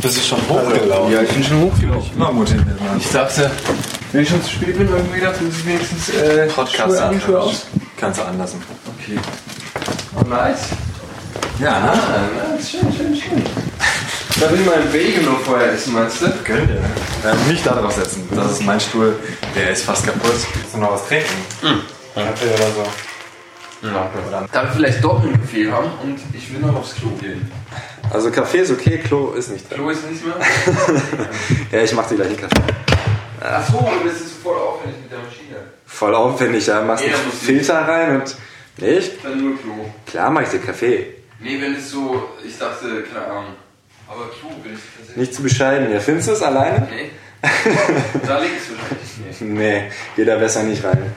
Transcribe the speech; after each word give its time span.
Bist 0.00 0.16
du 0.16 0.20
schon 0.20 0.38
hochgelaufen? 0.48 1.12
Ja, 1.12 1.22
ich 1.22 1.30
bin 1.30 1.42
schon 1.42 1.60
hochgelaufen. 1.62 2.10
Immer 2.14 2.32
motiviert. 2.32 2.66
Ich 2.98 3.10
dachte, 3.10 3.50
wenn 4.12 4.22
ich 4.22 4.28
schon 4.28 4.42
zu 4.42 4.50
spät 4.50 4.76
bin, 4.78 4.88
gedacht, 4.88 5.40
muss 5.42 5.54
ich 5.58 5.66
wenigstens 5.66 6.08
äh, 6.10 6.46
Podcast 6.46 6.94
Schuhe 6.94 7.02
an, 7.02 7.20
Schuhe 7.20 7.40
aus. 7.40 7.66
Kannst 7.96 8.20
du 8.20 8.24
anlassen. 8.24 8.62
Okay. 8.98 9.18
Oh, 10.16 10.28
nice. 10.28 10.68
Ja, 11.60 11.80
ne? 11.80 11.92
Ah, 11.92 12.54
nice. 12.54 12.70
Schön, 12.70 12.92
schön, 12.92 13.16
schön. 13.16 13.42
Da 14.40 14.50
will 14.50 14.60
ich 14.60 14.66
mal 14.66 14.74
einen 14.74 14.90
Bagel 14.90 15.22
noch 15.22 15.40
vorher 15.40 15.72
essen, 15.72 15.92
meinst 15.94 16.20
du? 16.20 16.26
Gönn 16.44 16.66
dir. 16.66 16.82
Ähm, 17.24 17.48
nicht 17.48 17.64
da 17.64 17.74
drauf 17.74 17.92
setzen. 17.92 18.28
Das 18.34 18.50
ist 18.52 18.62
mein 18.64 18.80
Stuhl. 18.80 19.16
Der 19.54 19.70
ist 19.70 19.84
fast 19.84 20.04
kaputt. 20.04 20.32
Willst 20.54 20.74
du 20.74 20.78
noch 20.78 20.92
was 20.92 21.06
trinken? 21.06 21.28
Kaffee 22.14 22.48
oder 22.54 22.70
so? 22.74 23.13
Ja. 23.84 24.10
Darf 24.50 24.68
ich 24.70 24.76
vielleicht 24.76 25.04
doch 25.04 25.22
einen 25.22 25.40
Kaffee 25.40 25.70
haben 25.70 25.90
und 26.02 26.18
ich 26.32 26.52
will 26.52 26.60
noch 26.60 26.76
aufs 26.76 26.94
Klo 26.94 27.10
gehen. 27.20 27.50
Also 28.10 28.30
Kaffee 28.30 28.58
ist 28.60 28.70
okay, 28.70 28.98
Klo 28.98 29.32
ist 29.32 29.50
nicht 29.50 29.68
drin. 29.68 29.78
Klo 29.78 29.90
ist 29.90 30.10
nicht 30.10 30.24
mehr? 30.24 30.36
Ja, 31.72 31.82
ich 31.82 31.92
mach 31.92 32.06
dir 32.08 32.16
gleich 32.16 32.28
einen 32.28 32.36
Kaffee. 32.36 32.62
Ach 33.40 33.66
so, 33.70 33.90
das 34.04 34.20
ist 34.20 34.42
voll 34.42 34.56
aufwendig 34.56 35.02
mit 35.02 35.12
der 35.12 35.18
Maschine. 35.18 35.56
Voll 35.86 36.14
aufwendig, 36.14 36.66
ja. 36.66 36.82
Machst 36.82 37.04
einen 37.04 37.12
muss 37.26 37.38
Filter 37.42 37.86
rein 37.86 38.20
und... 38.20 38.36
Nicht? 38.78 39.24
Dann 39.24 39.40
nur 39.40 39.58
Klo. 39.60 39.90
Klar 40.06 40.30
mach 40.30 40.42
ich 40.42 40.48
dir 40.48 40.58
Kaffee. 40.58 41.06
Nee, 41.40 41.60
wenn 41.60 41.74
es 41.74 41.90
so, 41.90 42.28
ich 42.44 42.58
dachte, 42.58 43.02
keine 43.02 43.26
Ahnung. 43.26 43.52
Aber 44.08 44.28
Klo 44.30 44.50
will 44.62 44.72
ich 44.72 44.80
tatsächlich. 44.96 45.16
Nicht 45.16 45.34
zu 45.34 45.42
bescheiden. 45.42 45.92
Ja, 45.92 46.00
findest 46.00 46.28
du 46.28 46.32
es 46.32 46.42
alleine? 46.42 46.88
Nee. 46.90 47.10
da 48.26 48.38
liegt 48.40 48.54
es 48.58 48.70
wahrscheinlich 48.70 49.40
nicht. 49.40 49.40
Nee, 49.40 49.90
geh 50.16 50.24
da 50.24 50.36
besser 50.36 50.62
nicht 50.62 50.82
rein. 50.82 51.12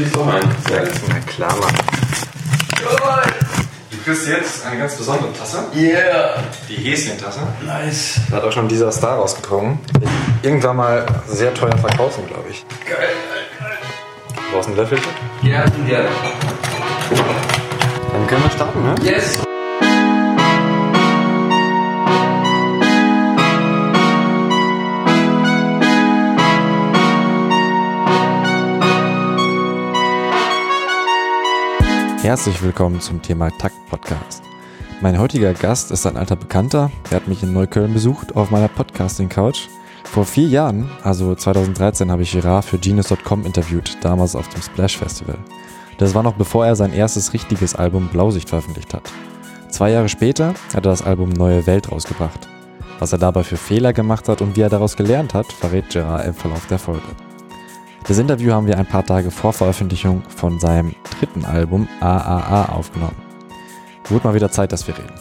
Dich 0.00 0.12
doch 0.12 0.26
ein? 0.26 0.40
Na 1.08 1.20
klar, 1.30 1.54
Mann. 1.60 1.74
Du 3.90 3.96
kriegst 4.02 4.28
jetzt 4.28 4.64
eine 4.64 4.78
ganz 4.78 4.94
besondere 4.96 5.30
Tasse. 5.34 5.66
Yeah! 5.76 6.42
Die 6.70 6.76
Häschentasse. 6.76 7.40
Nice. 7.66 8.18
Da 8.30 8.38
hat 8.38 8.44
auch 8.44 8.52
schon 8.52 8.66
dieser 8.66 8.90
Star 8.92 9.18
rausgekommen. 9.18 9.78
Irgendwann 10.42 10.76
mal 10.76 11.04
sehr 11.28 11.52
teuer 11.52 11.76
verkaufen, 11.76 12.26
glaube 12.26 12.48
ich. 12.48 12.64
Geil, 12.88 12.96
geil, 12.96 13.08
geil. 13.58 13.78
Du 14.34 14.54
brauchst 14.54 14.68
einen 14.68 14.78
Löffelchen? 14.78 15.12
Ja, 15.42 15.64
gerne. 15.86 16.08
Dann 18.12 18.26
können 18.26 18.42
wir 18.42 18.50
starten, 18.52 18.82
ne? 18.82 18.94
Yes! 19.02 19.49
Herzlich 32.22 32.62
willkommen 32.62 33.00
zum 33.00 33.22
Thema 33.22 33.48
Takt 33.50 33.76
Podcast. 33.88 34.42
Mein 35.00 35.18
heutiger 35.18 35.54
Gast 35.54 35.90
ist 35.90 36.04
ein 36.04 36.18
alter 36.18 36.36
Bekannter. 36.36 36.90
Er 37.08 37.16
hat 37.16 37.28
mich 37.28 37.42
in 37.42 37.54
Neukölln 37.54 37.94
besucht 37.94 38.36
auf 38.36 38.50
meiner 38.50 38.68
Podcasting 38.68 39.30
Couch. 39.30 39.68
Vor 40.04 40.26
vier 40.26 40.46
Jahren, 40.46 40.90
also 41.02 41.34
2013, 41.34 42.10
habe 42.10 42.20
ich 42.20 42.32
Girard 42.32 42.66
für 42.66 42.76
Genius.com 42.76 43.46
interviewt, 43.46 43.96
damals 44.02 44.36
auf 44.36 44.46
dem 44.50 44.60
Splash 44.60 44.98
Festival. 44.98 45.38
Das 45.96 46.14
war 46.14 46.22
noch 46.22 46.34
bevor 46.34 46.66
er 46.66 46.76
sein 46.76 46.92
erstes 46.92 47.32
richtiges 47.32 47.74
Album 47.74 48.08
Blausicht 48.08 48.50
veröffentlicht 48.50 48.92
hat. 48.92 49.10
Zwei 49.70 49.90
Jahre 49.90 50.10
später 50.10 50.48
hat 50.74 50.84
er 50.84 50.90
das 50.90 51.00
Album 51.00 51.30
Neue 51.30 51.66
Welt 51.66 51.90
rausgebracht. 51.90 52.48
Was 52.98 53.12
er 53.12 53.18
dabei 53.18 53.44
für 53.44 53.56
Fehler 53.56 53.94
gemacht 53.94 54.28
hat 54.28 54.42
und 54.42 54.56
wie 54.56 54.60
er 54.60 54.68
daraus 54.68 54.94
gelernt 54.94 55.32
hat, 55.32 55.50
verrät 55.50 55.88
Gerard 55.88 56.26
im 56.26 56.34
Verlauf 56.34 56.66
der 56.66 56.78
Folge. 56.78 57.29
Das 58.04 58.18
Interview 58.18 58.52
haben 58.52 58.66
wir 58.66 58.78
ein 58.78 58.86
paar 58.86 59.04
Tage 59.04 59.30
vor 59.30 59.52
Veröffentlichung 59.52 60.22
von 60.28 60.58
seinem 60.58 60.94
dritten 61.18 61.44
Album 61.44 61.86
AAA 62.00 62.72
aufgenommen. 62.72 63.16
Wurde 64.08 64.26
mal 64.26 64.34
wieder 64.34 64.50
Zeit, 64.50 64.72
dass 64.72 64.86
wir 64.88 64.96
reden. 64.98 65.14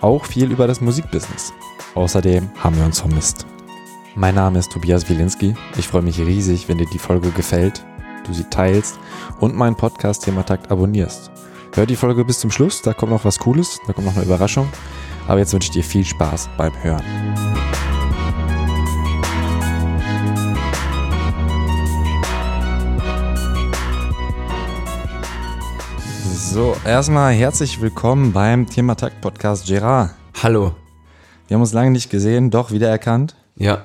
Auch 0.00 0.24
viel 0.26 0.50
über 0.50 0.66
das 0.66 0.80
Musikbusiness. 0.80 1.52
Außerdem 1.94 2.50
haben 2.58 2.76
wir 2.76 2.84
uns 2.84 3.00
vermisst. 3.00 3.46
Mein 4.14 4.34
Name 4.34 4.58
ist 4.58 4.70
Tobias 4.72 5.08
Wilinski. 5.08 5.54
Ich 5.78 5.88
freue 5.88 6.02
mich 6.02 6.18
riesig, 6.18 6.68
wenn 6.68 6.78
dir 6.78 6.88
die 6.92 6.98
Folge 6.98 7.30
gefällt, 7.30 7.84
du 8.26 8.34
sie 8.34 8.44
teilst 8.44 8.98
und 9.40 9.56
meinen 9.56 9.76
Podcast 9.76 10.24
Thematakt 10.24 10.70
abonnierst. 10.70 11.30
Hör 11.74 11.86
die 11.86 11.96
Folge 11.96 12.24
bis 12.24 12.40
zum 12.40 12.50
Schluss, 12.50 12.82
da 12.82 12.94
kommt 12.94 13.12
noch 13.12 13.24
was 13.24 13.38
Cooles, 13.38 13.80
da 13.86 13.92
kommt 13.92 14.06
noch 14.06 14.16
eine 14.16 14.24
Überraschung. 14.24 14.68
Aber 15.26 15.38
jetzt 15.38 15.52
wünsche 15.52 15.66
ich 15.66 15.72
dir 15.72 15.84
viel 15.84 16.04
Spaß 16.04 16.48
beim 16.56 16.72
Hören. 16.82 17.47
So, 26.40 26.76
erstmal 26.84 27.34
herzlich 27.34 27.80
willkommen 27.80 28.32
beim 28.32 28.66
Thematakt 28.66 29.20
Podcast 29.20 29.66
Gerard. 29.66 30.14
Hallo. 30.40 30.72
Wir 31.46 31.56
haben 31.56 31.60
uns 31.60 31.72
lange 31.72 31.90
nicht 31.90 32.10
gesehen, 32.10 32.50
doch 32.50 32.70
wiedererkannt. 32.70 33.34
Ja. 33.56 33.84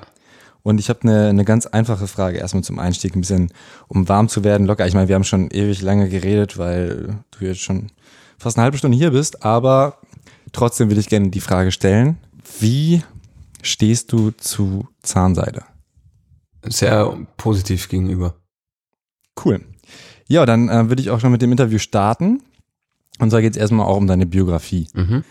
Und 0.62 0.78
ich 0.78 0.88
habe 0.88 1.00
eine, 1.02 1.28
eine 1.28 1.44
ganz 1.44 1.66
einfache 1.66 2.06
Frage, 2.06 2.38
erstmal 2.38 2.62
zum 2.62 2.78
Einstieg, 2.78 3.16
ein 3.16 3.20
bisschen, 3.20 3.52
um 3.88 4.08
warm 4.08 4.28
zu 4.28 4.44
werden, 4.44 4.68
locker. 4.68 4.86
Ich 4.86 4.94
meine, 4.94 5.08
wir 5.08 5.16
haben 5.16 5.24
schon 5.24 5.50
ewig 5.50 5.82
lange 5.82 6.08
geredet, 6.08 6.56
weil 6.56 7.18
du 7.32 7.44
jetzt 7.44 7.60
schon 7.60 7.90
fast 8.38 8.56
eine 8.56 8.62
halbe 8.62 8.78
Stunde 8.78 8.96
hier 8.96 9.10
bist, 9.10 9.44
aber 9.44 9.98
trotzdem 10.52 10.88
will 10.90 10.98
ich 10.98 11.08
gerne 11.08 11.30
die 11.30 11.40
Frage 11.40 11.72
stellen, 11.72 12.18
wie 12.60 13.02
stehst 13.62 14.12
du 14.12 14.30
zu 14.30 14.86
Zahnseide? 15.02 15.64
Sehr 16.62 17.18
positiv 17.36 17.88
gegenüber. 17.88 18.36
Cool. 19.44 19.60
Ja, 20.28 20.46
dann 20.46 20.68
äh, 20.68 20.88
würde 20.88 21.02
ich 21.02 21.10
auch 21.10 21.20
schon 21.20 21.32
mit 21.32 21.42
dem 21.42 21.52
Interview 21.52 21.78
starten. 21.78 22.42
Und 23.18 23.30
zwar 23.30 23.42
geht 23.42 23.52
es 23.52 23.58
erstmal 23.58 23.86
auch 23.86 23.96
um 23.96 24.06
deine 24.06 24.26
Biografie. 24.26 24.88
Mhm. 24.94 25.24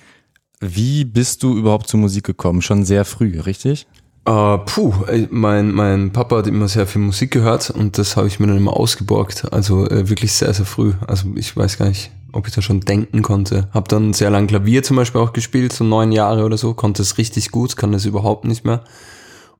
Wie 0.60 1.04
bist 1.04 1.44
du 1.44 1.58
überhaupt 1.58 1.88
zur 1.88 2.00
Musik 2.00 2.24
gekommen? 2.24 2.62
Schon 2.62 2.86
sehr 2.86 3.04
früh, 3.04 3.40
richtig? 3.40 3.88
Äh, 4.26 4.58
puh, 4.60 4.94
äh, 5.08 5.28
mein, 5.30 5.72
mein 5.72 6.14
Papa 6.14 6.38
hat 6.38 6.48
immer 6.48 6.70
sehr 6.70 6.88
viel 6.88 7.02
Musik 7.02 7.32
gehört 7.32 7.70
und 7.70 7.98
das 7.98 8.16
habe 8.16 8.28
ich 8.28 8.40
mir 8.40 8.48
dann 8.48 8.58
immer 8.58 8.78
ausgeborgt. 8.78 9.52
Also 9.52 9.86
äh, 9.90 10.10
wirklich 10.10 10.32
sehr, 10.32 10.54
sehr 10.54 10.66
früh. 10.66 10.94
Also 11.06 11.28
ich 11.36 11.58
weiß 11.58 11.78
gar 11.78 11.90
nicht, 11.90 12.12
ob 12.32 12.48
ich 12.48 12.54
da 12.54 12.62
schon 12.62 12.80
denken 12.80 13.22
konnte. 13.22 13.68
Hab 13.74 13.90
dann 13.90 14.14
sehr 14.14 14.30
lang 14.30 14.48
Klavier 14.48 14.84
zum 14.84 14.96
Beispiel 14.96 15.20
auch 15.20 15.34
gespielt, 15.34 15.74
so 15.74 15.84
neun 15.84 16.14
Jahre 16.14 16.46
oder 16.46 16.58
so, 16.58 16.74
konnte 16.74 17.02
es 17.02 17.18
richtig 17.18 17.52
gut, 17.52 17.76
kann 17.76 17.92
das 17.92 18.06
überhaupt 18.06 18.46
nicht 18.46 18.64
mehr. 18.64 18.86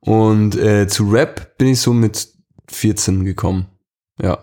Und 0.00 0.56
äh, 0.56 0.86
zu 0.88 1.10
Rap 1.10 1.58
bin 1.58 1.68
ich 1.68 1.80
so 1.80 1.92
mit 1.92 2.28
14 2.68 3.24
gekommen. 3.26 3.66
Ja, 4.22 4.38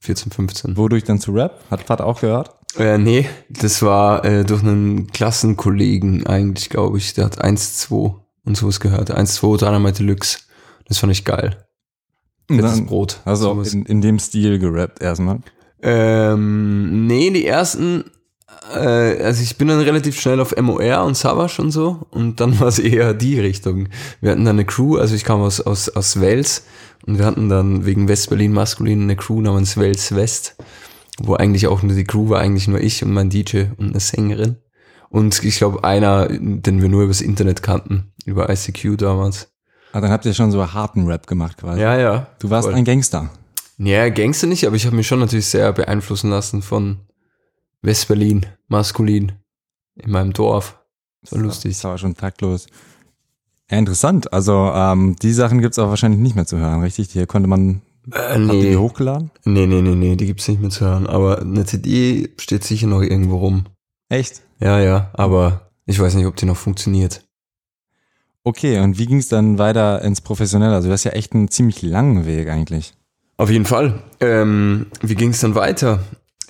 14, 0.00 0.32
15. 0.32 0.76
Wodurch 0.76 1.04
dann 1.04 1.18
zu 1.18 1.32
Rap? 1.32 1.60
Hat 1.70 1.82
Vater 1.82 2.06
auch 2.06 2.20
gehört? 2.20 2.56
Äh, 2.78 2.98
nee, 2.98 3.28
das 3.48 3.82
war 3.82 4.24
äh, 4.24 4.44
durch 4.44 4.62
einen 4.62 5.08
Klassenkollegen 5.08 6.26
eigentlich, 6.26 6.70
glaube 6.70 6.98
ich. 6.98 7.14
Der 7.14 7.24
hat 7.26 7.42
1-2 7.42 8.14
und 8.44 8.56
sowas 8.56 8.80
gehört. 8.80 9.10
1-2 9.10 9.58
Dynamite 9.58 10.04
Deluxe. 10.04 10.38
Das 10.86 10.98
fand 10.98 11.12
ich 11.12 11.24
geil. 11.24 11.64
Fettes 12.48 12.84
Brot. 12.84 13.20
Also 13.24 13.60
in, 13.62 13.86
in 13.86 14.00
dem 14.00 14.18
Stil 14.18 14.58
gerappt 14.58 15.02
erstmal. 15.02 15.40
Ähm, 15.82 17.06
nee, 17.06 17.30
die 17.30 17.46
ersten, 17.46 18.04
äh, 18.74 19.22
also 19.22 19.42
ich 19.42 19.56
bin 19.56 19.68
dann 19.68 19.80
relativ 19.80 20.20
schnell 20.20 20.40
auf 20.40 20.54
MOR 20.56 21.04
und 21.04 21.16
Savage 21.16 21.60
und 21.60 21.70
so 21.70 22.06
und 22.10 22.40
dann 22.40 22.58
war 22.60 22.68
es 22.68 22.78
eher 22.78 23.14
die 23.14 23.38
Richtung. 23.40 23.88
Wir 24.20 24.32
hatten 24.32 24.44
dann 24.44 24.56
eine 24.56 24.64
Crew, 24.64 24.96
also 24.96 25.14
ich 25.14 25.24
kam 25.24 25.40
aus, 25.40 25.60
aus, 25.60 25.88
aus 25.88 26.20
Wels 26.20 26.64
und 27.06 27.18
wir 27.18 27.24
hatten 27.24 27.48
dann 27.48 27.86
wegen 27.86 28.08
West-Berlin 28.08 28.52
maskulin 28.52 29.02
eine 29.02 29.16
Crew 29.16 29.40
namens 29.40 29.76
Wels 29.76 30.14
West, 30.14 30.56
wo 31.18 31.34
eigentlich 31.34 31.66
auch 31.66 31.82
nur 31.82 31.94
die 31.94 32.04
Crew 32.04 32.28
war, 32.28 32.40
eigentlich 32.40 32.68
nur 32.68 32.80
ich 32.80 33.02
und 33.04 33.12
mein 33.12 33.30
DJ 33.30 33.64
und 33.76 33.90
eine 33.90 34.00
Sängerin. 34.00 34.56
Und 35.08 35.42
ich 35.42 35.58
glaube 35.58 35.82
einer, 35.82 36.28
den 36.28 36.80
wir 36.80 36.88
nur 36.88 37.02
übers 37.02 37.20
Internet 37.20 37.62
kannten, 37.62 38.12
über 38.24 38.48
ICQ 38.48 38.96
damals. 38.96 39.48
Ah, 39.92 40.00
dann 40.00 40.12
habt 40.12 40.24
ihr 40.24 40.34
schon 40.34 40.52
so 40.52 40.72
harten 40.72 41.06
Rap 41.08 41.26
gemacht 41.26 41.56
quasi. 41.58 41.80
Ja, 41.80 41.98
ja. 41.98 42.28
Du 42.38 42.48
warst 42.48 42.68
voll. 42.68 42.76
ein 42.76 42.84
Gangster. 42.84 43.30
Ja, 43.78 44.08
Gangster 44.08 44.46
nicht, 44.46 44.66
aber 44.66 44.76
ich 44.76 44.86
habe 44.86 44.94
mich 44.94 45.08
schon 45.08 45.18
natürlich 45.18 45.46
sehr 45.46 45.72
beeinflussen 45.72 46.30
lassen 46.30 46.62
von 46.62 47.00
West-Berlin, 47.82 48.46
maskulin, 48.68 49.32
in 49.96 50.10
meinem 50.10 50.32
Dorf. 50.32 50.78
So 51.22 51.36
lustig. 51.36 51.72
Das 51.74 51.84
war 51.84 51.98
schon 51.98 52.14
taktlos. 52.14 52.66
Ja, 53.70 53.78
interessant. 53.78 54.32
Also 54.32 54.52
ähm, 54.74 55.16
die 55.22 55.32
Sachen 55.32 55.60
gibt's 55.60 55.78
auch 55.78 55.88
wahrscheinlich 55.88 56.20
nicht 56.20 56.34
mehr 56.36 56.46
zu 56.46 56.58
hören, 56.58 56.80
richtig? 56.82 57.10
Hier 57.10 57.26
konnte 57.26 57.48
man, 57.48 57.82
Äh, 58.12 58.38
ihr 58.40 58.48
die 58.50 58.68
nee. 58.70 58.76
hochgeladen? 58.76 59.30
nee, 59.44 59.66
nee, 59.66 59.82
nee, 59.82 59.94
nee, 59.94 60.16
die 60.16 60.26
gibt's 60.26 60.48
nicht 60.48 60.60
mehr 60.60 60.70
zu 60.70 60.84
hören. 60.86 61.06
Aber 61.06 61.40
eine 61.40 61.64
CD 61.66 62.30
steht 62.38 62.64
sicher 62.64 62.86
noch 62.86 63.02
irgendwo 63.02 63.36
rum. 63.36 63.64
Echt? 64.08 64.42
Ja, 64.60 64.80
ja, 64.80 65.10
aber 65.12 65.70
ich 65.86 65.98
weiß 66.00 66.14
nicht, 66.14 66.26
ob 66.26 66.36
die 66.36 66.46
noch 66.46 66.56
funktioniert. 66.56 67.22
Okay, 68.42 68.80
und 68.80 68.98
wie 68.98 69.06
ging's 69.06 69.28
dann 69.28 69.58
weiter 69.58 70.02
ins 70.02 70.20
Professionelle? 70.22 70.74
Also 70.74 70.88
du 70.88 70.92
hast 70.92 71.04
ja 71.04 71.12
echt 71.12 71.34
einen 71.34 71.48
ziemlich 71.48 71.82
langen 71.82 72.24
Weg 72.26 72.48
eigentlich. 72.48 72.94
Auf 73.36 73.50
jeden 73.50 73.66
Fall. 73.66 74.02
Ähm, 74.20 74.86
wie 75.02 75.14
ging's 75.14 75.40
dann 75.40 75.54
weiter? 75.54 76.00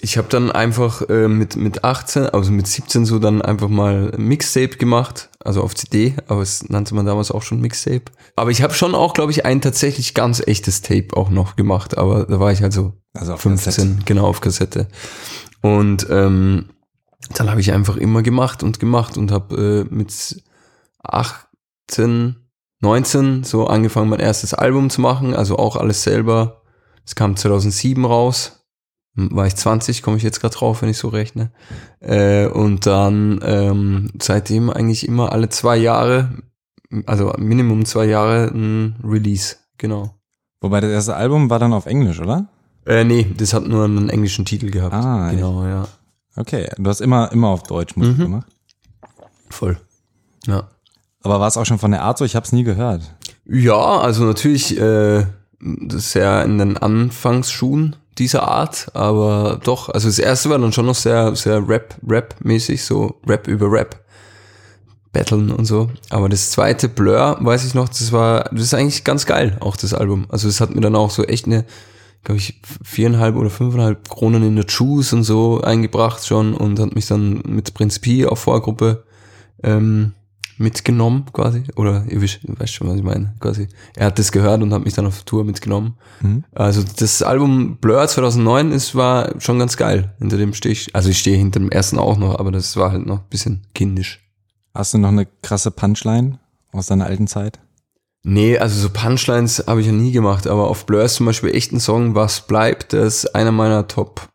Ich 0.02 0.17
habe 0.17 0.29
dann 0.29 0.50
einfach 0.50 1.02
äh, 1.11 1.29
mit, 1.29 1.56
mit 1.56 1.85
18, 1.85 2.26
also 2.26 2.50
mit 2.50 2.67
17 2.67 3.05
so 3.05 3.19
dann 3.19 3.43
einfach 3.43 3.69
mal 3.69 4.12
Mixtape 4.17 4.79
gemacht, 4.79 5.29
also 5.41 5.62
auf 5.62 5.75
CD, 5.75 6.14
aber 6.26 6.41
es 6.41 6.69
nannte 6.70 6.94
man 6.94 7.05
damals 7.05 7.31
auch 7.31 7.43
schon 7.43 7.61
Mixtape. 7.61 8.05
Aber 8.35 8.50
ich 8.50 8.62
habe 8.62 8.73
schon 8.73 8.94
auch, 8.94 9.12
glaube 9.12 9.32
ich, 9.32 9.44
ein 9.44 9.61
tatsächlich 9.61 10.14
ganz 10.14 10.41
echtes 10.47 10.81
Tape 10.81 11.08
auch 11.17 11.29
noch 11.29 11.56
gemacht, 11.56 11.99
aber 11.99 12.25
da 12.25 12.41
war 12.41 12.50
ich 12.50 12.62
also 12.62 12.94
Also 13.12 13.35
auf 13.35 13.43
15, 13.43 14.05
genau 14.06 14.26
auf 14.26 14.41
Kassette. 14.41 14.88
Und 15.61 16.06
ähm, 16.08 16.70
dann 17.35 17.50
habe 17.50 17.61
ich 17.61 17.73
einfach 17.73 17.97
immer 17.97 18.23
gemacht 18.23 18.62
und 18.62 18.81
gemacht 18.81 19.19
und 19.19 19.31
habe 19.31 19.87
äh, 19.91 19.94
mit 19.94 20.43
18, 21.02 22.37
19 22.81 23.44
so 23.44 23.67
angefangen, 23.67 24.08
mein 24.08 24.20
erstes 24.20 24.55
Album 24.55 24.88
zu 24.88 25.00
machen, 25.00 25.35
also 25.35 25.56
auch 25.58 25.76
alles 25.76 26.02
selber. 26.02 26.62
Es 27.05 27.14
kam 27.14 27.37
2007 27.37 28.05
raus, 28.05 28.60
war 29.15 29.47
ich 29.47 29.57
20, 29.57 30.03
komme 30.03 30.17
ich 30.17 30.23
jetzt 30.23 30.41
gerade 30.41 30.55
drauf, 30.55 30.83
wenn 30.83 30.89
ich 30.89 30.99
so 30.99 31.09
rechne. 31.09 31.51
Äh, 32.01 32.47
und 32.47 32.87
dann 32.87 33.41
ähm, 33.43 34.11
seitdem 34.21 34.71
eigentlich 34.71 35.07
immer 35.07 35.33
alle 35.33 35.49
zwei 35.49 35.77
Jahre, 35.77 36.31
also 37.07 37.33
Minimum 37.39 37.85
zwei 37.85 38.07
Jahre 38.07 38.47
ein 38.53 38.97
Release, 39.05 39.57
genau. 39.79 40.15
Wobei 40.61 40.81
das 40.81 40.91
erste 40.91 41.17
Album 41.17 41.51
war 41.51 41.59
dann 41.59 41.73
auf 41.73 41.87
Englisch, 41.87 42.21
oder? 42.21 42.47
Äh, 42.87 43.05
nee, 43.05 43.27
das 43.37 43.53
hat 43.55 43.67
nur 43.67 43.85
einen 43.85 44.11
englischen 44.11 44.45
Titel 44.45 44.71
gehabt. 44.71 44.95
Ah, 44.95 45.31
genau, 45.31 45.65
ja. 45.67 45.87
Okay, 46.37 46.69
du 46.79 46.89
hast 46.89 47.01
immer, 47.01 47.31
immer 47.33 47.49
auf 47.49 47.65
Deutsch 47.65 47.97
Musik 47.97 48.19
Mhm. 48.19 48.23
gemacht. 48.23 48.47
Voll. 49.51 49.79
Ja. 50.47 50.69
Aber 51.23 51.41
war 51.41 51.49
es 51.49 51.57
auch 51.57 51.67
schon 51.67 51.79
von 51.79 51.91
der 51.91 52.03
Art 52.03 52.17
so? 52.19 52.25
Ich 52.25 52.37
habe 52.37 52.47
es 52.47 52.53
nie 52.53 52.65
gehört. 52.65 53.03
Ja, 53.45 53.77
also 54.01 54.25
natürlich 54.25 54.79
äh, 54.79 55.27
das 55.61 55.97
ist 56.07 56.15
ja 56.15 56.41
in 56.43 56.57
den 56.59 56.77
Anfangsschuhen 56.79 57.97
dieser 58.19 58.43
Art, 58.43 58.91
aber 58.95 59.61
doch, 59.62 59.89
also 59.89 60.09
das 60.09 60.19
erste 60.19 60.51
war 60.51 60.59
dann 60.59 60.73
schon 60.73 60.87
noch 60.87 60.95
sehr, 60.95 61.35
sehr 61.37 61.67
Rap, 61.67 61.97
Rap-mäßig, 62.07 62.85
so 62.85 63.21
Rap 63.27 63.49
über 63.49 63.71
Rap, 63.71 64.01
Battlen 65.12 65.51
und 65.51 65.65
so. 65.65 65.91
Aber 66.11 66.29
das 66.29 66.51
zweite 66.51 66.89
Blur, 66.89 67.39
weiß 67.41 67.65
ich 67.65 67.75
noch, 67.75 67.89
das 67.89 68.12
war, 68.12 68.45
das 68.53 68.62
ist 68.62 68.75
eigentlich 68.75 69.05
ganz 69.05 69.27
geil, 69.27 69.57
auch 69.61 69.77
das 69.77 69.95
Album. 69.95 70.27
Also 70.29 70.49
es 70.49 70.61
hat 70.61 70.75
mir 70.75 70.81
dann 70.81 70.97
auch 70.97 71.11
so 71.11 71.25
echt 71.25 71.47
eine, 71.47 71.65
glaube 72.23 72.39
ich, 72.39 72.61
viereinhalb 72.85 73.37
oder 73.37 73.51
fünfeinhalb 73.51 74.09
Kronen 74.09 74.43
in 74.43 74.57
der 74.57 74.67
Juice 74.67 75.12
und 75.12 75.25
so 75.25 75.61
eingebracht 75.62 76.27
schon 76.27 76.55
und 76.55 76.79
hat 76.79 76.95
mich 76.95 77.07
dann 77.07 77.43
mit 77.47 77.75
Prinz 77.75 77.99
Pi 77.99 78.27
auf 78.27 78.41
Vorgruppe 78.41 79.05
ähm, 79.62 80.12
mitgenommen 80.61 81.25
quasi. 81.33 81.65
Oder 81.77 82.05
ihr 82.09 82.21
wisst, 82.21 82.41
weißt 82.43 82.73
schon, 82.73 82.89
was 82.89 82.97
ich 82.97 83.03
meine. 83.03 83.35
Quasi. 83.41 83.69
Er 83.97 84.07
hat 84.07 84.19
das 84.19 84.31
gehört 84.31 84.62
und 84.62 84.73
hat 84.73 84.85
mich 84.85 84.95
dann 84.95 85.07
auf 85.07 85.23
Tour 85.23 85.45
mitgenommen. 85.45 85.97
Mhm. 86.21 86.45
Also 86.53 86.83
das 86.83 87.23
Album 87.23 87.79
Blur 87.79 88.07
2009 88.07 88.71
ist, 88.73 88.95
war 88.95 89.41
schon 89.41 89.59
ganz 89.59 89.77
geil. 89.77 90.15
Hinter 90.19 90.37
dem 90.37 90.53
stehe 90.53 90.73
ich, 90.73 90.95
also 90.95 91.09
ich 91.09 91.19
stehe 91.19 91.37
hinter 91.37 91.61
dem 91.61 91.71
ersten 91.71 91.99
auch 91.99 92.19
noch, 92.19 92.39
aber 92.39 92.53
das 92.53 92.77
war 92.77 92.93
halt 92.93 93.07
noch 93.07 93.21
ein 93.21 93.29
bisschen 93.31 93.62
kindisch. 93.75 94.21
Hast 94.75 94.95
du 94.95 94.99
noch 94.99 95.09
eine 95.09 95.27
krasse 95.43 95.71
Punchline 95.71 96.39
aus 96.73 96.87
deiner 96.87 97.07
alten 97.07 97.27
Zeit? 97.27 97.59
Nee, 98.23 98.59
also 98.59 98.79
so 98.79 98.91
Punchlines 98.91 99.65
habe 99.67 99.81
ich 99.81 99.87
ja 99.87 99.93
nie 99.93 100.12
gemacht, 100.12 100.47
aber 100.47 100.69
auf 100.69 100.85
Blur 100.85 101.03
ist 101.03 101.15
zum 101.15 101.27
Beispiel 101.27 101.55
echt 101.55 101.73
ein 101.73 101.81
Song, 101.81 102.15
was 102.15 102.47
bleibt, 102.47 102.93
das 102.93 103.25
ist 103.25 103.35
einer 103.35 103.51
meiner 103.51 103.89
Top 103.89 104.29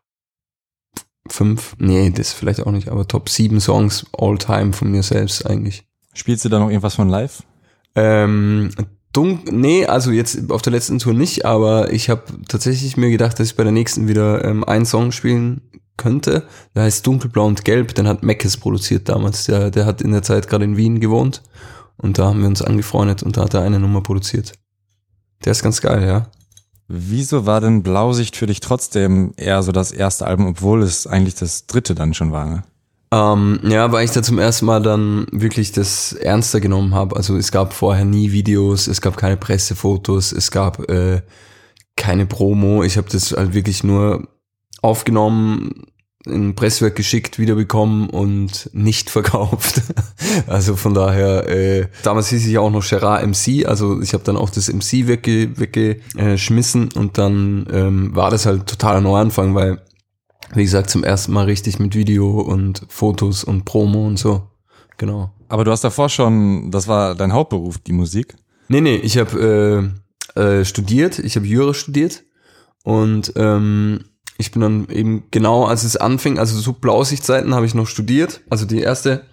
5, 1.28 1.76
nee, 1.78 2.10
das 2.10 2.32
vielleicht 2.32 2.66
auch 2.66 2.72
nicht, 2.72 2.88
aber 2.88 3.06
Top 3.06 3.28
7 3.28 3.60
Songs 3.60 4.06
all 4.12 4.38
time 4.38 4.72
von 4.72 4.90
mir 4.90 5.04
selbst 5.04 5.46
eigentlich. 5.46 5.86
Spielst 6.16 6.46
du 6.46 6.48
da 6.48 6.58
noch 6.58 6.70
irgendwas 6.70 6.94
von 6.94 7.10
live? 7.10 7.42
Ähm, 7.94 8.70
dunk, 9.12 9.52
nee, 9.52 9.84
also 9.84 10.10
jetzt 10.10 10.50
auf 10.50 10.62
der 10.62 10.72
letzten 10.72 10.98
Tour 10.98 11.12
nicht, 11.12 11.44
aber 11.44 11.92
ich 11.92 12.08
habe 12.08 12.22
tatsächlich 12.48 12.96
mir 12.96 13.10
gedacht, 13.10 13.38
dass 13.38 13.48
ich 13.48 13.56
bei 13.56 13.64
der 13.64 13.72
nächsten 13.72 14.08
wieder 14.08 14.42
ähm, 14.42 14.64
einen 14.64 14.86
Song 14.86 15.12
spielen 15.12 15.60
könnte. 15.98 16.44
Der 16.74 16.84
heißt 16.84 17.06
Dunkelblau 17.06 17.44
und 17.44 17.66
Gelb, 17.66 17.94
den 17.94 18.08
hat 18.08 18.22
Meckes 18.22 18.56
produziert 18.56 19.10
damals. 19.10 19.44
Der, 19.44 19.70
der 19.70 19.84
hat 19.84 20.00
in 20.00 20.12
der 20.12 20.22
Zeit 20.22 20.48
gerade 20.48 20.64
in 20.64 20.78
Wien 20.78 21.00
gewohnt 21.00 21.42
und 21.98 22.18
da 22.18 22.28
haben 22.28 22.40
wir 22.40 22.48
uns 22.48 22.62
angefreundet 22.62 23.22
und 23.22 23.36
da 23.36 23.42
hat 23.42 23.52
er 23.52 23.60
eine 23.60 23.78
Nummer 23.78 24.00
produziert. 24.00 24.54
Der 25.44 25.52
ist 25.52 25.62
ganz 25.62 25.82
geil, 25.82 26.06
ja. 26.06 26.30
Wieso 26.88 27.44
war 27.44 27.60
denn 27.60 27.82
Blausicht 27.82 28.36
für 28.36 28.46
dich 28.46 28.60
trotzdem 28.60 29.34
eher 29.36 29.62
so 29.62 29.70
das 29.70 29.92
erste 29.92 30.26
Album, 30.26 30.46
obwohl 30.46 30.82
es 30.82 31.06
eigentlich 31.06 31.34
das 31.34 31.66
dritte 31.66 31.94
dann 31.94 32.14
schon 32.14 32.32
war? 32.32 32.46
Ne? 32.46 32.62
Ähm, 33.12 33.60
ja, 33.62 33.92
weil 33.92 34.04
ich 34.04 34.10
da 34.10 34.22
zum 34.22 34.38
ersten 34.38 34.66
Mal 34.66 34.82
dann 34.82 35.26
wirklich 35.30 35.72
das 35.72 36.12
ernster 36.12 36.60
genommen 36.60 36.94
habe. 36.94 37.16
Also 37.16 37.36
es 37.36 37.52
gab 37.52 37.72
vorher 37.72 38.04
nie 38.04 38.32
Videos, 38.32 38.88
es 38.88 39.00
gab 39.00 39.16
keine 39.16 39.36
Pressefotos, 39.36 40.32
es 40.32 40.50
gab 40.50 40.88
äh, 40.90 41.22
keine 41.96 42.26
Promo. 42.26 42.82
Ich 42.82 42.96
habe 42.96 43.08
das 43.10 43.32
halt 43.32 43.54
wirklich 43.54 43.84
nur 43.84 44.26
aufgenommen, 44.82 45.86
in 46.26 46.56
Presswerk 46.56 46.96
geschickt, 46.96 47.38
wiederbekommen 47.38 48.10
und 48.10 48.70
nicht 48.72 49.10
verkauft. 49.16 49.82
also 50.46 50.76
von 50.76 50.92
daher, 50.92 51.48
äh, 51.48 51.86
damals 52.02 52.28
hieß 52.28 52.46
ich 52.46 52.58
auch 52.58 52.70
noch 52.70 52.86
Gerard 52.86 53.24
MC, 53.24 53.66
also 53.66 54.00
ich 54.02 54.12
habe 54.12 54.24
dann 54.24 54.36
auch 54.36 54.50
das 54.50 54.72
MC 54.72 55.06
wegge 55.06 55.58
weggeschmissen 55.58 56.90
und 56.94 57.18
dann 57.18 57.66
ähm, 57.72 58.16
war 58.16 58.30
das 58.30 58.46
halt 58.46 58.66
totaler 58.66 59.00
Neuanfang, 59.00 59.54
weil 59.54 59.80
wie 60.54 60.62
gesagt, 60.62 60.90
zum 60.90 61.04
ersten 61.04 61.32
Mal 61.32 61.44
richtig 61.44 61.78
mit 61.78 61.94
Video 61.94 62.40
und 62.40 62.82
Fotos 62.88 63.44
und 63.44 63.64
Promo 63.64 64.06
und 64.06 64.18
so. 64.18 64.48
Genau. 64.96 65.30
Aber 65.48 65.64
du 65.64 65.70
hast 65.70 65.84
davor 65.84 66.08
schon, 66.08 66.70
das 66.70 66.88
war 66.88 67.14
dein 67.14 67.32
Hauptberuf, 67.32 67.78
die 67.78 67.92
Musik. 67.92 68.34
Nee, 68.68 68.80
nee, 68.80 68.96
ich 68.96 69.18
habe 69.18 69.92
äh, 70.36 70.40
äh, 70.40 70.64
studiert, 70.64 71.18
ich 71.18 71.36
habe 71.36 71.46
Jura 71.46 71.74
studiert 71.74 72.24
und 72.82 73.32
ähm, 73.36 74.04
ich 74.38 74.50
bin 74.50 74.60
dann 74.60 74.88
eben 74.88 75.24
genau, 75.30 75.64
als 75.64 75.84
es 75.84 75.96
anfing, 75.96 76.38
also 76.38 76.58
so 76.58 76.72
Blausichtzeiten 76.72 77.54
habe 77.54 77.66
ich 77.66 77.74
noch 77.74 77.86
studiert, 77.86 78.40
also 78.50 78.66
die 78.66 78.80
erste 78.80 79.24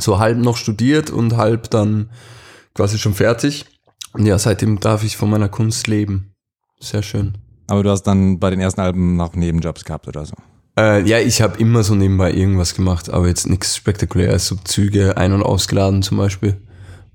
so 0.00 0.18
halb 0.18 0.38
noch 0.38 0.56
studiert 0.56 1.10
und 1.10 1.36
halb 1.36 1.70
dann 1.70 2.10
quasi 2.74 2.98
schon 2.98 3.14
fertig. 3.14 3.66
Und 4.12 4.26
ja, 4.26 4.38
seitdem 4.38 4.80
darf 4.80 5.04
ich 5.04 5.16
von 5.16 5.30
meiner 5.30 5.48
Kunst 5.48 5.86
leben. 5.86 6.34
Sehr 6.80 7.02
schön. 7.02 7.38
Aber 7.72 7.82
du 7.82 7.88
hast 7.88 8.02
dann 8.02 8.38
bei 8.38 8.50
den 8.50 8.60
ersten 8.60 8.82
Alben 8.82 9.16
noch 9.16 9.34
Nebenjobs 9.34 9.86
gehabt 9.86 10.06
oder 10.06 10.26
so. 10.26 10.34
Äh, 10.78 11.08
ja, 11.08 11.20
ich 11.20 11.40
habe 11.40 11.58
immer 11.58 11.82
so 11.82 11.94
nebenbei 11.94 12.30
irgendwas 12.30 12.74
gemacht, 12.74 13.08
aber 13.08 13.28
jetzt 13.28 13.48
nichts 13.48 13.76
spektakuläres. 13.76 14.46
So 14.46 14.56
Züge 14.62 15.16
ein- 15.16 15.32
und 15.32 15.42
ausgeladen 15.42 16.02
zum 16.02 16.18
Beispiel, 16.18 16.58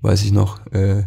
weiß 0.02 0.24
ich 0.24 0.32
noch. 0.32 0.58
Äh, 0.72 1.04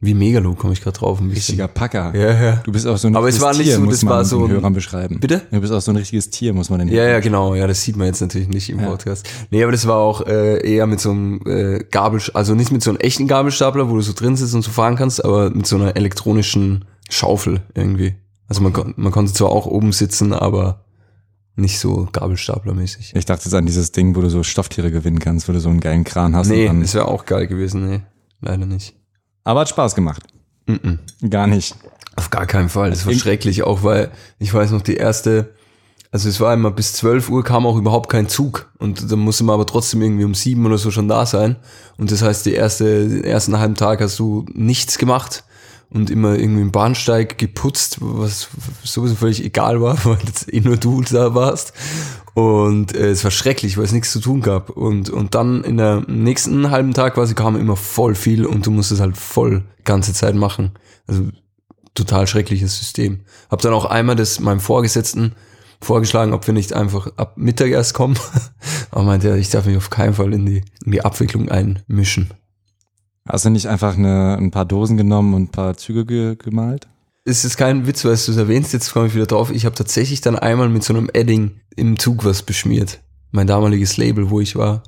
wie 0.00 0.14
Megalo 0.14 0.54
komme 0.54 0.72
ich 0.72 0.80
gerade 0.82 0.96
drauf. 0.96 1.18
Ein 1.20 1.30
bisschen. 1.30 1.54
Richtiger 1.54 1.66
Packer. 1.66 2.12
Ja, 2.14 2.40
ja. 2.40 2.56
Du 2.64 2.70
bist 2.70 2.86
auch 2.86 2.96
so 2.96 3.08
ein 3.08 3.16
Aber 3.16 3.26
es 3.26 3.34
richtiges 3.34 3.44
war 3.44 3.54
nicht 3.54 3.66
Tier, 3.66 3.74
so, 3.74 3.80
muss 3.80 3.94
das 3.94 4.04
man 4.04 4.14
war 4.14 4.24
so 4.24 4.46
den 4.46 4.54
Hörern 4.54 4.72
beschreiben. 4.72 5.18
Bitte? 5.18 5.42
Du 5.50 5.60
bist 5.60 5.72
auch 5.72 5.80
so 5.80 5.90
ein 5.90 5.96
richtiges 5.96 6.30
Tier, 6.30 6.52
muss 6.54 6.70
man 6.70 6.78
den 6.78 6.88
Ja, 6.88 7.04
ja, 7.04 7.18
genau. 7.18 7.56
Ja, 7.56 7.66
das 7.66 7.82
sieht 7.82 7.96
man 7.96 8.06
jetzt 8.06 8.20
natürlich 8.20 8.46
nicht 8.48 8.70
im 8.70 8.78
Ja. 8.78 8.86
Podcast. 8.86 9.28
Nee, 9.50 9.64
aber 9.64 9.72
das 9.72 9.88
war 9.88 9.96
auch 9.96 10.24
äh, 10.24 10.64
eher 10.64 10.86
mit 10.86 11.00
so 11.00 11.10
einem 11.10 11.40
äh, 11.44 11.82
Gabel, 11.90 12.20
also 12.34 12.54
nicht 12.54 12.70
mit 12.70 12.84
so 12.84 12.90
einem 12.90 13.00
echten 13.00 13.26
Gabelstapler, 13.26 13.90
wo 13.90 13.96
du 13.96 14.00
so 14.00 14.12
drin 14.12 14.36
sitzt 14.36 14.54
und 14.54 14.62
so 14.62 14.70
fahren 14.70 14.94
kannst, 14.94 15.24
aber 15.24 15.50
mit 15.50 15.66
so 15.66 15.74
einer 15.74 15.96
elektronischen 15.96 16.84
Schaufel 17.10 17.62
irgendwie. 17.74 18.14
Also 18.52 18.60
man, 18.62 18.74
kon- 18.74 18.92
man 18.98 19.12
konnte 19.12 19.32
zwar 19.32 19.48
auch 19.48 19.64
oben 19.64 19.92
sitzen, 19.92 20.34
aber 20.34 20.84
nicht 21.56 21.78
so 21.78 22.06
Gabelstaplermäßig. 22.12 23.12
Ich 23.16 23.24
dachte 23.24 23.44
jetzt 23.46 23.54
an 23.54 23.64
dieses 23.64 23.92
Ding, 23.92 24.14
wo 24.14 24.20
du 24.20 24.28
so 24.28 24.42
Stofftiere 24.42 24.90
gewinnen 24.90 25.20
kannst, 25.20 25.48
wo 25.48 25.54
du 25.54 25.60
so 25.60 25.70
einen 25.70 25.80
geilen 25.80 26.04
Kran 26.04 26.36
hast. 26.36 26.48
Nee, 26.48 26.70
das 26.80 26.92
wäre 26.92 27.08
auch 27.08 27.24
geil 27.24 27.46
gewesen, 27.46 27.88
nee. 27.88 28.00
Leider 28.42 28.66
nicht. 28.66 28.94
aber 29.44 29.60
hat 29.60 29.70
Spaß 29.70 29.94
gemacht. 29.94 30.22
Mm-mm. 30.68 30.98
Gar 31.30 31.46
nicht. 31.46 31.74
Auf 32.16 32.28
gar 32.28 32.44
keinen 32.44 32.68
Fall. 32.68 32.90
Das 32.90 33.06
war 33.06 33.12
In- 33.14 33.18
schrecklich, 33.18 33.62
auch 33.62 33.82
weil 33.84 34.10
ich 34.38 34.52
weiß 34.52 34.70
noch, 34.72 34.82
die 34.82 34.96
erste, 34.96 35.54
also 36.10 36.28
es 36.28 36.38
war 36.40 36.52
immer 36.52 36.70
bis 36.72 36.92
12 36.92 37.30
Uhr 37.30 37.42
kam 37.42 37.64
auch 37.64 37.78
überhaupt 37.78 38.10
kein 38.10 38.28
Zug. 38.28 38.70
Und 38.78 39.10
dann 39.10 39.20
musste 39.20 39.44
man 39.44 39.54
aber 39.54 39.64
trotzdem 39.66 40.02
irgendwie 40.02 40.24
um 40.24 40.34
sieben 40.34 40.66
oder 40.66 40.76
so 40.76 40.90
schon 40.90 41.08
da 41.08 41.24
sein. 41.24 41.56
Und 41.96 42.10
das 42.12 42.20
heißt, 42.20 42.44
die 42.44 42.52
erste, 42.52 43.08
den 43.08 43.24
ersten 43.24 43.58
halben 43.58 43.76
Tag 43.76 44.02
hast 44.02 44.18
du 44.18 44.44
nichts 44.52 44.98
gemacht 44.98 45.44
und 45.92 46.10
immer 46.10 46.38
irgendwie 46.38 46.62
im 46.62 46.72
Bahnsteig 46.72 47.38
geputzt, 47.38 47.98
was 48.00 48.48
sowieso 48.82 49.14
völlig 49.14 49.44
egal 49.44 49.80
war, 49.82 49.98
weil 50.04 50.18
jetzt 50.26 50.52
eh 50.52 50.60
nur 50.60 50.76
du 50.76 51.02
da 51.02 51.34
warst. 51.34 51.72
Und 52.34 52.96
äh, 52.96 53.10
es 53.10 53.24
war 53.24 53.30
schrecklich, 53.30 53.76
weil 53.76 53.84
es 53.84 53.92
nichts 53.92 54.10
zu 54.10 54.20
tun 54.20 54.40
gab. 54.40 54.70
Und, 54.70 55.10
und 55.10 55.34
dann 55.34 55.64
in 55.64 55.76
der 55.76 56.02
nächsten 56.08 56.70
halben 56.70 56.94
Tag 56.94 57.14
quasi 57.14 57.34
kam 57.34 57.56
immer 57.56 57.76
voll 57.76 58.14
viel 58.14 58.46
und 58.46 58.66
du 58.66 58.70
musstest 58.70 59.02
halt 59.02 59.18
voll 59.18 59.64
ganze 59.84 60.14
Zeit 60.14 60.34
machen. 60.34 60.72
Also 61.06 61.24
total 61.94 62.26
schreckliches 62.26 62.78
System. 62.78 63.20
Hab 63.50 63.60
dann 63.60 63.74
auch 63.74 63.84
einmal 63.84 64.16
das 64.16 64.40
meinem 64.40 64.60
Vorgesetzten 64.60 65.34
vorgeschlagen, 65.82 66.32
ob 66.32 66.46
wir 66.46 66.54
nicht 66.54 66.72
einfach 66.72 67.08
ab 67.16 67.36
Mittag 67.36 67.68
erst 67.68 67.92
kommen. 67.92 68.16
Aber 68.90 69.02
meinte 69.02 69.28
er, 69.28 69.36
ich 69.36 69.50
darf 69.50 69.66
mich 69.66 69.76
auf 69.76 69.90
keinen 69.90 70.14
Fall 70.14 70.32
in 70.32 70.46
die, 70.46 70.64
in 70.86 70.92
die 70.92 71.04
Abwicklung 71.04 71.50
einmischen. 71.50 72.30
Hast 73.28 73.44
du 73.44 73.50
nicht 73.50 73.66
einfach 73.66 73.96
eine, 73.96 74.36
ein 74.36 74.50
paar 74.50 74.64
Dosen 74.64 74.96
genommen 74.96 75.34
und 75.34 75.42
ein 75.42 75.48
paar 75.48 75.76
Züge 75.76 76.04
ge 76.04 76.36
gemalt? 76.36 76.88
Es 77.24 77.44
ist 77.44 77.56
kein 77.56 77.86
Witz, 77.86 78.04
weil 78.04 78.16
du 78.16 78.32
es 78.32 78.36
erwähnst, 78.36 78.72
jetzt 78.72 78.92
komme 78.92 79.06
ich 79.06 79.14
wieder 79.14 79.26
drauf. 79.26 79.52
Ich 79.52 79.64
habe 79.64 79.76
tatsächlich 79.76 80.20
dann 80.20 80.36
einmal 80.36 80.68
mit 80.68 80.82
so 80.82 80.92
einem 80.92 81.08
Edding 81.12 81.52
im 81.76 81.98
Zug 81.98 82.24
was 82.24 82.42
beschmiert. 82.42 83.00
Mein 83.30 83.46
damaliges 83.46 83.96
Label, 83.96 84.28
wo 84.28 84.40
ich 84.40 84.56
war, 84.56 84.82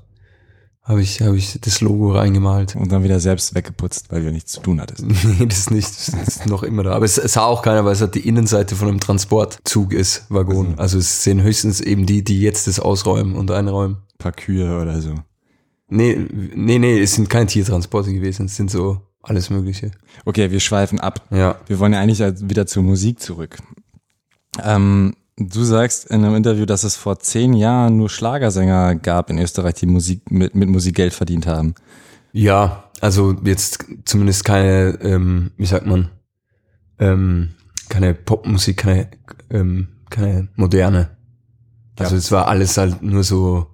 habe 0.83 1.01
ich, 1.01 1.23
hab 1.23 1.35
ich 1.35 1.59
das 1.61 1.81
Logo 1.81 2.13
reingemalt. 2.13 2.75
Und 2.75 2.91
dann 2.91 3.05
wieder 3.05 3.21
selbst 3.21 3.55
weggeputzt, 3.55 4.07
weil 4.11 4.23
du 4.23 4.33
nichts 4.33 4.53
zu 4.53 4.61
tun 4.61 4.81
hattest. 4.81 5.05
Nee, 5.25 5.47
das 5.47 5.71
nicht. 5.71 5.87
Das 5.87 6.09
ist 6.09 6.47
noch 6.47 6.65
immer 6.65 6.83
da. 6.83 6.93
Aber 6.93 7.05
es, 7.05 7.19
es 7.19 7.35
sah 7.35 7.45
auch 7.45 7.63
keiner, 7.63 7.85
weil 7.85 7.93
es 7.93 8.01
halt 8.01 8.17
die 8.17 8.29
Innenseite 8.29 8.75
von 8.75 8.89
einem 8.89 9.01
Transportzug 9.01 9.93
ist, 9.93 10.27
Waggon. 10.29 10.75
Also 10.77 10.99
es 10.99 11.23
sehen 11.23 11.41
höchstens 11.41 11.81
eben 11.81 12.05
die, 12.05 12.25
die 12.25 12.41
jetzt 12.41 12.67
das 12.67 12.81
ausräumen 12.81 13.37
und 13.37 13.51
einräumen. 13.53 13.97
Ein 13.97 14.19
paar 14.19 14.33
Kühe 14.33 14.81
oder 14.81 15.01
so. 15.01 15.15
Nee, 15.89 16.17
nee, 16.55 16.79
nee, 16.79 16.99
es 17.01 17.15
sind 17.15 17.29
keine 17.29 17.47
Tiertransporte 17.47 18.13
gewesen, 18.13 18.47
es 18.47 18.57
sind 18.57 18.71
so 18.71 19.01
alles 19.23 19.51
Mögliche. 19.51 19.91
Okay, 20.25 20.51
wir 20.51 20.61
schweifen 20.61 21.01
ab. 21.01 21.27
Ja. 21.31 21.57
Wir 21.67 21.79
wollen 21.79 21.93
ja 21.93 22.01
eigentlich 22.01 22.21
wieder 22.49 22.67
zur 22.67 22.83
Musik 22.83 23.21
zurück. 23.21 23.59
Ähm, 24.63 25.15
Du 25.37 25.65
sagst 25.65 26.07
in 26.13 26.25
einem 26.25 26.37
Interview, 26.37 26.65
dass 26.65 26.85
es 26.85 26.95
vor 26.95 27.19
zehn 27.19 27.55
Jahren 27.55 27.97
nur 27.97 28.09
Schlagersänger 28.09 28.95
gab 28.95 29.31
in 29.31 29.39
Österreich, 29.41 29.75
die 29.75 29.87
Musik 29.87 30.31
mit, 30.31 30.55
mit 30.55 30.69
Musik 30.69 30.95
Geld 30.95 31.13
verdient 31.13 31.49
haben. 31.49 31.75
Ja, 32.33 32.85
also 33.01 33.35
jetzt 33.43 33.85
zumindest 34.05 34.45
keine, 34.45 34.91
ähm, 35.03 35.51
wie 35.57 35.67
sagt 35.67 35.87
man, 35.87 36.11
ähm, 37.01 37.55
keine 37.89 38.15
Popmusik, 38.15 38.77
keine, 38.77 39.09
ähm, 39.51 39.89
keine 40.09 40.47
moderne. 40.55 41.11
Also 41.99 42.15
Ja. 42.15 42.19
es 42.19 42.31
war 42.31 42.47
alles 42.47 42.77
halt 42.79 43.03
nur 43.03 43.25
so, 43.25 43.74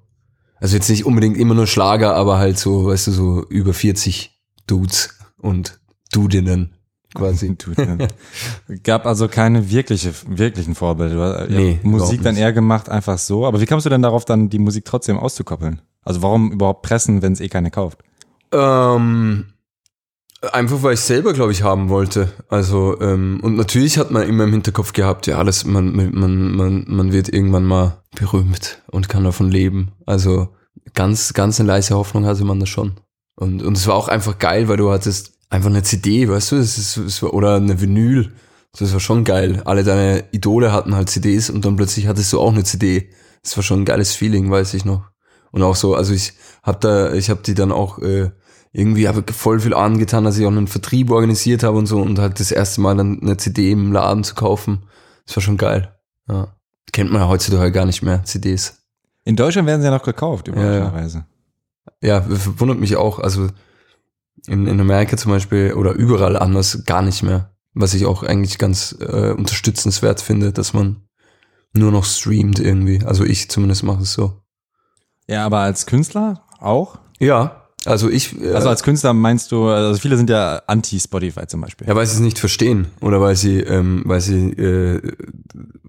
also 0.60 0.76
jetzt 0.76 0.88
nicht 0.88 1.06
unbedingt 1.06 1.36
immer 1.36 1.54
nur 1.54 1.66
Schlager, 1.66 2.14
aber 2.14 2.38
halt 2.38 2.58
so, 2.58 2.86
weißt 2.86 3.08
du, 3.08 3.12
so 3.12 3.44
über 3.48 3.74
40 3.74 4.38
Dudes 4.66 5.18
und 5.38 5.80
Dudinnen 6.12 6.74
quasi. 7.14 7.56
Gab 8.82 9.06
also 9.06 9.28
keine 9.28 9.70
wirkliche, 9.70 10.12
wirklichen 10.28 10.74
Vorbilder. 10.74 11.48
Ihr 11.48 11.58
Nee, 11.58 11.80
Musik 11.82 12.22
dann 12.22 12.36
eher 12.36 12.52
gemacht, 12.52 12.88
einfach 12.88 13.18
so. 13.18 13.46
Aber 13.46 13.60
wie 13.60 13.66
kommst 13.66 13.86
du 13.86 13.90
denn 13.90 14.02
darauf, 14.02 14.24
dann 14.24 14.48
die 14.48 14.58
Musik 14.58 14.84
trotzdem 14.84 15.18
auszukoppeln? 15.18 15.82
Also 16.02 16.22
warum 16.22 16.52
überhaupt 16.52 16.82
pressen, 16.82 17.22
wenn 17.22 17.32
es 17.32 17.40
eh 17.40 17.48
keine 17.48 17.70
kauft? 17.70 17.98
Ähm, 18.52 19.46
einfach 20.52 20.82
weil 20.82 20.94
ich 20.94 21.00
selber, 21.00 21.32
glaube 21.32 21.52
ich, 21.52 21.62
haben 21.62 21.88
wollte. 21.88 22.32
Also, 22.48 23.00
ähm, 23.00 23.40
und 23.42 23.56
natürlich 23.56 23.98
hat 23.98 24.10
man 24.10 24.26
immer 24.26 24.44
im 24.44 24.52
Hinterkopf 24.52 24.92
gehabt, 24.92 25.26
ja, 25.26 25.42
das, 25.44 25.64
man, 25.64 25.94
man, 25.94 26.56
man, 26.56 26.84
man 26.86 27.12
wird 27.12 27.28
irgendwann 27.28 27.64
mal 27.64 28.02
berühmt 28.16 28.82
und 28.90 29.08
kann 29.08 29.24
davon 29.24 29.50
leben. 29.50 29.92
Also 30.06 30.48
ganz, 30.94 31.34
ganz 31.34 31.60
eine 31.60 31.68
leise 31.68 31.94
Hoffnung 31.94 32.24
hatte 32.24 32.44
man 32.44 32.60
da 32.60 32.66
schon. 32.66 32.92
Und, 33.36 33.62
und 33.62 33.76
es 33.76 33.86
war 33.86 33.94
auch 33.94 34.08
einfach 34.08 34.38
geil, 34.38 34.68
weil 34.68 34.76
du 34.76 34.90
hattest 34.90 35.32
einfach 35.50 35.70
eine 35.70 35.82
CD, 35.82 36.28
weißt 36.28 36.52
du, 36.52 36.56
es 36.56 36.78
ist, 36.78 36.96
es 36.96 37.22
war, 37.22 37.34
oder 37.34 37.56
eine 37.56 37.80
Vinyl. 37.80 38.32
Das 38.78 38.92
war 38.92 39.00
schon 39.00 39.24
geil. 39.24 39.62
Alle 39.64 39.82
deine 39.82 40.24
Idole 40.30 40.72
hatten 40.72 40.94
halt 40.94 41.10
CDs 41.10 41.50
und 41.50 41.64
dann 41.64 41.76
plötzlich 41.76 42.06
hattest 42.06 42.32
du 42.32 42.40
auch 42.40 42.52
eine 42.52 42.64
CD. 42.64 43.10
Das 43.42 43.56
war 43.56 43.64
schon 43.64 43.80
ein 43.80 43.84
geiles 43.84 44.14
Feeling, 44.14 44.50
weiß 44.50 44.74
ich 44.74 44.84
noch. 44.84 45.10
Und 45.50 45.62
auch 45.62 45.74
so, 45.74 45.94
also 45.96 46.12
ich 46.14 46.34
hab 46.62 46.80
da, 46.80 47.12
ich 47.12 47.30
hab 47.30 47.42
die 47.42 47.54
dann 47.54 47.72
auch 47.72 47.98
äh, 47.98 48.30
irgendwie 48.72 49.08
habe 49.08 49.24
voll 49.32 49.60
viel 49.60 49.74
angetan, 49.74 50.24
dass 50.24 50.38
ich 50.38 50.46
auch 50.46 50.50
einen 50.50 50.68
Vertrieb 50.68 51.10
organisiert 51.10 51.62
habe 51.62 51.76
und 51.76 51.86
so 51.86 52.00
und 52.00 52.18
halt 52.18 52.38
das 52.38 52.52
erste 52.52 52.80
Mal 52.80 52.96
dann 52.96 53.20
eine 53.20 53.36
CD 53.36 53.72
im 53.72 53.92
Laden 53.92 54.22
zu 54.22 54.34
kaufen. 54.34 54.84
Das 55.26 55.36
war 55.36 55.42
schon 55.42 55.56
geil. 55.56 55.94
Ja. 56.28 56.54
Kennt 56.92 57.10
man 57.10 57.22
ja 57.22 57.28
heutzutage 57.28 57.72
gar 57.72 57.86
nicht 57.86 58.02
mehr, 58.02 58.24
CDs. 58.24 58.82
In 59.24 59.36
Deutschland 59.36 59.66
werden 59.66 59.80
sie 59.80 59.88
ja 59.88 59.94
noch 59.94 60.04
gekauft, 60.04 60.48
ja. 60.48 60.54
überraschenderweise. 60.54 61.26
Ja, 62.00 62.22
verwundert 62.22 62.78
mich 62.78 62.96
auch. 62.96 63.18
Also 63.18 63.48
in, 64.46 64.66
in 64.66 64.80
Amerika 64.80 65.16
zum 65.16 65.32
Beispiel 65.32 65.74
oder 65.74 65.92
überall 65.92 66.36
anders 66.36 66.84
gar 66.84 67.02
nicht 67.02 67.22
mehr. 67.22 67.52
Was 67.74 67.94
ich 67.94 68.06
auch 68.06 68.22
eigentlich 68.22 68.58
ganz 68.58 68.96
äh, 69.00 69.30
unterstützenswert 69.30 70.20
finde, 70.20 70.52
dass 70.52 70.72
man 70.72 71.04
nur 71.72 71.92
noch 71.92 72.04
streamt 72.04 72.58
irgendwie. 72.58 73.04
Also 73.04 73.24
ich 73.24 73.48
zumindest 73.48 73.82
mache 73.82 74.02
es 74.02 74.12
so. 74.12 74.42
Ja, 75.28 75.46
aber 75.46 75.58
als 75.60 75.86
Künstler 75.86 76.42
auch? 76.58 76.98
Ja, 77.20 77.59
also 77.84 78.08
ich. 78.08 78.40
Äh, 78.40 78.52
Also 78.52 78.68
als 78.68 78.82
Künstler 78.82 79.12
meinst 79.12 79.52
du, 79.52 79.68
also 79.68 79.98
viele 79.98 80.16
sind 80.16 80.30
ja 80.30 80.62
anti-Spotify 80.66 81.46
zum 81.46 81.60
Beispiel. 81.60 81.88
Ja, 81.88 81.94
weil 81.94 82.06
sie 82.06 82.14
es 82.14 82.20
nicht 82.20 82.38
verstehen 82.38 82.86
oder 83.00 83.20
weil 83.20 83.36
sie, 83.36 83.60
ähm, 83.60 84.02
weil 84.04 84.20
sie 84.20 84.50
äh, 84.50 85.00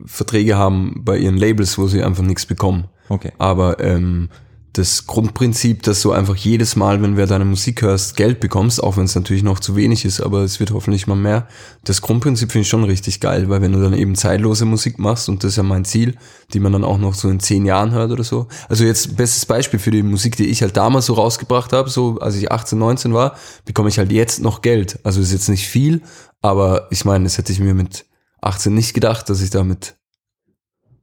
Verträge 0.05 0.57
haben 0.57 1.01
bei 1.03 1.17
ihren 1.17 1.37
Labels, 1.37 1.77
wo 1.77 1.87
sie 1.87 2.03
einfach 2.03 2.23
nichts 2.23 2.45
bekommen. 2.45 2.85
Okay. 3.09 3.31
Aber 3.37 3.79
ähm, 3.79 4.29
das 4.73 5.05
Grundprinzip, 5.05 5.83
dass 5.83 6.01
du 6.01 6.13
einfach 6.13 6.35
jedes 6.35 6.77
Mal, 6.77 7.01
wenn 7.01 7.17
wir 7.17 7.25
deine 7.25 7.43
Musik 7.43 7.81
hörst, 7.81 8.15
Geld 8.15 8.39
bekommst, 8.39 8.81
auch 8.81 8.95
wenn 8.95 9.03
es 9.03 9.15
natürlich 9.15 9.43
noch 9.43 9.59
zu 9.59 9.75
wenig 9.75 10.05
ist, 10.05 10.21
aber 10.21 10.43
es 10.43 10.61
wird 10.61 10.71
hoffentlich 10.71 11.07
mal 11.07 11.15
mehr. 11.15 11.47
Das 11.83 12.01
Grundprinzip 12.01 12.51
finde 12.51 12.63
ich 12.63 12.69
schon 12.69 12.85
richtig 12.85 13.19
geil, 13.19 13.49
weil 13.49 13.61
wenn 13.61 13.73
du 13.73 13.81
dann 13.81 13.93
eben 13.93 14.15
zeitlose 14.15 14.63
Musik 14.63 14.97
machst, 14.97 15.27
und 15.27 15.43
das 15.43 15.51
ist 15.51 15.57
ja 15.57 15.63
mein 15.63 15.83
Ziel, 15.83 16.15
die 16.53 16.61
man 16.61 16.71
dann 16.71 16.85
auch 16.85 16.97
noch 16.97 17.15
so 17.15 17.29
in 17.29 17.41
zehn 17.41 17.65
Jahren 17.65 17.91
hört 17.91 18.11
oder 18.11 18.23
so. 18.23 18.47
Also 18.69 18.85
jetzt 18.85 19.17
bestes 19.17 19.45
Beispiel 19.45 19.79
für 19.79 19.91
die 19.91 20.03
Musik, 20.03 20.37
die 20.37 20.47
ich 20.47 20.61
halt 20.61 20.77
damals 20.77 21.07
so 21.07 21.13
rausgebracht 21.15 21.73
habe, 21.73 21.89
so 21.89 22.19
als 22.19 22.35
ich 22.35 22.49
18, 22.49 22.79
19 22.79 23.13
war, 23.13 23.35
bekomme 23.65 23.89
ich 23.89 23.97
halt 23.97 24.11
jetzt 24.13 24.41
noch 24.41 24.61
Geld. 24.61 24.99
Also 25.03 25.19
ist 25.19 25.33
jetzt 25.33 25.49
nicht 25.49 25.67
viel, 25.67 26.01
aber 26.41 26.87
ich 26.91 27.03
meine, 27.03 27.25
das 27.25 27.37
hätte 27.37 27.51
ich 27.51 27.59
mir 27.59 27.73
mit 27.73 28.05
18 28.41 28.73
nicht 28.73 28.93
gedacht, 28.93 29.29
dass 29.29 29.41
ich 29.41 29.49
da 29.49 29.65
mit 29.65 29.95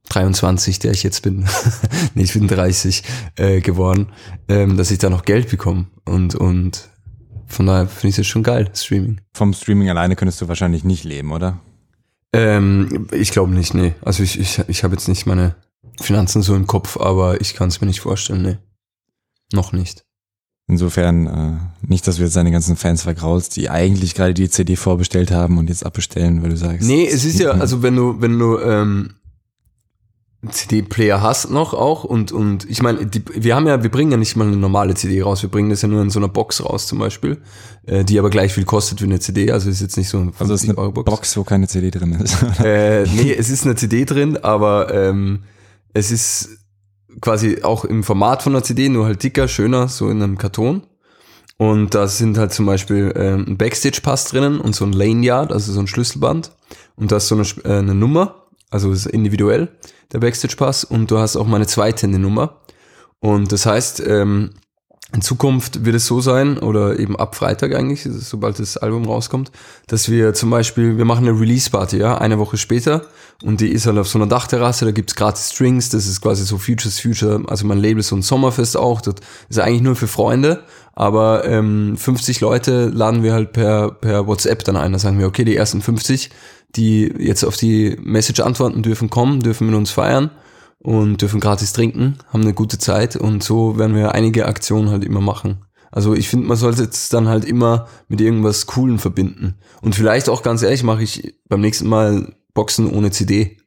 23, 0.09 0.79
der 0.79 0.91
ich 0.91 1.03
jetzt 1.03 1.21
bin, 1.21 1.45
nee, 2.15 2.23
ich 2.23 2.33
bin 2.33 2.47
30 2.47 3.03
äh, 3.35 3.61
geworden, 3.61 4.07
ähm, 4.47 4.77
dass 4.77 4.91
ich 4.91 4.97
da 4.97 5.09
noch 5.09 5.23
Geld 5.23 5.49
bekomme. 5.49 5.87
Und, 6.05 6.35
und 6.35 6.89
von 7.47 7.65
daher 7.65 7.87
finde 7.87 8.09
ich 8.09 8.15
das 8.15 8.27
schon 8.27 8.43
geil, 8.43 8.69
Streaming. 8.73 9.21
Vom 9.33 9.53
Streaming 9.53 9.89
alleine 9.89 10.15
könntest 10.15 10.41
du 10.41 10.47
wahrscheinlich 10.47 10.83
nicht 10.83 11.03
leben, 11.03 11.31
oder? 11.31 11.59
Ähm, 12.33 13.07
ich 13.11 13.31
glaube 13.31 13.53
nicht, 13.53 13.73
nee. 13.73 13.93
Also 14.01 14.23
ich, 14.23 14.39
ich, 14.39 14.61
ich 14.67 14.83
habe 14.83 14.95
jetzt 14.95 15.07
nicht 15.07 15.25
meine 15.25 15.55
Finanzen 15.99 16.41
so 16.41 16.55
im 16.55 16.67
Kopf, 16.67 16.97
aber 16.97 17.41
ich 17.41 17.55
kann 17.55 17.69
es 17.69 17.81
mir 17.81 17.87
nicht 17.87 18.01
vorstellen, 18.01 18.41
nee. 18.41 18.57
Noch 19.51 19.71
nicht. 19.71 20.05
Insofern 20.67 21.25
äh, 21.25 21.87
nicht, 21.87 22.07
dass 22.07 22.17
du 22.17 22.21
jetzt 22.21 22.35
deine 22.35 22.51
ganzen 22.51 22.75
Fans 22.75 23.01
vergraulst, 23.01 23.55
die 23.55 23.71
eigentlich 23.71 24.13
gerade 24.13 24.35
die 24.35 24.49
CD 24.49 24.75
vorbestellt 24.75 25.31
haben 25.31 25.57
und 25.57 25.67
jetzt 25.67 25.83
abbestellen, 25.83 26.43
weil 26.43 26.51
du 26.51 26.57
sagst. 26.57 26.87
Nee, 26.87 27.07
es 27.07 27.25
ist 27.25 27.39
ja, 27.39 27.51
also 27.51 27.81
wenn 27.81 27.95
du, 27.95 28.21
wenn 28.21 28.37
du 28.37 28.59
ähm, 28.59 29.15
CD-Player 30.47 31.21
hast 31.21 31.49
noch 31.51 31.73
auch 31.73 32.05
und, 32.05 32.31
und 32.31 32.69
ich 32.69 32.81
meine, 32.81 33.05
die- 33.05 33.23
wir 33.33 33.55
haben 33.55 33.67
ja, 33.67 33.83
wir 33.83 33.91
bringen 33.91 34.11
ja 34.11 34.17
nicht 34.17 34.35
mal 34.37 34.47
eine 34.47 34.55
normale 34.55 34.95
CD 34.95 35.21
raus, 35.21 35.41
wir 35.41 35.49
bringen 35.49 35.69
das 35.69 35.81
ja 35.81 35.89
nur 35.89 36.01
in 36.01 36.09
so 36.09 36.19
einer 36.19 36.29
Box 36.29 36.63
raus 36.63 36.87
zum 36.87 36.97
Beispiel, 36.99 37.41
äh, 37.85 38.05
die 38.05 38.17
aber 38.19 38.29
gleich 38.29 38.53
viel 38.53 38.63
kostet 38.63 39.01
wie 39.01 39.05
eine 39.05 39.19
CD, 39.19 39.51
also 39.51 39.69
ist 39.69 39.81
jetzt 39.81 39.97
nicht 39.97 40.07
so 40.07 40.17
ein 40.19 40.31
Also 40.39 40.53
ist 40.53 40.63
eine 40.63 40.75
50 40.75 40.77
Euro 40.77 41.03
Box. 41.03 41.35
wo 41.35 41.43
keine 41.43 41.67
CD 41.67 41.91
drin 41.91 42.13
ist. 42.13 42.37
Äh, 42.63 43.03
nee, 43.15 43.33
es 43.33 43.49
ist 43.49 43.65
eine 43.65 43.75
CD 43.75 44.05
drin, 44.05 44.37
aber 44.37 44.93
ähm, 44.93 45.43
es 45.93 46.09
ist 46.11 46.49
quasi 47.19 47.63
auch 47.63 47.83
im 47.83 48.03
Format 48.03 48.41
von 48.41 48.53
einer 48.53 48.63
CD, 48.63 48.87
nur 48.87 49.05
halt 49.07 49.21
dicker, 49.23 49.47
schöner, 49.49 49.89
so 49.89 50.09
in 50.09 50.21
einem 50.23 50.37
Karton. 50.37 50.83
Und 51.57 51.93
da 51.93 52.07
sind 52.07 52.37
halt 52.37 52.53
zum 52.53 52.65
Beispiel 52.65 53.11
ähm, 53.17 53.43
ein 53.45 53.57
Backstage-Pass 53.57 54.25
drinnen 54.29 54.61
und 54.61 54.73
so 54.73 54.85
ein 54.85 54.93
Lanyard, 54.93 55.51
also 55.51 55.73
so 55.73 55.81
ein 55.81 55.87
Schlüsselband. 55.87 56.51
Und 56.95 57.11
da 57.11 57.17
ist 57.17 57.27
so 57.27 57.35
eine, 57.35 57.43
äh, 57.65 57.79
eine 57.79 57.93
Nummer, 57.95 58.45
also 58.69 58.91
ist 58.91 59.05
individuell, 59.05 59.69
der 60.11 60.19
Backstage-Pass. 60.19 60.83
Und 60.83 61.11
du 61.11 61.17
hast 61.17 61.35
auch 61.35 61.47
meine 61.47 61.67
zweite 61.67 62.07
Nummer. 62.07 62.61
Und 63.19 63.51
das 63.51 63.65
heißt, 63.65 64.01
ähm, 64.05 64.51
in 65.11 65.21
Zukunft 65.21 65.85
wird 65.85 65.95
es 65.95 66.05
so 66.05 66.21
sein, 66.21 66.59
oder 66.59 66.99
eben 66.99 67.17
ab 67.17 67.35
Freitag 67.35 67.73
eigentlich, 67.73 68.03
sobald 68.03 68.59
das 68.59 68.77
Album 68.77 69.05
rauskommt, 69.05 69.51
dass 69.87 70.09
wir 70.09 70.35
zum 70.35 70.51
Beispiel, 70.51 70.97
wir 70.97 71.05
machen 71.05 71.27
eine 71.27 71.39
Release-Party, 71.39 71.97
ja, 71.97 72.19
eine 72.19 72.37
Woche 72.37 72.57
später 72.57 73.07
und 73.43 73.59
die 73.59 73.69
ist 73.69 73.87
halt 73.87 73.97
auf 73.97 74.07
so 74.07 74.19
einer 74.19 74.27
Dachterrasse, 74.27 74.85
da 74.85 74.91
gibt's 74.91 75.15
gratis 75.15 75.49
Drinks, 75.49 75.89
das 75.89 76.05
ist 76.05 76.21
quasi 76.21 76.43
so 76.45 76.59
Futures 76.59 76.99
Future, 76.99 77.41
also 77.47 77.65
mein 77.65 77.79
Label 77.79 78.01
ist 78.01 78.09
so 78.09 78.15
ein 78.15 78.21
Sommerfest 78.21 78.77
auch, 78.77 79.01
das 79.01 79.15
ist 79.49 79.59
eigentlich 79.59 79.81
nur 79.81 79.95
für 79.95 80.07
Freunde, 80.07 80.63
aber 80.93 81.43
ähm, 81.45 81.97
50 81.97 82.39
Leute 82.41 82.89
laden 82.89 83.23
wir 83.23 83.33
halt 83.33 83.51
per, 83.51 83.89
per 83.89 84.27
WhatsApp 84.27 84.63
dann 84.63 84.77
ein, 84.77 84.93
da 84.93 84.99
sagen 84.99 85.17
wir, 85.17 85.25
okay, 85.25 85.43
die 85.43 85.55
ersten 85.55 85.81
50, 85.81 86.29
die 86.75 87.13
jetzt 87.17 87.43
auf 87.43 87.57
die 87.57 87.97
Message 88.01 88.39
antworten 88.41 88.83
dürfen, 88.83 89.09
kommen, 89.09 89.39
dürfen 89.39 89.67
mit 89.67 89.75
uns 89.75 89.91
feiern 89.91 90.31
und 90.79 91.21
dürfen 91.21 91.39
gratis 91.39 91.73
trinken, 91.73 92.17
haben 92.31 92.41
eine 92.41 92.53
gute 92.53 92.77
Zeit 92.77 93.15
und 93.15 93.43
so 93.43 93.77
werden 93.77 93.95
wir 93.95 94.13
einige 94.13 94.45
Aktionen 94.45 94.89
halt 94.89 95.03
immer 95.03 95.21
machen. 95.21 95.65
Also 95.91 96.13
ich 96.13 96.29
finde, 96.29 96.47
man 96.47 96.57
sollte 96.57 96.83
es 96.83 97.09
dann 97.09 97.27
halt 97.27 97.45
immer 97.45 97.87
mit 98.07 98.21
irgendwas 98.21 98.67
Coolen 98.67 98.99
verbinden. 98.99 99.55
Und 99.81 99.95
vielleicht 99.95 100.29
auch 100.29 100.43
ganz 100.43 100.61
ehrlich, 100.61 100.83
mache 100.83 101.01
ich 101.01 101.35
beim 101.47 101.61
nächsten 101.61 101.87
Mal 101.87 102.35
Boxen 102.53 102.91
ohne 102.91 103.11
CD. 103.11 103.57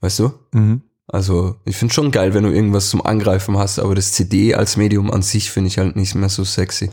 Weißt 0.00 0.20
du? 0.20 0.32
mhm. 0.52 0.82
Also 1.08 1.54
ich 1.64 1.76
finde 1.76 1.94
schon 1.94 2.10
geil, 2.10 2.34
wenn 2.34 2.42
du 2.42 2.50
irgendwas 2.50 2.90
zum 2.90 3.04
Angreifen 3.04 3.56
hast, 3.56 3.78
aber 3.78 3.94
das 3.94 4.10
CD 4.10 4.54
als 4.54 4.76
Medium 4.76 5.10
an 5.12 5.22
sich 5.22 5.52
finde 5.52 5.68
ich 5.68 5.78
halt 5.78 5.94
nicht 5.94 6.16
mehr 6.16 6.28
so 6.28 6.42
sexy. 6.42 6.90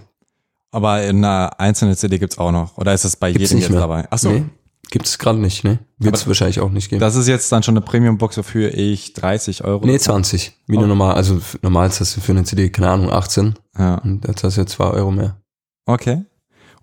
Aber 0.69 1.03
in 1.03 1.17
einer 1.17 1.59
einzelnen 1.59 1.95
CD 1.95 2.19
gibt's 2.19 2.37
auch 2.37 2.51
noch. 2.51 2.77
Oder 2.77 2.93
ist 2.93 3.05
das 3.05 3.15
bei 3.15 3.31
Gibt's 3.31 3.49
jedem 3.49 3.57
nicht 3.57 3.63
jetzt 3.65 3.71
mehr. 3.71 3.81
dabei? 3.81 4.07
Ach 4.11 4.19
so. 4.19 4.29
Nee, 4.29 4.45
gibt 4.93 5.07
es 5.07 5.17
gerade 5.17 5.39
nicht, 5.39 5.63
ne? 5.63 5.79
Wird 5.97 6.15
es 6.15 6.27
wahrscheinlich 6.27 6.59
auch 6.59 6.69
nicht 6.69 6.87
geben. 6.91 6.99
Das 6.99 7.15
ist 7.15 7.27
jetzt 7.27 7.51
dann 7.51 7.63
schon 7.63 7.75
eine 7.75 7.83
Premium-Box, 7.83 8.37
wofür 8.37 8.71
ich 8.77 9.13
30 9.13 9.63
Euro. 9.63 9.83
nee, 9.87 9.97
20. 9.97 10.53
Wie 10.67 10.77
eine 10.77 10.85
Oh. 10.85 10.87
normal, 10.87 11.15
also 11.15 11.39
normal 11.63 11.89
hast 11.89 12.15
du 12.15 12.21
für 12.21 12.31
eine 12.31 12.43
CD, 12.43 12.69
keine 12.69 12.91
Ahnung, 12.91 13.09
18. 13.11 13.55
Ja. 13.75 13.95
Und 13.95 14.27
jetzt 14.27 14.43
hast 14.43 14.57
du 14.57 14.61
ja 14.61 14.67
2 14.67 14.91
Euro 14.91 15.09
mehr. 15.09 15.37
Okay. 15.87 16.23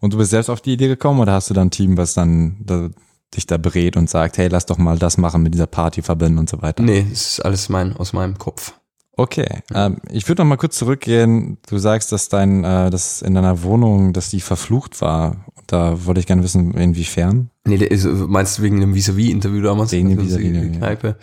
Und 0.00 0.12
du 0.12 0.18
bist 0.18 0.30
selbst 0.32 0.48
auf 0.50 0.60
die 0.60 0.72
Idee 0.72 0.88
gekommen 0.88 1.20
oder 1.20 1.34
hast 1.34 1.50
du 1.50 1.54
dann 1.54 1.68
ein 1.68 1.70
Team, 1.70 1.96
was 1.96 2.14
dann 2.14 2.56
da, 2.64 2.90
dich 3.36 3.46
da 3.46 3.58
berät 3.58 3.96
und 3.96 4.10
sagt, 4.10 4.38
hey, 4.38 4.48
lass 4.48 4.66
doch 4.66 4.76
mal 4.78 4.98
das 4.98 5.16
machen 5.16 5.42
mit 5.44 5.54
dieser 5.54 5.68
Party 5.68 6.02
verbinden 6.02 6.38
und 6.38 6.50
so 6.50 6.60
weiter? 6.62 6.82
Nee, 6.82 7.06
es 7.12 7.34
ist 7.34 7.44
alles 7.44 7.68
mein, 7.68 7.96
aus 7.96 8.12
meinem 8.12 8.38
Kopf. 8.38 8.72
Okay. 9.16 9.60
Ähm, 9.74 9.98
ich 10.10 10.26
würde 10.28 10.42
noch 10.42 10.48
mal 10.48 10.56
kurz 10.56 10.76
zurückgehen. 10.78 11.58
Du 11.68 11.78
sagst, 11.78 12.10
dass 12.10 12.28
dein, 12.28 12.64
äh, 12.64 12.90
dass 12.90 13.22
in 13.22 13.34
deiner 13.34 13.62
Wohnung, 13.62 14.12
dass 14.14 14.30
die 14.30 14.40
verflucht 14.40 15.00
war. 15.00 15.44
Da 15.66 16.06
wollte 16.06 16.20
ich 16.20 16.26
gerne 16.26 16.42
wissen, 16.42 16.72
inwiefern. 16.74 17.50
Nee, 17.64 17.78
der 17.78 17.90
ist, 17.90 18.06
meinst 18.06 18.58
du 18.58 18.62
wegen 18.62 18.80
dem 18.80 18.94
Vis-a-vis-Interview 18.94 19.62
damals? 19.62 19.92
Wegen 19.92 20.08
dem 20.10 20.18
Also 20.18 20.38
Vis-a-vis, 20.38 20.72
ja. 20.72 20.78
Kneipe. 20.78 21.16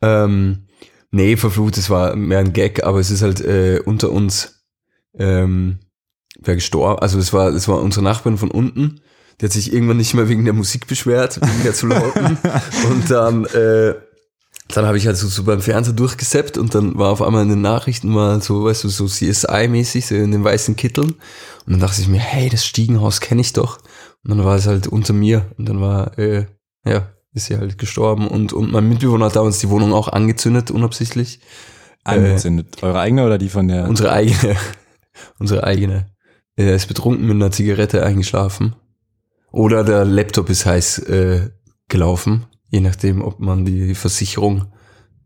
Ähm, 0.00 0.66
nee, 1.10 1.36
verflucht, 1.36 1.76
das 1.76 1.90
war 1.90 2.16
mehr 2.16 2.38
ein 2.38 2.52
Gag, 2.52 2.84
aber 2.84 2.98
es 2.98 3.10
ist 3.10 3.22
halt 3.22 3.40
äh, 3.40 3.80
unter 3.84 4.10
uns 4.10 4.64
ähm, 5.18 5.78
wer 6.40 6.54
gestorben. 6.54 7.00
Also 7.00 7.18
es 7.18 7.32
war, 7.32 7.48
es 7.48 7.68
war 7.68 7.80
unsere 7.80 8.04
Nachbarin 8.04 8.38
von 8.38 8.50
unten. 8.50 9.00
Die 9.40 9.46
hat 9.46 9.52
sich 9.52 9.72
irgendwann 9.72 9.96
nicht 9.96 10.14
mehr 10.14 10.28
wegen 10.28 10.44
der 10.44 10.54
Musik 10.54 10.86
beschwert, 10.86 11.40
wegen 11.40 11.62
der 11.64 11.74
zu 11.74 11.86
lauten. 11.86 12.38
Und 12.90 13.10
dann 13.10 13.44
äh, 13.46 13.94
dann 14.68 14.86
habe 14.86 14.96
ich 14.96 15.06
halt 15.06 15.16
so, 15.16 15.28
so 15.28 15.44
beim 15.44 15.60
Fernseher 15.60 15.92
durchgeseppt 15.92 16.56
und 16.56 16.74
dann 16.74 16.96
war 16.96 17.10
auf 17.10 17.20
einmal 17.20 17.42
in 17.42 17.50
den 17.50 17.60
Nachrichten 17.60 18.08
mal 18.08 18.40
so, 18.40 18.64
weißt 18.64 18.84
du, 18.84 18.88
so 18.88 19.04
CSI-mäßig, 19.04 20.06
so 20.06 20.14
in 20.14 20.30
den 20.30 20.44
weißen 20.44 20.76
Kitteln. 20.76 21.10
Und 21.66 21.72
dann 21.72 21.80
dachte 21.80 22.00
ich 22.00 22.08
mir, 22.08 22.20
hey, 22.20 22.48
das 22.48 22.64
Stiegenhaus 22.64 23.20
kenne 23.20 23.40
ich 23.40 23.52
doch. 23.52 23.80
Und 24.24 24.36
dann 24.36 24.44
war 24.44 24.56
es 24.56 24.66
halt 24.66 24.86
unter 24.86 25.12
mir 25.12 25.46
und 25.58 25.68
dann 25.68 25.80
war, 25.80 26.16
äh, 26.18 26.46
ja, 26.84 27.08
ist 27.34 27.46
sie 27.46 27.56
halt 27.56 27.78
gestorben 27.78 28.28
und, 28.28 28.52
und 28.52 28.70
mein 28.70 28.88
Mitbewohner 28.88 29.26
hat 29.26 29.36
damals 29.36 29.58
die 29.58 29.70
Wohnung 29.70 29.92
auch 29.92 30.08
angezündet, 30.08 30.70
unabsichtlich. 30.70 31.40
Angezündet. 32.04 32.82
Äh, 32.82 32.86
Eure 32.86 33.00
eigene 33.00 33.26
oder 33.26 33.38
die 33.38 33.48
von 33.48 33.68
der? 33.68 33.88
Unsere 33.88 34.12
eigene. 34.12 34.56
unsere 35.38 35.64
eigene. 35.64 36.06
Er 36.56 36.74
ist 36.74 36.86
betrunken 36.86 37.26
mit 37.26 37.36
einer 37.36 37.50
Zigarette 37.50 38.04
eingeschlafen. 38.04 38.76
Oder 39.50 39.84
der 39.84 40.04
Laptop 40.04 40.50
ist 40.50 40.66
heiß 40.66 40.98
äh, 41.00 41.50
gelaufen, 41.88 42.46
je 42.68 42.80
nachdem, 42.80 43.22
ob 43.22 43.38
man 43.38 43.64
die 43.64 43.94
Versicherung, 43.94 44.72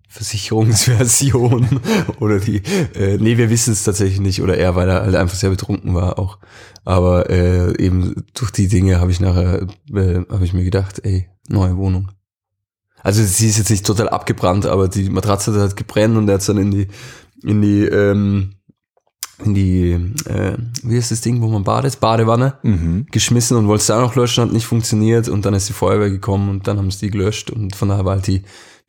Versicherungsversion 0.09 1.81
oder 2.21 2.39
die, 2.39 2.63
äh, 2.95 3.19
nee, 3.19 3.37
wir 3.39 3.51
wissen 3.51 3.73
es 3.73 3.85
tatsächlich 3.85 4.21
nicht, 4.21 4.41
oder 4.43 4.57
er, 4.57 4.75
weil 4.77 4.89
er 4.89 5.03
halt 5.03 5.15
einfach 5.15 5.37
sehr 5.37 5.51
betrunken 5.51 5.95
war 5.95 6.19
auch. 6.19 6.39
Aber 6.85 7.29
äh, 7.31 7.77
eben 7.83 8.25
durch 8.35 8.51
die 8.51 8.69
Dinge 8.69 9.01
habe 9.01 9.11
ich 9.11 9.21
nachher, 9.21 9.67
äh, 9.93 10.21
habe 10.31 10.45
ich 10.45 10.53
mir 10.53 10.65
gedacht, 10.65 11.01
ey, 11.05 11.29
neue 11.49 11.77
Wohnung. 11.77 12.11
Also 13.03 13.23
sie 13.23 13.49
ist 13.49 13.59
jetzt 13.59 13.71
nicht 13.71 13.87
total 13.87 14.09
abgebrannt, 14.09 14.67
aber 14.67 14.89
die 14.89 15.09
Matratze 15.11 15.53
hat 15.53 15.61
halt 15.61 15.77
gebrennt 15.77 16.17
und 16.17 16.29
er 16.29 16.35
hat 16.35 16.49
dann 16.49 16.59
in 16.59 16.71
die, 16.71 16.89
in 17.45 17.63
die, 17.63 17.85
ähm, 17.85 18.53
in 19.45 19.55
die, 19.55 19.91
äh, 20.29 20.57
wie 20.83 20.97
ist 20.97 21.11
das 21.11 21.21
Ding, 21.21 21.43
wo 21.43 21.49
man 21.49 21.63
badet, 21.63 22.01
Badewanne, 22.01 22.55
Mhm. 22.63 23.07
geschmissen 23.11 23.57
und 23.57 23.69
wollte 23.69 23.83
es 23.83 23.87
da 23.87 24.01
noch 24.01 24.17
löschen, 24.17 24.43
hat 24.43 24.53
nicht 24.53 24.67
funktioniert 24.67 25.29
und 25.29 25.45
dann 25.45 25.55
ist 25.55 25.69
die 25.69 25.73
Feuerwehr 25.75 26.11
gekommen 26.11 26.49
und 26.49 26.67
dann 26.67 26.79
haben 26.79 26.91
sie 26.91 27.07
die 27.07 27.11
gelöscht 27.11 27.51
und 27.51 27.77
von 27.77 27.91
daher 27.91 28.05
war 28.07 28.15
halt 28.15 28.27
die, 28.27 28.43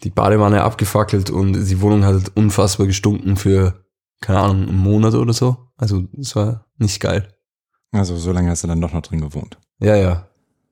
die 0.04 0.10
Badewanne 0.10 0.64
abgefackelt 0.64 1.30
und 1.30 1.54
die 1.54 1.82
Wohnung 1.82 2.06
hat 2.06 2.14
halt 2.14 2.32
unfassbar 2.36 2.88
gestunken 2.88 3.36
für, 3.36 3.86
keine 4.22 4.40
Ahnung, 4.40 4.70
einen 4.70 4.78
Monat 4.78 5.14
oder 5.14 5.34
so. 5.34 5.72
Also 5.76 6.04
es 6.20 6.36
war 6.36 6.66
nicht 6.78 7.00
geil. 7.00 7.34
Also 7.92 8.18
so 8.18 8.32
lange 8.32 8.50
hast 8.50 8.64
du 8.64 8.68
dann 8.68 8.82
doch 8.82 8.94
noch 8.94 9.02
drin 9.02 9.22
gewohnt. 9.22 9.58
Ja, 9.80 9.96
ja, 9.96 10.28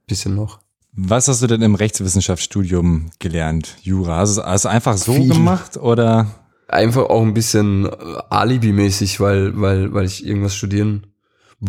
bisschen 0.07 0.35
noch. 0.35 0.59
Was 0.91 1.27
hast 1.27 1.41
du 1.41 1.47
denn 1.47 1.61
im 1.61 1.75
Rechtswissenschaftsstudium 1.75 3.11
gelernt, 3.19 3.77
Jura? 3.81 4.17
Hast 4.17 4.37
du 4.37 4.41
es 4.41 4.65
einfach 4.65 4.97
so 4.97 5.13
Viel. 5.13 5.29
gemacht 5.29 5.77
oder? 5.77 6.27
Einfach 6.67 7.09
auch 7.09 7.21
ein 7.21 7.33
bisschen 7.33 7.85
äh, 7.85 7.89
Alibi-mäßig, 8.29 9.19
weil, 9.19 9.59
weil, 9.59 9.93
weil 9.93 10.05
ich 10.05 10.25
irgendwas 10.25 10.55
studieren 10.55 11.07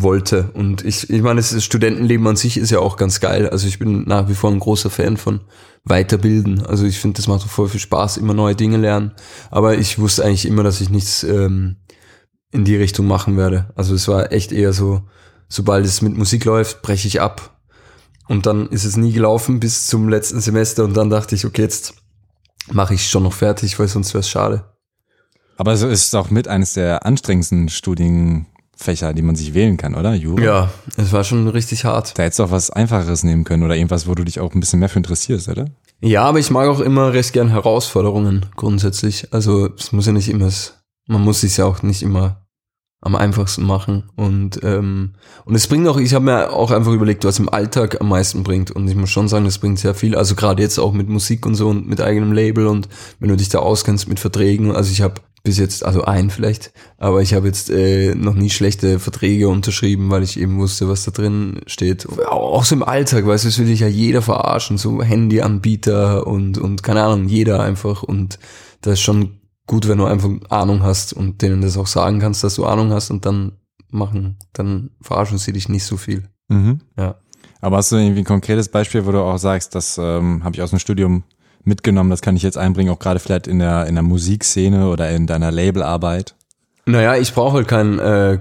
wollte. 0.01 0.51
Und 0.53 0.85
ich, 0.85 1.09
ich 1.09 1.21
meine, 1.21 1.41
das 1.41 1.63
Studentenleben 1.63 2.25
an 2.27 2.35
sich 2.35 2.57
ist 2.57 2.71
ja 2.71 2.79
auch 2.79 2.97
ganz 2.97 3.19
geil. 3.19 3.49
Also 3.49 3.67
ich 3.67 3.79
bin 3.79 4.03
nach 4.03 4.27
wie 4.29 4.35
vor 4.35 4.51
ein 4.51 4.59
großer 4.59 4.89
Fan 4.89 5.17
von 5.17 5.41
Weiterbilden. 5.83 6.65
Also 6.65 6.85
ich 6.85 6.99
finde, 6.99 7.17
das 7.17 7.27
macht 7.27 7.43
voll 7.43 7.69
viel 7.69 7.79
Spaß, 7.79 8.17
immer 8.17 8.33
neue 8.33 8.55
Dinge 8.55 8.77
lernen. 8.77 9.13
Aber 9.49 9.77
ich 9.77 9.99
wusste 9.99 10.23
eigentlich 10.25 10.45
immer, 10.45 10.63
dass 10.63 10.81
ich 10.81 10.89
nichts 10.89 11.23
ähm, 11.23 11.77
in 12.51 12.65
die 12.65 12.75
Richtung 12.75 13.07
machen 13.07 13.37
werde. 13.37 13.71
Also 13.75 13.95
es 13.95 14.07
war 14.07 14.31
echt 14.31 14.51
eher 14.51 14.73
so, 14.73 15.03
sobald 15.47 15.85
es 15.85 16.01
mit 16.01 16.15
Musik 16.15 16.45
läuft, 16.45 16.81
breche 16.81 17.07
ich 17.07 17.21
ab. 17.21 17.59
Und 18.27 18.45
dann 18.45 18.67
ist 18.67 18.83
es 18.83 18.97
nie 18.97 19.13
gelaufen 19.13 19.59
bis 19.59 19.87
zum 19.87 20.09
letzten 20.09 20.41
Semester 20.41 20.83
und 20.83 20.95
dann 20.95 21.09
dachte 21.09 21.35
ich, 21.35 21.45
okay, 21.45 21.61
jetzt 21.61 21.93
mache 22.71 22.93
ich 22.93 23.09
schon 23.09 23.23
noch 23.23 23.33
fertig, 23.33 23.79
weil 23.79 23.87
sonst 23.87 24.13
wäre 24.13 24.19
es 24.19 24.29
schade. 24.29 24.65
Aber 25.55 25.71
es 25.71 25.81
ist 25.81 26.15
auch 26.15 26.29
mit 26.29 26.47
eines 26.47 26.73
der 26.73 27.05
anstrengendsten 27.05 27.69
Studienfächer, 28.77 29.13
die 29.13 29.21
man 29.21 29.35
sich 29.35 29.53
wählen 29.53 29.77
kann, 29.77 29.95
oder? 29.95 30.13
Jura? 30.13 30.41
Ja, 30.41 30.69
es 30.95 31.11
war 31.11 31.23
schon 31.23 31.47
richtig 31.47 31.85
hart. 31.85 32.17
Da 32.17 32.23
hättest 32.23 32.39
du 32.39 32.43
auch 32.43 32.51
was 32.51 32.69
Einfacheres 32.69 33.23
nehmen 33.23 33.43
können 33.43 33.63
oder 33.63 33.75
irgendwas, 33.75 34.07
wo 34.07 34.15
du 34.15 34.23
dich 34.23 34.39
auch 34.39 34.53
ein 34.53 34.59
bisschen 34.59 34.79
mehr 34.79 34.89
für 34.89 34.99
interessierst, 34.99 35.49
oder? 35.49 35.65
Ja, 35.99 36.23
aber 36.23 36.39
ich 36.39 36.51
mag 36.51 36.67
auch 36.67 36.79
immer 36.79 37.13
recht 37.13 37.33
gern 37.33 37.49
Herausforderungen 37.49 38.45
grundsätzlich. 38.55 39.33
Also 39.33 39.69
es 39.77 39.91
muss 39.91 40.05
ja 40.05 40.13
nicht 40.13 40.29
immer, 40.29 40.49
man 41.07 41.21
muss 41.21 41.43
es 41.43 41.57
ja 41.57 41.65
auch 41.65 41.81
nicht 41.81 42.03
immer 42.03 42.43
am 43.01 43.15
einfachsten 43.15 43.63
machen. 43.63 44.09
Und, 44.15 44.59
ähm, 44.63 45.13
und 45.45 45.55
es 45.55 45.67
bringt 45.67 45.87
auch, 45.87 45.97
ich 45.97 46.13
habe 46.13 46.25
mir 46.25 46.51
auch 46.51 46.71
einfach 46.71 46.91
überlegt, 46.91 47.25
was 47.25 47.39
im 47.39 47.49
Alltag 47.49 48.01
am 48.01 48.09
meisten 48.09 48.43
bringt. 48.43 48.71
Und 48.71 48.87
ich 48.87 48.95
muss 48.95 49.09
schon 49.09 49.27
sagen, 49.27 49.45
das 49.45 49.59
bringt 49.59 49.79
sehr 49.79 49.93
viel. 49.93 50.15
Also 50.15 50.35
gerade 50.35 50.61
jetzt 50.61 50.79
auch 50.79 50.93
mit 50.93 51.07
Musik 51.07 51.45
und 51.45 51.55
so 51.55 51.69
und 51.69 51.87
mit 51.87 52.01
eigenem 52.01 52.31
Label 52.31 52.67
und 52.67 52.89
wenn 53.19 53.29
du 53.29 53.37
dich 53.37 53.49
da 53.49 53.59
auskennst 53.59 54.07
mit 54.07 54.19
Verträgen. 54.19 54.75
Also 54.75 54.91
ich 54.91 55.01
habe 55.01 55.21
bis 55.43 55.57
jetzt, 55.57 55.85
also 55.85 56.03
ein 56.03 56.29
vielleicht, 56.29 56.73
aber 56.97 57.21
ich 57.21 57.33
habe 57.33 57.47
jetzt 57.47 57.69
äh, 57.69 58.13
noch 58.15 58.33
nie 58.33 58.49
schlechte 58.49 58.99
Verträge 58.99 59.47
unterschrieben, 59.47 60.09
weil 60.09 60.23
ich 60.23 60.39
eben 60.39 60.57
wusste, 60.57 60.89
was 60.89 61.05
da 61.05 61.11
drin 61.11 61.61
steht. 61.67 62.07
Auch 62.27 62.65
so 62.65 62.75
im 62.75 62.83
Alltag, 62.83 63.25
weißt 63.25 63.45
du, 63.45 63.49
es 63.49 63.59
will 63.59 63.67
dich 63.67 63.79
ja 63.79 63.87
jeder 63.87 64.21
verarschen, 64.21 64.77
so 64.77 65.01
Handyanbieter 65.01 66.27
und, 66.27 66.57
und 66.57 66.83
keine 66.83 67.03
Ahnung, 67.03 67.27
jeder 67.27 67.61
einfach. 67.61 68.03
Und 68.03 68.39
das 68.81 68.95
ist 68.95 69.01
schon 69.01 69.39
gut, 69.67 69.87
wenn 69.87 69.99
du 69.99 70.05
einfach 70.05 70.29
Ahnung 70.49 70.83
hast 70.83 71.13
und 71.13 71.41
denen 71.41 71.61
das 71.61 71.77
auch 71.77 71.87
sagen 71.87 72.19
kannst, 72.19 72.43
dass 72.43 72.55
du 72.55 72.65
Ahnung 72.65 72.91
hast 72.91 73.11
und 73.11 73.25
dann 73.25 73.53
machen, 73.89 74.37
dann 74.53 74.91
verarschen 75.01 75.37
sie 75.37 75.53
dich 75.53 75.69
nicht 75.69 75.85
so 75.85 75.97
viel. 75.97 76.27
Mhm. 76.49 76.81
Ja. 76.97 77.15
Aber 77.61 77.77
hast 77.77 77.91
du 77.91 77.95
irgendwie 77.95 78.21
ein 78.21 78.25
konkretes 78.25 78.69
Beispiel, 78.69 79.05
wo 79.05 79.11
du 79.11 79.19
auch 79.19 79.37
sagst, 79.37 79.75
das 79.75 79.97
ähm, 79.97 80.43
habe 80.43 80.55
ich 80.55 80.61
aus 80.61 80.69
dem 80.71 80.79
Studium 80.79 81.23
mitgenommen, 81.67 82.09
das 82.09 82.21
kann 82.21 82.35
ich 82.35 82.43
jetzt 82.43 82.57
einbringen, 82.57 82.91
auch 82.91 82.99
gerade 82.99 83.19
vielleicht 83.19 83.47
in 83.47 83.59
der, 83.59 83.85
in 83.85 83.95
der 83.95 84.03
Musikszene 84.03 84.89
oder 84.89 85.09
in 85.11 85.27
deiner 85.27 85.51
Labelarbeit? 85.51 86.35
Naja, 86.85 87.17
ich 87.17 87.33
brauche 87.33 87.57
halt 87.57 87.67
keinen 87.67 87.99
äh, 87.99 88.39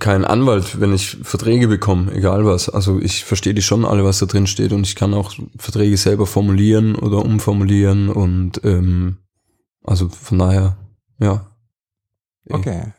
keinen 0.00 0.24
Anwalt, 0.24 0.80
wenn 0.80 0.92
ich 0.92 1.18
Verträge 1.22 1.68
bekomme, 1.68 2.12
egal 2.12 2.44
was. 2.44 2.68
Also 2.68 2.98
ich 2.98 3.24
verstehe 3.24 3.54
die 3.54 3.62
schon 3.62 3.84
alle, 3.84 4.04
was 4.04 4.18
da 4.18 4.26
drin 4.26 4.48
steht 4.48 4.72
und 4.72 4.84
ich 4.84 4.96
kann 4.96 5.14
auch 5.14 5.32
Verträge 5.56 5.96
selber 5.96 6.26
formulieren 6.26 6.96
oder 6.96 7.24
umformulieren 7.24 8.08
und 8.08 8.60
ähm, 8.64 9.18
also 9.84 10.08
von 10.08 10.40
daher, 10.40 10.76
ja. 11.20 11.46
Okay. 12.50 12.92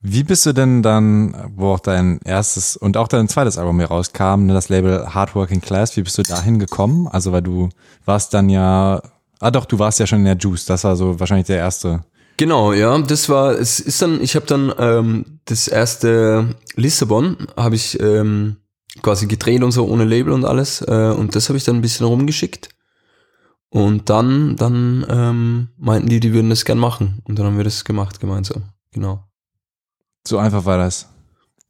Wie 0.00 0.22
bist 0.22 0.46
du 0.46 0.52
denn 0.52 0.82
dann, 0.82 1.34
wo 1.56 1.72
auch 1.72 1.80
dein 1.80 2.20
erstes 2.24 2.76
und 2.76 2.96
auch 2.96 3.08
dein 3.08 3.28
zweites 3.28 3.58
Album 3.58 3.78
hier 3.78 3.88
rauskam, 3.88 4.46
ne, 4.46 4.54
das 4.54 4.68
Label 4.68 5.12
Hardworking 5.12 5.60
Class, 5.60 5.96
wie 5.96 6.02
bist 6.02 6.16
du 6.18 6.22
dahin 6.22 6.60
gekommen? 6.60 7.08
Also 7.08 7.32
weil 7.32 7.42
du 7.42 7.68
warst 8.04 8.32
dann 8.32 8.48
ja, 8.48 9.02
ah 9.40 9.50
doch, 9.50 9.64
du 9.64 9.80
warst 9.80 9.98
ja 9.98 10.06
schon 10.06 10.20
in 10.20 10.24
der 10.26 10.36
Juice, 10.36 10.66
das 10.66 10.84
war 10.84 10.94
so 10.94 11.18
wahrscheinlich 11.18 11.48
der 11.48 11.58
erste. 11.58 12.04
Genau, 12.36 12.72
ja, 12.72 12.96
das 12.98 13.28
war, 13.28 13.58
es 13.58 13.80
ist 13.80 14.00
dann, 14.00 14.22
ich 14.22 14.36
habe 14.36 14.46
dann 14.46 14.72
ähm, 14.78 15.40
das 15.46 15.66
erste 15.66 16.54
Lissabon 16.76 17.36
habe 17.56 17.74
ich 17.74 17.98
ähm, 17.98 18.58
quasi 19.02 19.26
gedreht 19.26 19.64
und 19.64 19.72
so 19.72 19.84
ohne 19.88 20.04
Label 20.04 20.32
und 20.32 20.44
alles 20.44 20.80
äh, 20.80 21.12
und 21.16 21.34
das 21.34 21.48
habe 21.48 21.56
ich 21.56 21.64
dann 21.64 21.76
ein 21.76 21.82
bisschen 21.82 22.06
rumgeschickt 22.06 22.68
und 23.70 24.08
dann, 24.08 24.54
dann 24.54 25.04
ähm, 25.08 25.68
meinten 25.76 26.08
die, 26.08 26.20
die 26.20 26.32
würden 26.32 26.50
das 26.50 26.64
gern 26.64 26.78
machen 26.78 27.20
und 27.24 27.36
dann 27.36 27.46
haben 27.46 27.56
wir 27.56 27.64
das 27.64 27.84
gemacht 27.84 28.20
gemeinsam, 28.20 28.62
genau. 28.92 29.27
So 30.28 30.36
einfach 30.36 30.66
war 30.66 30.76
das. 30.76 31.08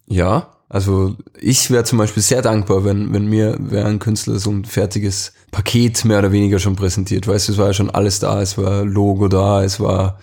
Ja, 0.05 0.49
also 0.67 1.15
ich 1.39 1.71
wäre 1.71 1.85
zum 1.85 1.97
Beispiel 1.97 2.21
sehr 2.21 2.41
dankbar, 2.41 2.83
wenn, 2.83 3.13
wenn 3.13 3.27
mir 3.27 3.55
wer 3.57 3.85
ein 3.85 3.99
Künstler 3.99 4.37
so 4.37 4.51
ein 4.51 4.65
fertiges 4.65 5.31
Paket 5.49 6.03
mehr 6.03 6.19
oder 6.19 6.33
weniger 6.33 6.59
schon 6.59 6.75
präsentiert. 6.75 7.25
Weißt 7.25 7.47
du, 7.47 7.53
es 7.53 7.57
war 7.57 7.67
ja 7.67 7.73
schon 7.73 7.89
alles 7.89 8.19
da, 8.19 8.41
es 8.41 8.57
war 8.57 8.83
Logo 8.83 9.29
da, 9.29 9.63
es 9.63 9.79
war 9.79 10.19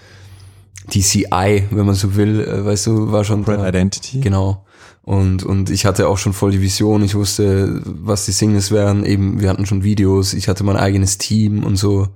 DCI, 0.92 1.64
wenn 1.70 1.87
man 1.87 1.94
so 1.94 2.14
will, 2.14 2.42
äh, 2.42 2.64
weißt 2.66 2.88
du, 2.88 3.11
war 3.11 3.25
schon 3.25 3.42
Brand. 3.42 3.66
Identity. 3.66 4.20
Genau. 4.20 4.66
Und, 5.01 5.42
und 5.42 5.70
ich 5.70 5.87
hatte 5.87 6.07
auch 6.07 6.18
schon 6.18 6.35
voll 6.35 6.51
die 6.51 6.61
Vision, 6.61 7.03
ich 7.03 7.14
wusste, 7.14 7.81
was 7.87 8.27
die 8.27 8.33
Singles 8.33 8.70
wären, 8.70 9.07
eben, 9.07 9.40
wir 9.40 9.49
hatten 9.49 9.64
schon 9.64 9.83
Videos, 9.83 10.35
ich 10.35 10.49
hatte 10.49 10.62
mein 10.62 10.77
eigenes 10.77 11.16
Team 11.16 11.64
und 11.64 11.77
so. 11.77 12.09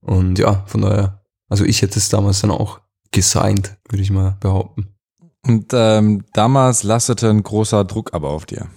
Und 0.00 0.38
ja, 0.38 0.62
von 0.66 0.82
daher, 0.82 1.24
also 1.48 1.64
ich 1.64 1.82
hätte 1.82 1.98
es 1.98 2.10
damals 2.10 2.42
dann 2.42 2.52
auch 2.52 2.80
gesigned, 3.10 3.76
würde 3.88 4.02
ich 4.02 4.12
mal 4.12 4.36
behaupten. 4.40 4.93
Und 5.46 5.66
ähm, 5.72 6.24
damals 6.32 6.82
lastete 6.82 7.28
ein 7.28 7.42
großer 7.42 7.84
Druck 7.84 8.14
aber 8.14 8.30
auf 8.30 8.46
dir. 8.46 8.68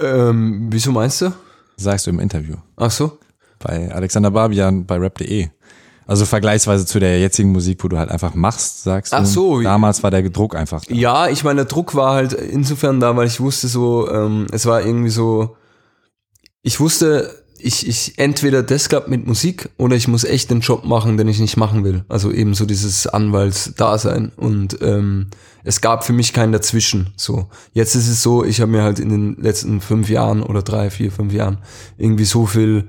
Ähm, 0.00 0.68
wieso 0.70 0.92
meinst 0.92 1.20
du? 1.22 1.32
Sagst 1.76 2.06
du 2.06 2.10
im 2.10 2.20
Interview. 2.20 2.56
Ach 2.76 2.90
so? 2.90 3.18
Bei 3.58 3.92
Alexander 3.92 4.30
Barbian 4.30 4.86
bei 4.86 4.96
rap.de. 4.96 5.48
Also 6.06 6.26
vergleichsweise 6.26 6.84
zu 6.84 6.98
der 6.98 7.20
jetzigen 7.20 7.52
Musik, 7.52 7.82
wo 7.82 7.88
du 7.88 7.98
halt 7.98 8.10
einfach 8.10 8.34
machst, 8.34 8.82
sagst 8.82 9.14
Ach 9.14 9.20
du. 9.20 9.26
so. 9.26 9.62
Damals 9.62 10.02
war 10.02 10.10
der 10.10 10.28
Druck 10.28 10.56
einfach 10.56 10.84
da. 10.84 10.94
Ja, 10.94 11.28
ich 11.28 11.44
meine, 11.44 11.62
der 11.62 11.64
Druck 11.66 11.94
war 11.94 12.14
halt 12.14 12.32
insofern 12.32 13.00
da, 13.00 13.16
weil 13.16 13.26
ich 13.26 13.40
wusste 13.40 13.68
so, 13.68 14.10
ähm, 14.10 14.46
es 14.52 14.66
war 14.66 14.82
irgendwie 14.84 15.10
so, 15.10 15.56
ich 16.62 16.80
wusste, 16.80 17.41
ich, 17.64 17.86
ich 17.86 18.18
entweder 18.18 18.62
das 18.62 18.88
klappt 18.88 19.08
mit 19.08 19.26
Musik 19.26 19.70
oder 19.76 19.96
ich 19.96 20.08
muss 20.08 20.24
echt 20.24 20.50
den 20.50 20.60
Job 20.60 20.84
machen, 20.84 21.16
den 21.16 21.28
ich 21.28 21.40
nicht 21.40 21.56
machen 21.56 21.84
will. 21.84 22.04
Also 22.08 22.30
eben 22.32 22.54
so 22.54 22.66
dieses 22.66 23.06
Anwaltsdasein. 23.06 24.32
Und 24.36 24.78
ähm, 24.82 25.28
es 25.64 25.80
gab 25.80 26.04
für 26.04 26.12
mich 26.12 26.32
keinen 26.32 26.52
dazwischen. 26.52 27.12
So, 27.16 27.48
jetzt 27.72 27.94
ist 27.94 28.08
es 28.08 28.22
so, 28.22 28.44
ich 28.44 28.60
habe 28.60 28.70
mir 28.70 28.82
halt 28.82 28.98
in 28.98 29.08
den 29.08 29.36
letzten 29.36 29.80
fünf 29.80 30.08
Jahren 30.08 30.42
oder 30.42 30.62
drei, 30.62 30.90
vier, 30.90 31.12
fünf 31.12 31.32
Jahren 31.32 31.58
irgendwie 31.98 32.24
so 32.24 32.46
viel 32.46 32.88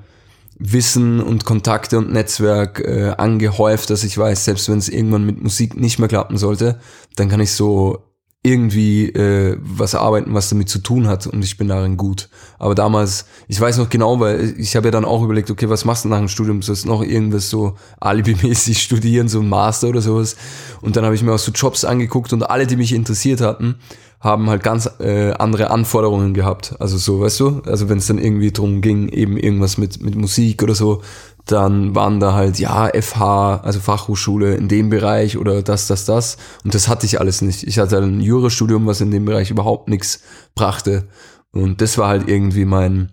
Wissen 0.57 1.21
und 1.21 1.45
Kontakte 1.45 1.97
und 1.97 2.11
Netzwerk 2.11 2.79
äh, 2.79 3.13
angehäuft, 3.17 3.89
dass 3.89 4.03
ich 4.03 4.17
weiß, 4.17 4.45
selbst 4.45 4.69
wenn 4.69 4.77
es 4.77 4.89
irgendwann 4.89 5.25
mit 5.25 5.41
Musik 5.41 5.75
nicht 5.75 5.99
mehr 5.99 6.07
klappen 6.07 6.37
sollte, 6.37 6.79
dann 7.15 7.29
kann 7.29 7.39
ich 7.39 7.51
so 7.51 8.03
irgendwie 8.43 9.07
äh, 9.09 9.57
was 9.61 9.95
arbeiten, 9.95 10.33
was 10.33 10.49
damit 10.49 10.67
zu 10.67 10.79
tun 10.79 11.07
hat 11.07 11.25
und 11.27 11.43
ich 11.43 11.57
bin 11.57 11.69
darin 11.69 11.95
gut. 11.95 12.27
Aber 12.59 12.75
damals, 12.75 13.25
ich 13.47 13.59
weiß 13.59 13.77
noch 13.77 13.89
genau, 13.89 14.19
weil 14.19 14.53
ich 14.57 14.75
habe 14.75 14.87
ja 14.87 14.91
dann 14.91 15.05
auch 15.05 15.23
überlegt, 15.23 15.49
okay, 15.49 15.69
was 15.69 15.85
machst 15.85 16.03
du 16.03 16.09
nach 16.09 16.19
dem 16.19 16.27
Studium? 16.27 16.61
Sollst 16.61 16.85
noch 16.85 17.01
irgendwas 17.01 17.49
so 17.49 17.75
alibimäßig 18.01 18.79
studieren, 18.83 19.29
so 19.29 19.39
ein 19.39 19.47
Master 19.47 19.87
oder 19.87 20.01
sowas? 20.01 20.35
Und 20.81 20.97
dann 20.97 21.05
habe 21.05 21.15
ich 21.15 21.23
mir 21.23 21.31
auch 21.31 21.39
so 21.39 21.53
Jobs 21.53 21.85
angeguckt 21.85 22.33
und 22.33 22.43
alle, 22.43 22.67
die 22.67 22.75
mich 22.75 22.93
interessiert 22.93 23.39
hatten, 23.39 23.75
haben 24.19 24.49
halt 24.49 24.63
ganz 24.63 24.89
äh, 24.99 25.31
andere 25.31 25.69
Anforderungen 25.69 26.33
gehabt. 26.33 26.75
Also 26.79 26.97
so, 26.97 27.21
weißt 27.21 27.39
du? 27.39 27.61
Also 27.65 27.87
wenn 27.87 27.97
es 27.97 28.07
dann 28.07 28.17
irgendwie 28.17 28.51
drum 28.51 28.81
ging, 28.81 29.07
eben 29.09 29.37
irgendwas 29.37 29.77
mit, 29.77 30.01
mit 30.01 30.15
Musik 30.15 30.63
oder 30.63 30.75
so, 30.75 31.01
dann 31.45 31.93
waren 31.93 32.19
da 32.19 32.33
halt, 32.33 32.57
ja, 32.59 32.89
FH, 32.89 33.61
also 33.63 33.79
Fachhochschule 33.79 34.55
in 34.55 34.67
dem 34.67 34.89
Bereich 34.89 35.37
oder 35.37 35.61
das, 35.61 35.87
das, 35.87 36.05
das. 36.05 36.37
Und 36.63 36.73
das 36.73 36.87
hatte 36.87 37.05
ich 37.05 37.19
alles 37.19 37.41
nicht. 37.41 37.63
Ich 37.63 37.79
hatte 37.79 37.97
ein 37.97 38.21
Jurastudium, 38.21 38.85
was 38.85 39.01
in 39.01 39.11
dem 39.11 39.25
Bereich 39.25 39.51
überhaupt 39.51 39.89
nichts 39.89 40.21
brachte. 40.55 41.07
Und 41.51 41.81
das 41.81 41.97
war 41.97 42.07
halt 42.07 42.29
irgendwie 42.29 42.65
mein, 42.65 43.11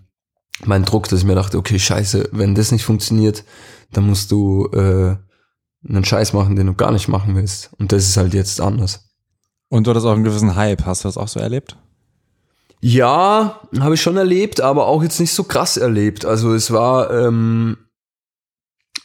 mein 0.63 0.85
Druck, 0.85 1.09
dass 1.09 1.19
ich 1.19 1.25
mir 1.25 1.35
dachte, 1.35 1.57
okay, 1.57 1.77
scheiße, 1.77 2.29
wenn 2.31 2.55
das 2.55 2.71
nicht 2.71 2.85
funktioniert, 2.85 3.43
dann 3.91 4.07
musst 4.07 4.31
du 4.31 4.67
äh, 4.67 5.17
einen 5.87 6.05
Scheiß 6.05 6.33
machen, 6.33 6.55
den 6.55 6.67
du 6.67 6.73
gar 6.73 6.91
nicht 6.91 7.09
machen 7.09 7.35
willst. 7.35 7.71
Und 7.77 7.91
das 7.91 8.07
ist 8.07 8.17
halt 8.17 8.33
jetzt 8.33 8.61
anders. 8.61 9.09
Und 9.67 9.87
du 9.87 9.91
hattest 9.91 10.05
auch 10.05 10.13
einen 10.13 10.23
gewissen 10.23 10.55
Hype. 10.55 10.85
Hast 10.85 11.03
du 11.03 11.07
das 11.07 11.17
auch 11.17 11.27
so 11.27 11.39
erlebt? 11.39 11.77
Ja, 12.81 13.61
habe 13.79 13.93
ich 13.93 14.01
schon 14.01 14.17
erlebt, 14.17 14.59
aber 14.59 14.87
auch 14.87 15.03
jetzt 15.03 15.19
nicht 15.19 15.33
so 15.33 15.43
krass 15.43 15.77
erlebt. 15.77 16.25
Also 16.25 16.53
es 16.53 16.71
war, 16.71 17.11
ähm, 17.11 17.77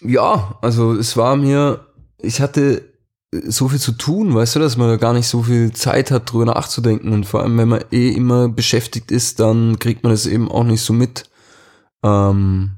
ja, 0.01 0.59
also 0.63 0.95
es 0.95 1.17
war 1.17 1.37
mir, 1.37 1.87
ich 2.21 2.41
hatte 2.41 2.93
so 3.33 3.69
viel 3.69 3.81
zu 3.81 3.93
tun, 3.93 4.35
weißt 4.35 4.57
du, 4.57 4.61
dass 4.61 4.77
man 4.77 4.99
gar 4.99 5.13
nicht 5.13 5.27
so 5.27 5.43
viel 5.43 5.73
Zeit 5.73 6.11
hat, 6.11 6.31
drüber 6.31 6.47
nachzudenken. 6.47 7.13
Und 7.13 7.25
vor 7.25 7.43
allem, 7.43 7.59
wenn 7.59 7.69
man 7.69 7.85
eh 7.91 8.11
immer 8.11 8.49
beschäftigt 8.49 9.11
ist, 9.11 9.41
dann 9.41 9.79
kriegt 9.79 10.03
man 10.03 10.13
das 10.13 10.27
eben 10.27 10.51
auch 10.51 10.65
nicht 10.65 10.83
so 10.83 10.93
mit. 10.93 11.29
Ähm, 12.03 12.77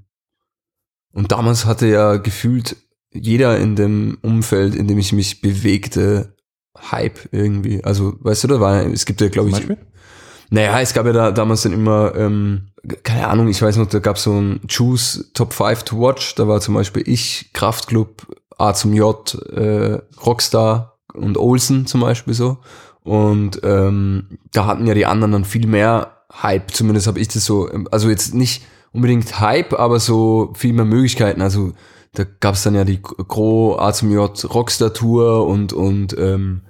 und 1.12 1.32
damals 1.32 1.66
hatte 1.66 1.86
ja 1.86 2.16
gefühlt 2.16 2.76
jeder 3.12 3.58
in 3.58 3.76
dem 3.76 4.18
Umfeld, 4.22 4.74
in 4.74 4.86
dem 4.86 4.98
ich 4.98 5.12
mich 5.12 5.40
bewegte, 5.40 6.36
Hype 6.90 7.28
irgendwie. 7.32 7.82
Also, 7.84 8.16
weißt 8.20 8.44
du, 8.44 8.48
da 8.48 8.60
war, 8.60 8.86
es 8.86 9.04
gibt 9.04 9.20
ja, 9.20 9.28
glaube 9.28 9.50
ich, 9.50 9.66
naja, 10.50 10.80
es 10.80 10.94
gab 10.94 11.06
ja 11.06 11.12
da 11.12 11.30
damals 11.30 11.62
dann 11.62 11.72
immer, 11.72 12.14
ähm, 12.14 12.67
keine 13.02 13.28
Ahnung, 13.28 13.48
ich 13.48 13.60
weiß 13.60 13.76
noch, 13.76 13.86
da 13.86 13.98
gab 13.98 14.16
es 14.16 14.22
so 14.22 14.32
ein 14.32 14.60
Choose 14.68 15.32
Top 15.32 15.52
5 15.52 15.82
to 15.84 16.00
Watch. 16.00 16.34
Da 16.34 16.48
war 16.48 16.60
zum 16.60 16.74
Beispiel 16.74 17.02
ich, 17.06 17.50
Kraftclub, 17.52 18.26
A 18.56 18.74
zum 18.74 18.92
J, 18.94 19.34
äh, 19.52 20.00
Rockstar 20.24 20.98
und 21.14 21.36
Olsen 21.36 21.86
zum 21.86 22.00
Beispiel 22.00 22.34
so. 22.34 22.58
Und 23.02 23.60
ähm, 23.62 24.38
da 24.52 24.66
hatten 24.66 24.86
ja 24.86 24.94
die 24.94 25.06
anderen 25.06 25.32
dann 25.32 25.44
viel 25.44 25.66
mehr 25.66 26.18
Hype, 26.42 26.72
zumindest 26.72 27.06
habe 27.06 27.20
ich 27.20 27.28
das 27.28 27.44
so, 27.44 27.68
also 27.90 28.10
jetzt 28.10 28.34
nicht 28.34 28.62
unbedingt 28.92 29.40
Hype, 29.40 29.72
aber 29.72 29.98
so 29.98 30.52
viel 30.54 30.72
mehr 30.72 30.84
Möglichkeiten. 30.84 31.40
Also 31.40 31.72
da 32.12 32.24
gab 32.40 32.54
es 32.54 32.62
dann 32.62 32.74
ja 32.74 32.84
die 32.84 33.00
Gro 33.00 33.78
A 33.78 33.92
zum 33.92 34.10
J 34.10 34.54
Rockstar 34.54 34.92
Tour 34.92 35.46
und 35.46 35.72
und 35.72 36.16
ähm, 36.18 36.62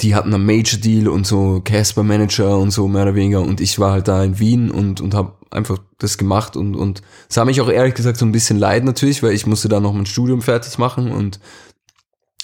die 0.00 0.14
hatten 0.14 0.34
einen 0.34 0.46
Major 0.46 0.80
Deal 0.80 1.08
und 1.08 1.26
so 1.26 1.60
Casper 1.62 2.02
Manager 2.02 2.58
und 2.58 2.70
so 2.70 2.88
mehr 2.88 3.02
oder 3.02 3.14
weniger 3.14 3.40
und 3.40 3.60
ich 3.60 3.78
war 3.78 3.92
halt 3.92 4.08
da 4.08 4.22
in 4.22 4.38
Wien 4.38 4.70
und 4.70 5.00
und 5.00 5.14
habe 5.14 5.34
einfach 5.52 5.78
das 5.98 6.18
gemacht 6.18 6.56
und 6.56 6.74
und 6.74 7.02
es 7.28 7.36
hat 7.36 7.46
mich 7.46 7.60
auch 7.60 7.68
ehrlich 7.68 7.94
gesagt 7.94 8.18
so 8.18 8.26
ein 8.26 8.32
bisschen 8.32 8.58
leid 8.58 8.84
natürlich, 8.84 9.22
weil 9.22 9.32
ich 9.32 9.46
musste 9.46 9.68
da 9.68 9.80
noch 9.80 9.92
mein 9.92 10.06
Studium 10.06 10.42
fertig 10.42 10.78
machen 10.78 11.10
und 11.10 11.40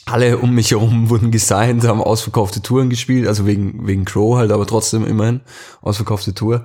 alle 0.07 0.38
um 0.38 0.55
mich 0.55 0.71
herum 0.71 1.11
wurden 1.11 1.31
gesigned, 1.31 1.85
haben 1.85 2.03
ausverkaufte 2.03 2.62
Touren 2.62 2.90
gespielt, 2.90 3.27
also 3.27 3.47
wegen 3.47 3.87
wegen 3.87 4.05
Crow 4.05 4.37
halt, 4.37 4.53
aber 4.53 4.66
trotzdem 4.66 5.05
immerhin 5.05 5.40
ausverkaufte 5.83 6.35
Tour. 6.35 6.64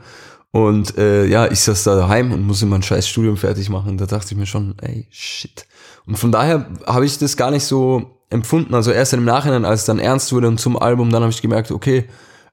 Und 0.52 1.00
äh, 1.00 1.26
ja, 1.26 1.52
ich 1.52 1.62
saß 1.62 1.84
da 1.84 1.96
daheim 1.96 2.32
und 2.32 2.46
musste 2.46 2.68
mein 2.68 2.84
scheiß 2.84 3.08
Studium 3.08 3.38
fertig 3.38 3.70
machen. 3.70 3.98
Da 3.98 4.06
dachte 4.06 4.28
ich 4.34 4.38
mir 4.38 4.46
schon, 4.46 4.76
ey, 4.82 5.08
shit. 5.10 5.66
Und 6.06 6.18
von 6.18 6.32
daher 6.32 6.70
habe 6.86 7.08
ich 7.08 7.18
das 7.18 7.38
gar 7.38 7.50
nicht 7.50 7.64
so 7.64 8.20
empfunden. 8.30 8.76
Also 8.76 8.92
erst 8.92 9.14
im 9.14 9.26
Nachhinein, 9.26 9.66
als 9.66 9.82
es 9.82 9.86
dann 9.88 9.98
ernst 9.98 10.32
wurde 10.32 10.48
und 10.48 10.60
zum 10.60 10.78
Album, 10.78 11.10
dann 11.10 11.24
habe 11.24 11.32
ich 11.32 11.42
gemerkt, 11.42 11.72
okay, 11.72 12.08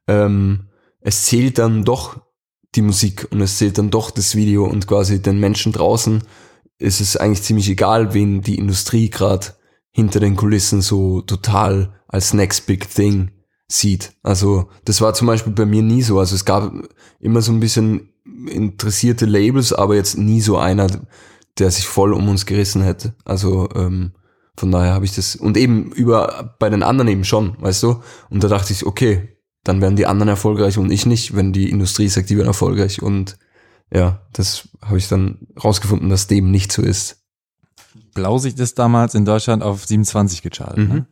ähm, 0.06 0.68
es 1.02 1.26
zählt 1.26 1.58
dann 1.58 1.84
doch 1.84 2.20
die 2.74 2.82
Musik 2.82 3.26
und 3.30 3.40
es 3.40 3.58
zählt 3.58 3.78
dann 3.78 3.90
doch 3.90 4.10
das 4.10 4.34
Video 4.34 4.64
und 4.64 4.86
quasi 4.86 5.20
den 5.20 5.40
Menschen 5.40 5.72
draußen 5.72 6.22
ist 6.78 7.00
es 7.00 7.16
eigentlich 7.16 7.42
ziemlich 7.42 7.68
egal, 7.68 8.14
wen 8.14 8.40
die 8.40 8.58
Industrie 8.58 9.10
gerade 9.10 9.48
hinter 9.90 10.20
den 10.20 10.36
Kulissen 10.36 10.80
so 10.80 11.20
total 11.20 11.94
als 12.08 12.32
next 12.32 12.66
big 12.66 12.88
thing 12.88 13.32
sieht. 13.68 14.12
Also 14.22 14.68
das 14.84 15.00
war 15.00 15.14
zum 15.14 15.26
Beispiel 15.26 15.52
bei 15.52 15.66
mir 15.66 15.82
nie 15.82 16.02
so. 16.02 16.18
Also 16.18 16.34
es 16.34 16.44
gab 16.44 16.72
immer 17.18 17.42
so 17.42 17.52
ein 17.52 17.60
bisschen 17.60 18.10
interessierte 18.48 19.26
Labels, 19.26 19.72
aber 19.72 19.96
jetzt 19.96 20.16
nie 20.16 20.40
so 20.40 20.58
einer, 20.58 20.88
der 21.58 21.70
sich 21.70 21.86
voll 21.86 22.12
um 22.14 22.28
uns 22.28 22.46
gerissen 22.46 22.82
hätte. 22.82 23.14
Also 23.24 23.68
ähm, 23.74 24.12
von 24.56 24.70
daher 24.70 24.94
habe 24.94 25.04
ich 25.04 25.14
das 25.14 25.36
und 25.36 25.56
eben 25.56 25.92
über 25.92 26.54
bei 26.58 26.68
den 26.68 26.82
anderen 26.82 27.08
eben 27.08 27.24
schon, 27.24 27.56
weißt 27.60 27.82
du? 27.82 28.02
Und 28.28 28.44
da 28.44 28.48
dachte 28.48 28.72
ich, 28.72 28.86
okay, 28.86 29.29
dann 29.64 29.80
werden 29.80 29.96
die 29.96 30.06
anderen 30.06 30.28
erfolgreich 30.28 30.78
und 30.78 30.90
ich 30.90 31.06
nicht, 31.06 31.36
wenn 31.36 31.52
die 31.52 31.70
Industrie 31.70 32.08
sagt, 32.08 32.30
die 32.30 32.36
werden 32.36 32.48
erfolgreich. 32.48 33.02
Und 33.02 33.36
ja, 33.92 34.22
das 34.32 34.68
habe 34.82 34.98
ich 34.98 35.08
dann 35.08 35.46
rausgefunden, 35.62 36.08
dass 36.08 36.26
dem 36.26 36.50
nicht 36.50 36.72
so 36.72 36.82
ist. 36.82 37.18
Blausicht 38.14 38.58
ist 38.58 38.78
damals 38.78 39.14
in 39.14 39.24
Deutschland 39.24 39.62
auf 39.62 39.84
27 39.86 40.42
gechartet. 40.42 40.78
Ne? 40.78 40.84
Mhm. 40.84 40.94
Ne? 40.94 41.06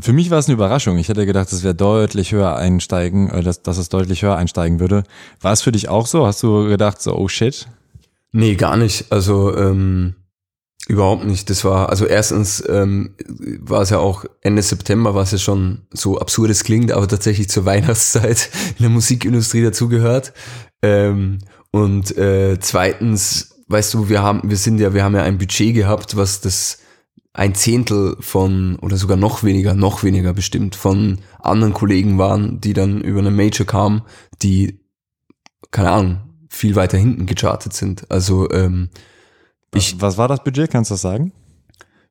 Für 0.00 0.14
mich 0.14 0.30
war 0.30 0.38
es 0.38 0.46
eine 0.46 0.54
Überraschung. 0.54 0.96
Ich 0.96 1.08
hätte 1.08 1.26
gedacht, 1.26 1.52
es 1.52 1.62
wäre 1.62 1.74
deutlich 1.74 2.32
höher 2.32 2.56
einsteigen, 2.56 3.28
äh, 3.28 3.42
dass, 3.42 3.62
dass 3.62 3.76
es 3.76 3.90
deutlich 3.90 4.22
höher 4.22 4.36
einsteigen 4.36 4.80
würde. 4.80 5.04
War 5.40 5.52
es 5.52 5.60
für 5.60 5.72
dich 5.72 5.88
auch 5.88 6.06
so? 6.06 6.26
Hast 6.26 6.42
du 6.42 6.66
gedacht, 6.68 7.02
so, 7.02 7.14
oh 7.16 7.28
shit? 7.28 7.68
Nee, 8.32 8.54
gar 8.54 8.76
nicht. 8.76 9.12
Also, 9.12 9.54
ähm, 9.56 10.14
Überhaupt 10.86 11.24
nicht. 11.24 11.48
Das 11.48 11.64
war, 11.64 11.88
also 11.88 12.04
erstens 12.04 12.62
ähm, 12.68 13.14
war 13.60 13.80
es 13.82 13.90
ja 13.90 13.98
auch 13.98 14.26
Ende 14.42 14.60
September, 14.60 15.14
was 15.14 15.32
ja 15.32 15.38
schon 15.38 15.86
so 15.90 16.18
absurd 16.18 16.50
es 16.50 16.62
klingt, 16.62 16.92
aber 16.92 17.08
tatsächlich 17.08 17.48
zur 17.48 17.64
Weihnachtszeit 17.64 18.50
in 18.78 18.82
der 18.82 18.90
Musikindustrie 18.90 19.62
dazugehört. 19.62 20.34
Ähm, 20.82 21.38
und 21.70 22.16
äh, 22.18 22.58
zweitens, 22.60 23.62
weißt 23.68 23.94
du, 23.94 24.08
wir 24.08 24.22
haben, 24.22 24.48
wir 24.48 24.58
sind 24.58 24.78
ja, 24.78 24.92
wir 24.92 25.04
haben 25.04 25.14
ja 25.14 25.22
ein 25.22 25.38
Budget 25.38 25.74
gehabt, 25.74 26.16
was 26.16 26.42
das 26.42 26.78
ein 27.32 27.54
Zehntel 27.54 28.16
von, 28.20 28.76
oder 28.76 28.96
sogar 28.96 29.16
noch 29.16 29.42
weniger, 29.42 29.74
noch 29.74 30.04
weniger 30.04 30.34
bestimmt, 30.34 30.76
von 30.76 31.18
anderen 31.40 31.72
Kollegen 31.72 32.16
waren, 32.18 32.60
die 32.60 32.74
dann 32.74 33.00
über 33.00 33.20
eine 33.20 33.30
Major 33.30 33.66
kamen, 33.66 34.02
die, 34.42 34.80
keine 35.70 35.90
Ahnung, 35.90 36.20
viel 36.48 36.76
weiter 36.76 36.96
hinten 36.96 37.26
gechartet 37.26 37.72
sind. 37.72 38.08
Also 38.10 38.50
ähm, 38.50 38.90
ich, 39.74 40.00
was 40.00 40.16
war 40.18 40.28
das 40.28 40.42
Budget? 40.42 40.70
Kannst 40.70 40.90
du 40.90 40.94
das 40.94 41.02
sagen? 41.02 41.32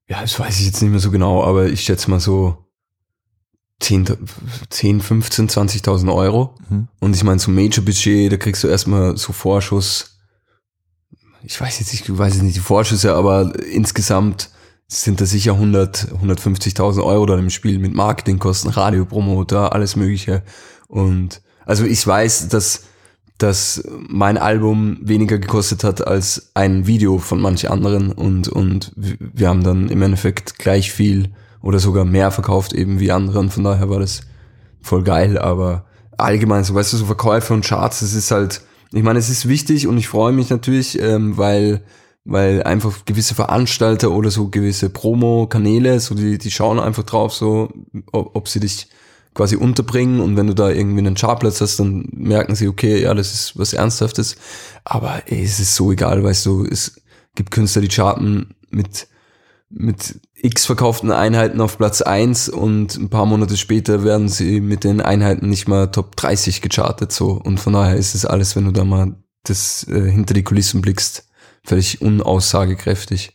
Ja, 0.07 0.21
das 0.21 0.39
weiß 0.39 0.59
ich 0.59 0.65
jetzt 0.65 0.81
nicht 0.81 0.91
mehr 0.91 0.99
so 0.99 1.11
genau, 1.11 1.43
aber 1.43 1.67
ich 1.67 1.81
schätze 1.81 2.09
mal 2.09 2.19
so 2.19 2.57
10, 3.79 4.17
10 4.69 5.01
15, 5.01 5.49
20.000 5.49 6.13
Euro. 6.13 6.55
Mhm. 6.69 6.87
Und 6.99 7.15
ich 7.15 7.23
meine, 7.23 7.39
so 7.39 7.51
Major-Budget, 7.51 8.31
da 8.31 8.37
kriegst 8.37 8.63
du 8.63 8.67
erstmal 8.67 9.17
so 9.17 9.33
Vorschuss. 9.33 10.19
Ich 11.43 11.59
weiß 11.59 11.79
jetzt 11.79 11.91
nicht, 11.91 12.07
ich 12.07 12.17
weiß 12.17 12.33
jetzt 12.33 12.43
nicht 12.43 12.55
die 12.55 12.61
Vorschüsse, 12.61 13.13
aber 13.13 13.53
insgesamt 13.65 14.49
sind 14.87 15.19
da 15.19 15.25
sicher 15.25 15.53
100, 15.53 16.13
150.000 16.21 17.03
Euro 17.03 17.25
dann 17.25 17.39
im 17.39 17.49
Spiel 17.49 17.79
mit 17.79 17.93
Marketingkosten, 17.93 18.71
Radiopromoter, 18.71 19.73
alles 19.73 19.95
Mögliche. 19.95 20.43
Und 20.87 21.41
also 21.65 21.85
ich 21.85 22.05
weiß, 22.05 22.49
dass 22.49 22.83
dass 23.43 23.83
mein 24.07 24.37
Album 24.37 24.97
weniger 25.01 25.37
gekostet 25.37 25.83
hat 25.83 26.07
als 26.07 26.51
ein 26.53 26.87
Video 26.87 27.17
von 27.17 27.41
manch 27.41 27.69
anderen 27.69 28.13
und, 28.13 28.47
und 28.47 28.93
wir 28.95 29.49
haben 29.49 29.65
dann 29.65 29.89
im 29.89 30.01
Endeffekt 30.01 30.57
gleich 30.59 30.93
viel 30.93 31.33
oder 31.61 31.79
sogar 31.79 32.05
mehr 32.05 32.31
verkauft 32.31 32.71
eben 32.71 33.01
wie 33.01 33.11
andere 33.11 33.39
und 33.39 33.51
von 33.51 33.65
daher 33.65 33.89
war 33.89 33.99
das 33.99 34.21
voll 34.81 35.03
geil, 35.03 35.37
aber 35.37 35.85
allgemein 36.17 36.63
so, 36.63 36.73
weißt 36.73 36.93
du, 36.93 36.97
so 36.97 37.05
Verkäufe 37.05 37.53
und 37.53 37.65
Charts, 37.65 37.99
das 37.99 38.13
ist 38.13 38.31
halt, 38.31 38.61
ich 38.93 39.03
meine, 39.03 39.19
es 39.19 39.29
ist 39.29 39.49
wichtig 39.49 39.87
und 39.87 39.97
ich 39.97 40.07
freue 40.07 40.31
mich 40.31 40.49
natürlich, 40.49 40.97
ähm, 41.01 41.37
weil 41.37 41.83
weil 42.25 42.63
einfach 42.63 43.03
gewisse 43.03 43.35
Veranstalter 43.35 44.11
oder 44.11 44.31
so 44.31 44.47
gewisse 44.47 44.89
Promo-Kanäle, 44.89 45.99
so 45.99 46.15
die, 46.15 46.37
die 46.37 46.51
schauen 46.51 46.79
einfach 46.79 47.03
drauf, 47.03 47.33
so 47.33 47.73
ob, 48.13 48.37
ob 48.37 48.47
sie 48.47 48.61
dich 48.61 48.87
quasi 49.33 49.55
unterbringen 49.55 50.19
und 50.19 50.37
wenn 50.37 50.47
du 50.47 50.53
da 50.53 50.69
irgendwie 50.69 50.99
einen 50.99 51.15
Chartplatz 51.15 51.61
hast, 51.61 51.79
dann 51.79 52.07
merken 52.11 52.55
sie, 52.55 52.67
okay, 52.67 53.01
ja, 53.01 53.13
das 53.13 53.33
ist 53.33 53.57
was 53.57 53.73
Ernsthaftes. 53.73 54.35
Aber 54.83 55.23
ey, 55.25 55.43
es 55.43 55.59
ist 55.59 55.75
so 55.75 55.91
egal, 55.91 56.23
weißt 56.23 56.45
du, 56.45 56.65
es 56.65 57.01
gibt 57.35 57.51
Künstler, 57.51 57.81
die 57.81 57.87
charten 57.87 58.55
mit, 58.69 59.07
mit 59.69 60.19
x 60.35 60.65
verkauften 60.65 61.11
Einheiten 61.11 61.61
auf 61.61 61.77
Platz 61.77 62.01
eins 62.01 62.49
und 62.49 62.95
ein 62.97 63.09
paar 63.09 63.25
Monate 63.25 63.57
später 63.57 64.03
werden 64.03 64.29
sie 64.29 64.59
mit 64.59 64.83
den 64.83 65.01
Einheiten 65.01 65.49
nicht 65.49 65.67
mal 65.67 65.87
Top 65.87 66.15
30 66.15 66.61
gechartet, 66.61 67.11
so. 67.11 67.31
Und 67.31 67.59
von 67.59 67.73
daher 67.73 67.95
ist 67.95 68.13
es 68.13 68.25
alles, 68.25 68.55
wenn 68.55 68.65
du 68.65 68.71
da 68.71 68.83
mal 68.83 69.15
das 69.43 69.87
äh, 69.87 70.09
hinter 70.11 70.33
die 70.33 70.43
Kulissen 70.43 70.81
blickst, 70.81 71.27
völlig 71.63 72.01
unaussagekräftig. 72.01 73.31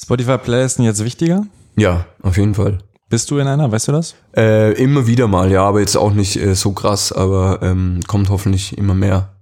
Spotify 0.00 0.38
Playlisten 0.38 0.84
jetzt 0.84 1.04
wichtiger? 1.04 1.46
Ja, 1.76 2.06
auf 2.22 2.36
jeden 2.36 2.54
Fall. 2.54 2.78
Bist 3.08 3.30
du 3.30 3.38
in 3.38 3.46
einer, 3.46 3.72
weißt 3.72 3.88
du 3.88 3.92
das? 3.92 4.14
Äh, 4.36 4.72
immer 4.82 5.06
wieder 5.06 5.28
mal, 5.28 5.50
ja, 5.50 5.64
aber 5.64 5.80
jetzt 5.80 5.96
auch 5.96 6.12
nicht 6.12 6.36
äh, 6.36 6.54
so 6.54 6.72
krass, 6.72 7.10
aber 7.10 7.60
ähm, 7.62 8.00
kommt 8.06 8.28
hoffentlich 8.28 8.76
immer 8.76 8.94
mehr. 8.94 9.34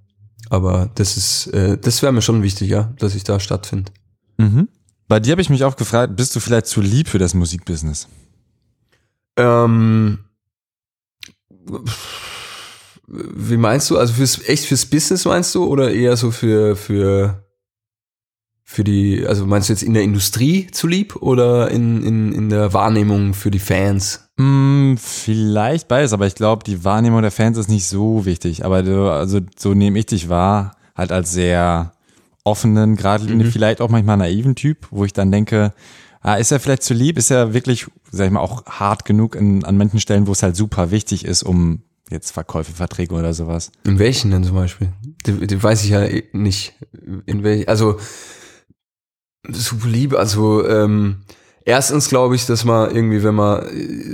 Aber 0.49 0.91
das 0.95 1.17
ist, 1.17 1.49
äh, 1.49 1.77
das 1.77 2.03
wäre 2.03 2.13
mir 2.13 2.23
schon 2.23 2.43
wichtig, 2.43 2.69
ja, 2.69 2.93
dass 2.99 3.17
ich 3.17 3.25
da 3.25 3.41
stattfinde. 3.41 3.91
Mhm. 4.39 4.69
Bei 5.09 5.19
dir 5.19 5.33
habe 5.33 5.43
ich 5.43 5.51
mich 5.51 5.65
auch 5.65 5.77
gefragt, 5.77 6.17
bist 6.17 6.37
du 6.37 6.41
vielleicht 6.41 6.67
zu 6.67 6.81
lieb 6.81 7.09
für 7.09 7.19
das 7.19 7.35
Musikbusiness? 7.35 8.09
Ähm, 9.37 10.19
wie 13.09 13.57
meinst 13.57 13.91
du? 13.91 13.99
Also 13.99 14.15
fürs 14.15 14.41
echt 14.49 14.67
fürs 14.67 14.87
Business 14.87 15.25
meinst 15.25 15.55
du 15.55 15.65
oder 15.65 15.93
eher 15.93 16.17
so 16.17 16.31
für 16.31 16.77
für 16.77 17.46
für 18.69 18.83
die, 18.83 19.25
also 19.25 19.47
meinst 19.47 19.69
du 19.69 19.73
jetzt 19.73 19.85
in 19.85 19.95
der 19.95 20.03
Industrie 20.03 20.67
zu 20.67 20.89
lieb 20.89 21.15
oder 21.23 21.71
in, 21.71 22.03
in, 22.03 22.33
in 22.33 22.49
der 22.51 22.73
Wahrnehmung 22.73 23.33
für 23.33 23.53
die 23.53 23.61
Fans? 23.61 24.29
Mm, 24.39 24.97
vielleicht 24.97 25.87
beides, 25.87 26.13
aber 26.13 26.27
ich 26.27 26.35
glaube, 26.35 26.65
die 26.65 26.85
Wahrnehmung 26.85 27.23
der 27.23 27.31
Fans 27.31 27.57
ist 27.59 27.69
nicht 27.69 27.87
so 27.87 28.27
wichtig. 28.27 28.65
Aber 28.65 28.83
du, 28.83 29.09
also 29.09 29.39
so 29.57 29.73
nehme 29.73 30.01
ich 30.01 30.07
dich 30.07 30.29
wahr, 30.29 30.77
halt 30.97 31.13
als 31.13 31.33
sehr 31.33 31.93
offenen, 32.43 32.97
geradlinigen, 32.97 33.47
mhm. 33.47 33.53
vielleicht 33.53 33.81
auch 33.81 33.89
manchmal 33.89 34.17
naiven 34.17 34.57
Typ, 34.57 34.89
wo 34.91 35.05
ich 35.05 35.13
dann 35.13 35.31
denke, 35.31 35.73
ah, 36.21 36.35
ist 36.35 36.51
er 36.51 36.59
vielleicht 36.59 36.83
zu 36.83 36.93
lieb? 36.93 37.19
Ist 37.19 37.31
er 37.31 37.55
wirklich, 37.55 37.87
sag 38.11 38.27
ich 38.27 38.33
mal, 38.33 38.41
auch 38.41 38.67
hart 38.67 39.05
genug 39.05 39.37
in, 39.37 39.65
an 39.65 39.77
manchen 39.77 40.01
Stellen, 40.01 40.27
wo 40.27 40.33
es 40.33 40.43
halt 40.43 40.57
super 40.57 40.91
wichtig 40.91 41.25
ist, 41.25 41.45
um 41.45 41.83
jetzt 42.11 42.33
Verkäufe, 42.33 42.73
Verträge 42.73 43.15
oder 43.15 43.33
sowas? 43.33 43.71
In 43.85 44.01
welchen 44.01 44.33
denn 44.33 44.43
zum 44.43 44.57
Beispiel? 44.57 44.89
Die, 45.25 45.47
die 45.47 45.63
weiß 45.63 45.85
ich 45.85 45.91
ja 45.91 46.05
nicht. 46.33 46.75
In 47.27 47.45
welchen, 47.45 47.69
also 47.69 47.99
super 49.53 49.89
lieb. 49.89 50.15
Also 50.15 50.67
ähm, 50.67 51.23
erstens 51.65 52.09
glaube 52.09 52.37
ich, 52.37 52.47
dass 52.47 52.65
man 52.65 52.95
irgendwie, 52.95 53.23
wenn 53.23 53.35
man 53.35 53.67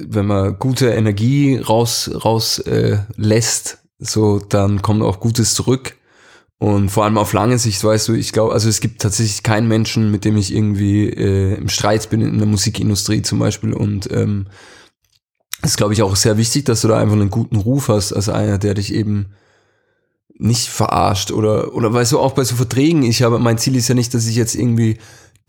wenn 0.09 0.27
man 0.27 0.59
gute 0.59 0.91
Energie 0.91 1.57
raus 1.57 2.11
raus 2.25 2.59
äh, 2.61 2.99
lässt, 3.17 3.79
so 3.99 4.39
dann 4.39 4.83
kommt 4.83 5.03
auch 5.03 5.21
Gutes 5.21 5.55
zurück. 5.55 5.95
Und 6.59 6.91
vor 6.91 7.03
allem 7.05 7.19
auf 7.19 7.33
lange 7.33 7.59
Sicht, 7.59 7.83
weißt 7.83 8.07
du, 8.07 8.13
ich 8.13 8.31
glaube, 8.31 8.53
also 8.53 8.69
es 8.69 8.79
gibt 8.79 9.03
tatsächlich 9.03 9.43
keinen 9.43 9.67
Menschen, 9.67 10.13
mit 10.13 10.25
dem 10.25 10.37
ich 10.37 10.55
irgendwie 10.55 11.09
äh, 11.09 11.57
im 11.57 11.69
Streit 11.69 12.09
bin 12.09 12.21
in 12.21 12.39
der 12.39 12.47
Musikindustrie 12.47 13.23
zum 13.23 13.41
Beispiel. 13.41 13.73
Und 13.73 14.09
ähm, 14.13 14.47
ist, 15.65 15.77
glaube 15.77 15.93
ich, 15.93 16.03
auch 16.03 16.15
sehr 16.15 16.37
wichtig, 16.37 16.65
dass 16.65 16.83
du 16.83 16.89
da 16.89 16.99
einfach 16.99 17.17
einen 17.17 17.31
guten 17.31 17.57
Ruf 17.57 17.89
hast, 17.89 18.13
als 18.13 18.29
einer, 18.29 18.59
der 18.59 18.75
dich 18.75 18.95
eben 18.95 19.35
nicht 20.39 20.69
verarscht 20.69 21.31
oder 21.31 21.75
oder 21.75 21.93
weißt 21.93 22.13
du 22.13 22.19
auch 22.19 22.33
bei 22.33 22.43
so 22.43 22.57
Verträgen 22.57 23.03
ich 23.05 23.23
habe 23.23 23.39
mein 23.39 23.59
Ziel 23.59 23.77
ist 23.77 23.87
ja 23.89 23.95
nicht 23.95 24.13
dass 24.13 24.27
ich 24.27 24.35
jetzt 24.35 24.57
irgendwie 24.57 24.99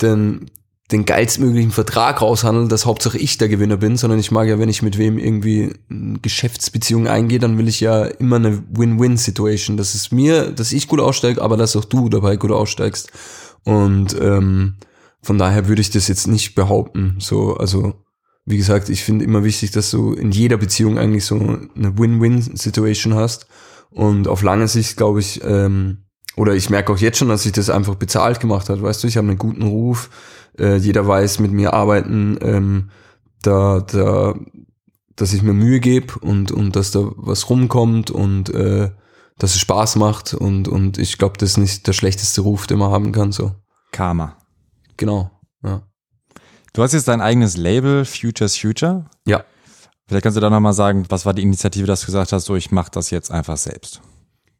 den 0.01 0.49
den 0.91 1.05
geilstmöglichen 1.05 1.71
Vertrag 1.71 2.21
raushandle, 2.21 2.67
dass 2.67 2.85
Hauptsache 2.85 3.17
ich 3.17 3.37
der 3.37 3.49
Gewinner 3.49 3.77
bin, 3.77 3.97
sondern 3.97 4.19
ich 4.19 4.31
mag 4.31 4.47
ja, 4.47 4.59
wenn 4.59 4.69
ich 4.69 4.83
mit 4.83 4.97
wem 4.97 5.17
irgendwie 5.17 5.73
eine 5.89 6.19
Geschäftsbeziehung 6.19 7.07
eingehe, 7.07 7.39
dann 7.39 7.57
will 7.57 7.67
ich 7.67 7.79
ja 7.79 8.03
immer 8.05 8.35
eine 8.35 8.63
Win-Win-Situation. 8.69 9.75
Das 9.75 9.95
ist 9.95 10.11
mir, 10.11 10.51
dass 10.51 10.71
ich 10.71 10.87
gut 10.87 10.99
aussteige, 10.99 11.41
aber 11.41 11.57
dass 11.57 11.75
auch 11.75 11.85
du 11.85 12.09
dabei 12.09 12.35
gut 12.35 12.51
aussteigst. 12.51 13.11
Und 13.63 14.15
ähm, 14.21 14.75
von 15.21 15.37
daher 15.37 15.67
würde 15.67 15.81
ich 15.81 15.89
das 15.89 16.09
jetzt 16.09 16.27
nicht 16.27 16.53
behaupten. 16.53 17.15
So, 17.19 17.55
also 17.55 17.93
wie 18.45 18.57
gesagt, 18.57 18.89
ich 18.89 19.03
finde 19.03 19.25
immer 19.25 19.43
wichtig, 19.43 19.71
dass 19.71 19.89
du 19.89 20.13
in 20.13 20.31
jeder 20.31 20.57
Beziehung 20.57 20.99
eigentlich 20.99 21.25
so 21.25 21.35
eine 21.35 21.97
Win-Win-Situation 21.97 23.15
hast. 23.15 23.47
Und 23.89 24.27
auf 24.27 24.43
lange 24.43 24.67
Sicht 24.67 24.97
glaube 24.97 25.21
ich, 25.21 25.41
ähm, 25.43 26.02
oder 26.35 26.55
ich 26.55 26.69
merke 26.69 26.91
auch 26.91 26.97
jetzt 26.97 27.17
schon, 27.17 27.29
dass 27.29 27.43
sich 27.43 27.51
das 27.51 27.69
einfach 27.69 27.95
bezahlt 27.95 28.39
gemacht 28.39 28.69
hat. 28.69 28.81
Weißt 28.81 29.03
du, 29.03 29.07
ich 29.07 29.17
habe 29.17 29.27
einen 29.27 29.37
guten 29.37 29.63
Ruf, 29.63 30.09
äh, 30.57 30.77
jeder 30.77 31.07
weiß, 31.07 31.39
mit 31.39 31.51
mir 31.51 31.73
arbeiten, 31.73 32.37
ähm, 32.41 32.89
da, 33.41 33.81
da, 33.81 34.35
dass 35.15 35.33
ich 35.33 35.43
mir 35.43 35.53
Mühe 35.53 35.79
gebe 35.79 36.17
und, 36.19 36.51
und 36.51 36.75
dass 36.75 36.91
da 36.91 37.11
was 37.15 37.49
rumkommt 37.49 38.09
und 38.09 38.49
äh, 38.49 38.89
dass 39.37 39.55
es 39.55 39.61
Spaß 39.61 39.97
macht 39.97 40.33
und, 40.33 40.67
und 40.67 40.97
ich 40.97 41.17
glaube, 41.17 41.37
das 41.37 41.51
ist 41.51 41.57
nicht 41.57 41.87
der 41.87 41.93
schlechteste 41.93 42.41
Ruf, 42.41 42.67
den 42.67 42.79
man 42.79 42.91
haben 42.91 43.11
kann. 43.11 43.31
So. 43.31 43.55
Karma. 43.91 44.37
Genau, 44.97 45.31
ja. 45.63 45.83
Du 46.73 46.81
hast 46.81 46.93
jetzt 46.93 47.07
dein 47.07 47.21
eigenes 47.21 47.57
Label, 47.57 48.05
Futures 48.05 48.57
Future. 48.57 49.05
Ja. 49.27 49.43
Vielleicht 50.07 50.23
kannst 50.23 50.37
du 50.37 50.41
da 50.41 50.49
nochmal 50.49 50.73
sagen, 50.73 51.05
was 51.09 51.25
war 51.25 51.33
die 51.33 51.43
Initiative, 51.43 51.85
dass 51.85 52.01
du 52.01 52.07
gesagt 52.07 52.31
hast, 52.31 52.45
so 52.45 52.55
ich 52.55 52.71
mache 52.71 52.91
das 52.91 53.09
jetzt 53.11 53.31
einfach 53.31 53.57
selbst. 53.57 54.01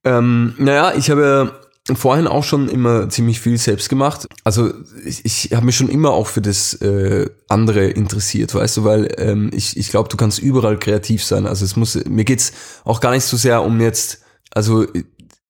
Ähm, 0.04 0.54
naja, 0.58 0.94
ich 0.96 1.10
habe 1.10 1.52
vorhin 1.96 2.28
auch 2.28 2.44
schon 2.44 2.70
immer 2.70 3.10
ziemlich 3.10 3.42
viel 3.42 3.58
selbst 3.58 3.90
gemacht. 3.90 4.28
Also 4.44 4.72
ich, 5.06 5.26
ich 5.26 5.50
habe 5.54 5.66
mich 5.66 5.76
schon 5.76 5.90
immer 5.90 6.12
auch 6.12 6.28
für 6.28 6.42
das 6.42 6.76
äh, 6.76 7.30
andere 7.50 7.88
interessiert, 7.88 8.56
weißt 8.56 8.78
du, 8.78 8.84
weil 8.86 9.14
ähm, 9.18 9.52
ich, 9.54 9.76
ich 9.76 9.90
glaube, 9.90 10.08
du 10.08 10.16
kannst 10.16 10.40
überall 10.40 10.80
kreativ 10.80 11.24
sein. 11.24 11.46
Also 11.46 11.66
es 11.66 11.76
muss, 11.76 11.96
mir 12.06 12.24
geht's 12.24 12.54
auch 12.86 13.02
gar 13.02 13.12
nicht 13.12 13.26
so 13.26 13.36
sehr 13.36 13.62
um 13.64 13.82
jetzt, 13.82 14.22
also 14.54 14.86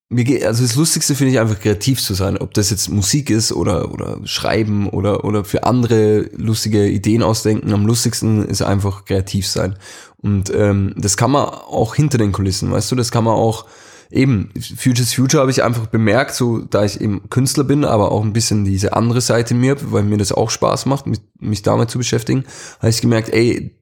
mir 0.09 0.23
geht, 0.23 0.43
also 0.45 0.63
das 0.63 0.75
Lustigste 0.75 1.15
finde 1.15 1.33
ich 1.33 1.39
einfach 1.39 1.59
kreativ 1.59 2.01
zu 2.01 2.13
sein, 2.13 2.37
ob 2.37 2.53
das 2.53 2.69
jetzt 2.69 2.89
Musik 2.89 3.29
ist 3.29 3.51
oder 3.51 3.91
oder 3.91 4.19
Schreiben 4.25 4.89
oder 4.89 5.25
oder 5.25 5.43
für 5.43 5.63
andere 5.63 6.29
lustige 6.35 6.87
Ideen 6.87 7.23
ausdenken. 7.23 7.73
Am 7.73 7.85
lustigsten 7.85 8.47
ist 8.47 8.61
einfach 8.61 9.05
kreativ 9.05 9.47
sein 9.47 9.77
und 10.17 10.51
ähm, 10.53 10.93
das 10.97 11.17
kann 11.17 11.31
man 11.31 11.45
auch 11.45 11.95
hinter 11.95 12.17
den 12.17 12.31
Kulissen, 12.31 12.71
weißt 12.71 12.91
du, 12.91 12.95
das 12.95 13.11
kann 13.11 13.23
man 13.23 13.33
auch 13.33 13.65
eben, 14.13 14.49
Futures 14.77 15.13
Future 15.13 15.41
habe 15.41 15.51
ich 15.51 15.63
einfach 15.63 15.87
bemerkt, 15.87 16.35
so 16.35 16.59
da 16.59 16.85
ich 16.85 17.01
eben 17.01 17.29
Künstler 17.29 17.63
bin, 17.63 17.83
aber 17.83 18.11
auch 18.11 18.23
ein 18.23 18.33
bisschen 18.33 18.63
diese 18.63 18.93
andere 18.93 19.21
Seite 19.21 19.55
mir, 19.55 19.75
weil 19.91 20.03
mir 20.03 20.17
das 20.17 20.31
auch 20.31 20.49
Spaß 20.49 20.85
macht, 20.85 21.07
mich, 21.07 21.19
mich 21.39 21.63
damit 21.63 21.89
zu 21.89 21.97
beschäftigen, 21.97 22.45
habe 22.79 22.89
ich 22.89 23.01
gemerkt, 23.01 23.33
ey, 23.33 23.75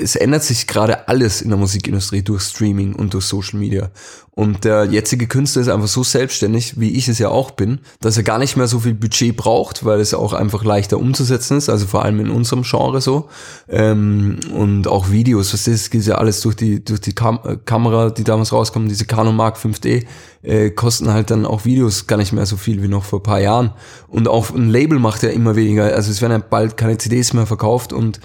es 0.00 0.16
ändert 0.16 0.42
sich 0.42 0.66
gerade 0.66 1.08
alles 1.08 1.40
in 1.40 1.50
der 1.50 1.58
Musikindustrie 1.58 2.22
durch 2.22 2.42
Streaming 2.42 2.94
und 2.94 3.14
durch 3.14 3.24
Social 3.24 3.58
Media. 3.58 3.90
Und 4.38 4.64
der 4.64 4.84
jetzige 4.84 5.28
Künstler 5.28 5.62
ist 5.62 5.68
einfach 5.68 5.88
so 5.88 6.04
selbstständig, 6.04 6.78
wie 6.78 6.90
ich 6.90 7.08
es 7.08 7.18
ja 7.18 7.30
auch 7.30 7.52
bin, 7.52 7.80
dass 8.02 8.18
er 8.18 8.22
gar 8.22 8.38
nicht 8.38 8.54
mehr 8.58 8.66
so 8.66 8.80
viel 8.80 8.92
Budget 8.92 9.34
braucht, 9.34 9.86
weil 9.86 9.98
es 9.98 10.12
auch 10.12 10.34
einfach 10.34 10.62
leichter 10.62 10.98
umzusetzen 10.98 11.56
ist, 11.56 11.70
also 11.70 11.86
vor 11.86 12.04
allem 12.04 12.20
in 12.20 12.30
unserem 12.30 12.62
Genre 12.62 13.00
so. 13.00 13.30
Ähm, 13.66 14.38
und 14.52 14.88
auch 14.88 15.10
Videos, 15.10 15.54
was 15.54 15.64
das 15.64 15.88
geht 15.88 16.04
ja 16.04 16.16
alles 16.16 16.42
durch 16.42 16.54
die, 16.54 16.84
durch 16.84 17.00
die 17.00 17.14
Kam 17.14 17.40
äh, 17.44 17.56
Kamera, 17.64 18.10
die 18.10 18.24
damals 18.24 18.52
rauskommen, 18.52 18.90
diese 18.90 19.06
Canon 19.06 19.34
Mark 19.34 19.56
5D, 19.76 20.06
äh, 20.42 20.70
kosten 20.70 21.12
halt 21.12 21.30
dann 21.30 21.46
auch 21.46 21.64
Videos 21.64 22.06
gar 22.06 22.16
nicht 22.16 22.32
mehr 22.32 22.46
so 22.46 22.56
viel 22.56 22.82
wie 22.82 22.88
noch 22.88 23.04
vor 23.04 23.22
paar 23.22 23.40
Jahren. 23.40 23.72
Und 24.08 24.28
auch 24.28 24.50
ein 24.50 24.70
Label 24.70 24.98
macht 24.98 25.22
ja 25.22 25.30
immer 25.30 25.56
weniger, 25.56 25.84
also 25.94 26.10
es 26.10 26.20
werden 26.22 26.32
ja 26.32 26.38
bald 26.38 26.76
keine 26.76 26.98
CDs 26.98 27.32
mehr 27.32 27.46
verkauft 27.46 27.92
und 27.92 28.20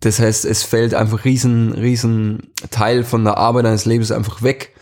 das 0.00 0.18
heißt, 0.18 0.44
es 0.44 0.62
fällt 0.62 0.92
einfach 0.92 1.24
riesen, 1.24 1.72
riesen 1.72 2.50
Teil 2.70 3.04
von 3.04 3.24
der 3.24 3.38
Arbeit 3.38 3.64
eines 3.64 3.86
Labels 3.86 4.12
einfach 4.12 4.42
weg. 4.42 4.74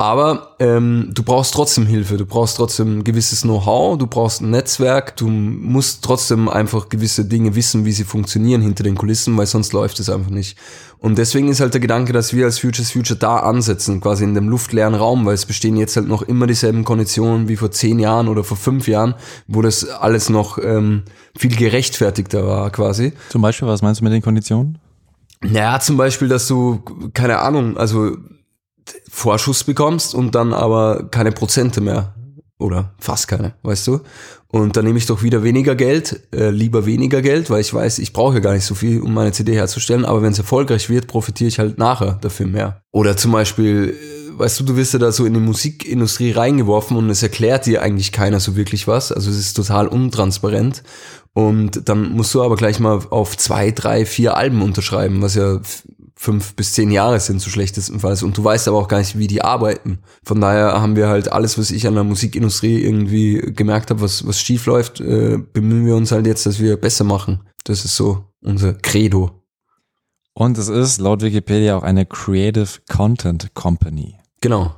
Aber 0.00 0.54
ähm, 0.60 1.10
du 1.12 1.24
brauchst 1.24 1.52
trotzdem 1.54 1.84
Hilfe, 1.84 2.18
du 2.18 2.24
brauchst 2.24 2.56
trotzdem 2.56 2.98
ein 2.98 3.04
gewisses 3.04 3.42
Know-how, 3.42 3.98
du 3.98 4.06
brauchst 4.06 4.40
ein 4.40 4.50
Netzwerk, 4.50 5.16
du 5.16 5.26
musst 5.26 6.04
trotzdem 6.04 6.48
einfach 6.48 6.88
gewisse 6.88 7.24
Dinge 7.24 7.56
wissen, 7.56 7.84
wie 7.84 7.90
sie 7.90 8.04
funktionieren 8.04 8.62
hinter 8.62 8.84
den 8.84 8.94
Kulissen, 8.94 9.36
weil 9.36 9.46
sonst 9.46 9.72
läuft 9.72 9.98
es 9.98 10.08
einfach 10.08 10.30
nicht. 10.30 10.56
Und 11.00 11.18
deswegen 11.18 11.48
ist 11.48 11.58
halt 11.58 11.74
der 11.74 11.80
Gedanke, 11.80 12.12
dass 12.12 12.32
wir 12.32 12.44
als 12.44 12.60
Futures 12.60 12.92
Future 12.92 13.18
da 13.18 13.38
ansetzen, 13.38 14.00
quasi 14.00 14.22
in 14.22 14.34
dem 14.34 14.48
luftleeren 14.48 14.94
Raum, 14.94 15.26
weil 15.26 15.34
es 15.34 15.46
bestehen 15.46 15.76
jetzt 15.76 15.96
halt 15.96 16.06
noch 16.06 16.22
immer 16.22 16.46
dieselben 16.46 16.84
Konditionen 16.84 17.48
wie 17.48 17.56
vor 17.56 17.72
zehn 17.72 17.98
Jahren 17.98 18.28
oder 18.28 18.44
vor 18.44 18.56
fünf 18.56 18.86
Jahren, 18.86 19.16
wo 19.48 19.62
das 19.62 19.88
alles 19.88 20.28
noch 20.28 20.58
ähm, 20.58 21.02
viel 21.36 21.56
gerechtfertigter 21.56 22.46
war 22.46 22.70
quasi. 22.70 23.14
Zum 23.30 23.42
Beispiel, 23.42 23.66
was 23.66 23.82
meinst 23.82 24.00
du 24.00 24.04
mit 24.04 24.12
den 24.12 24.22
Konditionen? 24.22 24.78
Naja, 25.40 25.80
zum 25.80 25.96
Beispiel, 25.96 26.28
dass 26.28 26.46
du, 26.46 26.82
keine 27.14 27.40
Ahnung, 27.40 27.76
also 27.76 28.16
Vorschuss 29.10 29.64
bekommst 29.64 30.14
und 30.14 30.34
dann 30.34 30.52
aber 30.52 31.08
keine 31.10 31.32
Prozente 31.32 31.80
mehr. 31.80 32.14
Oder 32.60 32.92
fast 32.98 33.28
keine, 33.28 33.54
weißt 33.62 33.86
du? 33.86 34.00
Und 34.48 34.76
dann 34.76 34.84
nehme 34.84 34.98
ich 34.98 35.06
doch 35.06 35.22
wieder 35.22 35.44
weniger 35.44 35.76
Geld, 35.76 36.22
äh, 36.34 36.50
lieber 36.50 36.86
weniger 36.86 37.22
Geld, 37.22 37.50
weil 37.50 37.60
ich 37.60 37.72
weiß, 37.72 38.00
ich 38.00 38.12
brauche 38.12 38.34
ja 38.34 38.40
gar 38.40 38.54
nicht 38.54 38.64
so 38.64 38.74
viel, 38.74 39.00
um 39.00 39.14
meine 39.14 39.30
CD 39.30 39.54
herzustellen, 39.54 40.04
aber 40.04 40.22
wenn 40.22 40.32
es 40.32 40.38
erfolgreich 40.38 40.88
wird, 40.88 41.06
profitiere 41.06 41.48
ich 41.48 41.58
halt 41.58 41.78
nachher 41.78 42.18
dafür 42.20 42.46
mehr. 42.46 42.82
Oder 42.90 43.16
zum 43.16 43.30
Beispiel, 43.30 43.94
äh, 43.94 44.38
weißt 44.38 44.58
du, 44.58 44.64
du 44.64 44.76
wirst 44.76 44.94
ja 44.94 44.98
da 44.98 45.12
so 45.12 45.24
in 45.24 45.34
die 45.34 45.40
Musikindustrie 45.40 46.32
reingeworfen 46.32 46.96
und 46.96 47.10
es 47.10 47.22
erklärt 47.22 47.66
dir 47.66 47.82
eigentlich 47.82 48.10
keiner 48.10 48.40
so 48.40 48.56
wirklich 48.56 48.88
was. 48.88 49.12
Also 49.12 49.30
es 49.30 49.38
ist 49.38 49.54
total 49.54 49.86
untransparent. 49.86 50.82
Und 51.34 51.88
dann 51.88 52.12
musst 52.12 52.34
du 52.34 52.42
aber 52.42 52.56
gleich 52.56 52.80
mal 52.80 53.00
auf 53.10 53.36
zwei, 53.36 53.70
drei, 53.70 54.04
vier 54.04 54.36
Alben 54.36 54.62
unterschreiben, 54.62 55.22
was 55.22 55.36
ja 55.36 55.60
fünf 56.20 56.54
bis 56.54 56.72
zehn 56.72 56.90
Jahre 56.90 57.20
sind, 57.20 57.40
so 57.40 57.48
schlechtestenfalls. 57.48 58.24
Und 58.24 58.36
du 58.36 58.42
weißt 58.42 58.66
aber 58.66 58.78
auch 58.78 58.88
gar 58.88 58.98
nicht, 58.98 59.16
wie 59.18 59.28
die 59.28 59.42
arbeiten. 59.42 60.00
Von 60.24 60.40
daher 60.40 60.80
haben 60.82 60.96
wir 60.96 61.08
halt 61.08 61.30
alles, 61.30 61.56
was 61.58 61.70
ich 61.70 61.86
an 61.86 61.94
der 61.94 62.02
Musikindustrie 62.02 62.82
irgendwie 62.82 63.52
gemerkt 63.54 63.90
habe, 63.90 64.00
was, 64.00 64.26
was 64.26 64.40
schief 64.40 64.66
läuft, 64.66 65.00
äh, 65.00 65.38
bemühen 65.38 65.86
wir 65.86 65.94
uns 65.94 66.10
halt 66.10 66.26
jetzt, 66.26 66.44
dass 66.44 66.58
wir 66.58 66.76
besser 66.76 67.04
machen. 67.04 67.44
Das 67.62 67.84
ist 67.84 67.94
so 67.94 68.24
unser 68.42 68.74
Credo. 68.74 69.30
Und 70.34 70.58
es 70.58 70.68
ist 70.68 71.00
laut 71.00 71.22
Wikipedia 71.22 71.76
auch 71.76 71.84
eine 71.84 72.04
Creative 72.04 72.68
Content 72.88 73.54
Company. 73.54 74.16
Genau. 74.40 74.74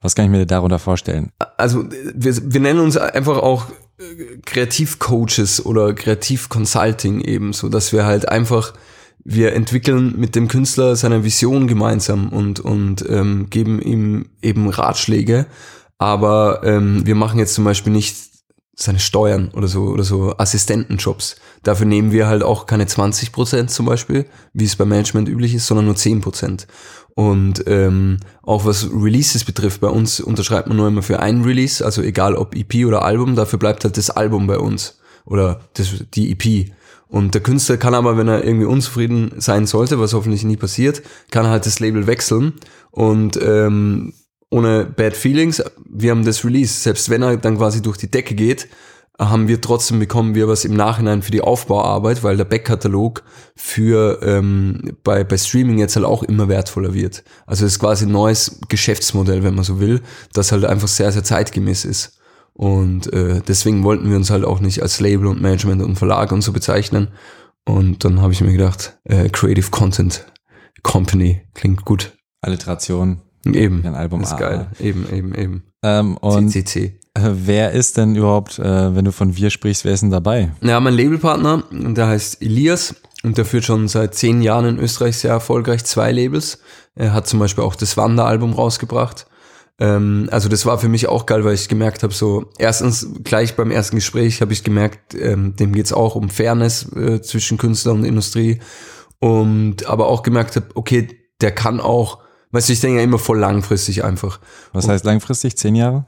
Was 0.00 0.14
kann 0.14 0.26
ich 0.26 0.30
mir 0.30 0.46
darunter 0.46 0.78
vorstellen? 0.78 1.30
Also 1.56 1.88
wir, 2.14 2.52
wir 2.52 2.60
nennen 2.60 2.80
uns 2.80 2.96
einfach 2.96 3.38
auch 3.38 3.66
äh, 3.98 4.38
Kreativcoaches 4.44 5.64
oder 5.66 5.92
Kreativ 5.92 6.48
Consulting 6.48 7.20
eben, 7.20 7.52
so 7.52 7.68
dass 7.68 7.92
wir 7.92 8.04
halt 8.04 8.28
einfach 8.28 8.74
wir 9.24 9.54
entwickeln 9.54 10.14
mit 10.18 10.34
dem 10.36 10.48
Künstler 10.48 10.96
seine 10.96 11.24
Vision 11.24 11.66
gemeinsam 11.66 12.28
und, 12.28 12.60
und 12.60 13.04
ähm, 13.08 13.48
geben 13.48 13.80
ihm 13.80 14.26
eben 14.42 14.68
Ratschläge. 14.68 15.46
Aber 15.98 16.60
ähm, 16.64 17.06
wir 17.06 17.14
machen 17.14 17.38
jetzt 17.38 17.54
zum 17.54 17.64
Beispiel 17.64 17.92
nicht 17.92 18.16
seine 18.76 18.98
Steuern 18.98 19.50
oder 19.54 19.68
so 19.68 19.84
oder 19.84 20.02
so 20.02 20.36
Assistentenjobs. 20.36 21.36
Dafür 21.62 21.86
nehmen 21.86 22.12
wir 22.12 22.26
halt 22.26 22.42
auch 22.42 22.66
keine 22.66 22.86
20 22.86 23.32
Prozent 23.32 23.70
zum 23.70 23.86
Beispiel, 23.86 24.26
wie 24.52 24.64
es 24.64 24.76
beim 24.76 24.88
Management 24.88 25.28
üblich 25.28 25.54
ist, 25.54 25.66
sondern 25.66 25.86
nur 25.86 25.96
10 25.96 26.20
Prozent. 26.20 26.66
Und 27.14 27.64
ähm, 27.68 28.18
auch 28.42 28.64
was 28.64 28.88
Releases 28.92 29.44
betrifft, 29.44 29.80
bei 29.80 29.88
uns 29.88 30.18
unterschreibt 30.18 30.66
man 30.66 30.76
nur 30.76 30.88
immer 30.88 31.02
für 31.02 31.20
ein 31.20 31.42
Release, 31.42 31.84
also 31.84 32.02
egal 32.02 32.34
ob 32.34 32.56
EP 32.56 32.84
oder 32.84 33.02
Album, 33.02 33.36
dafür 33.36 33.60
bleibt 33.60 33.84
halt 33.84 33.96
das 33.96 34.10
Album 34.10 34.48
bei 34.48 34.58
uns 34.58 34.98
oder 35.24 35.60
das, 35.74 36.04
die 36.12 36.32
EP. 36.32 36.72
Und 37.14 37.32
der 37.32 37.42
Künstler 37.42 37.76
kann 37.76 37.94
aber, 37.94 38.16
wenn 38.16 38.26
er 38.26 38.42
irgendwie 38.42 38.66
unzufrieden 38.66 39.34
sein 39.36 39.66
sollte, 39.66 40.00
was 40.00 40.14
hoffentlich 40.14 40.42
nie 40.42 40.56
passiert, 40.56 41.00
kann 41.30 41.46
halt 41.46 41.64
das 41.64 41.78
Label 41.78 42.08
wechseln 42.08 42.54
und 42.90 43.38
ähm, 43.40 44.14
ohne 44.50 44.84
Bad 44.84 45.14
Feelings, 45.14 45.62
wir 45.88 46.10
haben 46.10 46.24
das 46.24 46.44
Release. 46.44 46.74
Selbst 46.80 47.10
wenn 47.10 47.22
er 47.22 47.36
dann 47.36 47.56
quasi 47.56 47.82
durch 47.82 47.98
die 47.98 48.10
Decke 48.10 48.34
geht, 48.34 48.66
haben 49.16 49.46
wir 49.46 49.60
trotzdem 49.60 50.00
bekommen 50.00 50.34
wir 50.34 50.48
was 50.48 50.64
im 50.64 50.74
Nachhinein 50.74 51.22
für 51.22 51.30
die 51.30 51.40
Aufbauarbeit, 51.40 52.24
weil 52.24 52.36
der 52.36 52.46
Backkatalog 52.46 53.22
für 53.54 54.18
ähm, 54.22 54.96
bei, 55.04 55.22
bei 55.22 55.36
Streaming 55.36 55.78
jetzt 55.78 55.94
halt 55.94 56.06
auch 56.06 56.24
immer 56.24 56.48
wertvoller 56.48 56.94
wird. 56.94 57.22
Also 57.46 57.64
es 57.64 57.74
ist 57.74 57.78
quasi 57.78 58.06
ein 58.06 58.12
neues 58.12 58.58
Geschäftsmodell, 58.68 59.44
wenn 59.44 59.54
man 59.54 59.62
so 59.62 59.78
will, 59.78 60.02
das 60.32 60.50
halt 60.50 60.64
einfach 60.64 60.88
sehr, 60.88 61.12
sehr 61.12 61.22
zeitgemäß 61.22 61.84
ist. 61.84 62.18
Und 62.54 63.12
äh, 63.12 63.42
deswegen 63.46 63.82
wollten 63.82 64.08
wir 64.08 64.16
uns 64.16 64.30
halt 64.30 64.44
auch 64.44 64.60
nicht 64.60 64.80
als 64.80 65.00
Label 65.00 65.26
und 65.26 65.42
Management 65.42 65.82
und 65.82 65.96
Verlag 65.96 66.30
und 66.32 66.40
so 66.42 66.52
bezeichnen. 66.52 67.08
Und 67.64 68.04
dann 68.04 68.20
habe 68.20 68.32
ich 68.32 68.40
mir 68.40 68.52
gedacht, 68.52 68.98
äh, 69.04 69.28
Creative 69.28 69.70
Content 69.70 70.24
Company 70.82 71.42
klingt 71.54 71.84
gut. 71.84 72.12
Alliteration. 72.42 73.22
Eben. 73.46 73.84
Ein 73.84 73.94
Album 73.94 74.22
ist 74.22 74.32
A. 74.32 74.36
geil. 74.36 74.66
Eben, 74.78 75.06
eben, 75.12 75.34
eben. 75.34 75.62
Ähm, 75.82 76.16
und 76.18 76.50
CCC. 76.50 76.98
äh, 77.14 77.30
wer 77.32 77.72
ist 77.72 77.96
denn 77.96 78.14
überhaupt, 78.16 78.58
äh, 78.58 78.94
wenn 78.94 79.04
du 79.04 79.12
von 79.12 79.36
wir 79.36 79.50
sprichst, 79.50 79.84
wer 79.84 79.92
ist 79.92 80.00
denn 80.00 80.10
dabei? 80.10 80.52
Ja, 80.62 80.80
mein 80.80 80.94
Labelpartner, 80.94 81.64
der 81.70 82.06
heißt 82.06 82.40
Elias 82.40 82.94
und 83.22 83.36
der 83.36 83.44
führt 83.44 83.64
schon 83.64 83.88
seit 83.88 84.14
zehn 84.14 84.40
Jahren 84.40 84.64
in 84.66 84.78
Österreich 84.78 85.18
sehr 85.18 85.32
erfolgreich 85.32 85.84
zwei 85.84 86.12
Labels. 86.12 86.60
Er 86.94 87.12
hat 87.12 87.26
zum 87.26 87.38
Beispiel 87.38 87.64
auch 87.64 87.74
das 87.74 87.96
Wanderalbum 87.96 88.52
rausgebracht. 88.54 89.26
Ähm, 89.78 90.28
also 90.30 90.48
das 90.48 90.66
war 90.66 90.78
für 90.78 90.88
mich 90.88 91.08
auch 91.08 91.26
geil, 91.26 91.44
weil 91.44 91.54
ich 91.54 91.68
gemerkt 91.68 92.02
habe, 92.02 92.14
so 92.14 92.50
erstens 92.58 93.08
gleich 93.24 93.56
beim 93.56 93.70
ersten 93.70 93.96
Gespräch 93.96 94.40
habe 94.40 94.52
ich 94.52 94.64
gemerkt, 94.64 95.14
ähm, 95.14 95.56
dem 95.56 95.72
geht's 95.72 95.92
auch 95.92 96.14
um 96.14 96.28
Fairness 96.28 96.92
äh, 96.92 97.20
zwischen 97.22 97.58
Künstler 97.58 97.92
und 97.92 98.04
Industrie 98.04 98.60
und 99.18 99.86
aber 99.86 100.06
auch 100.08 100.22
gemerkt 100.22 100.56
habe, 100.56 100.66
okay, 100.74 101.08
der 101.40 101.52
kann 101.52 101.80
auch, 101.80 102.20
weißt 102.52 102.68
du, 102.68 102.72
ich 102.72 102.80
denke 102.80 102.98
ja 102.98 103.04
immer 103.04 103.18
voll 103.18 103.38
langfristig 103.38 104.04
einfach. 104.04 104.40
Was 104.72 104.88
heißt 104.88 105.04
langfristig? 105.04 105.56
Zehn 105.56 105.74
Jahre? 105.74 106.06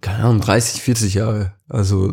keine 0.00 0.24
Ahnung, 0.24 0.40
30, 0.40 0.82
40 0.82 1.14
Jahre. 1.14 1.54
Also 1.68 2.12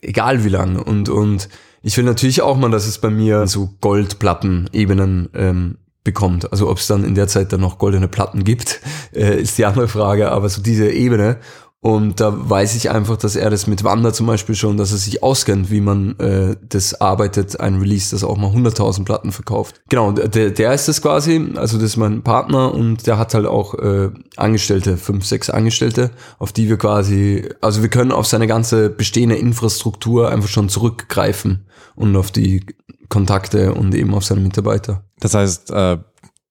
egal 0.00 0.44
wie 0.44 0.48
lange. 0.48 0.82
Und, 0.82 1.08
und 1.08 1.48
ich 1.82 1.96
will 1.96 2.04
natürlich 2.04 2.42
auch 2.42 2.56
mal, 2.56 2.70
dass 2.70 2.86
es 2.86 2.98
bei 2.98 3.10
mir 3.10 3.46
so 3.46 3.70
Goldplatten-Ebenen 3.80 5.30
ähm, 5.34 5.78
bekommt. 6.04 6.50
Also 6.52 6.68
ob 6.68 6.78
es 6.78 6.86
dann 6.86 7.04
in 7.04 7.14
der 7.14 7.28
Zeit 7.28 7.52
dann 7.52 7.60
noch 7.60 7.78
goldene 7.78 8.08
Platten 8.08 8.44
gibt, 8.44 8.80
äh, 9.14 9.40
ist 9.40 9.58
die 9.58 9.64
andere 9.64 9.88
Frage. 9.88 10.30
Aber 10.30 10.48
so 10.48 10.62
diese 10.62 10.90
Ebene. 10.90 11.38
Und 11.84 12.20
da 12.20 12.32
weiß 12.48 12.76
ich 12.76 12.90
einfach, 12.90 13.16
dass 13.16 13.34
er 13.34 13.50
das 13.50 13.66
mit 13.66 13.82
Wander 13.82 14.12
zum 14.12 14.28
Beispiel 14.28 14.54
schon, 14.54 14.76
dass 14.76 14.92
er 14.92 14.98
sich 14.98 15.24
auskennt, 15.24 15.68
wie 15.72 15.80
man 15.80 16.16
äh, 16.20 16.54
das 16.68 17.00
arbeitet, 17.00 17.58
ein 17.58 17.80
Release, 17.80 18.12
das 18.12 18.22
auch 18.22 18.36
mal 18.36 18.52
100.000 18.52 19.04
Platten 19.04 19.32
verkauft. 19.32 19.82
Genau, 19.88 20.12
der, 20.12 20.50
der 20.50 20.74
ist 20.74 20.86
das 20.86 21.02
quasi, 21.02 21.44
also 21.56 21.78
das 21.78 21.86
ist 21.86 21.96
mein 21.96 22.22
Partner 22.22 22.72
und 22.72 23.08
der 23.08 23.18
hat 23.18 23.34
halt 23.34 23.46
auch 23.46 23.74
äh, 23.74 24.10
Angestellte, 24.36 24.96
fünf, 24.96 25.26
sechs 25.26 25.50
Angestellte, 25.50 26.12
auf 26.38 26.52
die 26.52 26.68
wir 26.68 26.76
quasi, 26.76 27.48
also 27.60 27.82
wir 27.82 27.90
können 27.90 28.12
auf 28.12 28.28
seine 28.28 28.46
ganze 28.46 28.88
bestehende 28.88 29.34
Infrastruktur 29.34 30.30
einfach 30.30 30.48
schon 30.48 30.68
zurückgreifen 30.68 31.66
und 31.96 32.14
auf 32.14 32.30
die 32.30 32.64
Kontakte 33.12 33.74
und 33.74 33.94
eben 33.94 34.14
auf 34.14 34.24
seine 34.24 34.40
Mitarbeiter. 34.40 35.04
Das 35.20 35.34
heißt, 35.34 35.70
äh, 35.70 35.98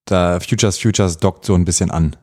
da 0.05 0.39
Futures 0.39 0.77
Futures 0.77 1.17
dockt 1.17 1.43
so 1.43 1.55
ein 1.55 1.65
bisschen 1.65 1.89
an. 1.89 2.15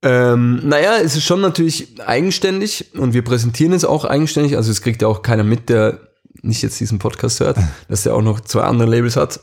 Ähm, 0.00 0.60
naja, 0.64 0.98
es 1.02 1.16
ist 1.16 1.24
schon 1.24 1.40
natürlich 1.40 2.00
eigenständig 2.00 2.94
und 2.94 3.14
wir 3.14 3.22
präsentieren 3.22 3.72
es 3.72 3.84
auch 3.84 4.04
eigenständig. 4.04 4.56
Also 4.56 4.70
es 4.70 4.80
kriegt 4.80 5.02
ja 5.02 5.08
auch 5.08 5.22
keiner 5.22 5.42
mit, 5.42 5.68
der 5.68 5.98
nicht 6.40 6.62
jetzt 6.62 6.78
diesen 6.78 7.00
Podcast 7.00 7.40
hört, 7.40 7.58
dass 7.88 8.04
der 8.04 8.14
auch 8.14 8.22
noch 8.22 8.40
zwei 8.40 8.62
andere 8.62 8.88
Labels 8.88 9.16
hat. 9.16 9.40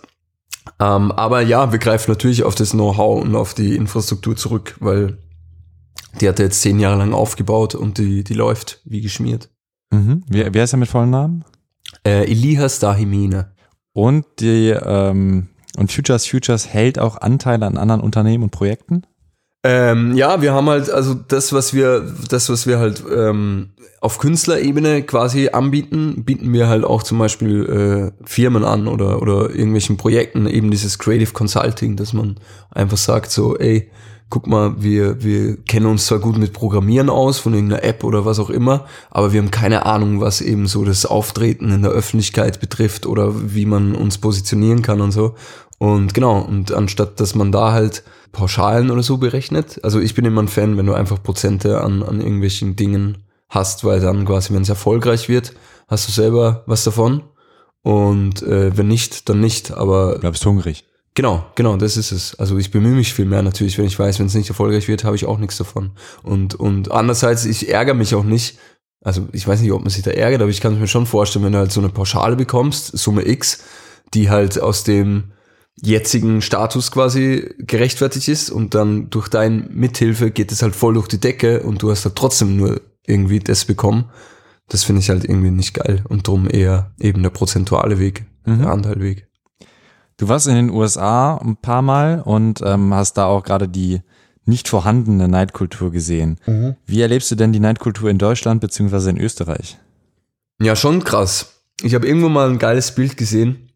Ähm, 0.80 1.12
aber 1.12 1.42
ja, 1.42 1.74
wir 1.74 1.80
greifen 1.80 2.10
natürlich 2.10 2.44
auf 2.44 2.56
das 2.56 2.72
Know-how 2.72 3.22
und 3.22 3.36
auf 3.36 3.54
die 3.54 3.76
Infrastruktur 3.76 4.38
zurück, 4.38 4.78
weil 4.80 5.18
die 6.22 6.30
hat 6.30 6.40
er 6.40 6.46
jetzt 6.46 6.62
zehn 6.62 6.80
Jahre 6.80 6.98
lang 6.98 7.14
aufgebaut 7.14 7.76
und 7.76 7.98
die, 7.98 8.24
die 8.24 8.34
läuft 8.34 8.80
wie 8.86 9.02
geschmiert. 9.02 9.50
Mhm. 9.92 10.24
Wer, 10.30 10.54
wer 10.54 10.64
ist 10.64 10.74
er 10.74 10.80
mit 10.80 10.88
vollen 10.88 11.10
Namen? 11.10 11.44
Äh, 12.06 12.32
Elihas 12.32 12.80
Dahimine. 12.80 13.55
Und 13.96 14.26
die 14.42 14.72
ähm, 14.72 15.48
und 15.78 15.90
Futures 15.90 16.28
Futures 16.28 16.68
hält 16.68 17.00
auch 17.00 17.22
Anteile 17.22 17.66
an 17.66 17.78
anderen 17.78 18.02
Unternehmen 18.02 18.44
und 18.44 18.50
Projekten? 18.52 19.04
Ähm, 19.64 20.16
ja, 20.16 20.42
wir 20.42 20.54
haben 20.54 20.70
halt, 20.70 20.90
also 20.90 21.14
das, 21.14 21.54
was 21.54 21.74
wir, 21.74 22.06
das, 22.30 22.50
was 22.50 22.68
wir 22.68 22.78
halt 22.78 23.02
ähm, 23.10 23.70
auf 24.02 24.20
Künstlerebene 24.20 25.04
quasi 25.04 25.48
anbieten, 25.48 26.26
bieten 26.26 26.52
wir 26.52 26.68
halt 26.68 26.84
auch 26.84 27.04
zum 27.04 27.20
Beispiel 27.20 28.12
äh, 28.22 28.26
Firmen 28.28 28.66
an 28.66 28.90
oder, 28.90 29.22
oder 29.22 29.50
irgendwelchen 29.50 29.96
Projekten, 29.96 30.46
eben 30.46 30.72
dieses 30.72 31.00
Creative 31.00 31.32
Consulting, 31.32 31.96
dass 31.96 32.12
man 32.12 32.36
einfach 32.72 32.98
sagt 32.98 33.32
so, 33.32 33.58
ey, 33.58 33.90
guck 34.30 34.48
mal, 34.48 34.82
wir, 34.82 35.24
wir 35.24 35.58
kennen 35.64 35.86
uns 35.86 36.08
zwar 36.08 36.20
gut 36.20 36.38
mit 36.38 36.54
Programmieren 36.54 37.10
aus, 37.10 37.40
von 37.40 37.54
irgendeiner 37.54 37.84
App 37.84 38.04
oder 38.04 38.26
was 38.26 38.40
auch 38.40 38.50
immer, 38.50 38.86
aber 39.12 39.34
wir 39.34 39.42
haben 39.42 39.52
keine 39.52 39.86
Ahnung, 39.86 40.20
was 40.20 40.42
eben 40.42 40.68
so 40.68 40.84
das 40.84 41.06
Auftreten 41.06 41.72
in 41.72 41.84
der 41.84 41.92
Öffentlichkeit 41.92 42.60
betrifft 42.60 43.06
oder 43.06 43.54
wie 43.54 43.66
man 43.66 43.96
uns 43.96 44.18
positionieren 44.18 44.82
kann 44.82 45.02
und 45.02 45.12
so. 45.12 45.36
Und 45.78 46.14
genau, 46.14 46.40
und 46.40 46.72
anstatt 46.72 47.20
dass 47.20 47.36
man 47.36 47.52
da 47.52 47.72
halt 47.72 48.04
Pauschalen 48.32 48.92
oder 48.92 49.04
so 49.04 49.18
berechnet, 49.18 49.80
also 49.84 50.00
ich 50.00 50.16
bin 50.16 50.26
immer 50.26 50.42
ein 50.42 50.48
Fan, 50.48 50.78
wenn 50.78 50.86
du 50.86 50.94
einfach 50.94 51.22
Prozente 51.22 51.82
an, 51.82 52.04
an 52.04 52.20
irgendwelchen 52.20 52.76
Dingen 52.76 53.26
hast, 53.50 53.84
weil 53.84 54.00
dann 54.00 54.26
quasi, 54.26 54.54
wenn 54.54 54.64
es 54.64 54.70
erfolgreich 54.70 55.30
wird, 55.30 55.54
hast 55.88 56.08
du 56.08 56.12
selber 56.12 56.64
was 56.66 56.84
davon. 56.84 57.24
Und 57.82 58.42
äh, 58.42 58.76
wenn 58.76 58.88
nicht, 58.88 59.30
dann 59.30 59.40
nicht. 59.40 59.72
Aber 59.72 60.16
Du 60.16 60.22
bleibst 60.22 60.46
hungrig. 60.46 60.86
Genau, 61.16 61.46
genau, 61.56 61.78
das 61.78 61.96
ist 61.96 62.12
es. 62.12 62.36
Also 62.36 62.58
ich 62.58 62.72
bemühe 62.72 62.94
mich 62.94 63.14
viel 63.14 63.26
mehr 63.26 63.42
natürlich, 63.42 63.78
wenn 63.78 63.86
ich 63.86 63.98
weiß, 63.98 64.20
wenn 64.20 64.26
es 64.26 64.36
nicht 64.36 64.50
erfolgreich 64.50 64.90
wird, 64.90 65.06
habe 65.06 65.16
ich 65.16 65.26
auch 65.26 65.38
nichts 65.38 65.58
davon. 65.58 65.92
Und, 66.24 66.56
und 66.56 66.92
andererseits, 66.92 67.46
ich 67.46 67.70
ärgere 67.70 67.94
mich 67.94 68.14
auch 68.16 68.26
nicht. 68.26 68.60
Also 69.02 69.30
ich 69.32 69.48
weiß 69.48 69.62
nicht, 69.62 69.72
ob 69.72 69.82
man 69.82 69.90
sich 69.90 70.04
da 70.04 70.12
ärgert, 70.12 70.42
aber 70.42 70.52
ich 70.52 70.60
kann 70.60 70.74
es 70.74 70.80
mir 70.80 70.88
schon 70.88 71.06
vorstellen, 71.06 71.46
wenn 71.46 71.54
du 71.54 71.60
halt 71.60 71.72
so 71.72 71.80
eine 71.80 71.90
Pauschale 71.90 72.36
bekommst, 72.36 72.98
Summe 72.98 73.26
X, 73.26 73.64
die 74.14 74.30
halt 74.30 74.60
aus 74.60 74.84
dem 74.84 75.32
jetzigen 75.82 76.42
Status 76.42 76.92
quasi 76.92 77.50
gerechtfertigt 77.60 78.28
ist 78.28 78.50
und 78.50 78.76
dann 78.76 79.10
durch 79.10 79.30
deine 79.30 79.68
Mithilfe 79.70 80.32
geht 80.32 80.52
es 80.52 80.62
halt 80.62 80.76
voll 80.76 80.96
durch 80.96 81.08
die 81.08 81.20
Decke 81.20 81.64
und 81.64 81.82
du 81.82 81.92
hast 81.92 82.04
halt 82.04 82.16
trotzdem 82.16 82.58
nur 82.58 82.82
irgendwie 83.06 83.40
das 83.40 83.64
bekommen. 83.64 84.10
Das 84.68 84.84
finde 84.84 85.02
ich 85.02 85.10
halt 85.10 85.24
irgendwie 85.24 85.52
nicht 85.52 85.76
geil 85.76 86.04
und 86.10 86.28
drum 86.28 86.50
eher 86.50 86.94
eben 87.00 87.24
der 87.24 87.30
prozentuale 87.30 88.00
Weg, 88.00 88.26
der 88.46 88.68
Anteilweg. 88.68 89.28
Du 90.18 90.30
warst 90.30 90.48
in 90.48 90.56
den 90.56 90.70
USA 90.70 91.38
ein 91.38 91.58
paar 91.58 91.82
Mal 91.82 92.22
und 92.22 92.62
ähm, 92.64 92.94
hast 92.94 93.16
da 93.16 93.26
auch 93.26 93.44
gerade 93.44 93.68
die 93.68 94.02
nicht 94.46 94.68
vorhandene 94.68 95.28
Neidkultur 95.28 95.92
gesehen. 95.92 96.38
Wie 96.86 97.02
erlebst 97.02 97.32
du 97.32 97.36
denn 97.36 97.52
die 97.52 97.60
Neidkultur 97.60 98.10
in 98.10 98.20
Deutschland 98.20 98.62
beziehungsweise 98.62 99.10
in 99.10 99.20
Österreich? 99.20 99.78
Ja, 100.62 100.76
schon 100.76 101.04
krass. 101.04 101.64
Ich 101.82 101.96
habe 101.96 102.08
irgendwo 102.08 102.30
mal 102.30 102.50
ein 102.50 102.60
geiles 102.60 102.94
Bild 102.94 103.18
gesehen, 103.18 103.70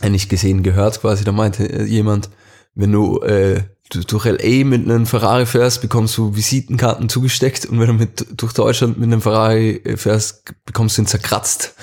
äh, 0.00 0.10
nicht 0.10 0.28
gesehen, 0.28 0.62
gehört 0.62 1.00
quasi, 1.00 1.24
da 1.24 1.32
meinte 1.32 1.64
äh, 1.64 1.84
jemand, 1.84 2.28
wenn 2.74 2.92
du 2.92 3.20
äh, 3.20 3.62
du- 3.94 4.04
durch 4.04 4.26
LA 4.26 4.64
mit 4.64 4.84
einem 4.88 5.06
Ferrari 5.06 5.46
fährst, 5.46 5.80
bekommst 5.80 6.16
du 6.18 6.34
Visitenkarten 6.36 7.08
zugesteckt 7.08 7.66
und 7.66 7.80
wenn 7.80 7.86
du 7.86 7.92
mit 7.94 8.26
durch 8.36 8.52
Deutschland 8.52 8.98
mit 8.98 9.06
einem 9.06 9.20
Ferrari 9.20 9.76
äh, 9.84 9.96
fährst, 9.96 10.44
bekommst 10.66 10.98
du 10.98 11.02
ihn 11.02 11.06
zerkratzt. 11.06 11.74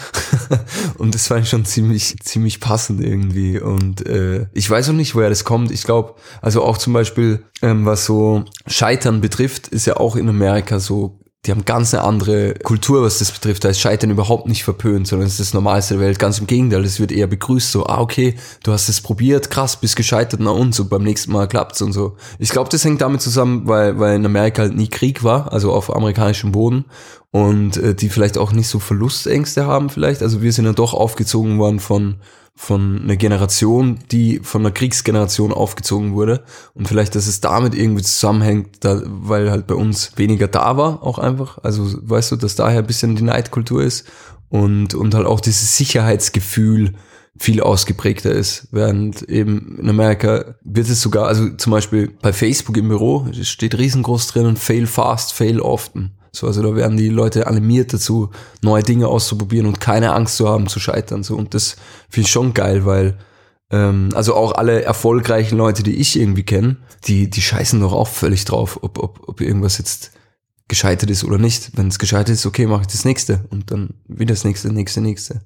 und 0.98 1.16
das 1.16 1.30
ich 1.32 1.50
schon 1.50 1.66
ziemlich 1.66 2.18
ziemlich 2.24 2.60
passend 2.60 3.02
irgendwie 3.02 3.60
und 3.60 4.06
äh, 4.06 4.48
ich 4.54 4.70
weiß 4.70 4.90
auch 4.90 4.94
nicht, 4.94 5.16
woher 5.16 5.30
das 5.30 5.44
kommt. 5.44 5.72
Ich 5.72 5.84
glaube, 5.84 6.16
also 6.42 6.64
auch 6.64 6.78
zum 6.78 6.94
Beispiel 6.94 7.44
ähm, 7.62 7.86
was 7.86 8.06
so 8.06 8.46
Scheitern 8.68 9.22
betrifft, 9.22 9.68
ist 9.70 9.86
ja 9.86 9.98
auch 9.98 10.16
in 10.16 10.28
Amerika 10.28 10.80
so 10.80 11.21
die 11.46 11.52
haben 11.52 11.66
ganz 11.66 11.92
eine 11.94 12.04
andere 12.04 12.54
Kultur, 12.54 13.02
was 13.02 13.18
das 13.18 13.32
betrifft. 13.32 13.64
Da 13.64 13.70
ist 13.70 13.80
Scheitern 13.80 14.12
überhaupt 14.12 14.48
nicht 14.48 14.64
verpönt, 14.64 15.08
sondern 15.08 15.26
es 15.26 15.34
ist 15.34 15.40
das 15.40 15.54
Normalste 15.56 15.96
der 15.96 16.04
Welt. 16.04 16.20
Ganz 16.20 16.38
im 16.38 16.46
Gegenteil, 16.46 16.86
es 16.86 17.00
wird 17.00 17.12
eher 17.12 17.26
begrüßt, 17.26 17.72
so, 17.72 17.88
ah, 17.88 18.00
okay, 18.00 18.36
du 18.64 18.72
hast 18.72 18.90
es 18.90 19.02
probiert, 19.02 19.50
krass, 19.50 19.76
bist 19.76 19.96
gescheitert, 19.96 20.40
na 20.40 20.52
und 20.52 20.76
so, 20.76 20.86
beim 20.86 21.02
nächsten 21.02 21.32
Mal 21.32 21.48
klappt's 21.48 21.82
und 21.82 21.94
so. 21.94 22.16
Ich 22.38 22.50
glaube, 22.50 22.70
das 22.70 22.86
hängt 22.86 23.02
damit 23.02 23.22
zusammen, 23.22 23.68
weil, 23.68 23.98
weil 23.98 24.18
in 24.18 24.26
Amerika 24.26 24.62
halt 24.62 24.76
nie 24.76 24.88
Krieg 24.88 25.24
war, 25.24 25.52
also 25.52 25.74
auf 25.74 25.96
amerikanischem 25.96 26.52
Boden 26.52 26.86
und 27.32 27.76
äh, 27.78 27.96
die 27.96 28.10
vielleicht 28.10 28.38
auch 28.38 28.52
nicht 28.52 28.68
so 28.68 28.78
Verlustängste 28.78 29.66
haben 29.66 29.90
vielleicht. 29.90 30.22
Also 30.22 30.44
wir 30.44 30.54
sind 30.54 30.66
ja 30.66 30.74
doch 30.74 30.94
aufgezogen 30.94 31.58
worden 31.58 31.80
von 31.80 32.18
von 32.56 33.02
einer 33.04 33.16
Generation, 33.16 34.00
die 34.12 34.40
von 34.40 34.62
einer 34.62 34.72
Kriegsgeneration 34.72 35.52
aufgezogen 35.52 36.14
wurde. 36.14 36.44
Und 36.74 36.88
vielleicht, 36.88 37.16
dass 37.16 37.28
es 37.28 37.42
damit 37.42 37.74
irgendwie 37.74 38.04
zusammenhängt, 38.04 38.84
da, 38.84 39.02
weil 39.06 39.50
halt 39.50 39.68
bei 39.68 39.76
uns 39.76 40.12
weniger 40.18 40.48
da 40.48 40.78
war, 40.78 41.02
auch 41.04 41.18
einfach. 41.18 41.58
Also 41.64 41.88
weißt 42.02 42.34
du, 42.34 42.36
dass 42.36 42.56
daher 42.56 42.80
ein 42.80 42.88
bisschen 42.88 43.16
die 43.16 43.24
Neidkultur 43.24 43.82
ist 43.82 44.06
und, 44.50 44.94
und 44.94 45.16
halt 45.16 45.26
auch 45.26 45.40
dieses 45.40 45.78
Sicherheitsgefühl 45.78 46.94
viel 47.38 47.62
ausgeprägter 47.62 48.32
ist. 48.32 48.68
Während 48.72 49.24
eben 49.24 49.80
in 49.80 49.90
Amerika 49.90 50.56
wird 50.64 50.90
es 50.90 51.02
sogar, 51.02 51.28
also 51.28 51.50
zum 51.52 51.72
Beispiel 51.72 52.12
bei 52.22 52.34
Facebook 52.34 52.78
im 52.78 52.90
Büro 52.90 53.28
steht 53.42 53.78
riesengroß 53.78 54.28
drin 54.28 54.56
fail 54.58 54.86
fast, 54.86 55.34
fail 55.34 55.60
often. 55.60 56.12
So, 56.34 56.48
also 56.48 56.62
da 56.64 56.76
werden 56.76 56.98
die 56.98 57.10
Leute 57.10 57.48
animiert 57.48 57.94
dazu, 57.94 58.30
neue 58.62 58.84
Dinge 58.84 59.08
auszuprobieren 59.08 59.68
und 59.68 59.82
keine 59.82 60.14
Angst 60.14 60.38
zu 60.38 60.48
haben, 60.48 60.68
zu 60.68 60.80
scheitern. 60.80 61.24
So, 61.24 61.36
und 61.36 61.54
das 61.54 61.76
finde 62.10 62.28
ich 62.28 62.32
schon 62.32 62.54
geil, 62.54 62.86
weil 62.86 63.18
ähm, 63.70 64.10
also 64.14 64.36
auch 64.36 64.54
alle 64.54 64.84
erfolgreichen 64.84 65.58
Leute, 65.58 65.84
die 65.84 65.96
ich 65.96 66.18
irgendwie 66.18 66.44
kenne, 66.44 66.78
die, 67.06 67.30
die 67.30 67.42
scheißen 67.42 67.80
doch 67.82 67.94
auch 67.94 68.08
völlig 68.08 68.46
drauf, 68.46 68.80
ob, 68.82 69.00
ob, 69.00 69.28
ob 69.28 69.42
irgendwas 69.42 69.78
jetzt 69.78 70.12
gescheitert 70.68 71.10
ist 71.10 71.26
oder 71.26 71.38
nicht. 71.38 71.78
Wenn 71.78 71.88
es 71.88 72.00
gescheitert 72.00 72.30
ist, 72.30 72.46
okay, 72.46 72.66
mache 72.66 72.82
ich 72.82 72.88
das 72.88 73.04
nächste 73.04 73.46
und 73.50 73.72
dann 73.72 73.96
wieder 74.08 74.34
das 74.34 74.46
nächste, 74.46 74.72
nächste, 74.72 75.02
nächste. 75.02 75.42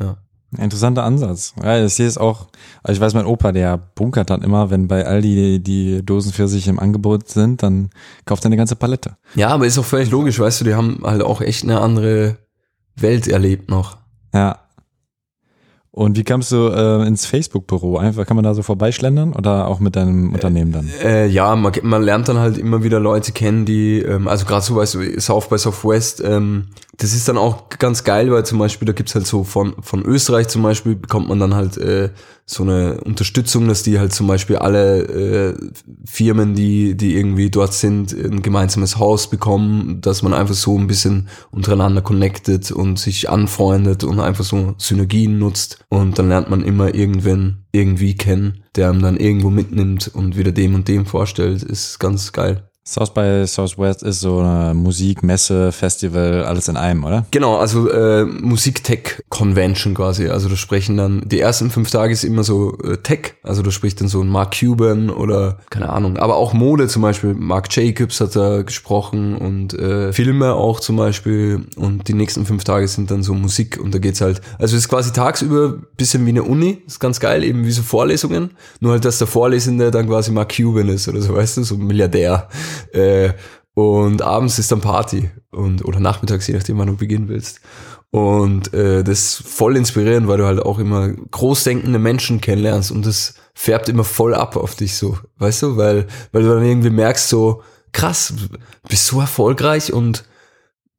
Ja. 0.00 0.22
Interessanter 0.58 1.04
Ansatz. 1.04 1.54
Ja, 1.62 1.84
ich 1.84 1.94
sehe 1.94 2.06
es 2.06 2.18
auch. 2.18 2.48
Also 2.82 2.98
ich 2.98 3.00
weiß, 3.00 3.14
mein 3.14 3.26
Opa, 3.26 3.52
der 3.52 3.78
bunkert 3.78 4.30
dann 4.30 4.42
immer, 4.42 4.70
wenn 4.70 4.88
bei 4.88 5.06
Aldi 5.06 5.60
die 5.60 6.04
Dosen 6.04 6.32
für 6.32 6.48
sich 6.48 6.68
im 6.68 6.78
Angebot 6.78 7.28
sind, 7.28 7.62
dann 7.62 7.90
kauft 8.26 8.44
er 8.44 8.46
eine 8.46 8.56
ganze 8.56 8.76
Palette. 8.76 9.16
Ja, 9.34 9.48
aber 9.48 9.66
ist 9.66 9.78
auch 9.78 9.84
völlig 9.84 10.10
logisch, 10.10 10.38
weißt 10.38 10.60
du, 10.60 10.64
die 10.64 10.74
haben 10.74 11.00
halt 11.04 11.22
auch 11.22 11.40
echt 11.40 11.64
eine 11.64 11.80
andere 11.80 12.36
Welt 12.96 13.28
erlebt 13.28 13.70
noch. 13.70 13.96
Ja. 14.34 14.58
Und 15.94 16.16
wie 16.16 16.24
kamst 16.24 16.50
du 16.52 16.68
äh, 16.68 17.06
ins 17.06 17.26
Facebook-Büro? 17.26 17.98
Einfach 17.98 18.24
kann 18.24 18.34
man 18.34 18.44
da 18.44 18.54
so 18.54 18.62
vorbeischlendern 18.62 19.34
oder 19.34 19.68
auch 19.68 19.78
mit 19.78 19.94
deinem 19.94 20.32
Unternehmen 20.32 20.72
dann? 20.72 20.88
Äh, 21.02 21.26
ja, 21.26 21.54
man, 21.54 21.70
man 21.82 22.02
lernt 22.02 22.28
dann 22.28 22.38
halt 22.38 22.56
immer 22.56 22.82
wieder 22.82 22.98
Leute 22.98 23.32
kennen, 23.32 23.66
die, 23.66 24.00
ähm, 24.00 24.26
also 24.26 24.46
gerade 24.46 24.64
so 24.64 24.76
weißt 24.76 24.94
du, 24.94 25.20
South 25.20 25.50
by 25.50 25.58
Southwest, 25.58 26.22
ähm, 26.24 26.68
das 26.98 27.14
ist 27.14 27.26
dann 27.26 27.38
auch 27.38 27.70
ganz 27.70 28.04
geil, 28.04 28.30
weil 28.30 28.44
zum 28.44 28.58
Beispiel, 28.58 28.84
da 28.84 28.92
gibt's 28.92 29.14
halt 29.14 29.26
so 29.26 29.44
von, 29.44 29.74
von 29.80 30.02
Österreich 30.02 30.48
zum 30.48 30.62
Beispiel, 30.62 30.94
bekommt 30.94 31.26
man 31.26 31.40
dann 31.40 31.54
halt 31.54 31.78
äh, 31.78 32.10
so 32.44 32.64
eine 32.64 33.00
Unterstützung, 33.00 33.66
dass 33.66 33.82
die 33.82 33.98
halt 33.98 34.12
zum 34.12 34.26
Beispiel 34.26 34.56
alle 34.56 35.02
äh, 35.04 35.54
Firmen, 36.04 36.54
die, 36.54 36.94
die 36.94 37.16
irgendwie 37.16 37.48
dort 37.50 37.72
sind, 37.72 38.12
ein 38.12 38.42
gemeinsames 38.42 38.98
Haus 38.98 39.30
bekommen, 39.30 40.02
dass 40.02 40.22
man 40.22 40.34
einfach 40.34 40.54
so 40.54 40.78
ein 40.78 40.86
bisschen 40.86 41.28
untereinander 41.50 42.02
connected 42.02 42.70
und 42.70 42.98
sich 42.98 43.30
anfreundet 43.30 44.04
und 44.04 44.20
einfach 44.20 44.44
so 44.44 44.74
Synergien 44.76 45.38
nutzt. 45.38 45.82
Und 45.88 46.18
dann 46.18 46.28
lernt 46.28 46.50
man 46.50 46.62
immer 46.62 46.94
irgendwen 46.94 47.64
irgendwie 47.72 48.16
kennen, 48.16 48.64
der 48.76 48.90
einem 48.90 49.00
dann 49.00 49.16
irgendwo 49.16 49.48
mitnimmt 49.48 50.10
und 50.12 50.36
wieder 50.36 50.52
dem 50.52 50.74
und 50.74 50.88
dem 50.88 51.06
vorstellt. 51.06 51.62
Ist 51.62 51.98
ganz 51.98 52.32
geil. 52.32 52.68
South 52.84 53.14
by 53.14 53.46
Southwest 53.46 54.02
ist 54.02 54.20
so 54.20 54.40
eine 54.40 54.74
Musik, 54.74 55.22
Messe, 55.22 55.70
Festival, 55.70 56.44
alles 56.44 56.66
in 56.66 56.76
einem, 56.76 57.04
oder? 57.04 57.24
Genau, 57.30 57.56
also 57.56 57.88
äh, 57.88 58.24
Musik-Tech-Convention 58.24 59.94
quasi. 59.94 60.28
Also 60.28 60.48
da 60.48 60.56
sprechen 60.56 60.96
dann, 60.96 61.22
die 61.24 61.38
ersten 61.38 61.70
fünf 61.70 61.92
Tage 61.92 62.12
ist 62.12 62.24
immer 62.24 62.42
so 62.42 62.76
äh, 62.78 62.96
Tech, 62.96 63.34
also 63.44 63.62
da 63.62 63.70
spricht 63.70 64.00
dann 64.00 64.08
so 64.08 64.20
ein 64.20 64.28
Mark 64.28 64.58
Cuban 64.58 65.10
oder 65.10 65.58
keine 65.70 65.90
Ahnung, 65.90 66.16
aber 66.16 66.34
auch 66.34 66.54
Mode 66.54 66.88
zum 66.88 67.02
Beispiel, 67.02 67.34
Mark 67.34 67.68
Jacobs 67.70 68.20
hat 68.20 68.34
da 68.34 68.62
gesprochen 68.62 69.36
und 69.36 69.74
äh, 69.74 70.12
Filme 70.12 70.54
auch 70.54 70.80
zum 70.80 70.96
Beispiel 70.96 71.66
und 71.76 72.08
die 72.08 72.14
nächsten 72.14 72.46
fünf 72.46 72.64
Tage 72.64 72.88
sind 72.88 73.12
dann 73.12 73.22
so 73.22 73.32
Musik 73.34 73.78
und 73.80 73.94
da 73.94 73.98
geht's 73.98 74.20
halt, 74.20 74.40
also 74.58 74.76
es 74.76 74.82
ist 74.82 74.88
quasi 74.88 75.12
tagsüber 75.12 75.78
bisschen 75.96 76.26
wie 76.26 76.30
eine 76.30 76.42
Uni, 76.42 76.82
ist 76.84 76.98
ganz 76.98 77.20
geil, 77.20 77.44
eben 77.44 77.64
wie 77.64 77.70
so 77.70 77.82
Vorlesungen, 77.82 78.50
nur 78.80 78.90
halt, 78.90 79.04
dass 79.04 79.18
der 79.18 79.28
Vorlesende 79.28 79.92
dann 79.92 80.08
quasi 80.08 80.32
Mark 80.32 80.56
Cuban 80.56 80.88
ist 80.88 81.06
oder 81.06 81.22
so, 81.22 81.36
weißt 81.36 81.58
du, 81.58 81.62
so 81.62 81.76
ein 81.76 81.86
Milliardär. 81.86 82.48
Äh, 82.92 83.32
und 83.74 84.20
abends 84.20 84.58
ist 84.58 84.70
dann 84.70 84.80
Party 84.80 85.30
und 85.50 85.84
oder 85.84 85.98
nachmittags, 86.00 86.46
je 86.46 86.54
nachdem, 86.54 86.78
wann 86.78 86.88
du 86.88 86.96
beginnen 86.96 87.28
willst. 87.28 87.60
Und 88.10 88.74
äh, 88.74 89.02
das 89.02 89.18
ist 89.18 89.48
voll 89.48 89.76
inspirierend, 89.76 90.28
weil 90.28 90.36
du 90.36 90.44
halt 90.44 90.60
auch 90.60 90.78
immer 90.78 91.08
großdenkende 91.08 91.98
Menschen 91.98 92.42
kennenlernst 92.42 92.92
und 92.92 93.06
das 93.06 93.34
färbt 93.54 93.88
immer 93.88 94.04
voll 94.04 94.34
ab 94.34 94.56
auf 94.56 94.74
dich 94.74 94.96
so, 94.96 95.16
weißt 95.38 95.62
du, 95.62 95.76
weil 95.78 96.06
weil 96.30 96.42
du 96.42 96.50
dann 96.50 96.64
irgendwie 96.64 96.90
merkst 96.90 97.28
so 97.30 97.62
krass, 97.92 98.34
du 98.36 98.58
bist 98.88 99.06
so 99.06 99.20
erfolgreich 99.20 99.92
und 99.94 100.24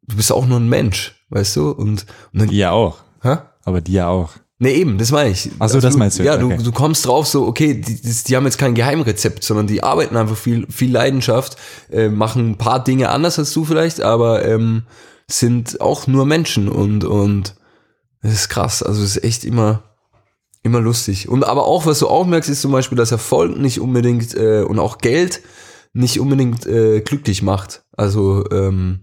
du 0.07 0.15
bist 0.15 0.31
auch 0.31 0.47
nur 0.47 0.59
ein 0.59 0.69
Mensch, 0.69 1.23
weißt 1.29 1.55
du 1.55 1.69
und, 1.69 2.05
und 2.33 2.39
dann, 2.41 2.47
Die 2.47 2.57
ja 2.57 2.71
auch. 2.71 3.03
hä? 3.21 3.37
Aber 3.63 3.81
die 3.81 3.93
ja 3.93 4.07
auch. 4.07 4.31
Nee, 4.63 4.75
eben, 4.75 4.97
das 4.97 5.11
meine 5.11 5.29
ich. 5.29 5.51
Ach 5.59 5.67
so, 5.67 5.81
das 5.81 5.97
meinst 5.97 6.17
du 6.17 6.23
Ja, 6.23 6.35
jetzt, 6.35 6.41
du, 6.41 6.45
okay. 6.45 6.63
du 6.63 6.71
kommst 6.71 7.05
drauf 7.05 7.27
so, 7.27 7.45
okay, 7.45 7.73
die, 7.73 8.01
die, 8.01 8.23
die 8.27 8.35
haben 8.37 8.45
jetzt 8.45 8.57
kein 8.57 8.75
Geheimrezept, 8.75 9.43
sondern 9.43 9.67
die 9.67 9.83
arbeiten 9.83 10.15
einfach 10.15 10.37
viel, 10.37 10.65
viel 10.69 10.89
Leidenschaft, 10.89 11.57
äh, 11.91 12.07
machen 12.07 12.51
ein 12.51 12.57
paar 12.57 12.81
Dinge 12.81 13.09
anders 13.09 13.37
als 13.37 13.51
du 13.51 13.65
vielleicht, 13.65 13.99
aber 13.99 14.45
ähm, 14.45 14.83
sind 15.29 15.81
auch 15.81 16.07
nur 16.07 16.25
Menschen 16.25 16.69
und, 16.69 17.03
und 17.03 17.55
das 18.21 18.31
ist 18.31 18.47
krass. 18.47 18.81
Also 18.81 19.03
es 19.03 19.17
ist 19.17 19.23
echt 19.25 19.43
immer, 19.43 19.83
immer 20.61 20.79
lustig. 20.79 21.27
Und 21.27 21.43
aber 21.43 21.65
auch, 21.65 21.85
was 21.85 21.99
du 21.99 22.07
auch 22.07 22.25
merkst, 22.25 22.49
ist 22.49 22.61
zum 22.61 22.71
Beispiel, 22.71 22.97
dass 22.97 23.11
Erfolg 23.11 23.57
nicht 23.57 23.81
unbedingt 23.81 24.33
äh, 24.33 24.61
und 24.61 24.79
auch 24.79 24.99
Geld 24.99 25.41
nicht 25.91 26.21
unbedingt 26.21 26.65
äh, 26.67 27.01
glücklich 27.01 27.41
macht. 27.41 27.83
Also 27.97 28.45
ähm, 28.49 29.01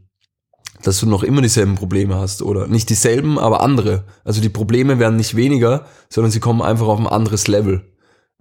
dass 0.83 1.01
du 1.01 1.07
noch 1.07 1.23
immer 1.23 1.43
dieselben 1.43 1.75
Probleme 1.75 2.17
hast 2.17 2.43
oder 2.43 2.67
nicht 2.67 2.91
dieselben, 2.91 3.39
aber 3.39 3.63
andere. 3.63 4.05
Also 4.25 4.41
die 4.41 4.49
Probleme 4.49 4.99
werden 4.99 5.17
nicht 5.17 5.37
weniger, 5.37 5.87
sondern 6.09 6.31
sie 6.31 6.41
kommen 6.41 6.63
einfach 6.63 6.87
auf 6.87 6.99
ein 6.99 7.07
anderes 7.07 7.49
Level. 7.49 7.83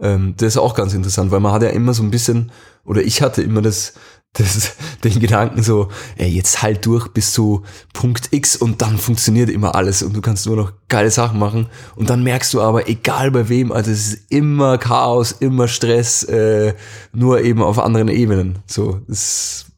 Ähm, 0.01 0.35
das 0.37 0.49
ist 0.49 0.57
auch 0.57 0.75
ganz 0.75 0.93
interessant, 0.93 1.31
weil 1.31 1.39
man 1.39 1.51
hat 1.51 1.63
ja 1.63 1.69
immer 1.69 1.93
so 1.93 2.03
ein 2.03 2.11
bisschen, 2.11 2.51
oder 2.85 3.01
ich 3.01 3.21
hatte 3.21 3.41
immer 3.41 3.61
das, 3.61 3.93
das, 4.33 4.73
den 5.03 5.19
Gedanken 5.19 5.63
so, 5.63 5.89
ey, 6.15 6.29
jetzt 6.29 6.61
halt 6.61 6.85
durch 6.85 7.07
bis 7.07 7.33
zu 7.33 7.63
Punkt 7.93 8.29
X 8.31 8.55
und 8.55 8.81
dann 8.81 8.97
funktioniert 8.97 9.49
immer 9.49 9.73
alles 9.75 10.03
und 10.03 10.15
du 10.15 10.21
kannst 10.21 10.45
nur 10.45 10.55
noch 10.55 10.71
geile 10.87 11.09
Sachen 11.09 11.39
machen. 11.39 11.67
Und 11.95 12.09
dann 12.09 12.23
merkst 12.23 12.53
du 12.53 12.61
aber, 12.61 12.87
egal 12.87 13.31
bei 13.31 13.49
wem, 13.49 13.71
also 13.71 13.89
es 13.91 14.13
ist 14.13 14.31
immer 14.31 14.77
Chaos, 14.77 15.31
immer 15.31 15.67
Stress, 15.67 16.23
äh, 16.23 16.75
nur 17.11 17.41
eben 17.41 17.63
auf 17.63 17.79
anderen 17.79 18.07
Ebenen. 18.07 18.59
So, 18.67 19.01
das 19.07 19.68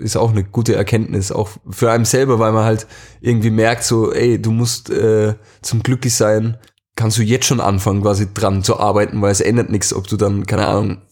ist 0.00 0.16
auch 0.16 0.30
eine 0.30 0.44
gute 0.44 0.74
Erkenntnis, 0.74 1.30
auch 1.30 1.50
für 1.68 1.90
einen 1.90 2.04
selber, 2.04 2.38
weil 2.38 2.52
man 2.52 2.64
halt 2.64 2.86
irgendwie 3.20 3.50
merkt, 3.50 3.84
so, 3.84 4.12
ey, 4.12 4.40
du 4.40 4.50
musst 4.50 4.90
äh, 4.90 5.34
zum 5.62 5.82
glücklich 5.82 6.14
sein, 6.14 6.56
kannst 6.96 7.18
du 7.18 7.22
jetzt 7.22 7.46
schon 7.46 7.60
anfangen, 7.60 8.02
quasi 8.02 8.32
dran 8.32 8.62
zu 8.62 8.78
arbeiten, 8.78 9.22
weil 9.22 9.32
es 9.32 9.40
ändert 9.40 9.70
nichts, 9.70 9.94
ob 9.94 10.06
du 10.08 10.16
dann, 10.16 10.46
keine 10.46 10.66
Ahnung, 10.66 11.02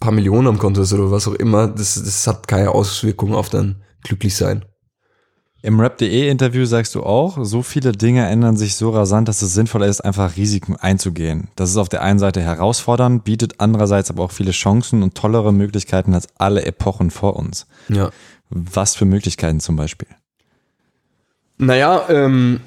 paar 0.00 0.12
Millionen 0.12 0.48
am 0.48 0.58
Konto 0.58 0.80
hast 0.80 0.92
oder 0.92 1.10
was 1.10 1.28
auch 1.28 1.34
immer, 1.34 1.68
das, 1.68 1.94
das 1.94 2.26
hat 2.26 2.48
keine 2.48 2.70
Auswirkungen 2.70 3.34
auf 3.34 3.48
dein 3.48 3.82
Glücklichsein. 4.02 4.64
Im 5.64 5.78
Rap.de-Interview 5.78 6.64
sagst 6.64 6.96
du 6.96 7.04
auch, 7.04 7.38
so 7.42 7.62
viele 7.62 7.92
Dinge 7.92 8.26
ändern 8.28 8.56
sich 8.56 8.74
so 8.74 8.90
rasant, 8.90 9.28
dass 9.28 9.42
es 9.42 9.54
sinnvoller 9.54 9.86
ist, 9.86 10.00
einfach 10.00 10.36
Risiken 10.36 10.74
einzugehen. 10.74 11.48
Das 11.54 11.70
ist 11.70 11.76
auf 11.76 11.88
der 11.88 12.02
einen 12.02 12.18
Seite 12.18 12.40
herausfordernd, 12.40 13.22
bietet 13.22 13.60
andererseits 13.60 14.10
aber 14.10 14.24
auch 14.24 14.32
viele 14.32 14.50
Chancen 14.50 15.04
und 15.04 15.14
tollere 15.14 15.52
Möglichkeiten 15.52 16.14
als 16.14 16.26
alle 16.36 16.64
Epochen 16.64 17.12
vor 17.12 17.36
uns. 17.36 17.66
Ja. 17.88 18.10
Was 18.50 18.96
für 18.96 19.04
Möglichkeiten 19.04 19.60
zum 19.60 19.76
Beispiel? 19.76 20.08
Naja, 21.58 22.06
ähm, 22.08 22.60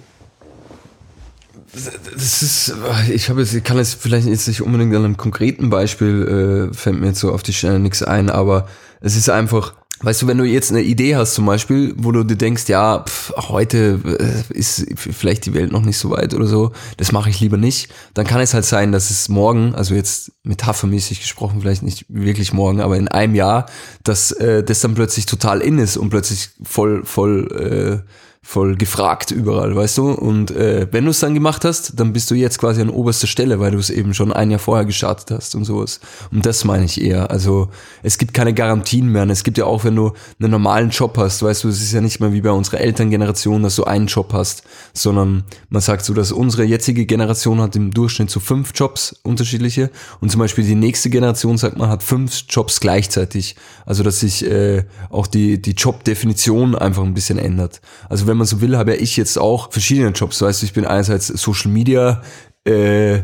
das 1.74 2.42
ist, 2.42 2.76
ich 3.10 3.30
habe 3.30 3.42
jetzt, 3.42 3.54
ich 3.54 3.64
kann 3.66 3.76
jetzt 3.76 3.96
vielleicht 3.96 4.26
jetzt 4.26 4.48
nicht 4.48 4.62
unbedingt 4.62 4.96
an 4.96 5.04
einem 5.04 5.18
konkreten 5.18 5.70
Beispiel, 5.70 6.70
äh, 6.72 6.74
fällt 6.74 7.02
mir 7.02 7.08
jetzt 7.08 7.20
so 7.20 7.34
auf 7.34 7.44
die 7.44 7.52
Schnelle 7.52 7.80
nichts 7.80 8.04
ein, 8.04 8.30
aber 8.30 8.70
es 9.02 9.18
ist 9.18 9.30
einfach, 9.30 9.74
weißt 10.06 10.22
du, 10.22 10.28
wenn 10.28 10.38
du 10.38 10.44
jetzt 10.44 10.72
eine 10.72 10.84
Idee 10.84 11.16
hast 11.16 11.34
zum 11.34 11.48
Beispiel, 11.48 11.94
wo 11.98 12.12
du 12.12 12.24
dir 12.24 12.36
denkst, 12.36 12.68
ja, 12.68 13.00
pf, 13.00 13.34
heute 13.50 14.00
äh, 14.06 14.54
ist 14.54 14.86
vielleicht 14.96 15.46
die 15.48 15.56
Welt 15.56 15.72
noch 15.72 15.82
nicht 15.82 15.98
so 15.98 16.12
weit 16.12 16.36
oder 16.36 16.46
so, 16.46 16.72
das 16.98 17.12
mache 17.12 17.32
ich 17.32 17.40
lieber 17.40 17.58
nicht, 17.58 17.90
dann 18.14 18.28
kann 18.28 18.40
es 18.40 18.54
halt 18.54 18.66
sein, 18.66 18.92
dass 18.92 19.10
es 19.10 19.30
morgen, 19.30 19.74
also 19.74 19.96
jetzt 19.96 20.32
metaphermäßig 20.44 21.22
gesprochen, 21.22 21.62
vielleicht 21.62 21.82
nicht 21.82 22.06
wirklich 22.08 22.54
morgen, 22.54 22.82
aber 22.82 22.98
in 22.98 23.08
einem 23.08 23.34
Jahr, 23.34 23.66
dass 24.04 24.32
äh, 24.32 24.64
das 24.64 24.80
dann 24.82 24.94
plötzlich 24.94 25.26
total 25.26 25.62
in 25.62 25.80
ist 25.80 25.98
und 25.98 26.12
plötzlich 26.12 26.50
voll, 26.64 27.04
voll 27.04 28.04
äh, 28.06 28.10
voll 28.48 28.76
gefragt 28.76 29.32
überall, 29.32 29.76
weißt 29.76 29.98
du? 29.98 30.12
Und 30.12 30.52
äh, 30.52 30.88
wenn 30.92 31.06
du 31.06 31.10
es 31.10 31.20
dann 31.20 31.34
gemacht 31.34 31.66
hast, 31.66 32.00
dann 32.00 32.14
bist 32.14 32.30
du 32.30 32.36
jetzt 32.36 32.60
quasi 32.60 32.80
an 32.80 32.92
oberster 32.92 33.26
Stelle, 33.26 33.60
weil 33.60 33.72
du 33.72 33.80
es 33.80 33.90
eben 33.90 34.14
schon 34.14 34.32
ein 34.32 34.52
Jahr 34.52 34.60
vorher 34.60 34.86
gestartet 34.86 35.32
hast 35.32 35.56
und 35.56 35.66
sowas. 35.66 36.00
Und 36.32 36.46
das 36.46 36.64
meine 36.64 36.86
ich 36.86 37.02
eher. 37.02 37.32
Also 37.32 37.70
es 38.04 38.20
gibt 38.20 38.36
keine 38.36 38.54
Garantien 38.54 39.10
mehr. 39.10 39.24
Und 39.24 39.32
es 39.32 39.44
gibt 39.44 39.58
ja 39.58 39.66
auch, 39.66 39.84
wenn 39.84 39.96
du 39.96 40.14
einen 40.40 40.52
normalen 40.52 40.92
Job 40.92 41.18
hast, 41.18 41.42
weißt 41.42 41.64
du, 41.64 41.70
es 41.70 41.82
ist 41.82 41.92
ja 41.92 42.02
nicht 42.02 42.20
mehr 42.20 42.34
wie 42.34 42.42
bei 42.42 42.52
unserer 42.52 42.82
Elterngeneration, 42.82 43.64
dass 43.64 43.78
du 43.78 43.86
einen 43.86 44.06
Job 44.06 44.32
hast, 44.32 44.62
sondern 44.94 45.44
man 45.70 45.82
sagt 45.82 46.06
so, 46.06 46.14
dass 46.14 46.32
unsere 46.32 46.66
jetzige 46.66 47.08
Generation 47.08 47.60
hat 47.60 47.76
im 47.76 47.92
Durchschnitt 47.92 48.30
so 48.30 48.40
fünf 48.40 48.74
Jobs 48.76 49.20
unterschiedliche 49.24 49.90
und 50.22 50.30
zum 50.30 50.40
Beispiel 50.40 50.64
die 50.64 50.76
nächste 50.76 51.10
Generation 51.10 51.58
sagt 51.58 51.78
man 51.78 51.90
hat 51.90 52.04
fünf 52.04 52.44
Jobs 52.48 52.80
gleichzeitig. 52.80 53.56
Also 53.88 54.04
dass 54.04 54.20
sich 54.20 54.46
äh, 54.46 54.84
auch 55.10 55.26
die 55.26 55.60
die 55.60 55.72
Jobdefinition 55.72 56.76
einfach 56.76 57.04
ein 57.04 57.16
bisschen 57.16 57.40
ändert. 57.40 57.82
Also 58.08 58.28
wenn 58.28 58.35
man 58.36 58.48
so 58.48 58.62
will, 58.62 58.78
habe 58.78 58.96
ja 58.96 59.02
ich 59.02 59.18
jetzt 59.18 59.38
auch 59.38 59.72
verschiedene 59.72 60.10
Jobs. 60.10 60.42
Weißt 60.42 60.62
du, 60.62 60.66
ich 60.66 60.74
bin 60.74 60.86
einerseits 60.86 61.28
Social 61.28 61.72
Media 61.72 62.22
äh, 62.66 63.24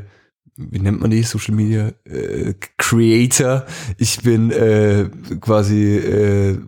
wie 0.58 0.80
nennt 0.80 1.02
man 1.02 1.10
die 1.10 1.24
Social 1.24 1.56
Media 1.56 1.92
äh, 2.06 2.54
Creator. 2.78 3.66
Ich 3.98 4.22
bin 4.22 4.52
äh, 4.52 5.10
quasi 5.40 5.98
äh, 5.98 6.60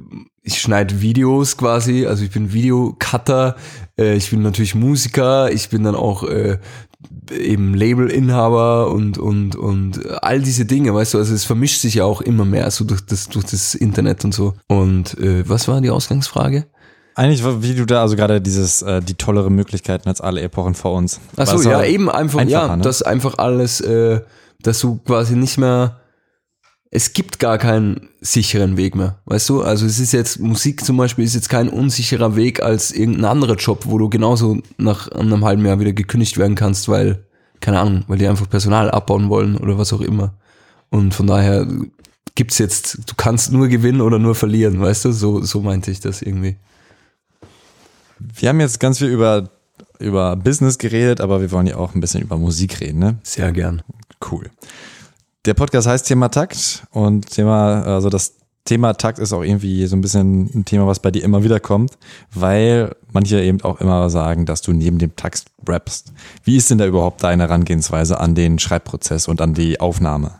ich 0.43 0.59
schneide 0.59 1.01
Videos 1.01 1.55
quasi, 1.57 2.05
also 2.05 2.23
ich 2.23 2.31
bin 2.31 2.51
Videocutter, 2.51 3.55
äh, 3.97 4.15
ich 4.15 4.29
bin 4.29 4.41
natürlich 4.41 4.75
Musiker, 4.75 5.51
ich 5.51 5.69
bin 5.69 5.83
dann 5.83 5.95
auch 5.95 6.23
äh, 6.23 6.57
eben 7.31 7.73
Labelinhaber 7.73 8.91
und 8.91 9.17
und 9.17 9.55
und 9.55 10.05
all 10.21 10.41
diese 10.41 10.65
Dinge, 10.65 10.93
weißt 10.93 11.13
du, 11.13 11.17
also 11.17 11.33
es 11.33 11.45
vermischt 11.45 11.79
sich 11.79 11.95
ja 11.95 12.03
auch 12.03 12.19
immer 12.19 12.43
mehr 12.43 12.69
so 12.71 12.83
durch 12.83 13.01
das 13.01 13.29
durch 13.29 13.45
das 13.45 13.73
Internet 13.73 14.25
und 14.25 14.33
so. 14.33 14.53
Und 14.67 15.17
äh, 15.17 15.47
was 15.47 15.69
war 15.69 15.79
die 15.79 15.89
Ausgangsfrage? 15.89 16.65
Eigentlich, 17.15 17.43
wie 17.61 17.75
du 17.75 17.85
da, 17.85 18.01
also 18.01 18.15
gerade 18.15 18.41
dieses, 18.41 18.81
äh, 18.81 19.01
die 19.01 19.13
tollere 19.13 19.51
Möglichkeiten 19.51 20.07
als 20.09 20.21
alle 20.21 20.41
Epochen 20.41 20.73
vor 20.73 20.93
uns. 20.93 21.19
Achso, 21.35 21.61
ja, 21.61 21.83
eben 21.83 22.09
einfach, 22.09 22.41
ja, 22.43 22.75
ne? 22.75 22.81
das 22.81 23.03
einfach 23.03 23.37
alles, 23.37 23.81
äh, 23.81 24.21
dass 24.61 24.79
du 24.79 24.97
quasi 25.05 25.35
nicht 25.35 25.57
mehr, 25.57 25.99
es 26.89 27.13
gibt 27.13 27.39
gar 27.39 27.57
keinen 27.57 28.09
sicheren 28.21 28.77
Weg 28.77 28.95
mehr, 28.95 29.19
weißt 29.25 29.49
du? 29.49 29.61
Also 29.61 29.85
es 29.85 29.99
ist 29.99 30.11
jetzt, 30.11 30.39
Musik 30.39 30.83
zum 30.83 30.97
Beispiel 30.97 31.25
ist 31.25 31.35
jetzt 31.35 31.49
kein 31.49 31.69
unsicherer 31.69 32.35
Weg 32.35 32.63
als 32.63 32.91
irgendein 32.91 33.25
anderer 33.25 33.55
Job, 33.55 33.83
wo 33.85 33.97
du 33.97 34.09
genauso 34.09 34.59
nach 34.77 35.07
einem 35.09 35.45
halben 35.45 35.65
Jahr 35.65 35.79
wieder 35.79 35.93
gekündigt 35.93 36.37
werden 36.37 36.55
kannst, 36.55 36.89
weil, 36.89 37.25
keine 37.59 37.79
Ahnung, 37.79 38.05
weil 38.07 38.17
die 38.17 38.27
einfach 38.27 38.49
Personal 38.49 38.89
abbauen 38.89 39.29
wollen 39.29 39.57
oder 39.57 39.77
was 39.77 39.93
auch 39.93 40.01
immer. 40.01 40.33
Und 40.89 41.13
von 41.13 41.27
daher 41.27 41.67
gibt's 42.35 42.57
jetzt, 42.57 42.99
du 43.07 43.13
kannst 43.17 43.51
nur 43.51 43.67
gewinnen 43.67 44.01
oder 44.01 44.19
nur 44.19 44.35
verlieren, 44.35 44.79
weißt 44.79 45.05
du? 45.05 45.11
So, 45.11 45.41
so 45.41 45.61
meinte 45.61 45.91
ich 45.91 45.99
das 45.99 46.21
irgendwie. 46.21 46.57
Wir 48.35 48.49
haben 48.49 48.59
jetzt 48.59 48.79
ganz 48.79 48.99
viel 48.99 49.07
über, 49.07 49.49
über 49.99 50.35
Business 50.35 50.77
geredet, 50.77 51.21
aber 51.21 51.41
wir 51.41 51.51
wollen 51.51 51.67
ja 51.67 51.77
auch 51.77 51.95
ein 51.95 52.01
bisschen 52.01 52.21
über 52.21 52.37
Musik 52.37 52.79
reden, 52.79 52.99
ne? 52.99 53.17
Sehr 53.23 53.51
gern. 53.51 53.81
Cool. 54.31 54.49
Der 55.45 55.53
Podcast 55.53 55.87
heißt 55.87 56.07
Thema 56.07 56.29
Takt 56.29 56.83
und 56.91 57.29
Thema, 57.29 57.83
also 57.83 58.09
das 58.09 58.35
Thema 58.65 58.93
Takt 58.93 59.19
ist 59.19 59.33
auch 59.33 59.43
irgendwie 59.43 59.85
so 59.87 59.95
ein 59.97 60.01
bisschen 60.01 60.49
ein 60.55 60.63
Thema, 60.63 60.87
was 60.87 60.99
bei 60.99 61.11
dir 61.11 61.23
immer 61.23 61.43
wieder 61.43 61.59
kommt, 61.59 61.97
weil 62.33 62.95
manche 63.11 63.41
eben 63.41 63.61
auch 63.61 63.81
immer 63.81 64.09
sagen, 64.09 64.45
dass 64.45 64.61
du 64.61 64.71
neben 64.71 64.99
dem 64.99 65.15
Takt 65.17 65.45
rappst. 65.67 66.13
Wie 66.45 66.55
ist 66.55 66.69
denn 66.69 66.77
da 66.77 66.85
überhaupt 66.85 67.23
deine 67.23 67.43
Herangehensweise 67.43 68.19
an 68.19 68.35
den 68.35 68.59
Schreibprozess 68.59 69.27
und 69.27 69.41
an 69.41 69.53
die 69.53 69.81
Aufnahme? 69.81 70.39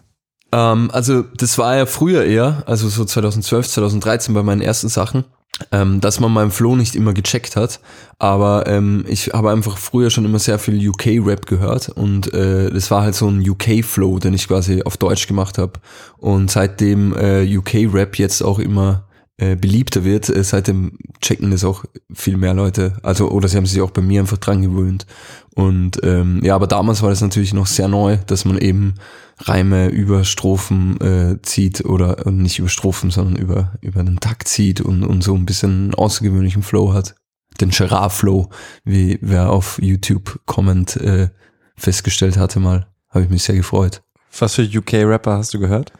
Ähm, 0.53 0.89
also 0.93 1.23
das 1.23 1.57
war 1.57 1.75
ja 1.75 1.85
früher 1.85 2.23
eher, 2.23 2.63
also 2.65 2.87
so 2.87 3.03
2012, 3.03 3.67
2013 3.67 4.33
bei 4.33 4.43
meinen 4.43 4.61
ersten 4.61 4.87
Sachen 4.87 5.25
ähm, 5.71 6.01
dass 6.01 6.19
man 6.19 6.31
meinen 6.31 6.51
Flow 6.51 6.75
nicht 6.75 6.95
immer 6.95 7.13
gecheckt 7.13 7.55
hat. 7.55 7.79
Aber 8.19 8.65
ähm, 8.67 9.05
ich 9.07 9.27
habe 9.33 9.51
einfach 9.51 9.77
früher 9.77 10.09
schon 10.09 10.25
immer 10.25 10.39
sehr 10.39 10.59
viel 10.59 10.89
UK-Rap 10.89 11.45
gehört 11.45 11.89
und 11.89 12.33
äh, 12.33 12.69
das 12.71 12.89
war 12.91 13.03
halt 13.03 13.15
so 13.15 13.27
ein 13.27 13.47
UK-Flow, 13.47 14.19
den 14.19 14.33
ich 14.33 14.47
quasi 14.47 14.83
auf 14.83 14.97
Deutsch 14.97 15.27
gemacht 15.27 15.57
habe. 15.57 15.73
Und 16.17 16.49
seitdem 16.49 17.15
äh, 17.15 17.57
UK-Rap 17.57 18.17
jetzt 18.17 18.41
auch 18.41 18.59
immer 18.59 19.03
äh, 19.43 19.55
beliebter 19.55 20.05
wird, 20.05 20.29
äh, 20.29 20.43
seitdem 20.43 20.97
checken 21.21 21.51
das 21.51 21.65
auch 21.65 21.83
viel 22.13 22.37
mehr 22.37 22.53
Leute. 22.53 22.97
Also, 23.03 23.29
oder 23.29 23.49
sie 23.49 23.57
haben 23.57 23.65
sich 23.65 23.81
auch 23.81 23.91
bei 23.91 24.01
mir 24.01 24.21
einfach 24.21 24.37
dran 24.37 24.61
gewöhnt. 24.61 25.05
Und 25.53 25.99
ähm, 26.03 26.39
ja, 26.43 26.55
aber 26.55 26.67
damals 26.67 27.01
war 27.01 27.09
das 27.09 27.21
natürlich 27.21 27.53
noch 27.53 27.67
sehr 27.67 27.89
neu, 27.89 28.17
dass 28.25 28.45
man 28.45 28.57
eben 28.57 28.95
Reime 29.39 29.89
über 29.89 30.23
Strophen 30.23 30.99
äh, 31.01 31.41
zieht 31.41 31.83
oder 31.83 32.29
nicht 32.31 32.59
über 32.59 32.69
Strophen, 32.69 33.11
sondern 33.11 33.35
über, 33.35 33.73
über 33.81 34.03
den 34.03 34.19
Takt 34.19 34.47
zieht 34.47 34.79
und, 34.79 35.03
und 35.03 35.23
so 35.23 35.35
ein 35.35 35.45
bisschen 35.45 35.71
einen 35.71 35.95
außergewöhnlichen 35.95 36.63
Flow 36.63 36.93
hat. 36.93 37.15
Den 37.59 37.69
Gerard-Flow, 37.69 38.49
wie 38.85 39.19
wer 39.21 39.51
auf 39.51 39.77
YouTube 39.81 40.39
Comment 40.45 40.95
äh, 40.97 41.29
festgestellt 41.75 42.37
hatte 42.37 42.59
mal. 42.59 42.87
Habe 43.09 43.25
ich 43.25 43.29
mich 43.29 43.43
sehr 43.43 43.55
gefreut. 43.55 44.01
Was 44.39 44.55
für 44.55 44.63
UK-Rapper 44.63 45.37
hast 45.37 45.53
du 45.53 45.59
gehört? 45.59 45.91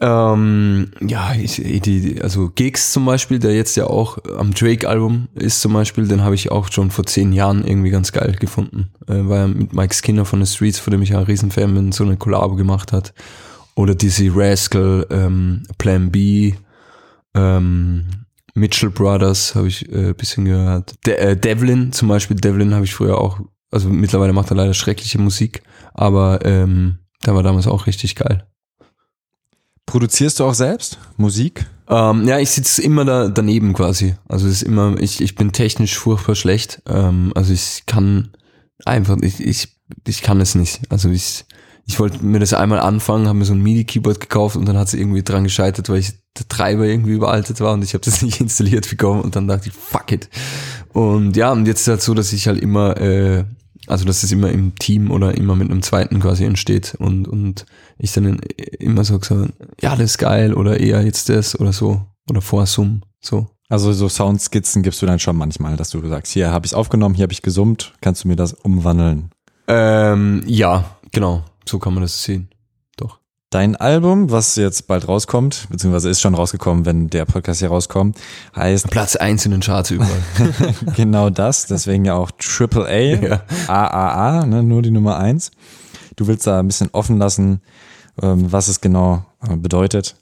Ähm, 0.00 0.90
ja, 1.00 1.34
ich, 1.34 1.56
die, 1.56 2.20
also 2.20 2.50
Gigs 2.54 2.92
zum 2.92 3.06
Beispiel, 3.06 3.38
der 3.38 3.54
jetzt 3.54 3.76
ja 3.76 3.86
auch 3.86 4.18
am 4.36 4.52
Drake-Album 4.52 5.28
ist 5.34 5.62
zum 5.62 5.72
Beispiel, 5.72 6.06
den 6.06 6.22
habe 6.22 6.34
ich 6.34 6.50
auch 6.50 6.70
schon 6.70 6.90
vor 6.90 7.06
zehn 7.06 7.32
Jahren 7.32 7.66
irgendwie 7.66 7.90
ganz 7.90 8.12
geil 8.12 8.36
gefunden. 8.38 8.90
Äh, 9.06 9.26
weil 9.28 9.40
er 9.40 9.48
mit 9.48 9.72
Mike 9.72 9.94
Skinner 9.94 10.26
von 10.26 10.44
The 10.44 10.54
Streets, 10.54 10.78
von 10.78 10.90
dem 10.90 11.02
ich 11.02 11.10
ja 11.10 11.18
ein 11.18 11.24
Riesenfan 11.24 11.74
bin, 11.74 11.92
so 11.92 12.04
eine 12.04 12.16
Collabo 12.16 12.56
gemacht 12.56 12.92
hat. 12.92 13.14
Oder 13.74 13.94
Dizzy 13.94 14.30
Rascal, 14.34 15.06
ähm, 15.10 15.62
Plan 15.78 16.10
B, 16.10 16.54
ähm, 17.34 18.06
Mitchell 18.54 18.90
Brothers 18.90 19.54
habe 19.54 19.68
ich 19.68 19.90
äh, 19.92 20.14
bisschen 20.14 20.46
gehört. 20.46 20.94
De 21.06 21.14
äh, 21.14 21.36
Devlin 21.36 21.92
zum 21.92 22.08
Beispiel, 22.08 22.36
Devlin 22.36 22.74
habe 22.74 22.86
ich 22.86 22.94
früher 22.94 23.18
auch, 23.18 23.38
also 23.70 23.90
mittlerweile 23.90 24.32
macht 24.32 24.50
er 24.50 24.56
leider 24.56 24.72
schreckliche 24.72 25.18
Musik, 25.18 25.62
aber 25.92 26.44
ähm, 26.44 26.98
der 27.24 27.34
war 27.34 27.42
damals 27.42 27.66
auch 27.66 27.86
richtig 27.86 28.16
geil. 28.16 28.46
Produzierst 29.86 30.40
du 30.40 30.44
auch 30.44 30.54
selbst 30.54 30.98
Musik? 31.16 31.66
Ähm, 31.88 32.26
ja, 32.26 32.38
ich 32.38 32.50
sitze 32.50 32.82
immer 32.82 33.04
da 33.04 33.28
daneben 33.28 33.72
quasi. 33.72 34.16
Also 34.28 34.46
es 34.46 34.54
ist 34.54 34.62
immer, 34.62 34.96
ich, 34.98 35.20
ich 35.20 35.36
bin 35.36 35.52
technisch 35.52 35.96
furchtbar 35.96 36.34
schlecht. 36.34 36.82
Ähm, 36.88 37.32
also 37.36 37.52
ich 37.52 37.84
kann 37.86 38.30
einfach, 38.84 39.16
ich, 39.22 39.40
ich, 39.40 39.68
ich 40.06 40.22
kann 40.22 40.40
es 40.40 40.56
nicht. 40.56 40.80
Also 40.90 41.08
ich, 41.10 41.44
ich 41.86 42.00
wollte 42.00 42.24
mir 42.24 42.40
das 42.40 42.52
einmal 42.52 42.80
anfangen, 42.80 43.28
habe 43.28 43.38
mir 43.38 43.44
so 43.44 43.54
ein 43.54 43.62
MIDI-Keyboard 43.62 44.20
gekauft 44.20 44.56
und 44.56 44.66
dann 44.66 44.76
hat 44.76 44.88
es 44.88 44.94
irgendwie 44.94 45.22
dran 45.22 45.44
gescheitert, 45.44 45.88
weil 45.88 45.98
ich 45.98 46.14
der 46.36 46.48
Treiber 46.48 46.84
irgendwie 46.84 47.12
überaltet 47.12 47.60
war 47.60 47.72
und 47.74 47.84
ich 47.84 47.94
habe 47.94 48.04
das 48.04 48.22
nicht 48.22 48.40
installiert 48.40 48.90
bekommen 48.90 49.20
und 49.20 49.36
dann 49.36 49.46
dachte 49.46 49.68
ich, 49.68 49.74
fuck 49.74 50.10
it. 50.10 50.28
Und 50.92 51.36
ja, 51.36 51.52
und 51.52 51.66
jetzt 51.66 51.82
ist 51.82 51.88
halt 51.88 52.02
so, 52.02 52.14
dass 52.14 52.32
ich 52.32 52.48
halt 52.48 52.60
immer 52.60 52.96
äh, 53.00 53.44
also 53.86 54.04
dass 54.04 54.22
es 54.22 54.32
immer 54.32 54.50
im 54.50 54.74
Team 54.76 55.10
oder 55.10 55.36
immer 55.36 55.54
mit 55.56 55.70
einem 55.70 55.82
zweiten 55.82 56.20
quasi 56.20 56.44
entsteht 56.44 56.94
und, 56.98 57.28
und 57.28 57.66
ich 57.98 58.12
dann 58.12 58.38
immer 58.78 59.04
so 59.04 59.18
gesagt, 59.18 59.52
ja, 59.80 59.90
das 59.96 60.12
ist 60.12 60.18
geil 60.18 60.54
oder 60.54 60.80
eher 60.80 61.02
jetzt 61.02 61.28
das 61.28 61.58
oder 61.58 61.72
so 61.72 62.02
oder 62.28 62.40
Vorsum, 62.40 63.02
so. 63.20 63.46
Also 63.68 63.92
so 63.92 64.08
Soundskizzen 64.08 64.82
gibst 64.82 65.02
du 65.02 65.06
dann 65.06 65.18
schon 65.18 65.36
manchmal, 65.36 65.76
dass 65.76 65.90
du 65.90 66.06
sagst, 66.06 66.32
hier 66.32 66.52
habe 66.52 66.66
ich 66.66 66.72
es 66.72 66.74
aufgenommen, 66.74 67.16
hier 67.16 67.24
habe 67.24 67.32
ich 67.32 67.42
gesummt, 67.42 67.94
kannst 68.00 68.22
du 68.24 68.28
mir 68.28 68.36
das 68.36 68.52
umwandeln? 68.52 69.30
Ähm, 69.66 70.42
ja, 70.46 70.84
genau, 71.12 71.42
so 71.68 71.80
kann 71.80 71.94
man 71.94 72.02
das 72.02 72.22
sehen. 72.22 72.48
Dein 73.50 73.76
Album, 73.76 74.32
was 74.32 74.56
jetzt 74.56 74.88
bald 74.88 75.06
rauskommt, 75.06 75.68
beziehungsweise 75.70 76.10
ist 76.10 76.20
schon 76.20 76.34
rausgekommen, 76.34 76.84
wenn 76.84 77.10
der 77.10 77.24
Podcast 77.26 77.60
hier 77.60 77.68
rauskommt, 77.68 78.18
heißt 78.56 78.90
Platz 78.90 79.14
1 79.14 79.44
in 79.46 79.52
den 79.52 79.60
Charts 79.60 79.92
überall. 79.92 80.20
genau 80.96 81.30
das, 81.30 81.66
deswegen 81.66 82.04
ja 82.04 82.14
auch 82.14 82.32
Triple 82.32 82.86
A, 82.86 82.98
ja. 82.98 83.42
AAA, 83.68 84.46
ne, 84.46 84.64
nur 84.64 84.82
die 84.82 84.90
Nummer 84.90 85.18
1. 85.18 85.52
Du 86.16 86.26
willst 86.26 86.44
da 86.48 86.58
ein 86.58 86.66
bisschen 86.66 86.90
offen 86.90 87.18
lassen, 87.18 87.60
ähm, 88.20 88.50
was 88.50 88.66
es 88.66 88.80
genau 88.80 89.24
äh, 89.48 89.54
bedeutet. 89.54 90.16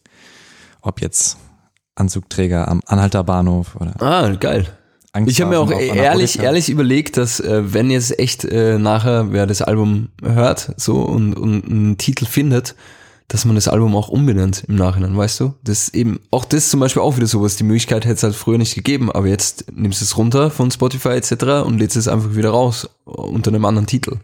Ob 0.82 1.00
jetzt 1.00 1.38
Anzugträger 1.94 2.68
am 2.68 2.82
Anhalter 2.84 3.24
Bahnhof 3.24 3.74
oder. 3.76 3.94
Ah, 4.02 4.34
geil. 4.34 4.66
Angst 5.12 5.30
ich 5.30 5.40
habe 5.40 5.52
mir 5.52 5.60
auch 5.60 5.70
ehrlich, 5.70 6.40
ehrlich 6.40 6.68
überlegt, 6.68 7.16
dass 7.16 7.40
äh, 7.40 7.72
wenn 7.72 7.90
jetzt 7.90 8.18
echt 8.18 8.44
äh, 8.44 8.78
nachher 8.78 9.32
wer 9.32 9.46
das 9.46 9.62
Album 9.62 10.10
hört 10.22 10.74
so 10.76 11.02
und, 11.02 11.32
und 11.34 11.64
einen 11.64 11.96
Titel 11.96 12.26
findet, 12.26 12.74
dass 13.28 13.44
man 13.44 13.54
das 13.54 13.68
Album 13.68 13.96
auch 13.96 14.08
umbenennt 14.08 14.64
im 14.68 14.76
Nachhinein, 14.76 15.16
weißt 15.16 15.40
du? 15.40 15.54
Das 15.62 15.88
eben, 15.88 16.20
auch 16.30 16.44
das 16.44 16.70
zum 16.70 16.80
Beispiel 16.80 17.02
auch 17.02 17.16
wieder 17.16 17.26
sowas. 17.26 17.56
Die 17.56 17.64
Möglichkeit 17.64 18.04
hätte 18.04 18.14
es 18.14 18.22
halt 18.22 18.34
früher 18.34 18.58
nicht 18.58 18.74
gegeben, 18.74 19.10
aber 19.10 19.28
jetzt 19.28 19.72
nimmst 19.72 20.00
du 20.00 20.04
es 20.04 20.16
runter 20.16 20.50
von 20.50 20.70
Spotify 20.70 21.10
etc. 21.10 21.66
und 21.66 21.78
lädst 21.78 21.96
es 21.96 22.08
einfach 22.08 22.34
wieder 22.34 22.50
raus 22.50 22.88
unter 23.04 23.50
einem 23.50 23.64
anderen 23.64 23.86
Titel. 23.86 24.18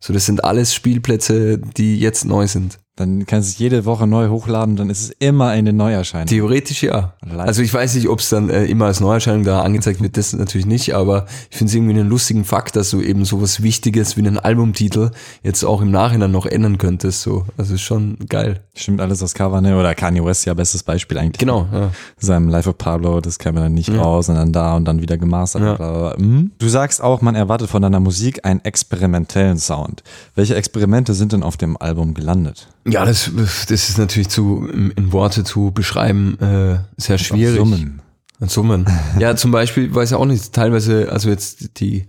So, 0.00 0.12
das 0.12 0.26
sind 0.26 0.44
alles 0.44 0.74
Spielplätze, 0.74 1.58
die 1.58 1.98
jetzt 1.98 2.24
neu 2.24 2.46
sind. 2.46 2.78
Dann 2.96 3.26
kannst 3.26 3.50
du 3.50 3.52
es 3.52 3.58
jede 3.58 3.84
Woche 3.84 4.06
neu 4.06 4.28
hochladen, 4.28 4.76
dann 4.76 4.88
ist 4.88 5.02
es 5.02 5.10
immer 5.18 5.48
eine 5.48 5.74
Neuerscheinung. 5.74 6.28
Theoretisch 6.28 6.82
ja. 6.82 7.12
Also 7.36 7.60
ich 7.60 7.72
weiß 7.72 7.94
nicht, 7.94 8.08
ob 8.08 8.20
es 8.20 8.30
dann 8.30 8.48
äh, 8.48 8.64
immer 8.64 8.86
als 8.86 9.00
Neuerscheinung 9.00 9.44
da 9.44 9.60
angezeigt 9.60 10.00
wird, 10.00 10.16
das 10.16 10.32
natürlich 10.32 10.66
nicht, 10.66 10.94
aber 10.94 11.26
ich 11.50 11.58
finde 11.58 11.70
es 11.70 11.74
irgendwie 11.74 11.92
einen 11.92 12.08
lustigen 12.08 12.46
Fakt, 12.46 12.74
dass 12.74 12.88
du 12.88 13.02
eben 13.02 13.26
sowas 13.26 13.62
Wichtiges 13.62 14.16
wie 14.16 14.22
einen 14.22 14.38
Albumtitel 14.38 15.10
jetzt 15.42 15.62
auch 15.62 15.82
im 15.82 15.90
Nachhinein 15.90 16.30
noch 16.30 16.46
ändern 16.46 16.78
könntest. 16.78 17.20
So. 17.20 17.44
Also 17.58 17.74
ist 17.74 17.82
schon 17.82 18.16
geil. 18.30 18.60
Stimmt 18.74 19.02
alles 19.02 19.18
das 19.18 19.34
Cover, 19.34 19.60
ne? 19.60 19.78
Oder 19.78 19.94
Kanye 19.94 20.24
West 20.24 20.46
ja 20.46 20.54
bestes 20.54 20.82
Beispiel 20.82 21.18
eigentlich. 21.18 21.38
Genau. 21.38 21.68
Ja. 21.70 21.90
Seinem 22.16 22.48
Life 22.48 22.70
of 22.70 22.78
Pablo, 22.78 23.20
das 23.20 23.38
kam 23.38 23.56
dann 23.56 23.74
nicht 23.74 23.90
ja. 23.90 24.00
raus 24.00 24.30
und 24.30 24.36
dann 24.36 24.52
da 24.52 24.74
und 24.74 24.86
dann 24.86 25.02
wieder 25.02 25.18
gemastert. 25.18 25.78
Ja. 25.78 26.14
Mhm. 26.16 26.52
Du 26.58 26.68
sagst 26.68 27.02
auch, 27.02 27.20
man 27.20 27.34
erwartet 27.34 27.68
von 27.68 27.82
deiner 27.82 28.00
Musik 28.00 28.46
einen 28.46 28.64
experimentellen 28.64 29.58
Sound. 29.58 30.02
Welche 30.34 30.54
Experimente 30.54 31.12
sind 31.12 31.34
denn 31.34 31.42
auf 31.42 31.58
dem 31.58 31.76
Album 31.76 32.14
gelandet? 32.14 32.68
Ja, 32.86 33.04
das, 33.04 33.30
das 33.34 33.88
ist 33.88 33.98
natürlich 33.98 34.28
zu 34.28 34.66
in 34.66 35.12
Worte 35.12 35.44
zu 35.44 35.72
beschreiben 35.72 36.38
äh, 36.40 36.78
sehr 36.96 37.18
schwierig. 37.18 37.56
Summen. 37.56 38.02
Summen. 38.40 38.86
Ja, 39.18 39.34
zum 39.34 39.50
Beispiel, 39.50 39.94
weiß 39.94 40.10
ja 40.10 40.18
auch 40.18 40.26
nicht, 40.26 40.52
teilweise, 40.52 41.10
also 41.10 41.28
jetzt 41.28 41.80
die 41.80 42.06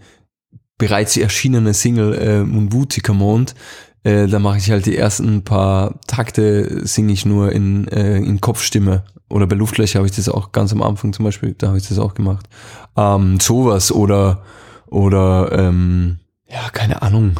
bereits 0.77 1.17
erschienene 1.17 1.73
Single 1.73 2.13
äh, 2.13 2.43
Munbutika 2.43 3.13
Mond, 3.13 3.55
äh, 4.03 4.27
da 4.27 4.39
mache 4.39 4.57
ich 4.57 4.69
halt 4.69 4.85
die 4.85 4.97
ersten 4.97 5.43
paar 5.43 5.99
Takte, 6.05 6.85
singe 6.85 7.13
ich 7.13 7.25
nur 7.25 7.51
in, 7.51 7.87
äh, 7.87 8.17
in 8.17 8.41
Kopfstimme. 8.41 9.03
Oder 9.29 9.47
bei 9.47 9.55
Luftlöcher 9.55 9.99
habe 9.99 10.07
ich 10.07 10.15
das 10.15 10.29
auch 10.29 10.51
ganz 10.51 10.71
am 10.71 10.83
Anfang 10.83 11.11
zum 11.11 11.25
Beispiel, 11.25 11.55
da 11.57 11.67
habe 11.67 11.77
ich 11.77 11.87
das 11.87 11.97
auch 11.97 12.13
gemacht. 12.13 12.47
Ähm, 12.95 13.39
sowas 13.39 13.91
oder 13.91 14.43
oder 14.85 15.51
ähm, 15.51 16.19
ja, 16.47 16.69
keine 16.71 17.01
Ahnung 17.01 17.35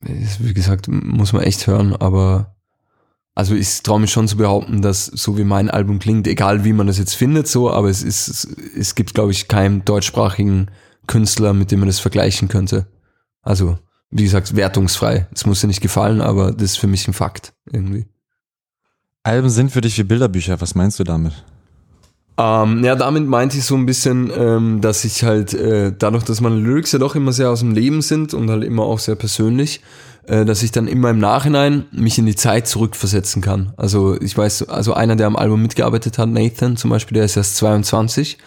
wie 0.00 0.54
gesagt, 0.54 0.88
muss 0.88 1.32
man 1.32 1.42
echt 1.42 1.66
hören, 1.66 1.94
aber 1.94 2.56
also 3.38 3.54
ich 3.54 3.84
traue 3.84 4.00
mich 4.00 4.10
schon 4.10 4.26
zu 4.26 4.36
behaupten, 4.36 4.82
dass 4.82 5.06
so 5.06 5.38
wie 5.38 5.44
mein 5.44 5.70
Album 5.70 6.00
klingt, 6.00 6.26
egal 6.26 6.64
wie 6.64 6.72
man 6.72 6.88
das 6.88 6.98
jetzt 6.98 7.14
findet, 7.14 7.46
so, 7.46 7.70
aber 7.70 7.88
es 7.88 8.02
ist, 8.02 8.26
es, 8.26 8.44
es 8.76 8.96
gibt, 8.96 9.14
glaube 9.14 9.30
ich, 9.30 9.46
keinen 9.46 9.84
deutschsprachigen 9.84 10.72
Künstler, 11.06 11.54
mit 11.54 11.70
dem 11.70 11.78
man 11.78 11.88
das 11.88 12.00
vergleichen 12.00 12.48
könnte. 12.48 12.88
Also, 13.42 13.78
wie 14.10 14.24
gesagt, 14.24 14.56
wertungsfrei. 14.56 15.28
Es 15.32 15.46
muss 15.46 15.60
dir 15.60 15.68
nicht 15.68 15.80
gefallen, 15.80 16.20
aber 16.20 16.50
das 16.50 16.72
ist 16.72 16.78
für 16.78 16.88
mich 16.88 17.06
ein 17.06 17.14
Fakt 17.14 17.52
irgendwie. 17.70 18.06
Alben 19.22 19.50
sind 19.50 19.70
für 19.70 19.82
dich 19.82 19.96
wie 19.98 20.02
Bilderbücher. 20.02 20.60
Was 20.60 20.74
meinst 20.74 20.98
du 20.98 21.04
damit? 21.04 21.44
Ähm, 22.38 22.82
ja, 22.82 22.96
damit 22.96 23.28
meinte 23.28 23.56
ich 23.56 23.64
so 23.64 23.76
ein 23.76 23.86
bisschen, 23.86 24.32
ähm, 24.36 24.80
dass 24.80 25.04
ich 25.04 25.22
halt 25.22 25.54
äh, 25.54 25.92
dadurch, 25.96 26.24
dass 26.24 26.40
meine 26.40 26.56
Lyrics 26.56 26.90
ja 26.90 26.98
doch 26.98 27.14
immer 27.14 27.32
sehr 27.32 27.50
aus 27.50 27.60
dem 27.60 27.70
Leben 27.70 28.02
sind 28.02 28.34
und 28.34 28.50
halt 28.50 28.64
immer 28.64 28.82
auch 28.82 28.98
sehr 28.98 29.14
persönlich, 29.14 29.80
dass 30.28 30.62
ich 30.62 30.72
dann 30.72 30.88
immer 30.88 31.10
im 31.10 31.18
Nachhinein 31.18 31.86
mich 31.90 32.18
in 32.18 32.26
die 32.26 32.36
Zeit 32.36 32.68
zurückversetzen 32.68 33.42
kann. 33.42 33.72
Also 33.76 34.20
ich 34.20 34.36
weiß, 34.36 34.68
also 34.68 34.94
einer, 34.94 35.16
der 35.16 35.26
am 35.26 35.36
Album 35.36 35.62
mitgearbeitet 35.62 36.18
hat, 36.18 36.28
Nathan 36.28 36.76
zum 36.76 36.90
Beispiel, 36.90 37.16
der 37.16 37.24
ist 37.24 37.36
erst 37.36 37.56
22 37.56 38.38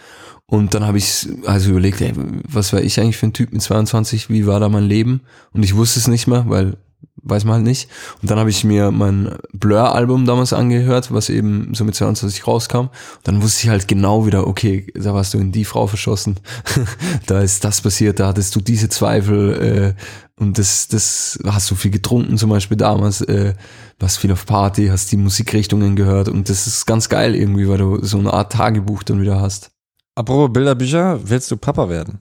und 0.46 0.74
dann 0.74 0.86
habe 0.86 0.98
ich 0.98 1.28
also 1.46 1.70
überlegt, 1.70 2.00
ey, 2.00 2.12
was 2.48 2.72
war 2.72 2.80
ich 2.82 3.00
eigentlich 3.00 3.16
für 3.16 3.26
ein 3.26 3.32
Typ 3.32 3.52
mit 3.52 3.62
22, 3.62 4.28
wie 4.28 4.46
war 4.46 4.60
da 4.60 4.68
mein 4.68 4.84
Leben? 4.84 5.22
Und 5.52 5.62
ich 5.62 5.74
wusste 5.76 5.98
es 5.98 6.08
nicht 6.08 6.26
mehr, 6.26 6.44
weil 6.46 6.76
weiß 7.22 7.44
man 7.44 7.54
halt 7.54 7.64
nicht. 7.64 7.88
Und 8.20 8.30
dann 8.30 8.38
habe 8.38 8.50
ich 8.50 8.64
mir 8.64 8.90
mein 8.90 9.36
Blur-Album 9.52 10.26
damals 10.26 10.52
angehört, 10.52 11.12
was 11.12 11.30
eben 11.30 11.72
so 11.74 11.84
mit 11.84 11.94
22 11.94 12.46
rauskam. 12.46 12.78
Und 12.78 12.90
dann 13.24 13.42
wusste 13.42 13.64
ich 13.64 13.68
halt 13.70 13.88
genau 13.88 14.26
wieder, 14.26 14.46
okay, 14.46 14.86
da 14.94 15.14
warst 15.14 15.34
du 15.34 15.38
in 15.38 15.52
die 15.52 15.64
Frau 15.64 15.86
verschossen. 15.86 16.40
da 17.26 17.40
ist 17.40 17.64
das 17.64 17.80
passiert, 17.80 18.18
da 18.18 18.28
hattest 18.28 18.54
du 18.56 18.60
diese 18.60 18.88
Zweifel 18.88 19.94
äh, 19.96 20.31
und 20.42 20.58
das, 20.58 20.88
das 20.88 21.38
hast 21.46 21.70
du 21.70 21.74
viel 21.74 21.90
getrunken 21.90 22.36
zum 22.36 22.50
Beispiel 22.50 22.76
damals, 22.76 23.20
äh, 23.22 23.54
warst 23.98 24.18
viel 24.18 24.32
auf 24.32 24.44
Party, 24.44 24.88
hast 24.88 25.10
die 25.12 25.16
Musikrichtungen 25.16 25.96
gehört 25.96 26.28
und 26.28 26.48
das 26.48 26.66
ist 26.66 26.86
ganz 26.86 27.08
geil 27.08 27.34
irgendwie, 27.34 27.68
weil 27.68 27.78
du 27.78 28.04
so 28.04 28.18
eine 28.18 28.32
Art 28.32 28.52
Tagebuch 28.52 29.02
dann 29.02 29.20
wieder 29.20 29.40
hast. 29.40 29.70
Apropos 30.14 30.52
Bilderbücher, 30.52 31.20
willst 31.22 31.50
du 31.50 31.56
Papa 31.56 31.88
werden? 31.88 32.20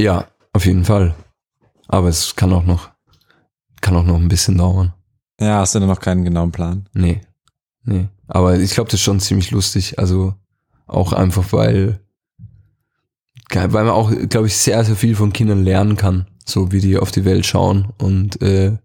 Ja, 0.00 0.26
auf 0.52 0.66
jeden 0.66 0.84
Fall. 0.84 1.14
Aber 1.88 2.08
es 2.08 2.36
kann 2.36 2.52
auch 2.52 2.64
noch 2.64 2.90
kann 3.80 3.96
auch 3.96 4.04
noch 4.04 4.16
ein 4.16 4.28
bisschen 4.28 4.58
dauern. 4.58 4.92
Ja, 5.40 5.60
hast 5.60 5.74
du 5.74 5.80
da 5.80 5.86
noch 5.86 6.00
keinen 6.00 6.24
genauen 6.24 6.52
Plan? 6.52 6.88
Nee. 6.92 7.22
Nee. 7.84 8.08
Aber 8.28 8.58
ich 8.58 8.72
glaube, 8.72 8.90
das 8.90 9.00
ist 9.00 9.04
schon 9.04 9.20
ziemlich 9.20 9.50
lustig. 9.50 9.98
Also 9.98 10.34
auch 10.86 11.12
einfach, 11.12 11.52
weil, 11.52 12.00
weil 13.50 13.68
man 13.68 13.88
auch, 13.88 14.12
glaube 14.28 14.48
ich, 14.48 14.56
sehr, 14.56 14.84
sehr 14.84 14.96
viel 14.96 15.16
von 15.16 15.32
Kindern 15.32 15.64
lernen 15.64 15.96
kann. 15.96 16.26
So 16.50 16.72
wie 16.72 16.80
die 16.80 16.98
auf 16.98 17.10
die 17.10 17.24
Welt 17.24 17.46
schauen 17.46 17.88
und 17.98 18.40
äh, 18.42 18.76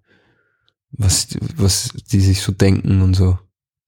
was, 0.91 1.27
was 1.57 1.89
die 2.11 2.21
sich 2.21 2.41
so 2.41 2.51
denken 2.51 3.01
und 3.01 3.15
so. 3.15 3.37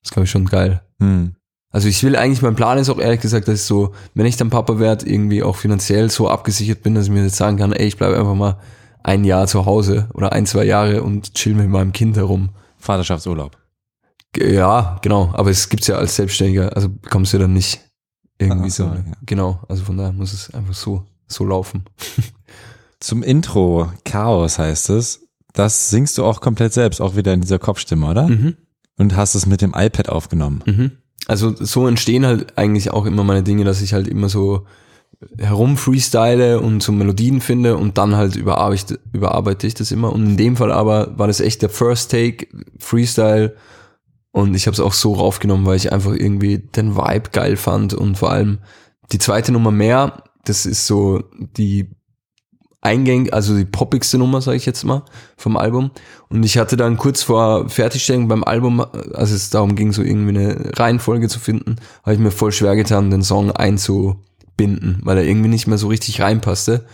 Das 0.01 0.11
glaube 0.11 0.25
ich 0.25 0.31
schon 0.31 0.45
geil. 0.45 0.81
Hm. 0.99 1.35
Also 1.69 1.87
ich 1.89 2.01
will 2.03 2.15
eigentlich, 2.15 2.41
mein 2.41 2.55
Plan 2.55 2.77
ist 2.77 2.89
auch 2.89 2.99
ehrlich 2.99 3.21
gesagt, 3.21 3.47
dass 3.47 3.61
ich 3.61 3.65
so, 3.65 3.93
wenn 4.13 4.25
ich 4.25 4.37
dann 4.37 4.49
Papa 4.49 4.79
werde, 4.79 5.07
irgendwie 5.07 5.43
auch 5.43 5.55
finanziell 5.55 6.09
so 6.09 6.29
abgesichert 6.29 6.81
bin, 6.81 6.95
dass 6.95 7.05
ich 7.05 7.11
mir 7.11 7.23
jetzt 7.23 7.35
sagen 7.35 7.57
kann, 7.57 7.73
ey, 7.73 7.87
ich 7.87 7.97
bleibe 7.97 8.17
einfach 8.17 8.35
mal 8.35 8.57
ein 9.03 9.23
Jahr 9.23 9.47
zu 9.47 9.65
Hause 9.65 10.09
oder 10.13 10.31
ein, 10.31 10.45
zwei 10.45 10.63
Jahre 10.63 11.03
und 11.03 11.33
chill 11.33 11.53
mit 11.53 11.69
meinem 11.69 11.91
Kind 11.91 12.17
herum. 12.17 12.49
Vaterschaftsurlaub. 12.77 13.57
Ja, 14.35 14.99
genau. 15.01 15.31
Aber 15.33 15.49
es 15.49 15.69
gibt's 15.69 15.87
ja 15.87 15.95
als 15.95 16.15
Selbstständiger, 16.15 16.75
also 16.75 16.89
bekommst 16.89 17.33
du 17.33 17.37
dann 17.37 17.53
nicht 17.53 17.81
irgendwie 18.37 18.69
so. 18.69 18.85
so 18.85 18.95
ja. 18.95 19.03
Genau. 19.25 19.59
Also 19.67 19.83
von 19.83 19.97
daher 19.97 20.13
muss 20.13 20.33
es 20.33 20.53
einfach 20.53 20.73
so, 20.73 21.03
so 21.27 21.45
laufen. 21.45 21.83
Zum 22.99 23.23
Intro, 23.23 23.91
Chaos 24.05 24.59
heißt 24.59 24.89
es. 24.91 25.27
Das 25.53 25.89
singst 25.89 26.17
du 26.17 26.25
auch 26.25 26.41
komplett 26.41 26.73
selbst, 26.73 27.01
auch 27.01 27.15
wieder 27.15 27.33
in 27.33 27.41
dieser 27.41 27.59
Kopfstimme, 27.59 28.07
oder? 28.07 28.27
Mhm. 28.27 28.57
Und 28.97 29.15
hast 29.15 29.35
es 29.35 29.45
mit 29.45 29.61
dem 29.61 29.73
iPad 29.75 30.09
aufgenommen. 30.09 30.63
Mhm. 30.65 30.91
Also 31.27 31.53
so 31.55 31.87
entstehen 31.87 32.25
halt 32.25 32.57
eigentlich 32.57 32.91
auch 32.91 33.05
immer 33.05 33.23
meine 33.23 33.43
Dinge, 33.43 33.63
dass 33.63 33.81
ich 33.81 33.93
halt 33.93 34.07
immer 34.07 34.29
so 34.29 34.65
herum 35.37 35.77
freestyle 35.77 36.59
und 36.59 36.83
so 36.83 36.91
Melodien 36.91 37.41
finde 37.41 37.75
und 37.75 37.97
dann 37.97 38.15
halt 38.15 38.35
überarbeite, 38.35 38.99
überarbeite 39.13 39.65
ich 39.67 39.73
das 39.73 39.91
immer. 39.91 40.13
Und 40.13 40.25
in 40.25 40.37
dem 40.37 40.55
Fall 40.57 40.71
aber 40.71 41.17
war 41.17 41.27
das 41.27 41.39
echt 41.39 41.61
der 41.61 41.69
First 41.69 42.11
Take, 42.11 42.47
Freestyle. 42.79 43.55
Und 44.31 44.55
ich 44.55 44.67
habe 44.67 44.73
es 44.73 44.79
auch 44.79 44.93
so 44.93 45.13
raufgenommen, 45.13 45.65
weil 45.65 45.77
ich 45.77 45.91
einfach 45.91 46.13
irgendwie 46.13 46.59
den 46.59 46.95
Vibe 46.95 47.29
geil 47.31 47.57
fand 47.57 47.93
und 47.93 48.17
vor 48.17 48.31
allem 48.31 48.59
die 49.11 49.17
zweite 49.17 49.51
Nummer 49.51 49.71
mehr, 49.71 50.23
das 50.45 50.65
ist 50.65 50.85
so 50.85 51.23
die 51.31 51.96
Eingäng, 52.87 53.33
also 53.33 53.57
die 53.57 53.65
poppigste 53.65 54.17
Nummer, 54.17 54.41
sage 54.41 54.55
ich 54.55 54.65
jetzt 54.65 54.85
mal, 54.85 55.03
vom 55.35 55.57
Album. 55.57 55.91
Und 56.29 56.43
ich 56.43 56.57
hatte 56.57 56.77
dann 56.77 56.95
kurz 56.95 57.21
vor 57.21 57.67
Fertigstellung 57.67 58.29
beim 58.29 58.45
Album, 58.45 58.79
als 58.79 59.31
es 59.31 59.49
darum 59.49 59.75
ging, 59.75 59.91
so 59.91 60.01
irgendwie 60.01 60.37
eine 60.37 60.71
Reihenfolge 60.77 61.27
zu 61.27 61.39
finden, 61.39 61.75
habe 62.03 62.13
ich 62.13 62.19
mir 62.19 62.31
voll 62.31 62.53
schwer 62.53 62.77
getan, 62.77 63.11
den 63.11 63.23
Song 63.23 63.51
einzu 63.51 64.15
binden, 64.55 65.01
weil 65.03 65.17
er 65.17 65.25
irgendwie 65.25 65.49
nicht 65.49 65.67
mehr 65.67 65.77
so 65.77 65.87
richtig 65.89 66.21
reinpasste. 66.21 66.85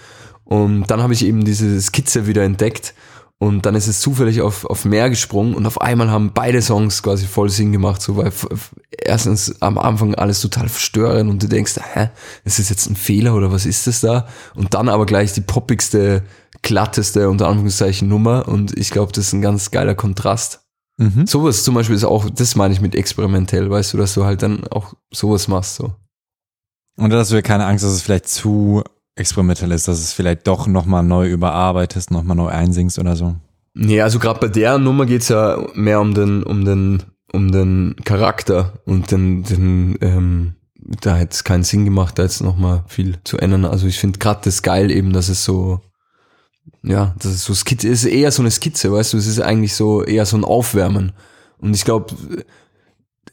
Und 0.45 0.87
dann 0.89 1.03
habe 1.03 1.13
ich 1.13 1.23
eben 1.23 1.45
diese 1.45 1.79
Skizze 1.79 2.25
wieder 2.25 2.43
entdeckt 2.43 2.95
und 3.43 3.65
dann 3.65 3.75
ist 3.75 3.87
es 3.87 3.99
zufällig 3.99 4.41
auf, 4.41 4.63
auf 4.63 4.85
mehr 4.85 5.09
gesprungen 5.09 5.53
und 5.53 5.65
auf 5.65 5.81
einmal 5.81 6.09
haben 6.09 6.31
beide 6.33 6.61
Songs 6.61 7.03
quasi 7.03 7.25
voll 7.25 7.49
Sinn 7.49 7.73
gemacht, 7.73 8.01
so 8.01 8.15
weil 8.15 8.31
erstens 8.89 9.61
am 9.61 9.77
Anfang 9.77 10.15
alles 10.15 10.39
total 10.39 10.69
verstörend 10.69 11.29
und 11.29 11.43
du 11.43 11.47
denkst, 11.47 11.75
hä, 11.93 12.09
ist 12.45 12.59
das 12.59 12.69
jetzt 12.69 12.89
ein 12.89 12.95
Fehler 12.95 13.35
oder 13.35 13.51
was 13.51 13.65
ist 13.65 13.85
das 13.85 13.99
da? 13.99 14.27
Und 14.55 14.73
dann 14.73 14.87
aber 14.87 15.05
gleich 15.05 15.33
die 15.33 15.41
poppigste, 15.41 16.23
glatteste, 16.61 17.29
unter 17.29 17.49
Anführungszeichen 17.49 18.07
Nummer 18.07 18.47
und 18.47 18.77
ich 18.77 18.91
glaube, 18.91 19.11
das 19.11 19.27
ist 19.27 19.33
ein 19.33 19.41
ganz 19.41 19.71
geiler 19.71 19.95
Kontrast. 19.95 20.61
Mhm. 20.97 21.27
Sowas 21.27 21.65
zum 21.65 21.75
Beispiel 21.75 21.97
ist 21.97 22.05
auch, 22.05 22.29
das 22.29 22.55
meine 22.55 22.73
ich 22.73 22.79
mit 22.79 22.95
experimentell, 22.95 23.69
weißt 23.69 23.91
du, 23.91 23.97
dass 23.97 24.13
du 24.13 24.23
halt 24.23 24.41
dann 24.41 24.65
auch 24.67 24.93
sowas 25.11 25.49
machst, 25.49 25.75
so. 25.75 25.93
Und 26.95 27.09
da 27.09 27.17
hast 27.17 27.31
du 27.31 27.35
ja 27.35 27.41
keine 27.41 27.65
Angst, 27.65 27.83
dass 27.83 27.91
es 27.91 28.03
vielleicht 28.03 28.29
zu 28.29 28.83
experimentell 29.15 29.71
ist, 29.71 29.87
dass 29.87 29.99
es 29.99 30.13
vielleicht 30.13 30.47
doch 30.47 30.67
nochmal 30.67 31.03
neu 31.03 31.29
überarbeitest, 31.29 32.11
nochmal 32.11 32.35
neu 32.35 32.47
einsingst 32.47 32.99
oder 32.99 33.15
so. 33.15 33.35
Nee, 33.73 34.01
also 34.01 34.19
gerade 34.19 34.39
bei 34.39 34.47
der 34.47 34.77
Nummer 34.77 35.05
geht's 35.05 35.29
ja 35.29 35.67
mehr 35.73 35.99
um 35.99 36.13
den, 36.13 36.43
um 36.43 36.65
den, 36.65 37.03
um 37.31 37.51
den 37.51 37.95
Charakter 38.03 38.73
und 38.85 39.11
den, 39.11 39.43
den 39.43 39.97
ähm, 40.01 40.55
da 41.01 41.15
hätte 41.15 41.33
es 41.33 41.43
keinen 41.43 41.63
Sinn 41.63 41.85
gemacht, 41.85 42.19
da 42.19 42.23
jetzt 42.23 42.41
nochmal 42.41 42.83
viel 42.87 43.17
zu 43.23 43.37
ändern. 43.37 43.65
Also 43.65 43.87
ich 43.87 43.99
finde 43.99 44.19
gerade 44.19 44.41
das 44.43 44.61
geil 44.61 44.91
eben, 44.91 45.13
dass 45.13 45.29
es 45.29 45.43
so, 45.43 45.81
ja, 46.83 47.15
das 47.19 47.33
ist 47.33 47.45
so 47.45 47.53
Skizze, 47.53 47.87
ist 47.87 48.05
eher 48.05 48.31
so 48.31 48.41
eine 48.41 48.51
Skizze, 48.51 48.91
weißt 48.91 49.13
du, 49.13 49.17
es 49.17 49.27
ist 49.27 49.39
eigentlich 49.39 49.75
so 49.75 50.03
eher 50.03 50.25
so 50.25 50.37
ein 50.37 50.45
Aufwärmen. 50.45 51.13
Und 51.57 51.75
ich 51.75 51.85
glaube, 51.85 52.13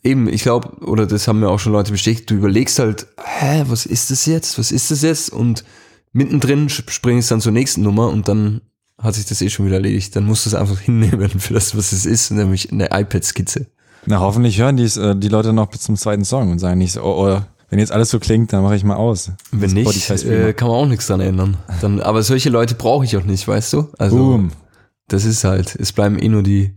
eben, 0.03 0.28
ich 0.28 0.42
glaube, 0.42 0.84
oder 0.84 1.07
das 1.07 1.28
haben 1.28 1.40
mir 1.40 1.48
auch 1.48 1.59
schon 1.59 1.72
Leute 1.72 1.92
bestätigt, 1.92 2.30
du 2.30 2.34
überlegst 2.34 2.78
halt, 2.78 3.07
hä, 3.22 3.64
was 3.66 3.86
ist 3.86 4.11
das 4.11 4.26
jetzt? 4.26 4.59
Was 4.59 4.72
ist 4.72 4.90
das 4.90 5.03
jetzt? 5.03 5.30
Und 5.30 5.64
mittendrin 6.12 6.68
springst 6.68 7.30
dann 7.30 7.40
zur 7.40 7.53
nächsten 7.53 7.82
Nummer 7.82 8.09
und 8.09 8.28
dann 8.28 8.62
hat 8.98 9.14
sich 9.14 9.24
das 9.24 9.40
eh 9.40 9.51
schon 9.51 9.66
wieder 9.66 9.76
erledigt. 9.76 10.14
Dann 10.16 10.24
musst 10.24 10.46
du 10.46 10.51
es 10.51 10.55
einfach 10.55 10.78
hinnehmen 10.80 11.28
für 11.40 11.55
das, 11.55 11.76
was 11.76 11.92
es 11.92 12.07
ist, 12.07 12.30
nämlich 12.30 12.70
eine 12.72 12.86
iPad-Skizze. 12.86 13.66
Na, 14.07 14.20
hoffentlich 14.20 14.59
hören 14.59 14.76
die, 14.76 14.84
äh, 14.84 15.14
die 15.14 15.28
Leute 15.28 15.53
noch 15.53 15.66
bis 15.66 15.82
zum 15.82 15.96
zweiten 15.96 16.24
Song 16.24 16.51
und 16.51 16.59
sagen 16.59 16.78
nicht 16.78 16.92
so, 16.92 17.03
oh, 17.03 17.28
oh 17.28 17.42
wenn 17.70 17.78
jetzt 17.78 17.92
alles 17.92 18.11
so 18.11 18.18
klingt, 18.18 18.53
dann 18.53 18.64
mache 18.64 18.74
ich 18.74 18.82
mal 18.82 18.96
aus. 18.96 19.30
Wenn 19.53 19.70
nicht, 19.70 20.11
äh, 20.24 20.53
kann 20.55 20.68
man 20.68 20.76
auch 20.76 20.86
nichts 20.86 21.07
dran 21.07 21.20
ändern. 21.20 21.57
Dann, 21.80 22.01
aber 22.01 22.24
solche 22.24 22.51
Leute 22.51 22.74
brauche 22.74 23.05
ich 23.05 23.16
auch 23.16 23.22
nicht, 23.22 23.46
weißt 23.46 23.72
du? 23.74 23.88
Also, 23.96 24.16
Boom. 24.16 24.51
das 25.07 25.24
ist 25.24 25.44
halt, 25.44 25.76
es 25.76 25.92
bleiben 25.92 26.18
eh 26.18 26.28
nur 26.28 26.42
die, 26.42 26.74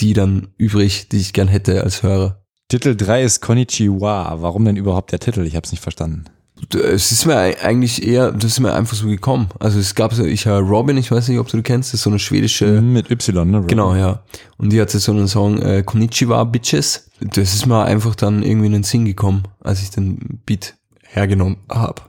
die 0.00 0.12
dann 0.12 0.48
übrig, 0.58 1.08
die 1.08 1.16
ich 1.16 1.32
gern 1.32 1.48
hätte 1.48 1.82
als 1.82 2.02
Hörer. 2.02 2.43
Titel 2.68 2.96
3 2.96 3.22
ist 3.22 3.40
Konnichiwa. 3.40 4.36
Warum 4.40 4.64
denn 4.64 4.76
überhaupt 4.76 5.12
der 5.12 5.20
Titel? 5.20 5.42
Ich 5.46 5.54
habe 5.54 5.64
es 5.64 5.72
nicht 5.72 5.82
verstanden. 5.82 6.24
Es 6.72 7.12
ist 7.12 7.26
mir 7.26 7.36
eigentlich 7.36 8.06
eher, 8.06 8.30
das 8.30 8.52
ist 8.52 8.60
mir 8.60 8.72
einfach 8.72 8.96
so 8.96 9.06
gekommen. 9.06 9.48
Also 9.58 9.78
es 9.78 9.94
gab 9.94 10.14
so, 10.14 10.24
ich 10.24 10.46
habe 10.46 10.60
Robin, 10.60 10.96
ich 10.96 11.10
weiß 11.10 11.28
nicht, 11.28 11.38
ob 11.38 11.48
du 11.48 11.60
kennst, 11.62 11.90
das 11.90 12.00
ist 12.00 12.04
so 12.04 12.10
eine 12.10 12.18
schwedische. 12.18 12.80
Mhm, 12.80 12.92
mit 12.92 13.10
Y, 13.10 13.50
ne? 13.50 13.56
Robin. 13.58 13.68
Genau, 13.68 13.94
ja. 13.94 14.22
Und 14.56 14.72
die 14.72 14.80
hatte 14.80 14.98
so 14.98 15.12
einen 15.12 15.28
Song, 15.28 15.60
äh, 15.60 15.82
Konnichiwa 15.82 16.42
Bitches. 16.44 17.10
Das 17.20 17.54
ist 17.54 17.66
mir 17.66 17.84
einfach 17.84 18.14
dann 18.14 18.42
irgendwie 18.42 18.66
in 18.66 18.72
den 18.72 18.82
Sinn 18.82 19.04
gekommen, 19.04 19.42
als 19.60 19.82
ich 19.82 19.90
den 19.90 20.40
Beat 20.46 20.74
hergenommen 21.02 21.58
habe. 21.68 22.02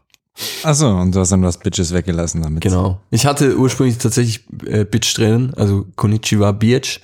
Achso, 0.64 0.89
und 0.99 1.16
du 1.16 1.20
hast 1.20 1.32
dann 1.32 1.43
was 1.43 1.58
Bitches 1.58 1.93
weggelassen 1.93 2.41
damit. 2.41 2.62
Genau. 2.62 3.01
Ich 3.10 3.26
hatte 3.26 3.58
ursprünglich 3.58 3.97
tatsächlich 3.97 4.45
äh, 4.66 4.86
Bitch 4.86 5.18
drinnen, 5.18 5.53
also 5.56 5.86
Konnichiwa 5.95 6.51
Bitch. 6.51 6.99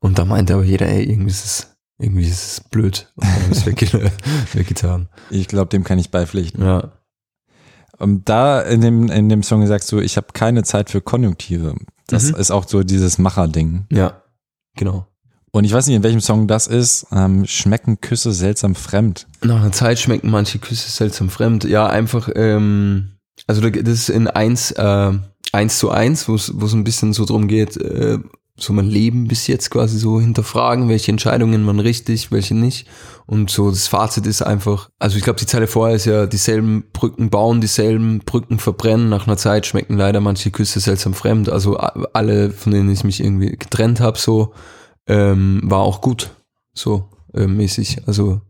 Und 0.00 0.18
da 0.18 0.24
meinte 0.24 0.54
aber 0.54 0.64
jeder, 0.64 0.86
ey, 0.86 1.04
irgendwie 1.04 1.30
ist 1.30 1.44
es 1.44 1.73
irgendwie 1.98 2.28
ist 2.28 2.58
es 2.58 2.60
blöd. 2.60 3.12
Und 3.16 3.66
weggetan. 4.54 5.08
Ich 5.30 5.48
glaube, 5.48 5.68
dem 5.68 5.84
kann 5.84 5.98
ich 5.98 6.10
beipflichten. 6.10 6.64
Ja. 6.64 6.92
Und 7.98 8.28
da 8.28 8.60
in 8.60 8.80
dem, 8.80 9.08
in 9.08 9.28
dem 9.28 9.42
Song 9.42 9.66
sagst 9.66 9.90
du, 9.92 10.00
ich 10.00 10.16
habe 10.16 10.28
keine 10.32 10.64
Zeit 10.64 10.90
für 10.90 11.00
Konjunktive. 11.00 11.74
Das 12.06 12.32
mhm. 12.32 12.36
ist 12.36 12.50
auch 12.50 12.66
so 12.66 12.82
dieses 12.82 13.18
Macher-Ding. 13.18 13.86
Ja, 13.90 14.22
genau. 14.76 15.06
Und 15.52 15.64
ich 15.64 15.72
weiß 15.72 15.86
nicht, 15.86 15.94
in 15.94 16.02
welchem 16.02 16.20
Song 16.20 16.48
das 16.48 16.66
ist. 16.66 17.06
Ähm, 17.12 17.46
schmecken 17.46 18.00
Küsse 18.00 18.32
seltsam 18.32 18.74
fremd? 18.74 19.28
Nach 19.42 19.60
einer 19.60 19.70
Zeit 19.70 20.00
schmecken 20.00 20.28
manche 20.30 20.58
Küsse 20.58 20.90
seltsam 20.90 21.30
fremd. 21.30 21.62
Ja, 21.62 21.86
einfach, 21.86 22.28
ähm, 22.34 23.12
also 23.46 23.60
das 23.70 23.86
ist 23.86 24.08
in 24.08 24.26
eins, 24.26 24.72
äh, 24.72 25.12
eins 25.52 25.78
zu 25.78 25.90
eins, 25.90 26.28
wo 26.28 26.34
es 26.34 26.50
ein 26.50 26.82
bisschen 26.82 27.12
so 27.12 27.24
drum 27.24 27.46
geht, 27.46 27.76
äh, 27.76 28.18
so 28.56 28.72
mein 28.72 28.86
Leben 28.86 29.26
bis 29.26 29.48
jetzt 29.48 29.70
quasi 29.70 29.98
so 29.98 30.20
hinterfragen, 30.20 30.88
welche 30.88 31.10
Entscheidungen 31.10 31.62
man 31.64 31.80
richtig, 31.80 32.30
welche 32.30 32.54
nicht. 32.54 32.86
Und 33.26 33.50
so 33.50 33.70
das 33.70 33.88
Fazit 33.88 34.26
ist 34.26 34.42
einfach, 34.42 34.90
also 34.98 35.16
ich 35.16 35.24
glaube, 35.24 35.40
die 35.40 35.46
Zeile 35.46 35.66
vorher 35.66 35.96
ist 35.96 36.04
ja, 36.04 36.26
dieselben 36.26 36.84
Brücken 36.92 37.30
bauen, 37.30 37.60
dieselben 37.60 38.20
Brücken 38.20 38.60
verbrennen. 38.60 39.08
Nach 39.08 39.26
einer 39.26 39.36
Zeit 39.36 39.66
schmecken 39.66 39.96
leider 39.96 40.20
manche 40.20 40.52
Küsse 40.52 40.78
seltsam 40.78 41.14
fremd. 41.14 41.48
Also 41.48 41.76
alle, 41.78 42.50
von 42.50 42.72
denen 42.72 42.90
ich 42.90 43.02
mich 43.02 43.20
irgendwie 43.20 43.56
getrennt 43.56 43.98
habe, 43.98 44.18
so, 44.18 44.54
ähm, 45.08 45.60
war 45.64 45.80
auch 45.80 46.00
gut. 46.00 46.30
So 46.74 47.08
äh, 47.32 47.46
mäßig. 47.46 48.06
Also 48.06 48.40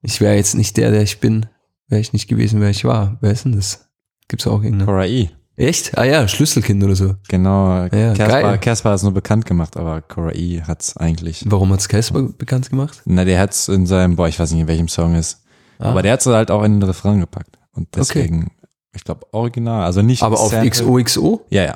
ich 0.00 0.20
wäre 0.20 0.36
jetzt 0.36 0.54
nicht 0.54 0.76
der, 0.78 0.90
der 0.90 1.02
ich 1.02 1.20
bin, 1.20 1.46
wäre 1.88 2.00
ich 2.00 2.14
nicht 2.14 2.28
gewesen, 2.28 2.60
wer 2.60 2.70
ich 2.70 2.84
war. 2.84 3.18
Wer 3.20 3.32
ist 3.32 3.44
denn 3.44 3.56
das? 3.56 3.88
Gibt's 4.28 4.46
auch 4.46 4.62
irgendeinen? 4.62 4.86
Cora 4.86 5.06
E. 5.06 5.30
Echt? 5.58 5.98
Ah 5.98 6.04
ja, 6.04 6.28
Schlüsselkind 6.28 6.82
oder 6.84 6.94
so. 6.94 7.16
Genau, 7.28 7.86
Ja. 7.86 8.56
Casper 8.58 8.90
hat 8.90 8.96
es 8.96 9.02
nur 9.02 9.12
bekannt 9.12 9.44
gemacht, 9.44 9.76
aber 9.76 10.00
Cora 10.02 10.32
E. 10.32 10.62
hat's 10.62 10.96
eigentlich. 10.96 11.44
Warum 11.46 11.72
hat's 11.72 11.88
Casper 11.88 12.22
bekannt 12.22 12.70
gemacht? 12.70 13.02
Na, 13.04 13.24
der 13.24 13.40
hat's 13.40 13.66
in 13.68 13.84
seinem, 13.86 14.14
boah, 14.16 14.28
ich 14.28 14.38
weiß 14.38 14.52
nicht, 14.52 14.60
in 14.60 14.68
welchem 14.68 14.88
Song 14.88 15.14
ist. 15.16 15.42
Ah. 15.80 15.90
Aber 15.90 16.02
der 16.02 16.12
hat's 16.12 16.26
halt 16.26 16.50
auch 16.52 16.62
in 16.62 16.74
den 16.78 16.82
Refrain 16.84 17.18
gepackt. 17.20 17.58
Und 17.72 17.88
deswegen, 17.96 18.52
ich 18.94 19.02
glaube, 19.02 19.26
original, 19.32 19.82
also 19.84 20.00
nicht. 20.00 20.22
Aber 20.22 20.38
auf 20.38 20.50
Sample. 20.52 20.70
XOXO? 20.70 21.44
Ja, 21.50 21.64
ja. 21.64 21.74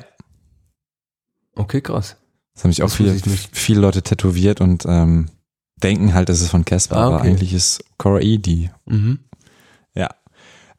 Okay, 1.55 1.81
krass. 1.81 2.15
Das 2.55 2.63
haben 2.63 2.71
sich 2.71 2.83
auch 2.83 2.87
Das 2.87 2.95
viele, 2.95 3.15
viele 3.51 3.81
Leute 3.81 4.01
tätowiert 4.01 4.61
und 4.61 4.85
ähm, 4.87 5.29
denken 5.81 6.13
halt, 6.13 6.29
es 6.29 6.41
ist 6.41 6.49
von 6.49 6.65
Casper, 6.65 6.97
Ah, 6.97 7.07
aber 7.07 7.15
okay. 7.17 7.27
eigentlich 7.29 7.53
ist 7.53 7.83
Cora 7.97 8.21
E. 8.21 8.37
die. 8.37 8.69
Mhm. 8.85 9.19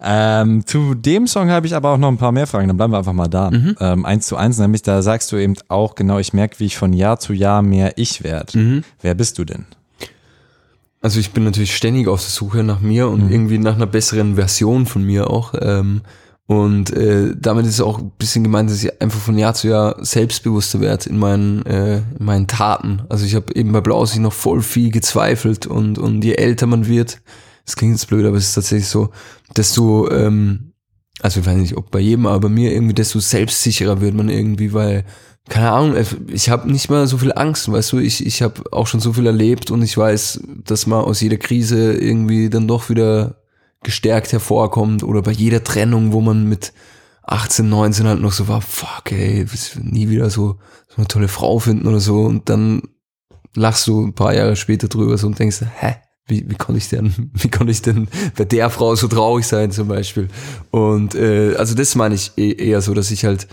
Ähm, 0.07 0.67
zu 0.67 0.95
dem 0.95 1.27
Song 1.27 1.51
habe 1.51 1.67
ich 1.67 1.75
aber 1.75 1.91
auch 1.91 1.99
noch 1.99 2.09
ein 2.09 2.19
paar 2.19 2.33
mehr 2.33 2.47
Fragen, 2.47 2.69
dann 2.69 2.77
bleiben 2.77 2.93
wir 2.93 2.99
einfach 2.99 3.13
mal 3.15 3.29
da. 3.29 3.51
Mhm. 3.51 3.77
Ähm, 3.81 4.05
eins 4.05 4.27
zu 4.27 4.37
eins, 4.37 4.59
nämlich 4.59 4.83
da 4.83 5.01
sagst 5.03 5.33
du 5.33 5.37
eben 5.37 5.55
auch 5.69 5.95
genau, 5.95 6.19
ich 6.19 6.33
merke, 6.35 6.61
wie 6.61 6.67
ich 6.67 6.77
von 6.77 6.93
Jahr 6.93 7.19
zu 7.19 7.33
Jahr 7.33 7.63
mehr 7.63 7.95
ich 7.97 8.23
werde. 8.23 8.59
Mhm. 8.59 8.85
Wer 9.01 9.15
bist 9.15 9.39
du 9.39 9.45
denn? 9.45 9.65
Also 11.01 11.21
ich 11.21 11.33
bin 11.33 11.45
natürlich 11.45 11.75
ständig 11.77 12.09
auf 12.09 12.21
der 12.21 12.31
Suche 12.31 12.63
nach 12.63 12.81
mir 12.81 13.09
und 13.09 13.25
Mhm. 13.27 13.31
irgendwie 13.33 13.59
nach 13.59 13.75
einer 13.75 13.87
besseren 13.87 14.37
Version 14.37 14.87
von 14.87 15.03
mir 15.03 15.31
auch. 15.31 15.55
Ähm, 15.61 16.01
und 16.47 16.91
äh, 16.93 17.35
damit 17.39 17.65
ist 17.65 17.81
auch 17.81 17.99
ein 17.99 18.13
bisschen 18.19 18.45
gemeint, 18.45 18.69
dass 18.69 18.83
ich 18.85 19.01
einfach 19.01 19.19
von 19.21 19.39
Jahr 19.39 19.55
zu 19.55 19.69
Jahr 19.69 19.97
selbstbewusster 20.05 20.81
werde 20.81 21.09
in 21.09 21.19
meinen, 21.19 21.65
äh, 21.65 22.03
in 22.19 22.25
meinen 22.25 22.47
Taten. 22.47 23.03
Also 23.09 23.25
ich 23.25 23.35
habe 23.35 23.55
eben 23.55 23.73
bei 23.73 23.81
Blausicht 23.81 24.21
noch 24.21 24.33
voll 24.35 24.61
viel 24.61 24.91
gezweifelt 24.91 25.67
und, 25.67 25.99
und 25.99 26.23
je 26.23 26.35
älter 26.35 26.67
man 26.67 26.87
wird, 26.87 27.23
das 27.65 27.77
klingt 27.77 27.95
jetzt 27.95 28.09
blöd, 28.09 28.27
aber 28.27 28.37
es 28.37 28.49
ist 28.49 28.55
tatsächlich 28.55 28.89
so, 28.89 29.11
desto, 29.57 30.11
ähm, 30.11 30.73
also 31.21 31.41
ich 31.41 31.47
weiß 31.47 31.57
nicht, 31.57 31.77
ob 31.77 31.91
bei 31.91 32.01
jedem, 32.01 32.27
aber 32.27 32.41
bei 32.41 32.49
mir 32.49 32.73
irgendwie, 32.73 32.95
desto 32.95 33.21
selbstsicherer 33.21 34.01
wird 34.01 34.15
man 34.15 34.29
irgendwie, 34.29 34.73
weil, 34.73 35.05
keine 35.49 35.71
Ahnung, 35.71 35.97
ich 36.29 36.51
habe 36.51 36.71
nicht 36.71 36.91
mal 36.91 37.07
so 37.07 37.19
viel 37.19 37.33
Angst, 37.33 37.71
weißt 37.71 37.93
du, 37.93 37.99
ich, 37.99 38.25
ich 38.27 38.43
habe 38.43 38.63
auch 38.73 38.87
schon 38.87 39.01
so 39.01 39.13
viel 39.13 39.27
erlebt 39.27 39.71
und 39.71 39.83
ich 39.83 39.97
weiß, 39.97 40.41
dass 40.65 40.87
man 40.87 41.05
aus 41.05 41.21
jeder 41.21 41.37
Krise 41.37 41.95
irgendwie 41.95 42.51
dann 42.51 42.69
doch 42.69 42.89
wieder 42.89 43.43
gestärkt 43.83 44.33
hervorkommt 44.33 45.03
oder 45.03 45.23
bei 45.23 45.33
jeder 45.33 45.63
Trennung, 45.63 46.13
wo 46.13 46.21
man 46.21 46.49
mit 46.49 46.73
18, 47.23 47.69
19 47.69 48.07
halt 48.07 48.21
noch 48.21 48.33
so 48.33 48.49
war, 48.49 48.61
fuck 48.61 49.13
ey, 49.13 49.47
nie 49.81 50.09
wieder 50.09 50.29
so, 50.31 50.59
so 50.89 50.97
eine 50.97 51.09
tolle 51.09 51.29
Frau 51.29 51.59
finden 51.59 51.87
oder 51.87 52.01
so? 52.01 52.23
Und 52.23 52.49
dann 52.49 52.83
lachst 53.55 53.87
du 53.87 54.05
ein 54.05 54.15
paar 54.15 54.35
Jahre 54.35 54.57
später 54.57 54.89
drüber 54.89 55.17
so 55.17 55.27
und 55.27 55.39
denkst, 55.39 55.63
hä, 55.79 55.97
wie, 56.27 56.49
wie 56.49 56.55
konnte 56.55 56.79
ich 56.79 56.89
denn, 56.89 57.31
wie 57.35 57.51
konnte 57.51 57.71
ich 57.73 57.83
denn 57.83 58.09
bei 58.37 58.45
der 58.45 58.71
Frau 58.71 58.95
so 58.95 59.09
traurig 59.09 59.47
sein 59.47 59.71
zum 59.71 59.89
Beispiel? 59.89 60.29
Und 60.71 61.15
äh, 61.15 61.55
also 61.57 61.75
das 61.75 61.95
meine 61.95 62.15
ich 62.15 62.33
eh- 62.37 62.53
eher 62.53 62.81
so, 62.81 62.95
dass 62.95 63.11
ich 63.11 63.25
halt 63.25 63.47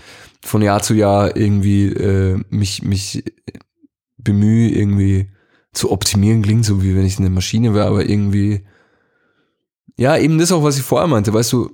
von 0.44 0.62
Jahr 0.62 0.82
zu 0.82 0.94
Jahr 0.94 1.36
irgendwie 1.36 1.86
äh, 1.86 2.40
mich, 2.50 2.82
mich 2.82 3.24
bemühe, 4.18 4.70
irgendwie 4.70 5.28
zu 5.72 5.90
optimieren, 5.90 6.42
klingt 6.42 6.64
so 6.64 6.82
wie 6.82 6.94
wenn 6.94 7.06
ich 7.06 7.18
eine 7.18 7.30
Maschine 7.30 7.74
wäre, 7.74 7.86
aber 7.86 8.08
irgendwie, 8.08 8.64
ja, 9.96 10.16
eben 10.16 10.38
das 10.38 10.52
auch, 10.52 10.62
was 10.62 10.76
ich 10.76 10.82
vorher 10.82 11.08
meinte, 11.08 11.32
weißt 11.32 11.52
du, 11.52 11.70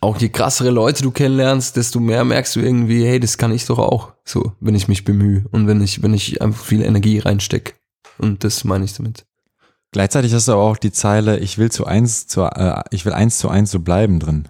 auch 0.00 0.18
je 0.18 0.28
krassere 0.28 0.70
Leute 0.70 1.02
du 1.02 1.10
kennenlernst, 1.10 1.76
desto 1.76 1.98
mehr 1.98 2.24
merkst 2.24 2.56
du 2.56 2.60
irgendwie, 2.60 3.06
hey, 3.06 3.18
das 3.18 3.38
kann 3.38 3.52
ich 3.52 3.64
doch 3.64 3.78
auch, 3.78 4.12
so, 4.24 4.52
wenn 4.60 4.74
ich 4.74 4.86
mich 4.86 5.04
bemühe 5.04 5.44
und 5.50 5.66
wenn 5.66 5.80
ich, 5.80 6.02
wenn 6.02 6.12
ich 6.12 6.42
einfach 6.42 6.62
viel 6.62 6.82
Energie 6.82 7.20
reinstecke. 7.20 7.74
Und 8.18 8.44
das 8.44 8.64
meine 8.64 8.84
ich 8.84 8.92
damit. 8.92 9.24
Gleichzeitig 9.94 10.34
hast 10.34 10.48
du 10.48 10.52
aber 10.54 10.62
auch 10.62 10.76
die 10.76 10.90
Zeile, 10.90 11.38
ich 11.38 11.56
will 11.56 11.70
zu 11.70 11.86
eins 11.86 12.26
zu, 12.26 12.42
äh, 12.42 12.82
ich 12.90 13.06
will 13.06 13.12
eins 13.12 13.38
zu 13.38 13.48
eins 13.48 13.70
so 13.70 13.78
bleiben 13.78 14.18
drin. 14.18 14.48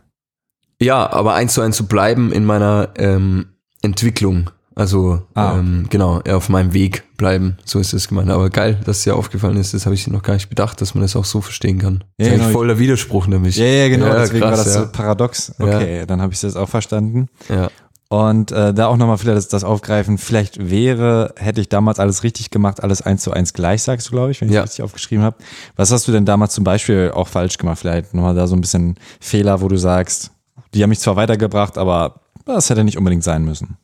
Ja, 0.80 1.12
aber 1.12 1.34
eins 1.34 1.52
zu 1.52 1.60
eins 1.60 1.76
zu 1.76 1.86
bleiben 1.86 2.32
in 2.32 2.46
meiner 2.46 2.88
ähm, 2.96 3.48
Entwicklung. 3.82 4.48
Also 4.74 5.20
Ah, 5.34 5.58
ähm, 5.58 5.84
genau, 5.90 6.22
eher 6.22 6.38
auf 6.38 6.48
meinem 6.48 6.72
Weg 6.72 7.04
bleiben. 7.18 7.58
So 7.66 7.78
ist 7.78 7.92
es 7.92 8.08
gemeint. 8.08 8.30
Aber 8.30 8.48
geil, 8.48 8.80
dass 8.86 8.98
es 8.98 9.04
dir 9.04 9.16
aufgefallen 9.16 9.58
ist. 9.58 9.74
Das 9.74 9.84
habe 9.84 9.94
ich 9.94 10.06
noch 10.06 10.22
gar 10.22 10.32
nicht 10.32 10.48
bedacht, 10.48 10.80
dass 10.80 10.94
man 10.94 11.02
das 11.02 11.14
auch 11.14 11.26
so 11.26 11.42
verstehen 11.42 11.78
kann. 11.78 12.04
Ja, 12.16 12.24
das 12.24 12.28
ist 12.28 12.40
genau. 12.40 12.50
voll 12.50 12.68
der 12.68 12.78
Widerspruch 12.78 13.26
nämlich. 13.26 13.58
Ja, 13.58 13.66
ja, 13.66 13.88
genau, 13.90 14.14
deswegen 14.14 14.40
war 14.40 14.52
krass, 14.52 14.64
das 14.64 14.74
ja. 14.74 14.80
so 14.84 14.92
paradox. 14.92 15.54
Okay, 15.58 16.06
dann 16.06 16.22
habe 16.22 16.32
ich 16.32 16.40
das 16.40 16.56
auch 16.56 16.70
verstanden. 16.70 17.28
Ja. 17.50 17.68
Und 18.14 18.52
äh, 18.52 18.72
da 18.72 18.86
auch 18.86 18.96
nochmal 18.96 19.18
vielleicht 19.18 19.38
das, 19.38 19.48
das 19.48 19.64
aufgreifen, 19.64 20.18
vielleicht 20.18 20.70
wäre, 20.70 21.34
hätte 21.36 21.60
ich 21.60 21.68
damals 21.68 21.98
alles 21.98 22.22
richtig 22.22 22.50
gemacht, 22.50 22.80
alles 22.82 23.02
eins 23.02 23.22
zu 23.22 23.32
eins 23.32 23.52
gleich, 23.54 23.82
sagst 23.82 24.06
du, 24.06 24.12
glaube 24.12 24.30
ich, 24.30 24.40
wenn 24.40 24.48
ich 24.48 24.54
Ja. 24.54 24.60
das 24.60 24.70
richtig 24.70 24.84
aufgeschrieben 24.84 25.24
habe. 25.24 25.36
Was 25.74 25.90
hast 25.90 26.06
du 26.06 26.12
denn 26.12 26.24
damals 26.24 26.54
zum 26.54 26.62
Beispiel 26.62 27.10
auch 27.12 27.26
falsch 27.28 27.58
gemacht? 27.58 27.78
Vielleicht 27.78 28.14
nochmal 28.14 28.34
da 28.36 28.46
so 28.46 28.54
ein 28.54 28.60
bisschen 28.60 28.96
Fehler, 29.20 29.60
wo 29.62 29.68
du 29.68 29.76
sagst, 29.76 30.30
die 30.74 30.82
haben 30.82 30.90
mich 30.90 31.00
zwar 31.00 31.16
weitergebracht, 31.16 31.76
aber 31.76 32.20
das 32.44 32.70
hätte 32.70 32.84
nicht 32.84 32.98
unbedingt 32.98 33.24
sein 33.24 33.44
müssen. 33.44 33.78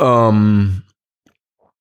Ähm, 0.00 0.82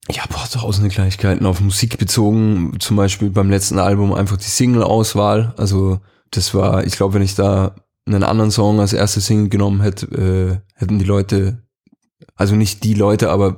ja, 0.09 0.23
boah, 0.29 0.47
tausende 0.51 0.89
Kleinigkeiten 0.89 1.45
auf 1.45 1.61
Musik 1.61 1.97
bezogen. 1.97 2.75
Zum 2.79 2.97
Beispiel 2.97 3.29
beim 3.29 3.49
letzten 3.49 3.79
Album 3.79 4.13
einfach 4.13 4.37
die 4.37 4.43
Single-Auswahl. 4.49 5.53
Also 5.57 5.99
das 6.31 6.53
war, 6.53 6.85
ich 6.85 6.95
glaube, 6.97 7.13
wenn 7.13 7.21
ich 7.21 7.35
da 7.35 7.75
einen 8.05 8.23
anderen 8.23 8.51
Song 8.51 8.79
als 8.79 8.93
erste 8.93 9.21
Single 9.21 9.49
genommen 9.49 9.81
hätte, 9.81 10.05
äh, 10.07 10.79
hätten 10.79 10.99
die 10.99 11.05
Leute, 11.05 11.63
also 12.35 12.55
nicht 12.55 12.83
die 12.83 12.93
Leute, 12.93 13.29
aber 13.29 13.57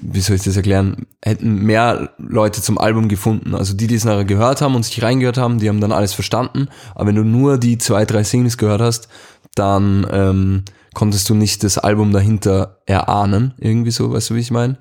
wie 0.00 0.20
soll 0.20 0.36
ich 0.36 0.42
das 0.42 0.56
erklären, 0.56 1.06
hätten 1.22 1.62
mehr 1.62 2.10
Leute 2.18 2.60
zum 2.60 2.78
Album 2.78 3.08
gefunden. 3.08 3.54
Also 3.54 3.74
die, 3.74 3.86
die 3.86 3.94
es 3.94 4.04
nachher 4.04 4.24
gehört 4.24 4.60
haben 4.60 4.74
und 4.74 4.84
sich 4.84 5.02
reingehört 5.02 5.38
haben, 5.38 5.58
die 5.58 5.68
haben 5.68 5.80
dann 5.80 5.92
alles 5.92 6.12
verstanden. 6.12 6.68
Aber 6.94 7.06
wenn 7.06 7.16
du 7.16 7.24
nur 7.24 7.58
die 7.58 7.78
zwei, 7.78 8.04
drei 8.04 8.24
Singles 8.24 8.58
gehört 8.58 8.80
hast, 8.80 9.08
dann 9.54 10.06
ähm, 10.10 10.64
konntest 10.94 11.30
du 11.30 11.34
nicht 11.34 11.62
das 11.64 11.78
Album 11.78 12.12
dahinter 12.12 12.80
erahnen, 12.86 13.54
irgendwie 13.58 13.90
so, 13.90 14.12
weißt 14.12 14.30
du, 14.30 14.34
wie 14.34 14.40
ich 14.40 14.50
meine? 14.50 14.78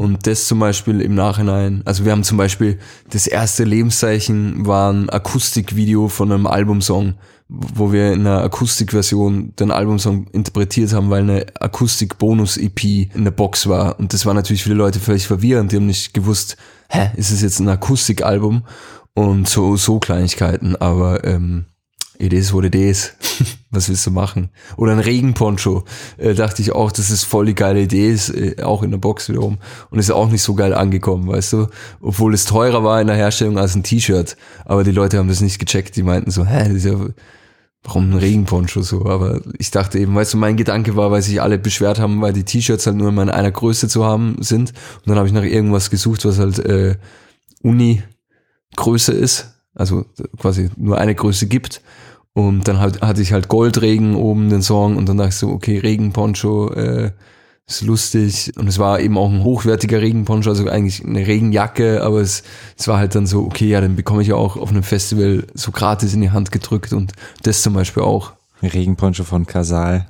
Und 0.00 0.26
das 0.26 0.46
zum 0.46 0.58
Beispiel 0.58 1.00
im 1.00 1.14
Nachhinein, 1.14 1.82
also 1.84 2.04
wir 2.04 2.12
haben 2.12 2.24
zum 2.24 2.38
Beispiel, 2.38 2.78
das 3.10 3.26
erste 3.26 3.64
Lebenszeichen 3.64 4.66
war 4.66 4.92
ein 4.92 5.08
Akustikvideo 5.10 6.08
von 6.08 6.32
einem 6.32 6.46
Albumsong, 6.46 7.14
wo 7.52 7.92
wir 7.92 8.12
in 8.12 8.20
einer 8.20 8.42
Akustikversion 8.42 9.54
den 9.58 9.72
Albumsong 9.72 10.28
interpretiert 10.28 10.92
haben, 10.92 11.10
weil 11.10 11.22
eine 11.22 11.46
Akustik-Bonus-EP 11.58 13.12
in 13.14 13.24
der 13.24 13.32
Box 13.32 13.68
war. 13.68 13.98
Und 13.98 14.12
das 14.12 14.24
war 14.24 14.34
natürlich 14.34 14.62
viele 14.62 14.76
Leute 14.76 15.00
völlig 15.00 15.26
verwirrend, 15.26 15.72
die 15.72 15.76
haben 15.76 15.86
nicht 15.86 16.14
gewusst, 16.14 16.56
hä, 16.88 17.10
ist 17.16 17.32
es 17.32 17.42
jetzt 17.42 17.58
ein 17.58 17.68
Akustikalbum? 17.68 18.62
Und 19.14 19.48
so, 19.48 19.76
so 19.76 19.98
Kleinigkeiten, 19.98 20.76
aber 20.76 21.24
ähm, 21.24 21.66
it 22.20 22.32
is 22.32 22.52
what 22.52 22.64
it 22.64 22.76
is. 22.76 23.14
Was 23.72 23.88
willst 23.88 24.06
du 24.06 24.12
machen? 24.12 24.50
Oder 24.76 24.92
ein 24.92 25.00
Regenponcho. 25.00 25.84
Äh, 26.18 26.34
dachte 26.34 26.62
ich 26.62 26.72
auch, 26.72 26.92
das 26.92 27.10
ist 27.10 27.24
voll 27.24 27.46
die 27.46 27.54
geile 27.54 27.82
Idee, 27.82 28.10
ist 28.10 28.30
äh, 28.30 28.62
auch 28.62 28.84
in 28.84 28.92
der 28.92 28.98
Box 28.98 29.28
wiederum. 29.28 29.58
Und 29.90 29.98
ist 29.98 30.10
auch 30.10 30.30
nicht 30.30 30.42
so 30.42 30.54
geil 30.54 30.74
angekommen, 30.74 31.26
weißt 31.26 31.52
du? 31.54 31.66
Obwohl 32.00 32.34
es 32.34 32.44
teurer 32.44 32.84
war 32.84 33.00
in 33.00 33.08
der 33.08 33.16
Herstellung 33.16 33.58
als 33.58 33.74
ein 33.74 33.82
T-Shirt. 33.82 34.36
Aber 34.64 34.84
die 34.84 34.92
Leute 34.92 35.18
haben 35.18 35.28
das 35.28 35.40
nicht 35.40 35.58
gecheckt. 35.58 35.96
Die 35.96 36.02
meinten 36.04 36.30
so, 36.30 36.44
hä, 36.46 36.68
das 36.68 36.78
ist 36.78 36.84
ja, 36.84 36.96
warum 37.82 38.10
ein 38.10 38.18
Regenponcho 38.18 38.82
so? 38.82 39.06
Aber 39.06 39.40
ich 39.58 39.70
dachte 39.70 39.98
eben, 39.98 40.14
weißt 40.14 40.34
du, 40.34 40.38
mein 40.38 40.56
Gedanke 40.56 40.96
war, 40.96 41.10
weil 41.10 41.22
sich 41.22 41.40
alle 41.40 41.58
beschwert 41.58 41.98
haben, 41.98 42.20
weil 42.20 42.32
die 42.32 42.44
T-Shirts 42.44 42.86
halt 42.86 42.96
nur 42.96 43.08
in 43.08 43.14
meiner 43.14 43.34
einer 43.34 43.50
Größe 43.50 43.88
zu 43.88 44.04
haben 44.04 44.36
sind. 44.40 44.70
Und 44.70 45.08
dann 45.08 45.16
habe 45.16 45.26
ich 45.26 45.32
nach 45.32 45.42
irgendwas 45.42 45.90
gesucht, 45.90 46.24
was 46.24 46.38
halt 46.38 46.58
äh, 46.58 46.96
Uni-Größe 47.62 49.12
ist. 49.12 49.54
Also 49.74 50.04
quasi 50.38 50.70
nur 50.76 50.98
eine 50.98 51.14
Größe 51.14 51.46
gibt. 51.46 51.82
Und 52.32 52.68
dann 52.68 52.78
halt, 52.78 53.00
hatte 53.00 53.22
ich 53.22 53.32
halt 53.32 53.48
Goldregen 53.48 54.14
oben 54.14 54.50
den 54.50 54.62
Song 54.62 54.96
und 54.96 55.08
dann 55.08 55.16
dachte 55.16 55.30
ich 55.30 55.36
so, 55.36 55.48
okay, 55.48 55.78
Regenponcho 55.78 56.72
äh, 56.72 57.12
ist 57.70 57.82
lustig. 57.82 58.52
Und 58.56 58.68
es 58.68 58.78
war 58.78 59.00
eben 59.00 59.16
auch 59.16 59.30
ein 59.30 59.44
hochwertiger 59.44 60.00
Regenponcho, 60.00 60.50
also 60.50 60.68
eigentlich 60.68 61.04
eine 61.04 61.26
Regenjacke, 61.26 62.02
aber 62.02 62.20
es, 62.20 62.42
es 62.76 62.88
war 62.88 62.98
halt 62.98 63.14
dann 63.14 63.26
so, 63.26 63.44
okay, 63.44 63.68
ja, 63.68 63.80
den 63.80 63.96
bekomme 63.96 64.22
ich 64.22 64.28
ja 64.28 64.34
auch 64.34 64.56
auf 64.56 64.70
einem 64.70 64.82
Festival 64.82 65.46
so 65.54 65.70
gratis 65.70 66.14
in 66.14 66.20
die 66.20 66.30
Hand 66.30 66.52
gedrückt 66.52 66.92
und 66.92 67.12
das 67.42 67.62
zum 67.62 67.74
Beispiel 67.74 68.02
auch. 68.02 68.32
Regenponcho 68.62 69.24
von 69.24 69.46
Casal. 69.46 70.06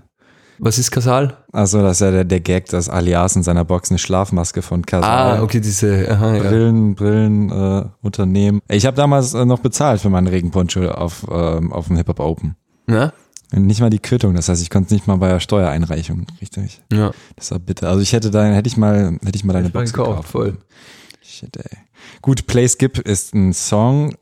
Was 0.63 0.77
ist 0.79 0.91
Casal? 0.91 1.39
Also 1.53 1.81
das 1.81 1.93
ist 1.93 2.01
ja 2.01 2.11
der, 2.11 2.25
der 2.25 2.41
Gag, 2.41 2.67
dass 2.67 2.91
Alias 2.91 3.35
in 3.35 3.43
seiner 3.43 3.65
Box 3.65 3.91
eine 3.91 3.99
Schlafmaske 3.99 4.61
von 4.61 4.85
Casal. 4.85 5.39
Ah, 5.39 5.43
okay, 5.43 5.61
diese, 5.61 6.11
aha, 6.11 6.35
ja. 6.35 6.43
Brillen, 6.43 6.95
Brillen, 6.95 7.51
äh, 7.51 7.85
Unternehmen. 8.03 8.61
Ich 8.69 8.85
habe 8.85 8.97
damals 8.97 9.33
äh, 9.33 9.47
noch 9.47 9.61
bezahlt 9.61 10.03
für 10.03 10.11
meinen 10.11 10.27
Regenponcho 10.27 10.87
auf, 10.89 11.27
ähm, 11.31 11.73
auf 11.73 11.87
dem 11.87 11.97
Hip 11.97 12.09
Hop 12.09 12.21
Open. 12.21 12.57
ja? 12.89 13.13
Nicht 13.53 13.81
mal 13.81 13.91
die 13.91 13.99
Quittung, 13.99 14.35
das 14.35 14.49
heißt, 14.49 14.63
ich 14.63 14.71
konnte 14.71 14.87
es 14.87 14.93
nicht 14.93 15.07
mal 15.07 15.17
bei 15.17 15.29
der 15.29 15.41
Steuereinreichung, 15.41 16.27
richtig. 16.41 16.81
Ja. 16.93 17.11
Das 17.37 17.51
war 17.51 17.59
bitte. 17.59 17.89
Also 17.89 18.01
ich 18.01 18.13
hätte 18.13 18.31
da, 18.31 18.45
hätte 18.45 18.69
ich 18.69 18.77
mal, 18.77 19.19
hätte 19.25 19.37
ich 19.37 19.45
mal 19.45 19.53
deine 19.55 19.67
Ich 19.69 19.73
Box 19.73 19.93
gekauft, 19.93 20.11
gekauft. 20.11 20.29
voll. 20.29 20.57
Shit, 21.23 21.57
ey. 21.57 21.79
Gut, 22.23 22.47
Play 22.47 22.69
Skip 22.69 22.99
ist 22.99 23.35
ein 23.35 23.53
Song. 23.53 24.15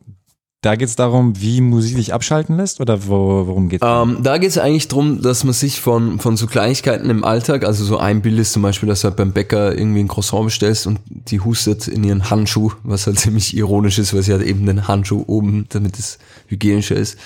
Da 0.61 0.74
geht 0.74 0.89
es 0.89 0.97
darum, 0.97 1.41
wie 1.41 1.61
Musik 1.61 1.97
dich 1.97 2.12
abschalten 2.12 2.57
lässt 2.57 2.81
oder 2.81 3.07
wo, 3.07 3.47
worum 3.47 3.68
geht's? 3.68 3.85
Ähm, 3.87 4.18
da 4.24 4.39
geht 4.39 4.51
es 4.51 4.59
eigentlich 4.59 4.89
drum, 4.89 5.22
dass 5.22 5.45
man 5.45 5.53
sich 5.55 5.81
von, 5.81 6.18
von 6.18 6.37
so 6.37 6.49
Kleinigkeiten 6.49 7.11
im 7.11 7.22
Alltag, 7.22 7.64
also 7.64 7.85
so 7.85 7.99
ein 7.99 8.22
Bild 8.22 8.41
ist 8.41 8.55
zum 8.55 8.62
Beispiel, 8.62 8.89
dass 8.89 9.03
du 9.03 9.05
halt 9.09 9.16
beim 9.16 9.33
Bäcker 9.33 9.79
irgendwie 9.79 10.01
ein 10.01 10.09
Croissant 10.09 10.45
bestellst 10.47 10.89
und 10.89 10.99
die 11.09 11.39
hustet 11.39 11.87
in 11.87 12.03
ihren 12.03 12.29
Handschuh, 12.29 12.72
was 12.83 13.07
halt 13.07 13.18
ziemlich 13.20 13.57
ironisch 13.57 14.01
ist, 14.01 14.12
weil 14.14 14.22
sie 14.24 14.35
hat 14.35 14.43
eben 14.43 14.66
den 14.66 14.89
Handschuh 14.89 15.22
oben, 15.29 15.66
damit 15.68 15.97
es 15.97 16.18
hygienischer 16.49 16.96
ist. 16.96 17.16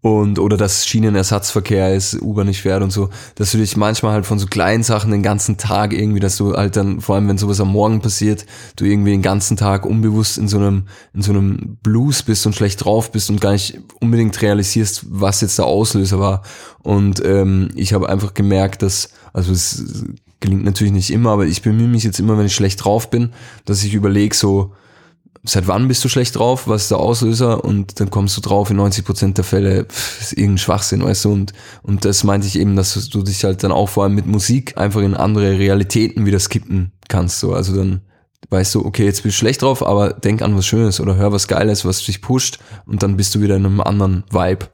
Und, 0.00 0.38
oder 0.38 0.56
dass 0.56 0.86
Schienenersatzverkehr 0.86 1.94
ist, 1.94 2.20
U-Bahn 2.20 2.48
nicht 2.48 2.62
fährt 2.62 2.82
und 2.82 2.90
so, 2.90 3.08
dass 3.36 3.52
du 3.52 3.58
dich 3.58 3.76
manchmal 3.76 4.12
halt 4.12 4.26
von 4.26 4.38
so 4.38 4.46
kleinen 4.46 4.82
Sachen 4.82 5.12
den 5.12 5.22
ganzen 5.22 5.56
Tag 5.56 5.92
irgendwie, 5.92 6.20
dass 6.20 6.36
du 6.36 6.54
halt 6.54 6.76
dann, 6.76 7.00
vor 7.00 7.14
allem 7.14 7.28
wenn 7.28 7.38
sowas 7.38 7.60
am 7.60 7.72
Morgen 7.72 8.00
passiert, 8.00 8.44
du 8.76 8.84
irgendwie 8.84 9.12
den 9.12 9.22
ganzen 9.22 9.56
Tag 9.56 9.86
unbewusst 9.86 10.38
in 10.38 10.48
so 10.48 10.58
einem, 10.58 10.84
in 11.14 11.22
so 11.22 11.32
einem 11.32 11.78
Blues 11.82 12.22
bist 12.22 12.44
und 12.46 12.54
schlecht 12.54 12.84
drauf 12.84 13.12
bist 13.12 13.30
und 13.30 13.40
gar 13.40 13.52
nicht 13.52 13.78
unbedingt 14.00 14.40
realisierst, 14.42 15.06
was 15.08 15.40
jetzt 15.40 15.58
der 15.58 15.66
Auslöser 15.66 16.18
war. 16.18 16.42
Und 16.82 17.24
ähm, 17.24 17.70
ich 17.76 17.92
habe 17.92 18.08
einfach 18.08 18.34
gemerkt, 18.34 18.82
dass, 18.82 19.10
also 19.32 19.52
es 19.52 20.04
gelingt 20.40 20.64
natürlich 20.64 20.92
nicht 20.92 21.10
immer, 21.10 21.30
aber 21.30 21.46
ich 21.46 21.62
bemühe 21.62 21.88
mich 21.88 22.02
jetzt 22.02 22.18
immer, 22.18 22.36
wenn 22.36 22.46
ich 22.46 22.54
schlecht 22.54 22.84
drauf 22.84 23.08
bin, 23.08 23.32
dass 23.64 23.84
ich 23.84 23.94
überlege 23.94 24.34
so, 24.34 24.72
seit 25.44 25.66
wann 25.66 25.88
bist 25.88 26.04
du 26.04 26.08
schlecht 26.08 26.36
drauf, 26.36 26.68
was 26.68 26.82
ist 26.82 26.90
der 26.90 26.98
Auslöser 26.98 27.64
und 27.64 27.98
dann 27.98 28.10
kommst 28.10 28.36
du 28.36 28.40
drauf, 28.40 28.70
in 28.70 28.80
90% 28.80 29.34
der 29.34 29.44
Fälle 29.44 29.84
pff, 29.84 30.20
ist 30.20 30.32
irgendein 30.32 30.58
Schwachsinn, 30.58 31.02
weißt 31.02 31.24
du, 31.24 31.32
und, 31.32 31.52
und 31.82 32.04
das 32.04 32.24
meinte 32.24 32.46
ich 32.46 32.58
eben, 32.58 32.76
dass 32.76 33.08
du 33.08 33.22
dich 33.22 33.44
halt 33.44 33.64
dann 33.64 33.72
auch 33.72 33.88
vor 33.88 34.04
allem 34.04 34.14
mit 34.14 34.26
Musik 34.26 34.78
einfach 34.78 35.00
in 35.00 35.14
andere 35.14 35.58
Realitäten 35.58 36.26
wieder 36.26 36.38
skippen 36.38 36.92
kannst, 37.08 37.40
so, 37.40 37.52
also 37.54 37.74
dann 37.74 38.02
weißt 38.50 38.74
du, 38.74 38.84
okay, 38.84 39.04
jetzt 39.04 39.22
bist 39.22 39.36
du 39.36 39.38
schlecht 39.38 39.62
drauf, 39.62 39.84
aber 39.84 40.12
denk 40.12 40.42
an 40.42 40.56
was 40.56 40.66
Schönes 40.66 41.00
oder 41.00 41.16
hör 41.16 41.32
was 41.32 41.48
Geiles, 41.48 41.84
was 41.84 42.04
dich 42.04 42.22
pusht 42.22 42.58
und 42.86 43.02
dann 43.02 43.16
bist 43.16 43.34
du 43.34 43.40
wieder 43.40 43.56
in 43.56 43.66
einem 43.66 43.80
anderen 43.80 44.24
Vibe. 44.30 44.66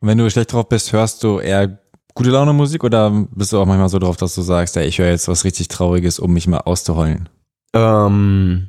Und 0.00 0.08
wenn 0.08 0.18
du 0.18 0.30
schlecht 0.30 0.52
drauf 0.52 0.68
bist, 0.68 0.92
hörst 0.92 1.22
du 1.24 1.38
eher 1.40 1.78
gute 2.14 2.30
Laune 2.30 2.52
Musik 2.52 2.84
oder 2.84 3.10
bist 3.32 3.52
du 3.52 3.58
auch 3.58 3.66
manchmal 3.66 3.88
so 3.88 3.98
drauf, 3.98 4.16
dass 4.16 4.34
du 4.34 4.42
sagst, 4.42 4.76
ja, 4.76 4.82
ich 4.82 4.98
höre 4.98 5.10
jetzt 5.10 5.28
was 5.28 5.44
richtig 5.44 5.68
Trauriges, 5.68 6.18
um 6.18 6.32
mich 6.32 6.46
mal 6.46 6.58
auszuheulen? 6.58 7.28
Ähm, 7.72 8.68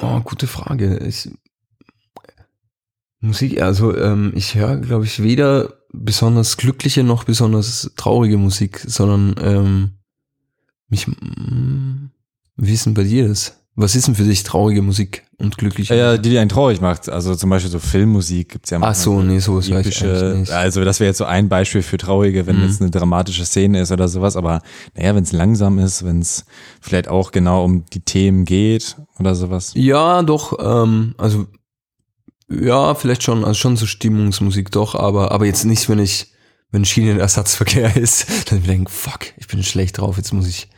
oh, 0.00 0.20
gute 0.20 0.46
Frage. 0.46 0.98
Ich, 0.98 1.30
Musik, 3.20 3.60
also 3.60 3.96
ähm, 3.96 4.32
ich 4.34 4.54
höre, 4.54 4.76
glaube 4.76 5.04
ich, 5.04 5.22
weder 5.22 5.74
besonders 5.92 6.56
glückliche 6.56 7.02
noch 7.02 7.24
besonders 7.24 7.90
traurige 7.96 8.36
Musik, 8.36 8.78
sondern 8.86 9.34
ähm, 9.40 9.90
mich. 10.88 11.08
mm, 11.08 12.10
Wie 12.56 12.72
ist 12.72 12.86
denn 12.86 12.94
bei 12.94 13.04
dir 13.04 13.28
das? 13.28 13.57
Was 13.80 13.94
ist 13.94 14.08
denn 14.08 14.16
für 14.16 14.24
dich 14.24 14.42
traurige 14.42 14.82
Musik 14.82 15.22
und 15.36 15.56
glückliche? 15.56 15.94
Ja, 15.94 16.18
die, 16.18 16.30
die 16.30 16.38
einen 16.38 16.48
traurig 16.48 16.80
macht. 16.80 17.08
Also 17.08 17.36
zum 17.36 17.48
Beispiel 17.48 17.70
so 17.70 17.78
Filmmusik 17.78 18.48
gibt's 18.48 18.70
ja 18.70 18.78
Ach 18.82 18.92
so, 18.94 19.22
nee, 19.22 19.38
sowas 19.38 19.68
ich 19.68 19.72
epische, 19.72 20.34
nicht. 20.36 20.50
also 20.50 20.84
das 20.84 20.98
wäre 20.98 21.08
jetzt 21.10 21.18
so 21.18 21.24
ein 21.26 21.48
Beispiel 21.48 21.82
für 21.82 21.96
traurige, 21.96 22.46
wenn 22.48 22.56
Mhm. 22.56 22.64
jetzt 22.64 22.80
eine 22.80 22.90
dramatische 22.90 23.44
Szene 23.46 23.80
ist 23.80 23.92
oder 23.92 24.08
sowas, 24.08 24.34
aber 24.36 24.62
naja, 24.96 25.14
wenn 25.14 25.22
es 25.22 25.30
langsam 25.30 25.78
ist, 25.78 26.04
wenn 26.04 26.18
es 26.20 26.44
vielleicht 26.80 27.06
auch 27.06 27.30
genau 27.30 27.62
um 27.64 27.84
die 27.92 28.00
Themen 28.00 28.44
geht 28.44 28.96
oder 29.20 29.36
sowas. 29.36 29.70
Ja, 29.76 30.22
doch, 30.22 30.58
ähm, 30.60 31.14
also 31.16 31.46
ja, 32.50 32.96
vielleicht 32.96 33.22
schon, 33.22 33.44
also 33.44 33.54
schon 33.54 33.76
so 33.76 33.86
Stimmungsmusik 33.86 34.72
doch, 34.72 34.96
aber, 34.96 35.30
aber 35.30 35.46
jetzt 35.46 35.64
nicht, 35.64 35.88
wenn 35.88 36.00
ich, 36.00 36.32
wenn 36.72 36.84
Schienenersatzverkehr 36.84 37.96
ist, 38.02 38.50
dann 38.50 38.62
denke 38.64 38.90
fuck, 38.90 39.20
ich 39.36 39.46
bin 39.46 39.62
schlecht 39.62 39.98
drauf, 39.98 40.16
jetzt 40.16 40.32
muss 40.32 40.48
ich, 40.48 40.68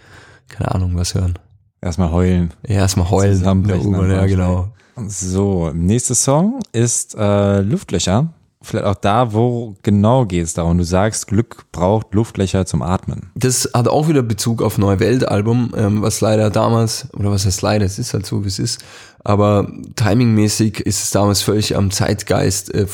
keine 0.48 0.74
Ahnung, 0.74 0.92
was 0.96 1.14
hören. 1.14 1.38
Erstmal 1.82 2.12
heulen. 2.12 2.52
Ja, 2.66 2.76
erstmal 2.76 3.10
heulen. 3.10 3.36
Zusammenbrechen 3.36 3.92
der 3.92 4.16
ja, 4.16 4.26
genau. 4.26 4.68
So, 5.06 5.70
nächster 5.74 6.14
Song 6.14 6.60
ist 6.72 7.14
äh, 7.18 7.60
Luftlöcher. 7.60 8.34
Vielleicht 8.62 8.84
auch 8.84 8.96
da, 8.96 9.32
wo 9.32 9.74
genau 9.82 10.26
geht's 10.26 10.52
darum? 10.52 10.76
Du 10.76 10.84
sagst, 10.84 11.28
Glück 11.28 11.64
braucht 11.72 12.12
Luftlöcher 12.12 12.66
zum 12.66 12.82
Atmen. 12.82 13.30
Das 13.34 13.70
hat 13.72 13.88
auch 13.88 14.08
wieder 14.08 14.22
Bezug 14.22 14.60
auf 14.60 14.76
Neue 14.76 15.00
Welt 15.00 15.26
Album, 15.26 15.72
ähm, 15.74 16.02
was 16.02 16.20
leider 16.20 16.50
damals, 16.50 17.08
oder 17.14 17.30
was 17.30 17.46
heißt 17.46 17.62
leider, 17.62 17.86
es 17.86 17.98
ist 17.98 18.12
halt 18.12 18.26
so, 18.26 18.44
wie 18.44 18.48
es 18.48 18.58
ist, 18.58 18.84
aber 19.24 19.72
timingmäßig 19.96 20.80
ist 20.80 21.02
es 21.02 21.10
damals 21.10 21.40
völlig 21.40 21.74
am 21.74 21.90
Zeitgeist 21.90 22.74
äh, 22.74 22.86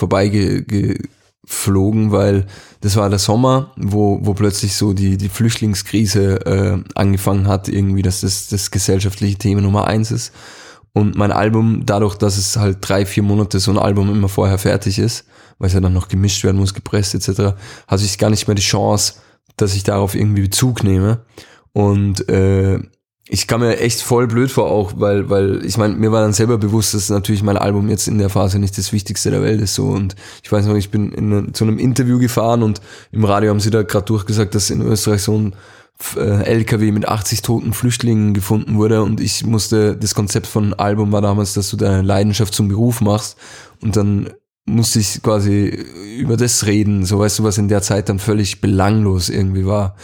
vorbeigeflogen, 1.47 2.13
weil 2.13 2.47
das 2.81 2.97
war 2.97 3.09
der 3.09 3.19
Sommer, 3.19 3.73
wo, 3.77 4.19
wo 4.23 4.35
plötzlich 4.35 4.75
so 4.75 4.93
die, 4.93 5.17
die 5.17 5.29
Flüchtlingskrise 5.29 6.47
äh, 6.47 6.85
angefangen 6.95 7.49
hat, 7.49 7.69
irgendwie, 7.69 8.03
dass 8.03 8.21
das 8.21 8.49
das 8.49 8.71
gesellschaftliche 8.71 9.39
Thema 9.39 9.61
Nummer 9.61 9.87
eins 9.87 10.11
ist. 10.11 10.33
Und 10.93 11.17
mein 11.17 11.33
Album, 11.33 11.83
dadurch, 11.85 12.17
dass 12.17 12.39
es 12.39 12.57
halt 12.57 12.79
drei, 12.81 13.05
vier 13.05 13.23
Monate 13.23 13.61
so 13.61 13.71
ein 13.71 13.79
Album 13.79 14.11
immer 14.11 14.29
vorher 14.29 14.59
fertig 14.59 14.99
ist, 14.99 15.27
weil 15.59 15.69
es 15.69 15.75
ja 15.75 15.81
dann 15.81 15.93
noch 15.93 16.09
gemischt 16.09 16.43
werden 16.45 16.59
muss, 16.59 16.75
gepresst 16.75 17.15
etc., 17.15 17.55
hatte 17.87 18.05
ich 18.05 18.19
gar 18.19 18.31
nicht 18.31 18.47
mehr 18.47 18.55
die 18.55 18.63
Chance, 18.63 19.15
dass 19.57 19.75
ich 19.75 19.85
darauf 19.85 20.15
irgendwie 20.15 20.43
Bezug 20.43 20.85
nehme. 20.85 21.21
Und 21.73 22.29
äh, 22.31 22.79
ich 23.29 23.47
kam 23.49 23.61
mir 23.61 23.79
echt 23.81 24.03
voll 24.03 24.29
blöd 24.29 24.51
vor 24.53 24.71
auch, 24.71 24.93
weil, 24.97 25.29
weil 25.29 25.65
ich 25.65 25.77
meine, 25.79 25.97
mir 25.97 26.13
war 26.13 26.21
dann 26.23 26.33
selber 26.33 26.59
bewusst, 26.59 26.95
dass 26.95 27.09
natürlich 27.11 27.43
mein 27.43 27.57
Album 27.57 27.89
jetzt 27.89 28.07
in 28.07 28.19
der 28.19 28.29
Phase 28.31 28.59
nicht 28.61 28.79
das 28.79 28.93
Wichtigste 28.93 29.31
der 29.33 29.43
Welt 29.43 29.61
ist 29.61 29.75
so. 29.75 29.87
Und 29.89 30.15
ich 30.45 30.53
weiß 30.53 30.67
noch, 30.67 30.77
ich 30.77 30.91
bin 30.91 31.11
in, 31.13 31.33
eine- 31.33 31.53
zu 31.53 31.65
einem 31.65 31.79
Interview 31.79 32.19
gefahren 32.21 32.63
und 32.63 32.81
im 33.11 33.25
Radio 33.25 33.51
haben 33.51 33.59
sie 33.61 33.71
da 33.71 33.83
gerade 33.83 34.05
durchgesagt, 34.07 34.55
dass 34.55 34.71
in 34.71 34.81
Österreich 34.81 35.23
so 35.23 35.37
ein 35.37 35.55
äh, 36.17 36.45
LKW 36.45 36.93
mit 36.93 37.09
80 37.09 37.43
toten 37.43 37.73
Flüchtlingen 37.73 38.33
gefunden 38.33 38.77
wurde 38.77 39.03
und 39.03 39.21
ich 39.21 39.45
musste, 39.45 39.97
das 39.97 40.15
Konzept 40.15 40.47
von 40.47 40.75
Album 40.75 41.11
war 41.11 41.23
damals, 41.23 41.55
dass 41.55 41.71
du 41.71 41.77
deine 41.77 42.03
Leidenschaft 42.03 42.55
zum 42.55 42.69
Beruf 42.69 43.01
machst 43.01 43.37
und 43.83 43.97
dann 43.97 44.31
musste 44.67 44.99
ich 45.01 45.23
quasi 45.23 45.67
über 46.19 46.37
das 46.37 46.67
reden, 46.67 47.05
so 47.07 47.19
weißt 47.19 47.39
du, 47.39 47.45
was 47.45 47.57
in 47.57 47.69
der 47.69 47.83
Zeit 47.83 48.09
dann 48.09 48.19
völlig 48.19 48.61
belanglos 48.61 49.29
irgendwie 49.31 49.65
war. 49.65 49.97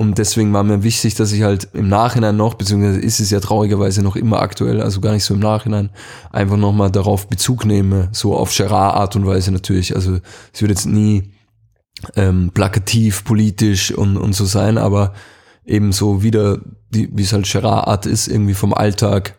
Und 0.00 0.16
deswegen 0.16 0.54
war 0.54 0.64
mir 0.64 0.82
wichtig, 0.82 1.14
dass 1.16 1.30
ich 1.30 1.42
halt 1.42 1.68
im 1.74 1.90
Nachhinein 1.90 2.34
noch, 2.34 2.54
beziehungsweise 2.54 3.00
ist 3.00 3.20
es 3.20 3.28
ja 3.28 3.38
traurigerweise 3.38 4.02
noch 4.02 4.16
immer 4.16 4.40
aktuell, 4.40 4.80
also 4.80 5.02
gar 5.02 5.12
nicht 5.12 5.24
so 5.24 5.34
im 5.34 5.40
Nachhinein, 5.40 5.90
einfach 6.30 6.56
nochmal 6.56 6.90
darauf 6.90 7.28
Bezug 7.28 7.66
nehme, 7.66 8.08
so 8.10 8.34
auf 8.34 8.56
Gerard-Art 8.56 9.16
und 9.16 9.26
Weise 9.26 9.52
natürlich. 9.52 9.94
Also 9.94 10.20
es 10.54 10.62
wird 10.62 10.70
jetzt 10.70 10.86
nie 10.86 11.34
ähm, 12.16 12.50
plakativ, 12.54 13.24
politisch 13.24 13.92
und, 13.92 14.16
und 14.16 14.32
so 14.32 14.46
sein, 14.46 14.78
aber 14.78 15.12
eben 15.66 15.92
so 15.92 16.22
wieder, 16.22 16.60
wie 16.88 17.22
es 17.22 17.34
halt 17.34 17.46
Gerard-Art 17.52 18.06
ist, 18.06 18.26
irgendwie 18.26 18.54
vom 18.54 18.72
Alltag 18.72 19.36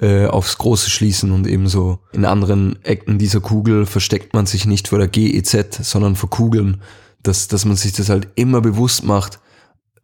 äh, 0.00 0.26
aufs 0.26 0.56
Große 0.58 0.88
schließen 0.88 1.32
und 1.32 1.48
eben 1.48 1.66
so 1.66 1.98
in 2.12 2.26
anderen 2.26 2.78
Ecken 2.84 3.18
dieser 3.18 3.40
Kugel 3.40 3.86
versteckt 3.86 4.34
man 4.34 4.46
sich 4.46 4.66
nicht 4.66 4.86
vor 4.86 5.00
der 5.00 5.08
GEZ, 5.08 5.80
sondern 5.82 6.14
vor 6.14 6.30
Kugeln, 6.30 6.80
dass, 7.24 7.48
dass 7.48 7.64
man 7.64 7.74
sich 7.74 7.90
das 7.90 8.08
halt 8.08 8.28
immer 8.36 8.60
bewusst 8.60 9.02
macht. 9.02 9.40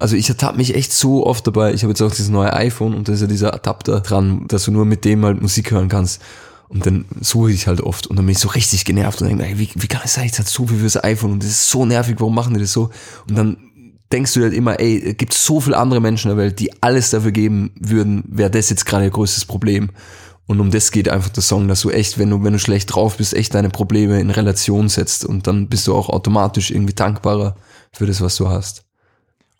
Also 0.03 0.17
ich 0.17 0.29
ertappe 0.29 0.57
mich 0.57 0.75
echt 0.75 0.93
so 0.93 1.25
oft 1.25 1.47
dabei. 1.47 1.73
Ich 1.73 1.85
habe 1.85 1.93
jetzt 1.93 2.03
auch 2.03 2.11
dieses 2.11 2.29
neue 2.29 2.53
iPhone 2.53 2.93
und 2.93 3.07
da 3.07 3.13
ist 3.13 3.21
ja 3.21 3.29
dieser 3.29 3.55
Adapter 3.55 4.01
dran, 4.01 4.49
dass 4.49 4.65
du 4.65 4.73
nur 4.73 4.85
mit 4.85 5.05
dem 5.05 5.25
halt 5.25 5.41
Musik 5.41 5.71
hören 5.71 5.89
kannst. 5.89 6.21
Und 6.69 6.85
dann 6.85 7.05
suche 7.21 7.53
ich 7.53 7.69
halt 7.69 7.81
oft 7.81 8.09
und 8.09 8.17
dann 8.17 8.27
bin 8.27 8.33
ich 8.33 8.41
so 8.41 8.49
richtig 8.49 8.85
genervt 8.85 9.23
und 9.23 9.29
denke, 9.29 9.47
ey, 9.47 9.61
wie, 9.61 9.71
wie 9.77 9.87
kann 9.87 10.01
es 10.05 10.15
sein, 10.15 10.25
ich 10.25 10.33
zahle 10.33 10.49
so 10.49 10.67
viel 10.67 10.79
fürs 10.79 11.03
iPhone 11.05 11.33
und 11.33 11.43
das 11.45 11.51
ist 11.51 11.69
so 11.69 11.87
nervig, 11.87 12.17
warum 12.19 12.35
machen 12.35 12.55
die 12.55 12.61
das 12.61 12.73
so? 12.73 12.91
Und 13.29 13.39
dann 13.39 13.59
denkst 14.11 14.35
du 14.35 14.43
halt 14.43 14.55
immer, 14.55 14.81
ey, 14.81 15.11
es 15.11 15.17
gibt 15.19 15.35
so 15.35 15.61
viele 15.61 15.77
andere 15.77 16.01
Menschen 16.01 16.33
in 16.33 16.37
der 16.37 16.45
Welt, 16.45 16.59
die 16.59 16.83
alles 16.83 17.11
dafür 17.11 17.31
geben 17.31 17.71
würden, 17.79 18.25
wäre 18.27 18.51
das 18.51 18.71
jetzt 18.71 18.87
gerade 18.87 19.05
ihr 19.05 19.11
größtes 19.11 19.45
Problem. 19.45 19.91
Und 20.47 20.59
um 20.61 20.73
das 20.73 20.91
geht 20.91 21.09
einfach 21.09 21.31
der 21.31 21.45
Song, 21.45 21.69
dass 21.69 21.83
du 21.83 21.91
echt, 21.91 22.19
wenn 22.19 22.31
du, 22.31 22.43
wenn 22.43 22.55
du 22.55 22.59
schlecht 22.59 22.93
drauf 22.93 23.19
bist, 23.19 23.35
echt 23.35 23.55
deine 23.55 23.71
Probleme 23.71 24.21
in 24.21 24.31
Relation 24.31 24.89
setzt 24.89 25.25
und 25.25 25.47
dann 25.47 25.69
bist 25.69 25.87
du 25.87 25.95
auch 25.95 26.09
automatisch 26.09 26.73
irgendwie 26.73 26.95
dankbarer 26.95 27.55
für 27.93 28.07
das, 28.07 28.21
was 28.21 28.35
du 28.35 28.49
hast. 28.49 28.83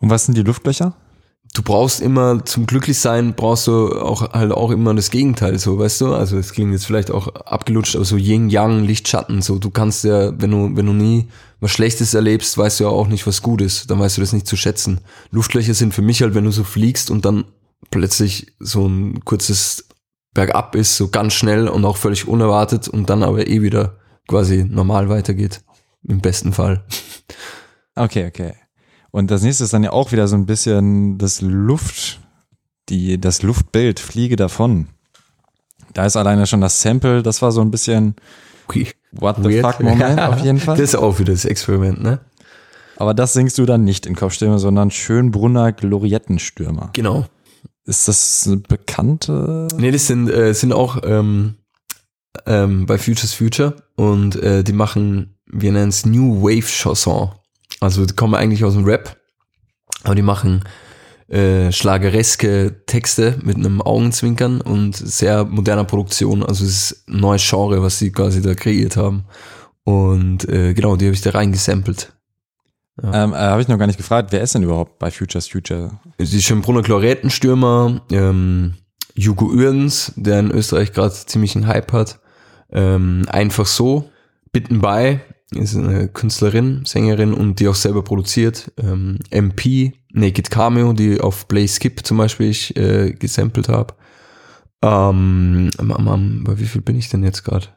Und 0.03 0.09
was 0.09 0.25
sind 0.25 0.37
die 0.37 0.43
Luftlöcher? 0.43 0.97
Du 1.53 1.61
brauchst 1.61 2.01
immer, 2.01 2.43
zum 2.43 2.65
Glücklichsein 2.65 3.35
brauchst 3.35 3.67
du 3.67 3.97
auch 4.01 4.33
halt 4.33 4.51
auch 4.51 4.69
immer 4.69 4.93
das 4.93 5.11
Gegenteil, 5.11 5.57
so, 5.57 5.79
weißt 5.79 6.01
du? 6.01 6.13
Also 6.13 6.37
es 6.37 6.51
klingt 6.51 6.73
jetzt 6.73 6.85
vielleicht 6.85 7.09
auch 7.09 7.29
abgelutscht, 7.29 7.95
aber 7.95 8.03
so 8.03 8.17
Yin, 8.17 8.49
Yang, 8.49 8.83
Licht, 8.83 9.07
Schatten, 9.07 9.41
so, 9.41 9.59
du 9.59 9.69
kannst 9.69 10.03
ja, 10.03 10.37
wenn 10.41 10.51
du, 10.51 10.75
wenn 10.75 10.87
du 10.87 10.91
nie 10.91 11.29
was 11.61 11.71
Schlechtes 11.71 12.13
erlebst, 12.13 12.57
weißt 12.57 12.81
du 12.81 12.83
ja 12.83 12.89
auch 12.89 13.07
nicht, 13.07 13.25
was 13.25 13.41
gut 13.41 13.61
ist. 13.61 13.89
Dann 13.89 13.97
weißt 13.97 14.17
du 14.17 14.21
das 14.21 14.33
nicht 14.33 14.45
zu 14.45 14.57
schätzen. 14.57 14.99
Luftlöcher 15.31 15.73
sind 15.73 15.93
für 15.93 16.01
mich 16.01 16.21
halt, 16.21 16.35
wenn 16.35 16.43
du 16.43 16.51
so 16.51 16.65
fliegst 16.65 17.09
und 17.09 17.23
dann 17.23 17.45
plötzlich 17.89 18.53
so 18.59 18.85
ein 18.85 19.23
kurzes 19.23 19.87
Bergab 20.33 20.75
ist, 20.75 20.97
so 20.97 21.07
ganz 21.07 21.31
schnell 21.31 21.69
und 21.69 21.85
auch 21.85 21.95
völlig 21.95 22.27
unerwartet 22.27 22.89
und 22.89 23.09
dann 23.09 23.23
aber 23.23 23.47
eh 23.47 23.61
wieder 23.61 23.99
quasi 24.27 24.65
normal 24.65 25.07
weitergeht. 25.07 25.61
Im 26.05 26.19
besten 26.19 26.51
Fall. 26.51 26.83
Okay, 27.95 28.27
okay. 28.27 28.62
Und 29.13 29.29
das 29.29 29.43
nächste 29.43 29.63
ist 29.63 29.71
dann 29.71 29.83
ja 29.83 29.91
auch 29.91 30.11
wieder 30.11 30.27
so 30.27 30.35
ein 30.35 30.47
bisschen 30.47 31.19
das 31.19 31.39
Luft, 31.39 32.19
die, 32.89 33.21
das 33.21 33.43
Luftbild, 33.43 33.99
Fliege 33.99 34.35
davon. 34.35 34.87
Da 35.93 36.07
ist 36.07 36.17
alleine 36.17 36.47
schon 36.47 36.61
das 36.61 36.81
Sample, 36.81 37.21
das 37.21 37.43
war 37.43 37.51
so 37.51 37.61
ein 37.61 37.69
bisschen. 37.69 38.15
What 39.11 39.37
the 39.37 39.43
Weird. 39.43 39.65
fuck 39.67 39.83
Moment 39.83 40.19
auf 40.19 40.39
jeden 40.39 40.59
Fall. 40.59 40.77
Das 40.77 40.89
ist 40.89 40.95
auch 40.95 41.19
wieder 41.19 41.31
das 41.31 41.45
Experiment, 41.45 42.01
ne? 42.01 42.21
Aber 42.97 43.13
das 43.13 43.33
singst 43.33 43.59
du 43.59 43.67
dann 43.67 43.83
nicht 43.83 44.07
in 44.07 44.15
Kopfstimme, 44.15 44.57
sondern 44.57 44.89
Schönbrunner 44.89 45.73
Gloriettenstürmer. 45.73 46.89
Genau. 46.93 47.27
Ist 47.85 48.07
das 48.07 48.47
eine 48.47 48.57
bekannte? 48.57 49.67
Nee, 49.77 49.91
das 49.91 50.07
sind, 50.07 50.27
äh, 50.27 50.53
sind 50.55 50.73
auch 50.73 50.97
ähm, 51.03 51.53
ähm, 52.47 52.87
bei 52.87 52.97
Futures 52.97 53.33
Future 53.33 53.75
und 53.95 54.37
äh, 54.37 54.63
die 54.63 54.73
machen, 54.73 55.37
wir 55.45 55.71
nennen 55.71 55.89
es 55.89 56.03
New 56.03 56.41
Wave 56.41 56.65
Chanson. 56.65 57.29
Also 57.83 58.05
die 58.05 58.15
kommen 58.15 58.35
eigentlich 58.35 58.63
aus 58.63 58.73
dem 58.73 58.85
Rap, 58.85 59.17
aber 60.03 60.15
die 60.15 60.21
machen 60.21 60.63
äh, 61.27 61.71
schlagereske 61.71 62.83
Texte 62.85 63.39
mit 63.43 63.57
einem 63.57 63.81
Augenzwinkern 63.81 64.61
und 64.61 64.95
sehr 64.95 65.45
moderner 65.45 65.83
Produktion. 65.83 66.43
Also 66.43 66.65
es 66.65 66.91
ist 66.91 67.07
ein 67.09 67.19
neues 67.19 67.47
Genre, 67.47 67.81
was 67.81 67.99
sie 67.99 68.11
quasi 68.11 68.41
da 68.41 68.53
kreiert 68.53 68.97
haben. 68.97 69.25
Und 69.83 70.47
äh, 70.47 70.73
genau, 70.73 70.95
die 70.95 71.05
habe 71.05 71.15
ich 71.15 71.21
da 71.21 71.31
reingesampelt. 71.31 72.13
Ähm, 73.01 73.33
äh, 73.33 73.37
Habe 73.37 73.61
ich 73.61 73.67
noch 73.67 73.79
gar 73.79 73.87
nicht 73.87 73.97
gefragt, 73.97 74.31
wer 74.31 74.41
ist 74.41 74.53
denn 74.53 74.63
überhaupt 74.63 74.99
bei 74.99 75.09
Futures 75.09 75.47
Future? 75.47 75.99
Die 76.19 76.41
Schönbrunner 76.41 76.83
Chlorätenstürmer, 76.83 78.01
ähm, 78.11 78.75
Jugo 79.15 79.45
Uerdens, 79.45 80.13
der 80.15 80.39
in 80.39 80.51
Österreich 80.51 80.93
gerade 80.93 81.13
ziemlich 81.13 81.55
einen 81.55 81.67
Hype 81.67 81.91
hat. 81.91 82.19
Ähm, 82.71 83.25
einfach 83.29 83.65
so, 83.65 84.09
Bitten 84.51 84.79
bei, 84.79 85.21
ist 85.55 85.75
eine 85.75 86.07
Künstlerin, 86.07 86.83
Sängerin 86.85 87.33
und 87.33 87.59
die 87.59 87.67
auch 87.67 87.75
selber 87.75 88.03
produziert. 88.03 88.71
Ähm, 88.77 89.19
MP, 89.29 89.93
Naked 90.11 90.49
Cameo, 90.49 90.93
die 90.93 91.19
auf 91.19 91.47
Play 91.47 91.67
Skip 91.67 92.05
zum 92.05 92.17
Beispiel 92.17 92.49
ich 92.49 92.75
äh, 92.75 93.11
gesampelt 93.11 93.69
habe. 93.69 93.93
Ähm, 94.81 95.69
bei 95.77 96.59
wie 96.59 96.65
viel 96.65 96.81
bin 96.81 96.97
ich 96.97 97.09
denn 97.09 97.23
jetzt 97.23 97.43
gerade? 97.43 97.67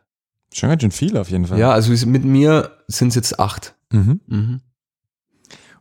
Schon 0.53 0.71
ganz 0.71 0.83
schön 0.83 0.91
viel 0.91 1.17
auf 1.17 1.31
jeden 1.31 1.47
Fall. 1.47 1.59
Ja, 1.59 1.71
also 1.71 1.93
mit 2.07 2.25
mir 2.25 2.71
sind 2.89 3.09
es 3.09 3.15
jetzt 3.15 3.39
acht. 3.39 3.75
Mhm. 3.93 4.21
Mhm. 4.27 4.61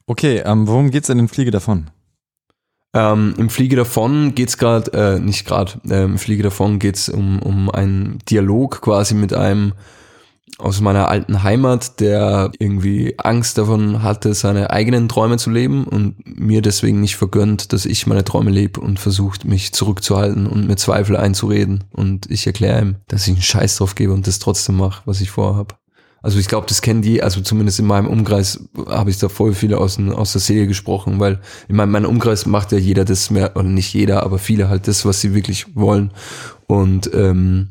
Okay, 0.05 0.43
ähm, 0.45 0.67
worum 0.67 0.91
geht's 0.91 1.09
in 1.09 1.17
den 1.17 1.27
Fliege 1.27 1.51
davon? 1.51 1.89
Ähm, 2.95 3.33
Im 3.37 3.49
Fliege 3.49 3.75
davon 3.75 4.35
geht's 4.35 4.57
gerade, 4.57 4.93
äh, 4.93 5.19
nicht 5.19 5.45
gerade, 5.45 5.73
ähm, 5.89 6.11
im 6.11 6.17
Fliege 6.17 6.43
davon 6.43 6.79
geht's 6.79 7.09
um, 7.09 7.41
um 7.41 7.69
einen 7.69 8.19
Dialog 8.29 8.79
quasi 8.81 9.15
mit 9.15 9.33
einem 9.33 9.73
aus 10.57 10.79
meiner 10.79 11.09
alten 11.09 11.43
Heimat, 11.43 11.99
der 11.99 12.51
irgendwie 12.59 13.15
Angst 13.17 13.57
davon 13.57 14.03
hatte, 14.03 14.33
seine 14.33 14.69
eigenen 14.69 15.09
Träume 15.09 15.37
zu 15.37 15.49
leben 15.49 15.85
und 15.85 16.15
mir 16.25 16.61
deswegen 16.61 17.01
nicht 17.01 17.17
vergönnt, 17.17 17.73
dass 17.73 17.85
ich 17.85 18.07
meine 18.07 18.23
Träume 18.23 18.51
lebe 18.51 18.79
und 18.79 18.99
versucht, 18.99 19.43
mich 19.43 19.73
zurückzuhalten 19.73 20.47
und 20.47 20.67
mir 20.67 20.77
Zweifel 20.77 21.17
einzureden. 21.17 21.83
Und 21.91 22.31
ich 22.31 22.47
erkläre 22.47 22.81
ihm, 22.81 22.95
dass 23.07 23.27
ich 23.27 23.33
einen 23.33 23.41
Scheiß 23.41 23.77
drauf 23.77 23.95
gebe 23.95 24.13
und 24.13 24.27
das 24.27 24.39
trotzdem 24.39 24.77
mache, 24.77 25.01
was 25.05 25.19
ich 25.19 25.29
vorhab. 25.29 25.77
Also 26.21 26.39
ich 26.39 26.47
glaube, 26.47 26.65
das 26.67 26.81
kennen 26.81 27.03
die, 27.03 27.21
also 27.21 27.41
zumindest 27.41 27.77
in 27.77 27.85
meinem 27.85 28.07
Umkreis 28.07 28.67
habe 28.87 29.11
ich 29.11 29.19
da 29.19 29.29
voll 29.29 29.53
viele 29.53 29.77
aus, 29.77 29.99
aus 29.99 30.31
der 30.31 30.41
Seele 30.41 30.65
gesprochen, 30.65 31.19
weil 31.19 31.39
in 31.67 31.75
meinem, 31.75 31.91
meinem 31.91 32.09
Umkreis 32.09 32.47
macht 32.47 32.71
ja 32.71 32.79
jeder 32.79 33.05
das 33.05 33.29
mehr, 33.29 33.55
oder 33.55 33.67
nicht 33.67 33.93
jeder, 33.93 34.23
aber 34.23 34.39
viele 34.39 34.67
halt 34.67 34.87
das, 34.87 35.05
was 35.05 35.21
sie 35.21 35.35
wirklich 35.35 35.75
wollen. 35.75 36.09
Und 36.65 37.11
ähm, 37.13 37.69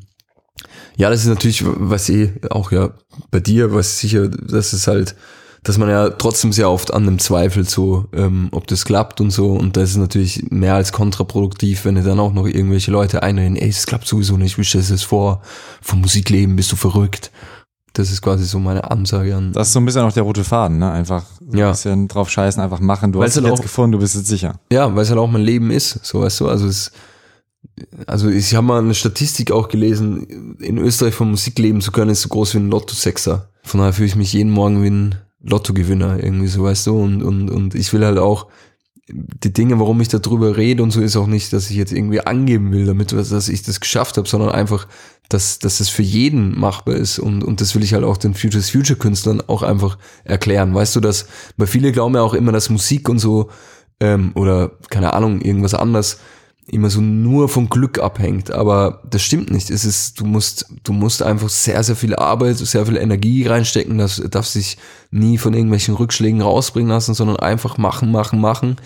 ja, 0.97 1.11
das 1.11 1.21
ist 1.23 1.27
natürlich, 1.29 1.63
was 1.65 2.09
eh 2.09 2.33
auch 2.51 2.71
ja 2.73 2.91
bei 3.31 3.41
dir, 3.41 3.73
was 3.75 3.99
sicher, 3.99 4.29
das 4.29 4.73
ist 4.73 4.87
halt, 4.87 5.15
dass 5.63 5.79
man 5.79 5.89
ja 5.89 6.11
trotzdem 6.11 6.53
sehr 6.53 6.71
oft 6.71 6.93
an 6.93 7.07
dem 7.07 7.19
zweifelt, 7.19 7.71
so, 7.71 8.05
ähm, 8.13 8.49
ob 8.53 8.67
das 8.67 8.85
klappt 8.85 9.21
und 9.21 9.31
so. 9.31 9.53
Und 9.53 9.77
das 9.79 9.91
ist 9.91 9.97
natürlich 9.97 10.45
mehr 10.51 10.75
als 10.75 10.93
kontraproduktiv, 10.93 11.85
wenn 11.87 11.95
dir 11.95 12.03
dann 12.03 12.21
auch 12.21 12.35
noch 12.35 12.47
irgendwelche 12.47 12.91
Leute 12.91 13.23
einreden, 13.23 13.57
ey, 13.57 13.71
es 13.71 13.87
klappt 13.87 14.07
sowieso 14.07 14.37
nicht, 14.37 14.59
wie 14.59 14.65
stellst 14.65 14.91
du 14.91 14.95
das 14.95 15.03
vor? 15.03 15.41
Vom 15.81 16.01
Musikleben 16.03 16.55
bist 16.55 16.71
du 16.71 16.77
verrückt. 16.77 17.31
Das 17.95 18.11
ist 18.11 18.21
quasi 18.23 18.45
so 18.45 18.59
meine 18.59 18.91
Ansage 18.91 19.37
an. 19.37 19.53
Das 19.53 19.69
ist 19.69 19.73
so 19.73 19.79
ein 19.81 19.87
bisschen 19.87 20.03
auch 20.03 20.13
der 20.13 20.25
rote 20.25 20.43
Faden, 20.45 20.79
ne? 20.79 20.91
Einfach 20.91 21.25
so 21.49 21.57
Ja. 21.57 21.69
ein 21.69 21.73
bisschen 21.73 22.09
drauf 22.09 22.29
scheißen, 22.29 22.61
einfach 22.61 22.81
machen. 22.81 23.13
Du 23.13 23.21
Weil's 23.21 23.31
hast 23.31 23.37
dich 23.37 23.45
halt 23.45 23.55
jetzt 23.55 23.63
gefunden, 23.63 23.93
du 23.93 23.99
bist 24.01 24.17
jetzt 24.17 24.27
sicher. 24.27 24.57
Ja, 24.71 24.95
weil 24.95 25.03
es 25.05 25.11
halt 25.11 25.21
auch 25.21 25.31
mein 25.31 25.43
Leben 25.43 25.71
ist, 25.71 26.01
so 26.05 26.21
weißt 26.23 26.41
du. 26.41 26.49
Also 26.49 26.67
es, 26.67 26.91
also 28.07 28.29
ich 28.29 28.55
habe 28.55 28.66
mal 28.66 28.83
eine 28.83 28.95
Statistik 28.95 29.51
auch 29.51 29.68
gelesen, 29.68 30.57
in 30.61 30.79
Österreich 30.79 31.14
vom 31.14 31.31
Musik 31.31 31.59
leben 31.59 31.81
zu 31.81 31.93
können, 31.93 32.11
ist 32.11 32.22
so 32.22 32.29
groß 32.29 32.55
wie 32.55 32.59
ein 32.59 32.70
Lotto-Sechser. 32.70 33.51
Von 33.62 33.81
daher 33.81 33.93
fühle 33.93 34.07
ich 34.07 34.16
mich 34.16 34.33
jeden 34.33 34.51
Morgen 34.51 34.83
wie 34.83 34.91
ein 34.91 35.14
Lottogewinner 35.43 36.22
irgendwie 36.22 36.47
so, 36.47 36.62
weißt 36.62 36.87
du. 36.87 36.99
Und, 36.99 37.22
und, 37.22 37.51
und 37.51 37.75
ich 37.75 37.93
will 37.93 38.05
halt 38.05 38.18
auch 38.18 38.47
die 39.09 39.53
Dinge, 39.53 39.79
warum 39.79 40.01
ich 40.01 40.09
darüber 40.09 40.57
rede 40.57 40.83
und 40.83 40.91
so, 40.91 41.01
ist 41.03 41.16
auch 41.16 41.27
nicht, 41.27 41.53
dass 41.53 41.70
ich 41.70 41.77
jetzt 41.77 41.93
irgendwie 41.93 42.20
angeben 42.20 42.72
will 42.72 42.87
damit, 42.87 43.12
dass 43.12 43.49
ich 43.49 43.62
das 43.62 43.81
geschafft 43.81 44.16
habe, 44.16 44.29
sondern 44.29 44.51
einfach, 44.51 44.87
dass, 45.29 45.59
dass 45.59 45.81
es 45.81 45.91
für 45.91 46.03
jeden 46.03 46.59
machbar 46.59 46.95
ist. 46.95 47.18
Und, 47.18 47.45
und 47.45 47.61
das 47.61 47.75
will 47.75 47.83
ich 47.83 47.93
halt 47.93 48.05
auch 48.05 48.16
den 48.16 48.35
Futures 48.35 48.70
Future 48.70 48.99
Künstlern 48.99 49.43
auch 49.47 49.62
einfach 49.62 49.99
erklären. 50.25 50.75
Weißt 50.75 50.97
du, 50.97 51.01
dass, 51.01 51.27
weil 51.57 51.66
viele 51.66 51.93
glauben 51.93 52.14
ja 52.14 52.22
auch 52.22 52.35
immer, 52.35 52.53
dass 52.53 52.70
Musik 52.70 53.09
und 53.09 53.18
so, 53.18 53.51
ähm, 54.01 54.33
oder 54.35 54.79
keine 54.89 55.12
Ahnung, 55.12 55.43
irgendwas 55.43 55.75
anderes, 55.75 56.18
immer 56.67 56.89
so 56.91 57.01
nur 57.01 57.49
vom 57.49 57.69
Glück 57.69 57.99
abhängt, 57.99 58.51
aber 58.51 59.03
das 59.09 59.23
stimmt 59.23 59.51
nicht. 59.51 59.71
Es 59.71 59.85
ist, 59.85 60.19
du 60.19 60.25
musst, 60.25 60.67
du 60.83 60.93
musst 60.93 61.23
einfach 61.23 61.49
sehr, 61.49 61.83
sehr 61.83 61.97
viel 61.97 62.17
Arbeit, 62.17 62.57
sehr 62.57 62.87
viel 62.87 62.97
Energie 62.97 63.47
reinstecken, 63.47 63.99
das 63.99 64.23
darf 64.31 64.47
sich 64.47 64.79
nie 65.11 65.37
von 65.39 65.55
irgendwelchen 65.55 65.95
Rückschlägen 65.95 66.41
rausbringen 66.41 66.91
lassen, 66.91 67.15
sondern 67.15 67.37
einfach 67.37 67.77
machen, 67.77 68.11
machen, 68.11 68.41
machen. 68.41 68.77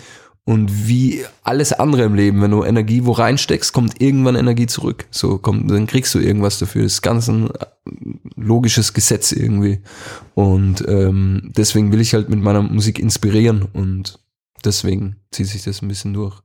Und 0.45 0.87
wie 0.87 1.23
alles 1.43 1.73
andere 1.73 2.03
im 2.03 2.15
Leben, 2.15 2.41
wenn 2.41 2.49
du 2.49 2.63
Energie 2.63 3.05
wo 3.05 3.11
reinsteckst, 3.11 3.71
kommt 3.71 4.01
irgendwann 4.01 4.35
Energie 4.35 4.65
zurück. 4.65 5.05
So 5.11 5.37
kommt, 5.37 5.69
dann 5.69 5.85
kriegst 5.85 6.15
du 6.15 6.19
irgendwas 6.19 6.57
dafür. 6.57 6.83
Das 6.83 6.93
ist 6.93 7.01
ganz 7.03 7.27
ein 7.27 7.49
logisches 8.35 8.93
Gesetz 8.93 9.31
irgendwie. 9.31 9.79
Und 10.33 10.83
ähm, 10.87 11.51
deswegen 11.55 11.91
will 11.91 12.01
ich 12.01 12.15
halt 12.15 12.29
mit 12.29 12.39
meiner 12.39 12.63
Musik 12.63 12.97
inspirieren 12.97 13.67
und 13.73 14.19
deswegen 14.65 15.17
zieht 15.29 15.47
sich 15.47 15.63
das 15.63 15.83
ein 15.83 15.87
bisschen 15.87 16.15
durch. 16.15 16.41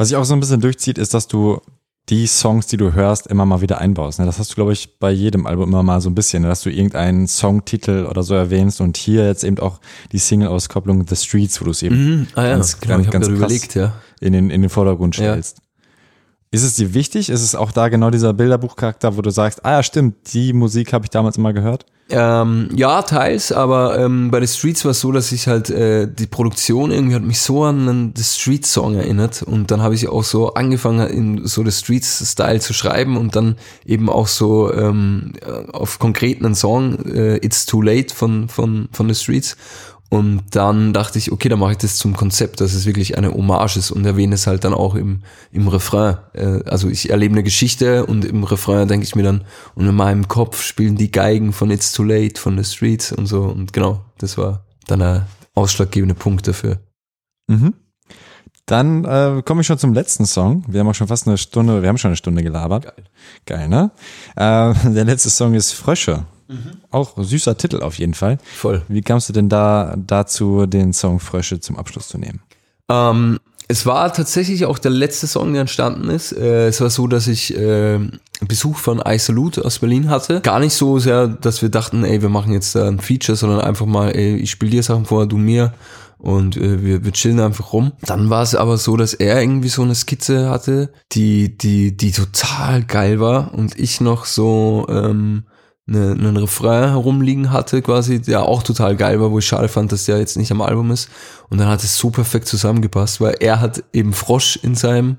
Was 0.00 0.08
sich 0.08 0.16
auch 0.16 0.24
so 0.24 0.32
ein 0.32 0.40
bisschen 0.40 0.60
durchzieht, 0.62 0.96
ist, 0.96 1.12
dass 1.12 1.28
du 1.28 1.60
die 2.08 2.26
Songs, 2.26 2.66
die 2.66 2.78
du 2.78 2.94
hörst, 2.94 3.26
immer 3.26 3.44
mal 3.44 3.60
wieder 3.60 3.78
einbaust. 3.82 4.18
Ne? 4.18 4.24
Das 4.24 4.38
hast 4.38 4.50
du, 4.50 4.54
glaube 4.54 4.72
ich, 4.72 4.98
bei 4.98 5.10
jedem 5.10 5.46
Album 5.46 5.68
immer 5.68 5.82
mal 5.82 6.00
so 6.00 6.08
ein 6.08 6.14
bisschen, 6.14 6.42
ne? 6.42 6.48
dass 6.48 6.62
du 6.62 6.70
irgendeinen 6.70 7.28
Songtitel 7.28 8.06
oder 8.06 8.22
so 8.22 8.34
erwähnst 8.34 8.80
und 8.80 8.96
hier 8.96 9.26
jetzt 9.26 9.44
eben 9.44 9.58
auch 9.58 9.78
die 10.10 10.18
Single-Auskopplung 10.18 11.06
The 11.06 11.16
Streets, 11.16 11.60
wo 11.60 11.66
du 11.66 11.70
es 11.72 11.82
eben 11.82 12.26
Ah 12.34 12.44
ja, 12.44 12.50
Ganz- 12.54 12.80
genau, 12.80 12.96
ganz- 12.96 13.10
ganz 13.10 13.28
überlegt, 13.28 13.74
ja. 13.74 13.92
in, 14.20 14.32
den, 14.32 14.48
in 14.50 14.62
den 14.62 14.70
Vordergrund 14.70 15.18
Ja. 15.18 15.36
Ist 16.52 16.64
es 16.64 16.74
dir 16.74 16.94
wichtig? 16.94 17.30
Ist 17.30 17.42
es 17.42 17.54
auch 17.54 17.70
da 17.70 17.88
genau 17.88 18.10
dieser 18.10 18.32
Bilderbuchcharakter, 18.32 19.16
wo 19.16 19.22
du 19.22 19.30
sagst, 19.30 19.64
ah 19.64 19.72
ja, 19.72 19.82
stimmt, 19.84 20.32
die 20.32 20.52
Musik 20.52 20.92
habe 20.92 21.04
ich 21.04 21.10
damals 21.10 21.36
immer 21.36 21.52
gehört? 21.52 21.86
Ähm, 22.12 22.70
ja, 22.74 23.02
teils, 23.02 23.52
aber 23.52 23.96
ähm, 23.96 24.32
bei 24.32 24.44
The 24.44 24.52
Streets 24.52 24.84
war 24.84 24.90
es 24.90 25.00
so, 25.00 25.12
dass 25.12 25.30
ich 25.30 25.46
halt, 25.46 25.70
äh, 25.70 26.12
die 26.12 26.26
Produktion 26.26 26.90
irgendwie 26.90 27.14
hat 27.14 27.22
mich 27.22 27.40
so 27.40 27.62
an 27.62 27.88
einen 27.88 28.14
The 28.16 28.24
Streets 28.24 28.72
Song 28.72 28.96
erinnert 28.96 29.44
und 29.44 29.70
dann 29.70 29.80
habe 29.80 29.94
ich 29.94 30.08
auch 30.08 30.24
so 30.24 30.54
angefangen, 30.54 31.08
in 31.08 31.46
so 31.46 31.64
The 31.64 31.70
Streets 31.70 32.32
Style 32.32 32.58
zu 32.58 32.72
schreiben 32.72 33.16
und 33.16 33.36
dann 33.36 33.54
eben 33.86 34.10
auch 34.10 34.26
so 34.26 34.74
ähm, 34.74 35.34
äh, 35.40 35.70
auf 35.70 36.00
konkreten 36.00 36.52
Song, 36.56 36.98
äh, 37.06 37.36
It's 37.36 37.64
Too 37.64 37.82
Late 37.82 38.12
von, 38.12 38.48
von, 38.48 38.88
von 38.90 39.08
The 39.08 39.14
Streets 39.14 39.56
und 40.10 40.56
dann 40.56 40.92
dachte 40.92 41.18
ich, 41.18 41.30
okay, 41.30 41.48
dann 41.48 41.60
mache 41.60 41.70
ich 41.72 41.78
das 41.78 41.96
zum 41.96 42.16
Konzept, 42.16 42.60
dass 42.60 42.74
es 42.74 42.84
wirklich 42.84 43.16
eine 43.16 43.32
Hommage 43.32 43.76
ist 43.76 43.92
und 43.92 44.04
erwähne 44.04 44.34
es 44.34 44.48
halt 44.48 44.64
dann 44.64 44.74
auch 44.74 44.96
im, 44.96 45.22
im 45.52 45.68
Refrain. 45.68 46.16
Äh, 46.32 46.64
also 46.64 46.88
ich 46.88 47.10
erlebe 47.10 47.34
eine 47.34 47.44
Geschichte 47.44 48.04
und 48.06 48.24
im 48.24 48.42
Refrain 48.42 48.88
denke 48.88 49.04
ich 49.06 49.14
mir 49.14 49.22
dann, 49.22 49.44
und 49.76 49.86
in 49.86 49.94
meinem 49.94 50.26
Kopf 50.26 50.62
spielen 50.62 50.96
die 50.96 51.12
Geigen 51.12 51.52
von 51.52 51.70
It's 51.70 51.92
Too 51.92 52.02
Late, 52.02 52.40
von 52.40 52.58
The 52.58 52.64
Streets 52.64 53.12
und 53.12 53.26
so. 53.26 53.42
Und 53.42 53.72
genau, 53.72 54.04
das 54.18 54.36
war 54.36 54.64
dann 54.88 54.98
der 54.98 55.28
ausschlaggebende 55.54 56.16
Punkt 56.16 56.48
dafür. 56.48 56.80
Mhm. 57.46 57.74
Dann 58.66 59.04
äh, 59.04 59.42
komme 59.44 59.60
ich 59.60 59.68
schon 59.68 59.78
zum 59.78 59.94
letzten 59.94 60.26
Song. 60.26 60.64
Wir 60.66 60.80
haben 60.80 60.88
auch 60.88 60.94
schon 60.94 61.06
fast 61.06 61.28
eine 61.28 61.38
Stunde, 61.38 61.82
wir 61.82 61.88
haben 61.88 61.98
schon 61.98 62.08
eine 62.08 62.16
Stunde 62.16 62.42
gelabert. 62.42 62.84
Geil. 62.84 63.04
Geil, 63.46 63.68
ne? 63.68 63.92
Äh, 64.34 64.74
der 64.92 65.04
letzte 65.04 65.30
Song 65.30 65.54
ist 65.54 65.70
Frösche. 65.70 66.24
Auch 66.90 67.12
süßer 67.16 67.56
Titel 67.56 67.82
auf 67.82 67.98
jeden 67.98 68.14
Fall. 68.14 68.38
Voll. 68.56 68.82
Wie 68.88 69.02
kamst 69.02 69.28
du 69.28 69.32
denn 69.32 69.48
da 69.48 69.94
dazu, 69.96 70.66
den 70.66 70.92
Song 70.92 71.20
Frösche 71.20 71.60
zum 71.60 71.76
Abschluss 71.76 72.08
zu 72.08 72.18
nehmen? 72.18 72.40
Ähm, 72.88 73.38
es 73.68 73.86
war 73.86 74.12
tatsächlich 74.12 74.64
auch 74.64 74.80
der 74.80 74.90
letzte 74.90 75.28
Song, 75.28 75.52
der 75.52 75.60
entstanden 75.60 76.10
ist. 76.10 76.32
Äh, 76.32 76.66
es 76.66 76.80
war 76.80 76.90
so, 76.90 77.06
dass 77.06 77.28
ich 77.28 77.56
äh, 77.56 78.00
Besuch 78.40 78.76
von 78.76 79.00
iSalute 79.00 79.64
aus 79.64 79.78
Berlin 79.78 80.10
hatte. 80.10 80.40
Gar 80.40 80.58
nicht 80.58 80.74
so 80.74 80.98
sehr, 80.98 81.28
dass 81.28 81.62
wir 81.62 81.68
dachten, 81.68 82.04
ey, 82.04 82.20
wir 82.20 82.30
machen 82.30 82.52
jetzt 82.52 82.74
da 82.74 82.88
ein 82.88 82.98
Feature, 82.98 83.36
sondern 83.36 83.60
einfach 83.60 83.86
mal, 83.86 84.10
ey, 84.10 84.36
ich 84.36 84.50
spiele 84.50 84.72
dir 84.72 84.82
Sachen 84.82 85.06
vor, 85.06 85.26
du 85.26 85.36
mir. 85.36 85.72
Und 86.18 86.56
äh, 86.56 86.82
wir, 86.82 87.04
wir 87.04 87.12
chillen 87.12 87.38
einfach 87.38 87.72
rum. 87.72 87.92
Dann 88.02 88.28
war 88.28 88.42
es 88.42 88.54
aber 88.56 88.76
so, 88.76 88.96
dass 88.96 89.14
er 89.14 89.40
irgendwie 89.40 89.68
so 89.68 89.82
eine 89.82 89.94
Skizze 89.94 90.50
hatte, 90.50 90.90
die, 91.12 91.56
die, 91.56 91.96
die 91.96 92.10
total 92.10 92.82
geil 92.82 93.20
war. 93.20 93.54
Und 93.54 93.78
ich 93.78 94.00
noch 94.00 94.26
so 94.26 94.86
ähm, 94.90 95.44
eine, 95.90 96.12
einen 96.12 96.36
Refrain 96.36 96.90
herumliegen 96.90 97.52
hatte, 97.52 97.82
quasi, 97.82 98.20
der 98.20 98.42
auch 98.42 98.62
total 98.62 98.96
geil 98.96 99.20
war, 99.20 99.30
wo 99.30 99.38
ich 99.38 99.46
schade 99.46 99.68
fand, 99.68 99.92
dass 99.92 100.04
der 100.04 100.18
jetzt 100.18 100.36
nicht 100.36 100.52
am 100.52 100.62
Album 100.62 100.90
ist. 100.90 101.10
Und 101.48 101.58
dann 101.58 101.68
hat 101.68 101.82
es 101.82 101.98
so 101.98 102.10
perfekt 102.10 102.46
zusammengepasst, 102.48 103.20
weil 103.20 103.36
er 103.40 103.60
hat 103.60 103.82
eben 103.92 104.12
Frosch 104.12 104.58
in 104.62 104.74
seinem, 104.74 105.16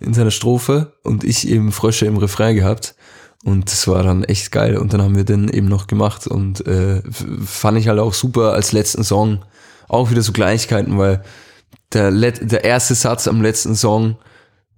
in 0.00 0.14
seiner 0.14 0.30
Strophe 0.30 0.92
und 1.02 1.24
ich 1.24 1.48
eben 1.48 1.72
Frösche 1.72 2.06
im 2.06 2.16
Refrain 2.16 2.54
gehabt. 2.54 2.94
Und 3.44 3.70
das 3.70 3.88
war 3.88 4.04
dann 4.04 4.22
echt 4.22 4.52
geil. 4.52 4.76
Und 4.76 4.92
dann 4.92 5.02
haben 5.02 5.16
wir 5.16 5.24
den 5.24 5.48
eben 5.48 5.66
noch 5.68 5.88
gemacht 5.88 6.28
und 6.28 6.64
äh, 6.66 7.02
fand 7.44 7.78
ich 7.78 7.88
halt 7.88 7.98
auch 7.98 8.14
super 8.14 8.52
als 8.52 8.72
letzten 8.72 9.02
Song 9.02 9.44
auch 9.88 10.10
wieder 10.10 10.22
so 10.22 10.32
Gleichkeiten, 10.32 10.96
weil 10.96 11.22
der, 11.92 12.10
Let 12.10 12.50
der 12.50 12.64
erste 12.64 12.94
Satz 12.94 13.26
am 13.28 13.42
letzten 13.42 13.74
Song, 13.74 14.16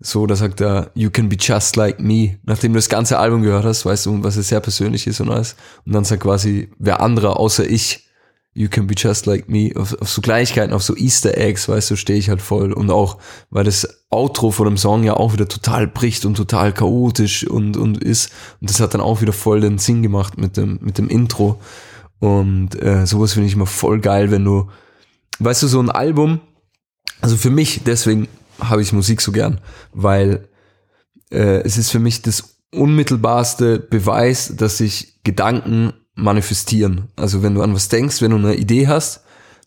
so, 0.00 0.26
da 0.26 0.36
sagt 0.36 0.60
er, 0.60 0.90
you 0.94 1.10
can 1.10 1.28
be 1.28 1.36
just 1.38 1.76
like 1.76 2.00
me. 2.00 2.38
Nachdem 2.44 2.72
du 2.72 2.78
das 2.78 2.88
ganze 2.88 3.18
Album 3.18 3.42
gehört 3.42 3.64
hast, 3.64 3.86
weißt 3.86 4.06
du, 4.06 4.22
was 4.22 4.36
es 4.36 4.48
sehr 4.48 4.60
persönlich 4.60 5.06
ist 5.06 5.20
und 5.20 5.30
alles. 5.30 5.56
Und 5.86 5.92
dann 5.92 6.04
sagt 6.04 6.22
quasi, 6.22 6.68
wer 6.78 7.00
andere 7.00 7.36
außer 7.36 7.68
ich, 7.68 8.08
you 8.54 8.68
can 8.68 8.86
be 8.86 8.94
just 8.96 9.26
like 9.26 9.48
me. 9.48 9.72
Auf, 9.74 9.94
auf 10.00 10.08
so 10.08 10.20
Gleichkeiten, 10.20 10.72
auf 10.72 10.82
so 10.82 10.96
Easter 10.96 11.36
Eggs, 11.36 11.68
weißt 11.68 11.90
du, 11.90 11.96
stehe 11.96 12.18
ich 12.18 12.28
halt 12.28 12.42
voll. 12.42 12.72
Und 12.72 12.90
auch, 12.90 13.18
weil 13.50 13.64
das 13.64 14.04
Outro 14.10 14.50
von 14.50 14.66
dem 14.66 14.76
Song 14.76 15.04
ja 15.04 15.14
auch 15.14 15.32
wieder 15.32 15.48
total 15.48 15.86
bricht 15.86 16.24
und 16.24 16.36
total 16.36 16.72
chaotisch 16.72 17.46
und, 17.46 17.76
und 17.76 18.02
ist. 18.02 18.30
Und 18.60 18.70
das 18.70 18.80
hat 18.80 18.94
dann 18.94 19.00
auch 19.00 19.20
wieder 19.20 19.32
voll 19.32 19.60
den 19.60 19.78
Sinn 19.78 20.02
gemacht 20.02 20.38
mit 20.38 20.56
dem, 20.56 20.78
mit 20.82 20.98
dem 20.98 21.08
Intro. 21.08 21.60
Und 22.20 22.80
äh, 22.80 23.06
sowas 23.06 23.34
finde 23.34 23.48
ich 23.48 23.54
immer 23.54 23.66
voll 23.66 24.00
geil, 24.00 24.30
wenn 24.30 24.44
du, 24.44 24.70
weißt 25.40 25.62
du, 25.62 25.66
so 25.66 25.80
ein 25.80 25.90
Album, 25.90 26.40
also 27.20 27.36
für 27.36 27.50
mich, 27.50 27.82
deswegen 27.84 28.28
habe 28.60 28.82
ich 28.82 28.92
Musik 28.92 29.20
so 29.20 29.32
gern, 29.32 29.60
weil 29.92 30.48
äh, 31.30 31.62
es 31.62 31.78
ist 31.78 31.90
für 31.90 31.98
mich 31.98 32.22
das 32.22 32.56
unmittelbarste 32.72 33.78
Beweis, 33.78 34.54
dass 34.56 34.78
sich 34.78 35.20
Gedanken 35.24 35.92
manifestieren. 36.14 37.08
Also 37.16 37.42
wenn 37.42 37.54
du 37.54 37.62
an 37.62 37.74
was 37.74 37.88
denkst, 37.88 38.20
wenn 38.22 38.30
du 38.30 38.36
eine 38.36 38.54
Idee 38.54 38.88
hast, 38.88 39.22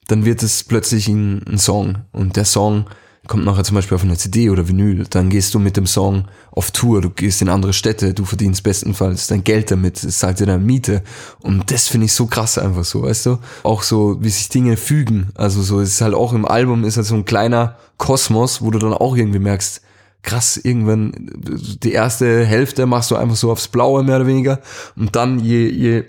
dann 0.08 0.26
wird 0.26 0.44
es 0.44 0.64
plötzlich 0.64 1.08
ein, 1.08 1.44
ein 1.48 1.58
Song 1.58 2.00
und 2.12 2.36
der 2.36 2.46
Song 2.46 2.86
kommt 3.28 3.46
nachher 3.46 3.64
zum 3.64 3.76
Beispiel 3.76 3.96
auf 3.96 4.04
eine 4.04 4.18
CD 4.18 4.50
oder 4.50 4.68
Vinyl, 4.68 5.06
dann 5.10 5.30
gehst 5.30 5.54
du 5.54 5.60
mit 5.60 5.78
dem 5.78 5.86
Song 5.86 6.28
auf 6.52 6.72
Tour, 6.72 7.02
du 7.02 7.10
gehst 7.10 7.42
in 7.42 7.50
andere 7.50 7.74
Städte, 7.74 8.14
du 8.14 8.26
verdienst 8.26 8.64
bestenfalls 8.64 9.28
dein 9.28 9.44
Geld 9.44 9.72
damit, 9.72 10.04
es 10.04 10.20
zahlt 10.20 10.40
dir 10.40 10.46
deine 10.46 10.64
Miete 10.64 11.04
und 11.40 11.72
das 11.72 11.88
finde 11.88 12.06
ich 12.06 12.14
so 12.14 12.28
krass 12.28 12.58
einfach 12.58 12.86
so, 12.86 13.04
weißt 13.04 13.26
du? 13.28 13.40
Auch 13.64 13.84
so, 13.84 14.18
wie 14.22 14.30
sich 14.30 14.50
Dinge 14.50 14.78
fügen, 14.78 15.30
also 15.36 15.62
so, 15.62 15.80
es 15.80 15.94
ist 15.94 16.02
halt 16.02 16.14
auch 16.14 16.34
im 16.34 16.46
Album, 16.46 16.84
ist 16.84 16.98
halt 16.98 17.08
so 17.08 17.16
ein 17.16 17.26
kleiner 17.26 17.78
Kosmos, 17.98 18.62
wo 18.62 18.72
du 18.72 18.80
dann 18.80 18.94
auch 18.94 19.16
irgendwie 19.16 19.40
merkst, 19.40 19.82
krass, 20.24 20.58
irgendwann, 20.58 21.14
die 21.16 21.92
erste 21.92 22.46
Hälfte 22.46 22.86
machst 22.86 23.12
du 23.12 23.16
einfach 23.16 23.36
so 23.36 23.52
aufs 23.52 23.68
Blaue 23.68 24.04
mehr 24.04 24.18
oder 24.18 24.28
weniger 24.28 24.60
und 24.96 25.16
dann 25.16 25.40
je, 25.40 25.70
je 25.70 26.04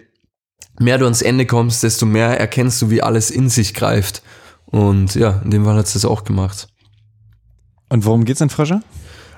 mehr 0.80 0.98
du 0.98 1.04
ans 1.04 1.22
Ende 1.22 1.46
kommst, 1.46 1.82
desto 1.82 2.06
mehr 2.06 2.38
erkennst 2.38 2.80
du, 2.82 2.90
wie 2.90 3.02
alles 3.02 3.30
in 3.30 3.48
sich 3.48 3.74
greift 3.74 4.22
und 4.66 5.14
ja, 5.14 5.40
in 5.44 5.50
dem 5.50 5.64
Fall 5.64 5.76
hat 5.76 5.86
es 5.86 5.94
das 5.94 6.04
auch 6.04 6.24
gemacht. 6.24 6.68
Und 7.88 8.04
worum 8.04 8.24
geht's 8.24 8.40
in 8.40 8.50
Frösche? 8.50 8.80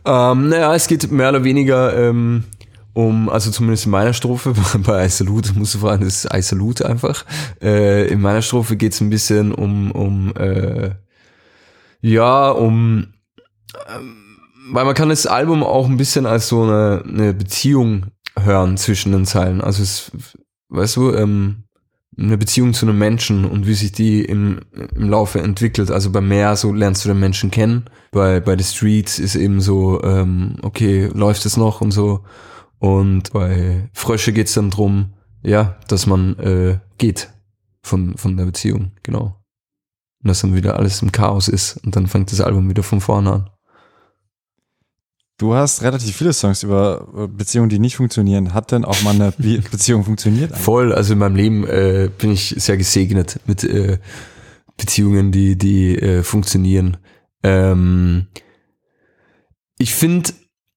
Ähm, 0.05 0.49
naja, 0.49 0.75
es 0.75 0.87
geht 0.87 1.11
mehr 1.11 1.29
oder 1.29 1.45
weniger 1.45 1.97
ähm, 1.97 2.45
um, 2.93 3.29
also 3.29 3.51
zumindest 3.51 3.85
in 3.85 3.93
meiner 3.93 4.13
Strophe, 4.13 4.55
bei 4.79 5.05
Isolute, 5.05 5.53
musst 5.55 5.75
du 5.75 5.79
fragen, 5.79 6.05
das 6.05 6.25
ist 6.25 6.35
Isolute 6.35 6.89
einfach. 6.89 7.25
Äh, 7.63 8.09
in 8.09 8.21
meiner 8.21 8.43
Strophe 8.43 8.77
geht's 8.77 9.01
ein 9.01 9.11
bisschen 9.11 9.53
um, 9.53 9.91
um 9.93 10.35
äh, 10.37 10.91
ja, 12.01 12.51
um, 12.51 13.13
ähm, 13.89 14.17
weil 14.73 14.85
man 14.85 14.95
kann 14.95 15.11
das 15.11 15.27
Album 15.27 15.63
auch 15.63 15.87
ein 15.87 15.97
bisschen 15.97 16.27
als 16.27 16.49
so 16.49 16.63
eine, 16.63 17.03
eine 17.07 17.35
Beziehung 17.35 18.07
hören 18.39 18.77
zwischen 18.77 19.13
den 19.13 19.27
Zeilen. 19.27 19.61
Also 19.61 19.83
es, 19.83 20.11
weißt 20.69 20.97
du, 20.97 21.15
ähm, 21.15 21.65
eine 22.21 22.37
Beziehung 22.37 22.75
zu 22.75 22.87
einem 22.87 22.99
Menschen 22.99 23.45
und 23.45 23.67
wie 23.67 23.75
sich 23.75 23.93
die 23.93 24.25
im, 24.25 24.61
im 24.95 25.09
Laufe 25.09 25.41
entwickelt. 25.41 25.91
Also 25.91 26.11
bei 26.11 26.21
Meer 26.21 26.55
so 26.57 26.73
lernst 26.73 27.05
du 27.05 27.09
den 27.09 27.19
Menschen 27.19 27.51
kennen. 27.51 27.87
Bei, 28.13 28.41
bei 28.41 28.57
The 28.59 28.65
Streets 28.65 29.19
ist 29.19 29.37
eben 29.37 29.61
so, 29.61 30.03
ähm, 30.03 30.57
okay, 30.63 31.09
läuft 31.15 31.47
es 31.47 31.57
noch 31.57 31.81
und 31.81 31.93
so. 31.93 32.25
Und 32.79 33.33
bei 33.33 33.89
Frösche 33.93 34.33
geht's 34.33 34.55
dann 34.55 34.71
drum, 34.71 35.15
ja, 35.43 35.79
dass 35.89 36.07
man 36.07 36.39
äh, 36.39 36.79
geht 36.99 37.31
von, 37.83 38.17
von 38.17 38.37
der 38.37 38.45
Beziehung, 38.45 38.93
genau. 39.03 39.37
Und 40.23 40.29
dass 40.29 40.43
dann 40.43 40.55
wieder 40.55 40.77
alles 40.77 41.01
im 41.01 41.13
Chaos 41.13 41.49
ist 41.49 41.79
und 41.79 41.97
dann 41.97 42.07
fängt 42.07 42.33
das 42.33 42.43
Album 42.43 42.69
wieder 42.69 42.83
von 42.83 43.01
vorne 43.01 43.33
an. 43.33 43.51
Du 45.41 45.55
hast 45.55 45.81
relativ 45.81 46.15
viele 46.15 46.35
Songs 46.35 46.63
über 46.65 47.09
äh, 47.17 47.27
Beziehungen, 47.27 47.71
die 47.71 47.79
nicht 47.79 47.97
funktionieren. 47.97 48.53
Hat 48.53 48.73
denn 48.73 48.85
auch 48.85 49.01
mal 49.01 49.15
eine 49.15 49.33
Be 49.39 49.63
Beziehung 49.71 50.05
funktioniert? 50.05 50.53
Eigentlich? 50.53 50.63
Voll, 50.63 50.93
also 50.93 51.15
in 51.15 51.19
meinem 51.19 51.35
Leben 51.35 51.67
äh, 51.67 52.11
bin 52.19 52.31
ich 52.31 52.55
sehr 52.59 52.77
gesegnet 52.77 53.41
mit 53.47 53.65
äh, 53.65 53.97
Beziehungen, 54.77 55.33
die, 55.33 55.57
die 55.57 55.97
äh, 55.97 56.23
funktionieren. 56.25 56.99
Ähm, 57.43 58.27
ich 59.79 59.95
finde, 59.95 60.35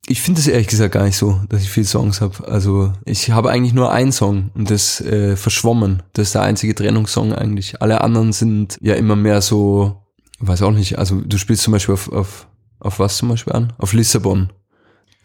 ich 0.07 0.22
finde 0.22 0.39
es 0.39 0.47
ehrlich 0.47 0.68
gesagt 0.68 0.93
gar 0.93 1.03
nicht 1.03 1.18
so, 1.18 1.41
dass 1.49 1.61
ich 1.61 1.70
viele 1.70 1.86
Songs 1.86 2.22
habe. 2.22 2.47
Also 2.47 2.93
ich 3.03 3.32
habe 3.32 3.51
eigentlich 3.51 3.74
nur 3.74 3.91
einen 3.91 4.14
Song 4.14 4.51
und 4.55 4.72
das 4.72 5.01
äh, 5.01 5.36
Verschwommen. 5.36 6.03
Das 6.14 6.28
ist 6.28 6.36
der 6.36 6.43
einzige 6.43 6.74
Trennungssong 6.74 7.34
eigentlich. 7.34 7.82
Alle 7.82 7.99
anderen 7.99 8.32
sind 8.32 8.78
ja 8.80 8.95
immer 8.95 9.18
mehr 9.18 9.41
so, 9.41 10.05
weiß 10.39 10.61
auch 10.61 10.72
nicht. 10.72 10.99
Also 10.99 11.20
du 11.20 11.38
spielst 11.38 11.64
zum 11.64 11.74
Beispiel 11.74 11.95
auf, 11.95 12.09
auf 12.09 12.47
auf 12.84 12.99
was 12.99 13.17
zum 13.17 13.29
Beispiel 13.29 13.53
an? 13.53 13.73
Auf 13.77 13.93
Lissabon. 13.93 14.49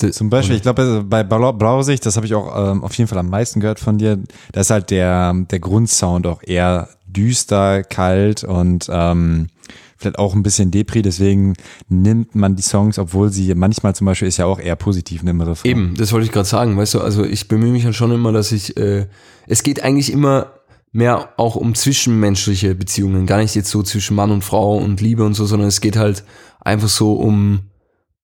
De 0.00 0.12
zum 0.12 0.30
Beispiel, 0.30 0.54
ich 0.54 0.62
glaube, 0.62 1.04
bei 1.04 1.24
Blau 1.24 1.52
Blausicht, 1.52 2.06
das 2.06 2.16
habe 2.16 2.24
ich 2.24 2.34
auch 2.34 2.72
ähm, 2.72 2.84
auf 2.84 2.94
jeden 2.94 3.08
Fall 3.08 3.18
am 3.18 3.30
meisten 3.30 3.58
gehört 3.58 3.80
von 3.80 3.98
dir, 3.98 4.18
da 4.52 4.60
ist 4.60 4.70
halt 4.70 4.90
der, 4.90 5.34
der 5.34 5.58
Grundsound 5.58 6.26
auch 6.26 6.40
eher 6.42 6.88
düster, 7.06 7.82
kalt 7.82 8.44
und 8.44 8.88
ähm, 8.92 9.48
vielleicht 9.96 10.18
auch 10.18 10.34
ein 10.34 10.44
bisschen 10.44 10.70
Depri, 10.70 11.02
deswegen 11.02 11.54
nimmt 11.88 12.36
man 12.36 12.54
die 12.54 12.62
Songs, 12.62 12.98
obwohl 12.98 13.30
sie 13.30 13.52
manchmal 13.56 13.96
zum 13.96 14.04
Beispiel 14.06 14.28
ist 14.28 14.36
ja 14.36 14.46
auch 14.46 14.60
eher 14.60 14.76
positiv 14.76 15.24
im 15.24 15.40
Refrain. 15.40 15.70
Eben, 15.70 15.94
das 15.96 16.12
wollte 16.12 16.26
ich 16.26 16.32
gerade 16.32 16.48
sagen, 16.48 16.76
weißt 16.76 16.94
du, 16.94 17.00
also 17.00 17.24
ich 17.24 17.48
bemühe 17.48 17.72
mich 17.72 17.84
halt 17.84 17.96
schon 17.96 18.12
immer, 18.12 18.30
dass 18.30 18.52
ich, 18.52 18.76
äh, 18.76 19.06
es 19.48 19.64
geht 19.64 19.82
eigentlich 19.82 20.12
immer 20.12 20.52
mehr 20.92 21.30
auch 21.36 21.56
um 21.56 21.74
zwischenmenschliche 21.74 22.74
Beziehungen, 22.74 23.26
gar 23.26 23.38
nicht 23.38 23.54
jetzt 23.54 23.70
so 23.70 23.82
zwischen 23.82 24.16
Mann 24.16 24.30
und 24.30 24.44
Frau 24.44 24.76
und 24.76 25.00
Liebe 25.00 25.24
und 25.24 25.34
so, 25.34 25.44
sondern 25.44 25.68
es 25.68 25.80
geht 25.80 25.96
halt 25.96 26.24
einfach 26.60 26.88
so 26.88 27.14
um, 27.14 27.60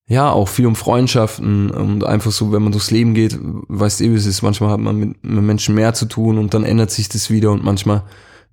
ja, 0.07 0.30
auch 0.30 0.49
viel 0.49 0.66
um 0.66 0.76
Freundschaften 0.76 1.70
und 1.70 2.05
einfach 2.05 2.32
so, 2.32 2.53
wenn 2.53 2.62
man 2.62 2.72
durchs 2.72 2.91
Leben 2.91 3.14
geht, 3.14 3.39
weißt 3.41 4.01
du, 4.01 4.05
wie 4.05 4.14
es 4.14 4.26
ist, 4.26 4.43
manchmal 4.43 4.70
hat 4.70 4.80
man 4.80 4.97
mit, 4.97 5.24
mit 5.24 5.43
Menschen 5.43 5.74
mehr 5.74 5.95
zu 5.95 6.07
tun 6.07 6.39
und 6.39 6.55
dann 6.55 6.64
ändert 6.64 6.91
sich 6.91 7.09
das 7.09 7.30
wieder 7.30 7.53
und 7.53 7.64
manchmal 7.64 8.03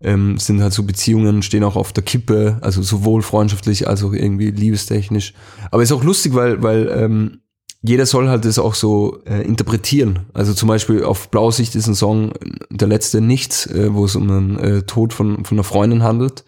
ähm, 0.03 0.37
sind 0.37 0.61
halt 0.61 0.73
so 0.73 0.83
Beziehungen, 0.83 1.41
stehen 1.41 1.63
auch 1.63 1.75
auf 1.75 1.93
der 1.93 2.03
Kippe, 2.03 2.57
also 2.61 2.81
sowohl 2.81 3.21
freundschaftlich 3.21 3.87
als 3.87 4.03
auch 4.03 4.13
irgendwie 4.13 4.51
liebestechnisch. 4.51 5.33
Aber 5.69 5.83
ist 5.83 5.91
auch 5.91 6.03
lustig, 6.03 6.33
weil, 6.33 6.63
weil 6.63 6.89
ähm, 6.93 7.41
jeder 7.83 8.05
soll 8.05 8.29
halt 8.29 8.45
das 8.45 8.59
auch 8.59 8.75
so 8.75 9.21
äh, 9.25 9.41
interpretieren. 9.41 10.27
Also 10.33 10.53
zum 10.53 10.67
Beispiel 10.67 11.03
auf 11.03 11.29
Blausicht 11.29 11.75
ist 11.75 11.87
ein 11.87 11.95
Song, 11.95 12.33
der 12.69 12.87
letzte 12.87 13.21
Nichts, 13.21 13.65
äh, 13.67 13.93
wo 13.93 14.05
es 14.05 14.15
um 14.15 14.29
einen 14.29 14.59
äh, 14.59 14.83
Tod 14.83 15.13
von, 15.13 15.45
von 15.45 15.57
einer 15.57 15.63
Freundin 15.63 16.03
handelt. 16.03 16.45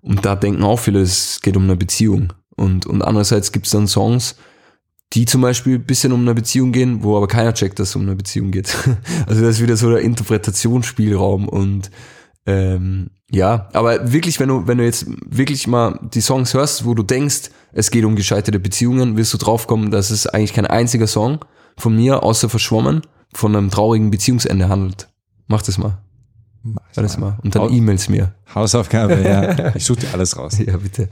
Und 0.00 0.24
da 0.24 0.36
denken 0.36 0.62
auch 0.62 0.78
viele, 0.78 1.00
es 1.00 1.40
geht 1.42 1.56
um 1.56 1.64
eine 1.64 1.76
Beziehung. 1.76 2.32
Und, 2.60 2.84
und 2.84 3.00
andererseits 3.00 3.52
gibt 3.52 3.64
es 3.64 3.72
dann 3.72 3.88
Songs, 3.88 4.36
die 5.14 5.24
zum 5.24 5.40
Beispiel 5.40 5.76
ein 5.76 5.84
bisschen 5.84 6.12
um 6.12 6.20
eine 6.20 6.34
Beziehung 6.34 6.72
gehen, 6.72 7.02
wo 7.02 7.16
aber 7.16 7.26
keiner 7.26 7.54
checkt, 7.54 7.78
dass 7.78 7.88
es 7.88 7.96
um 7.96 8.02
eine 8.02 8.16
Beziehung 8.16 8.50
geht. 8.50 8.76
also 9.26 9.40
das 9.40 9.56
ist 9.56 9.62
wieder 9.62 9.78
so 9.78 9.90
der 9.90 10.00
Interpretationsspielraum 10.00 11.48
und 11.48 11.90
ähm, 12.44 13.08
ja, 13.30 13.68
aber 13.72 14.12
wirklich, 14.12 14.38
wenn 14.40 14.48
du, 14.48 14.66
wenn 14.66 14.76
du 14.76 14.84
jetzt 14.84 15.06
wirklich 15.26 15.66
mal 15.66 15.98
die 16.12 16.20
Songs 16.20 16.52
hörst, 16.52 16.84
wo 16.84 16.92
du 16.92 17.02
denkst, 17.02 17.50
es 17.72 17.90
geht 17.90 18.04
um 18.04 18.14
gescheiterte 18.14 18.60
Beziehungen, 18.60 19.16
wirst 19.16 19.32
du 19.32 19.38
draufkommen, 19.38 19.90
dass 19.90 20.10
es 20.10 20.26
eigentlich 20.26 20.52
kein 20.52 20.66
einziger 20.66 21.06
Song 21.06 21.38
von 21.78 21.96
mir, 21.96 22.22
außer 22.22 22.50
Verschwommen, 22.50 23.00
von 23.32 23.56
einem 23.56 23.70
traurigen 23.70 24.10
Beziehungsende 24.10 24.68
handelt. 24.68 25.08
Mach 25.46 25.62
das 25.62 25.78
mal. 25.78 25.98
Mach 26.62 26.82
das 26.92 27.16
mal. 27.16 27.38
Und 27.42 27.54
dann 27.54 27.72
E-Mails 27.72 28.10
mir. 28.10 28.34
Hausaufgabe, 28.54 29.22
ja. 29.22 29.72
Ich 29.74 29.84
suche 29.84 30.00
dir 30.00 30.08
alles 30.12 30.36
raus. 30.36 30.58
Ja, 30.58 30.76
bitte. 30.76 31.08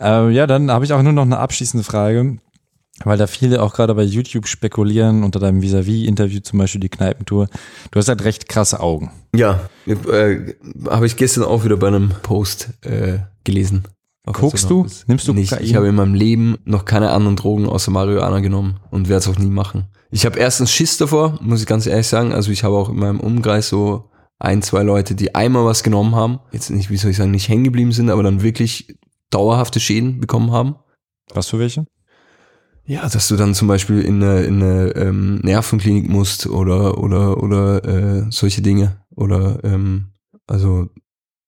Ähm, 0.00 0.30
ja, 0.30 0.46
dann 0.46 0.70
habe 0.70 0.84
ich 0.84 0.92
auch 0.92 1.02
nur 1.02 1.12
noch 1.12 1.22
eine 1.22 1.38
abschließende 1.38 1.84
Frage, 1.84 2.38
weil 3.04 3.18
da 3.18 3.26
viele 3.26 3.62
auch 3.62 3.74
gerade 3.74 3.94
bei 3.94 4.02
YouTube 4.02 4.46
spekulieren, 4.46 5.24
unter 5.24 5.40
deinem 5.40 5.62
Vis-a-vis-Interview 5.62 6.40
zum 6.40 6.58
Beispiel 6.58 6.80
die 6.80 6.88
Kneipentour. 6.88 7.48
Du 7.90 7.98
hast 7.98 8.08
halt 8.08 8.24
recht 8.24 8.48
krasse 8.48 8.80
Augen. 8.80 9.10
Ja, 9.34 9.60
äh, 9.86 10.54
habe 10.88 11.06
ich 11.06 11.16
gestern 11.16 11.44
auch 11.44 11.64
wieder 11.64 11.76
bei 11.76 11.88
einem 11.88 12.10
Post 12.22 12.70
äh, 12.82 13.18
gelesen. 13.44 13.84
Guckst 14.24 14.70
du? 14.70 14.86
Nimmst 15.08 15.26
du 15.26 15.32
nicht? 15.32 15.52
Ich 15.60 15.74
habe 15.74 15.88
in 15.88 15.96
meinem 15.96 16.14
Leben 16.14 16.56
noch 16.64 16.84
keine 16.84 17.10
anderen 17.10 17.34
Drogen 17.34 17.66
außer 17.66 17.90
Marihuana 17.90 18.38
genommen 18.38 18.78
und 18.90 19.08
werde 19.08 19.18
es 19.18 19.28
auch 19.28 19.38
nie 19.38 19.50
machen. 19.50 19.86
Ich 20.12 20.24
habe 20.26 20.38
erstens 20.38 20.70
Schiss 20.70 20.96
davor, 20.96 21.38
muss 21.40 21.60
ich 21.60 21.66
ganz 21.66 21.86
ehrlich 21.86 22.06
sagen. 22.06 22.32
Also 22.32 22.52
ich 22.52 22.62
habe 22.62 22.76
auch 22.76 22.88
in 22.88 22.96
meinem 22.96 23.18
Umkreis 23.18 23.68
so 23.68 24.10
ein, 24.38 24.62
zwei 24.62 24.82
Leute, 24.82 25.14
die 25.16 25.34
einmal 25.34 25.64
was 25.64 25.82
genommen 25.82 26.14
haben, 26.14 26.38
jetzt 26.52 26.70
nicht, 26.70 26.90
wie 26.90 26.96
soll 26.96 27.10
ich 27.10 27.16
sagen, 27.16 27.30
nicht 27.32 27.48
hängen 27.48 27.64
geblieben 27.64 27.92
sind, 27.92 28.10
aber 28.10 28.22
dann 28.22 28.42
wirklich 28.42 28.96
dauerhafte 29.32 29.80
Schäden 29.80 30.20
bekommen 30.20 30.52
haben. 30.52 30.76
Was 31.32 31.48
für 31.48 31.58
welche? 31.58 31.86
Ja, 32.84 33.08
dass 33.08 33.28
du 33.28 33.36
dann 33.36 33.54
zum 33.54 33.68
Beispiel 33.68 34.00
in 34.00 34.22
eine, 34.22 34.42
in 34.42 34.62
eine 34.62 34.90
ähm, 34.96 35.36
Nervenklinik 35.36 36.08
musst 36.08 36.46
oder 36.46 36.98
oder 36.98 37.42
oder 37.42 37.84
äh, 37.84 38.26
solche 38.30 38.60
Dinge 38.60 39.04
oder 39.14 39.60
ähm, 39.62 40.06
also 40.48 40.88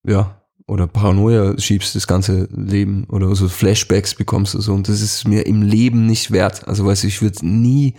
ja 0.06 0.40
oder 0.66 0.86
Paranoia 0.86 1.58
schiebst 1.58 1.94
das 1.96 2.06
ganze 2.06 2.48
Leben 2.52 3.04
oder 3.10 3.34
so 3.34 3.48
Flashbacks 3.48 4.14
bekommst 4.14 4.54
du 4.54 4.60
so 4.60 4.72
und 4.72 4.88
das 4.88 5.00
ist 5.00 5.26
mir 5.26 5.46
im 5.46 5.62
Leben 5.62 6.06
nicht 6.06 6.30
wert. 6.30 6.68
Also 6.68 6.86
weißt 6.86 7.02
du, 7.02 7.08
ich 7.08 7.20
würde 7.20 7.46
nie 7.46 7.94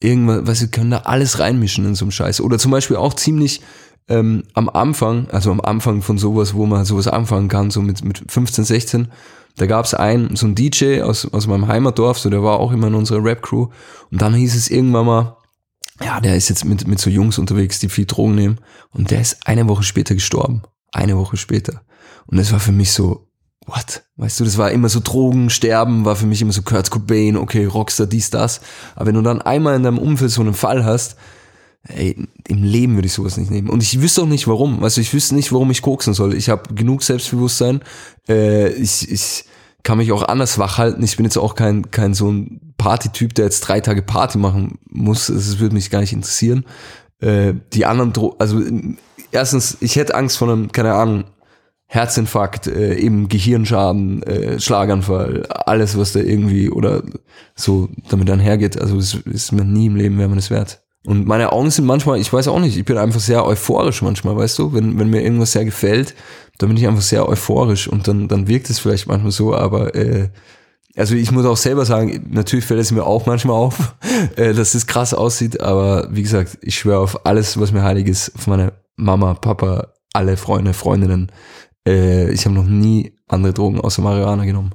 irgendwas, 0.00 0.46
weißt 0.46 0.62
du, 0.62 0.68
können 0.68 0.90
da 0.90 0.98
alles 0.98 1.38
reinmischen 1.38 1.84
in 1.84 1.94
so 1.94 2.06
einem 2.06 2.12
Scheiß 2.12 2.40
oder 2.40 2.58
zum 2.58 2.70
Beispiel 2.70 2.96
auch 2.96 3.14
ziemlich 3.14 3.60
ähm, 4.08 4.44
am 4.54 4.68
Anfang, 4.68 5.28
also 5.30 5.50
am 5.50 5.60
Anfang 5.60 6.02
von 6.02 6.18
sowas, 6.18 6.54
wo 6.54 6.66
man 6.66 6.84
sowas 6.84 7.08
anfangen 7.08 7.48
kann, 7.48 7.70
so 7.70 7.80
mit, 7.80 8.04
mit 8.04 8.22
15, 8.28 8.64
16, 8.64 9.08
da 9.56 9.66
gab 9.66 9.84
es 9.84 9.94
einen, 9.94 10.36
so 10.36 10.46
ein 10.46 10.54
DJ 10.54 11.02
aus, 11.02 11.30
aus 11.32 11.46
meinem 11.46 11.68
Heimatdorf, 11.68 12.18
so 12.18 12.30
der 12.30 12.42
war 12.42 12.58
auch 12.58 12.72
immer 12.72 12.86
in 12.88 12.94
unserer 12.94 13.22
Rap-Crew. 13.22 13.68
Und 14.10 14.22
dann 14.22 14.34
hieß 14.34 14.54
es 14.54 14.70
irgendwann 14.70 15.06
mal, 15.06 15.36
ja, 16.02 16.20
der 16.20 16.36
ist 16.36 16.48
jetzt 16.48 16.64
mit, 16.64 16.86
mit 16.86 16.98
so 16.98 17.10
Jungs 17.10 17.38
unterwegs, 17.38 17.78
die 17.78 17.88
viel 17.88 18.06
Drogen 18.06 18.34
nehmen. 18.34 18.58
Und 18.90 19.10
der 19.10 19.20
ist 19.20 19.46
eine 19.46 19.68
Woche 19.68 19.82
später 19.82 20.14
gestorben. 20.14 20.62
Eine 20.90 21.16
Woche 21.16 21.36
später. 21.36 21.82
Und 22.26 22.38
das 22.38 22.52
war 22.52 22.60
für 22.60 22.72
mich 22.72 22.92
so, 22.92 23.28
what? 23.66 24.02
Weißt 24.16 24.40
du, 24.40 24.44
das 24.44 24.58
war 24.58 24.70
immer 24.70 24.88
so 24.88 25.00
Drogen, 25.00 25.50
Sterben, 25.50 26.04
war 26.04 26.16
für 26.16 26.26
mich 26.26 26.40
immer 26.40 26.52
so 26.52 26.62
Kurt 26.62 26.90
Cobain, 26.90 27.36
okay, 27.36 27.66
Rockstar, 27.66 28.06
dies, 28.06 28.30
das. 28.30 28.60
Aber 28.94 29.06
wenn 29.06 29.14
du 29.14 29.22
dann 29.22 29.42
einmal 29.42 29.76
in 29.76 29.82
deinem 29.82 29.98
Umfeld 29.98 30.30
so 30.30 30.40
einen 30.40 30.54
Fall 30.54 30.84
hast, 30.84 31.16
ey, 31.88 32.16
im 32.48 32.62
Leben 32.62 32.94
würde 32.94 33.06
ich 33.06 33.12
sowas 33.12 33.36
nicht 33.36 33.50
nehmen. 33.50 33.68
Und 33.68 33.82
ich 33.82 34.00
wüsste 34.00 34.22
auch 34.22 34.26
nicht 34.26 34.46
warum. 34.46 34.80
Du, 34.80 35.00
ich 35.00 35.12
wüsste 35.12 35.34
nicht, 35.34 35.52
warum 35.52 35.70
ich 35.70 35.82
koksen 35.82 36.14
soll. 36.14 36.34
Ich 36.34 36.48
habe 36.48 36.74
genug 36.74 37.02
Selbstbewusstsein. 37.02 37.80
Äh, 38.28 38.68
ich, 38.72 39.10
ich 39.10 39.44
kann 39.82 39.98
mich 39.98 40.12
auch 40.12 40.22
anders 40.22 40.58
wach 40.58 40.78
halten. 40.78 41.02
Ich 41.02 41.16
bin 41.16 41.26
jetzt 41.26 41.38
auch 41.38 41.54
kein, 41.54 41.90
kein 41.90 42.14
so 42.14 42.30
ein 42.30 42.74
Partytyp, 42.78 43.34
der 43.34 43.46
jetzt 43.46 43.60
drei 43.62 43.80
Tage 43.80 44.02
Party 44.02 44.38
machen 44.38 44.78
muss. 44.88 45.26
Das 45.26 45.58
würde 45.58 45.74
mich 45.74 45.90
gar 45.90 46.00
nicht 46.00 46.12
interessieren. 46.12 46.64
Äh, 47.20 47.54
die 47.72 47.86
anderen, 47.86 48.12
Dro 48.12 48.36
also 48.38 48.60
erstens, 49.32 49.76
ich 49.80 49.96
hätte 49.96 50.14
Angst 50.14 50.38
vor 50.38 50.50
einem, 50.50 50.70
keine 50.70 50.94
Ahnung, 50.94 51.24
Herzinfarkt, 51.86 52.68
äh, 52.68 52.94
eben 52.94 53.28
Gehirnschaden, 53.28 54.22
äh, 54.22 54.58
Schlaganfall, 54.58 55.44
alles, 55.46 55.98
was 55.98 56.12
da 56.12 56.20
irgendwie 56.20 56.70
oder 56.70 57.02
so 57.54 57.90
damit 58.08 58.28
dann 58.28 58.40
hergeht. 58.40 58.80
Also 58.80 58.96
es 58.96 59.14
ist 59.14 59.52
mir 59.52 59.64
nie 59.64 59.86
im 59.86 59.96
Leben 59.96 60.16
wäre 60.16 60.28
man 60.28 60.38
es 60.38 60.50
wert. 60.50 60.82
Und 61.04 61.26
meine 61.26 61.52
Augen 61.52 61.70
sind 61.70 61.84
manchmal, 61.84 62.20
ich 62.20 62.32
weiß 62.32 62.46
auch 62.48 62.60
nicht, 62.60 62.76
ich 62.76 62.84
bin 62.84 62.96
einfach 62.96 63.20
sehr 63.20 63.44
euphorisch 63.44 64.02
manchmal, 64.02 64.36
weißt 64.36 64.58
du, 64.58 64.72
wenn, 64.72 64.98
wenn 64.98 65.10
mir 65.10 65.22
irgendwas 65.22 65.52
sehr 65.52 65.64
gefällt, 65.64 66.14
dann 66.58 66.68
bin 66.68 66.78
ich 66.78 66.86
einfach 66.86 67.02
sehr 67.02 67.28
euphorisch 67.28 67.88
und 67.88 68.06
dann, 68.06 68.28
dann 68.28 68.46
wirkt 68.46 68.70
es 68.70 68.78
vielleicht 68.78 69.08
manchmal 69.08 69.32
so, 69.32 69.54
aber 69.54 69.96
äh, 69.96 70.28
also 70.94 71.16
ich 71.16 71.32
muss 71.32 71.44
auch 71.44 71.56
selber 71.56 71.84
sagen, 71.84 72.28
natürlich 72.30 72.64
fällt 72.64 72.80
es 72.80 72.92
mir 72.92 73.04
auch 73.04 73.26
manchmal 73.26 73.56
auf, 73.56 73.96
äh, 74.36 74.54
dass 74.54 74.74
es 74.74 74.86
krass 74.86 75.12
aussieht, 75.12 75.60
aber 75.60 76.06
wie 76.12 76.22
gesagt, 76.22 76.58
ich 76.62 76.76
schwöre 76.76 77.00
auf 77.00 77.26
alles, 77.26 77.58
was 77.58 77.72
mir 77.72 77.82
heilig 77.82 78.06
ist, 78.06 78.32
auf 78.36 78.46
meine 78.46 78.72
Mama, 78.94 79.34
Papa, 79.34 79.88
alle 80.12 80.36
Freunde, 80.36 80.72
Freundinnen, 80.72 81.32
äh, 81.86 82.30
ich 82.30 82.44
habe 82.44 82.54
noch 82.54 82.66
nie 82.66 83.16
andere 83.26 83.52
Drogen 83.52 83.80
außer 83.80 84.02
Marihuana 84.02 84.44
genommen. 84.44 84.74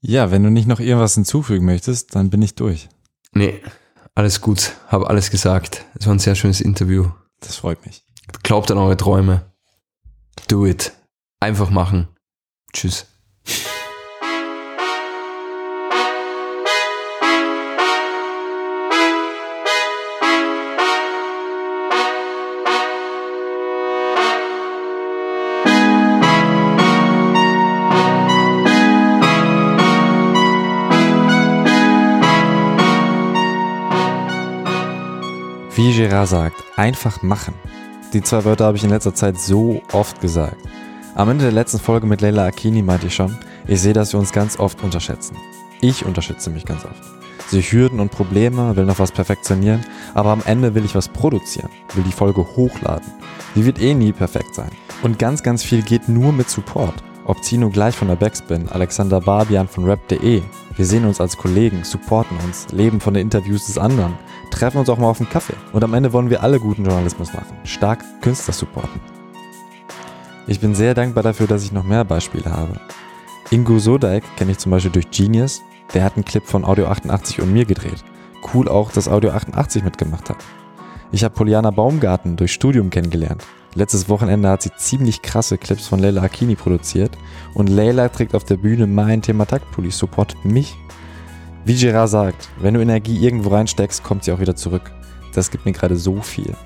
Ja, 0.00 0.32
wenn 0.32 0.42
du 0.42 0.50
nicht 0.50 0.66
noch 0.66 0.80
irgendwas 0.80 1.14
hinzufügen 1.14 1.64
möchtest, 1.64 2.16
dann 2.16 2.30
bin 2.30 2.42
ich 2.42 2.56
durch. 2.56 2.88
Nee, 3.32 3.60
alles 4.14 4.40
gut, 4.40 4.72
habe 4.88 5.08
alles 5.08 5.30
gesagt. 5.30 5.84
Es 5.98 6.06
war 6.06 6.14
ein 6.14 6.18
sehr 6.18 6.34
schönes 6.34 6.60
Interview. 6.60 7.10
Das 7.40 7.56
freut 7.56 7.84
mich. 7.86 8.04
Glaubt 8.42 8.70
an 8.70 8.78
eure 8.78 8.96
Träume. 8.96 9.52
Do 10.48 10.66
it. 10.66 10.92
Einfach 11.40 11.70
machen. 11.70 12.08
Tschüss. 12.72 13.06
Wie 35.74 35.90
Gerard 35.94 36.28
sagt, 36.28 36.62
einfach 36.76 37.22
machen. 37.22 37.54
Die 38.12 38.20
zwei 38.20 38.44
Wörter 38.44 38.66
habe 38.66 38.76
ich 38.76 38.84
in 38.84 38.90
letzter 38.90 39.14
Zeit 39.14 39.40
so 39.40 39.80
oft 39.92 40.20
gesagt. 40.20 40.58
Am 41.14 41.30
Ende 41.30 41.44
der 41.44 41.52
letzten 41.52 41.78
Folge 41.78 42.06
mit 42.06 42.20
Leila 42.20 42.44
Akini 42.44 42.82
meinte 42.82 43.06
ich 43.06 43.14
schon, 43.14 43.38
ich 43.66 43.80
sehe, 43.80 43.94
dass 43.94 44.12
wir 44.12 44.20
uns 44.20 44.32
ganz 44.32 44.58
oft 44.58 44.82
unterschätzen. 44.82 45.34
Ich 45.80 46.04
unterschätze 46.04 46.50
mich 46.50 46.66
ganz 46.66 46.84
oft. 46.84 47.02
Sehe 47.48 47.62
Hürden 47.62 48.00
und 48.00 48.10
Probleme, 48.12 48.76
will 48.76 48.84
noch 48.84 48.98
was 48.98 49.12
perfektionieren, 49.12 49.82
aber 50.12 50.28
am 50.30 50.42
Ende 50.44 50.74
will 50.74 50.84
ich 50.84 50.94
was 50.94 51.08
produzieren, 51.08 51.70
will 51.94 52.04
die 52.04 52.12
Folge 52.12 52.46
hochladen. 52.54 53.10
Die 53.54 53.64
wird 53.64 53.80
eh 53.80 53.94
nie 53.94 54.12
perfekt 54.12 54.54
sein. 54.54 54.70
Und 55.02 55.18
ganz, 55.18 55.42
ganz 55.42 55.64
viel 55.64 55.80
geht 55.80 56.06
nur 56.06 56.34
mit 56.34 56.50
Support. 56.50 57.02
Ob 57.24 57.42
Zino 57.42 57.70
gleich 57.70 57.96
von 57.96 58.08
der 58.08 58.16
Backspin, 58.16 58.68
Alexander 58.68 59.22
Barbian 59.22 59.68
von 59.68 59.84
rap.de. 59.84 60.42
Wir 60.76 60.86
sehen 60.86 61.06
uns 61.06 61.18
als 61.18 61.38
Kollegen, 61.38 61.82
supporten 61.84 62.36
uns, 62.44 62.66
leben 62.72 63.00
von 63.00 63.14
den 63.14 63.22
Interviews 63.22 63.66
des 63.66 63.78
anderen, 63.78 64.18
treffen 64.52 64.78
uns 64.78 64.88
auch 64.88 64.98
mal 64.98 65.08
auf 65.08 65.20
einen 65.20 65.30
Kaffee. 65.30 65.56
Und 65.72 65.82
am 65.82 65.94
Ende 65.94 66.12
wollen 66.12 66.30
wir 66.30 66.42
alle 66.42 66.60
guten 66.60 66.84
Journalismus 66.84 67.32
machen. 67.32 67.56
Stark 67.64 68.04
Künstler 68.20 68.54
supporten. 68.54 69.00
Ich 70.46 70.60
bin 70.60 70.74
sehr 70.74 70.94
dankbar 70.94 71.22
dafür, 71.22 71.46
dass 71.46 71.64
ich 71.64 71.72
noch 71.72 71.84
mehr 71.84 72.04
Beispiele 72.04 72.50
habe. 72.50 72.78
Ingo 73.50 73.78
Sodeik 73.78 74.24
kenne 74.36 74.52
ich 74.52 74.58
zum 74.58 74.70
Beispiel 74.70 74.92
durch 74.92 75.10
Genius. 75.10 75.62
Der 75.94 76.04
hat 76.04 76.16
einen 76.16 76.24
Clip 76.24 76.44
von 76.44 76.64
Audio 76.64 76.86
88 76.86 77.40
und 77.40 77.52
mir 77.52 77.64
gedreht. 77.64 78.04
Cool 78.52 78.68
auch, 78.68 78.92
dass 78.92 79.08
Audio 79.08 79.30
88 79.30 79.84
mitgemacht 79.84 80.30
hat. 80.30 80.38
Ich 81.12 81.24
habe 81.24 81.34
Poliana 81.34 81.70
Baumgarten 81.70 82.36
durch 82.36 82.52
Studium 82.52 82.90
kennengelernt. 82.90 83.44
Letztes 83.74 84.08
Wochenende 84.08 84.48
hat 84.48 84.62
sie 84.62 84.72
ziemlich 84.76 85.22
krasse 85.22 85.58
Clips 85.58 85.86
von 85.86 85.98
Leila 85.98 86.22
Akini 86.22 86.56
produziert 86.56 87.16
und 87.54 87.68
Leila 87.68 88.08
trägt 88.08 88.34
auf 88.34 88.44
der 88.44 88.56
Bühne 88.56 88.86
mein 88.86 89.22
Thema 89.22 89.46
Taktpulli, 89.46 89.90
supportet 89.90 90.44
mich. 90.44 90.76
Wie 91.64 91.76
Gerard 91.76 92.10
sagt, 92.10 92.48
wenn 92.60 92.74
du 92.74 92.80
Energie 92.80 93.24
irgendwo 93.24 93.50
reinsteckst, 93.50 94.02
kommt 94.02 94.24
sie 94.24 94.32
auch 94.32 94.40
wieder 94.40 94.56
zurück. 94.56 94.90
Das 95.32 95.48
gibt 95.48 95.64
mir 95.64 95.70
gerade 95.70 95.96
so 95.96 96.20
viel. 96.20 96.56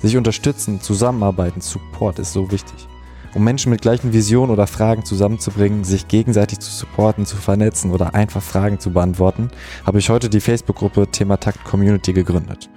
Sich 0.00 0.16
unterstützen, 0.16 0.80
zusammenarbeiten, 0.80 1.60
Support 1.60 2.20
ist 2.20 2.32
so 2.32 2.52
wichtig. 2.52 2.86
Um 3.34 3.42
Menschen 3.42 3.70
mit 3.70 3.82
gleichen 3.82 4.12
Visionen 4.12 4.52
oder 4.52 4.68
Fragen 4.68 5.04
zusammenzubringen, 5.04 5.82
sich 5.82 6.06
gegenseitig 6.06 6.60
zu 6.60 6.70
supporten, 6.70 7.26
zu 7.26 7.36
vernetzen 7.36 7.90
oder 7.90 8.14
einfach 8.14 8.42
Fragen 8.42 8.78
zu 8.78 8.92
beantworten, 8.92 9.48
habe 9.84 9.98
ich 9.98 10.08
heute 10.08 10.30
die 10.30 10.40
Facebook-Gruppe 10.40 11.08
Thema 11.08 11.38
Takt 11.38 11.64
Community 11.64 12.12
gegründet. 12.12 12.70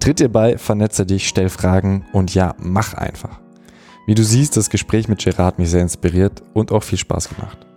Tritt 0.00 0.18
dir 0.18 0.30
bei, 0.30 0.58
vernetze 0.58 1.06
dich, 1.06 1.28
stell 1.28 1.48
Fragen 1.48 2.06
und 2.12 2.34
ja, 2.34 2.56
mach 2.58 2.94
einfach. 2.94 3.38
Wie 4.06 4.16
du 4.16 4.24
siehst, 4.24 4.56
das 4.56 4.68
Gespräch 4.68 5.06
mit 5.06 5.22
Gerard 5.22 5.60
mich 5.60 5.70
sehr 5.70 5.82
inspiriert 5.82 6.42
und 6.54 6.72
auch 6.72 6.82
viel 6.82 6.98
Spaß 6.98 7.28
gemacht. 7.28 7.67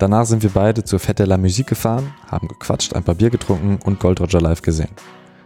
Danach 0.00 0.24
sind 0.24 0.42
wir 0.42 0.48
beide 0.48 0.82
zur 0.82 0.98
Fête 0.98 1.18
de 1.18 1.26
la 1.26 1.36
Musique 1.36 1.66
gefahren, 1.66 2.14
haben 2.26 2.48
gequatscht, 2.48 2.94
ein 2.94 3.04
paar 3.04 3.16
Bier 3.16 3.28
getrunken 3.28 3.78
und 3.84 4.00
Gold 4.00 4.22
Roger 4.22 4.40
live 4.40 4.62
gesehen. 4.62 4.88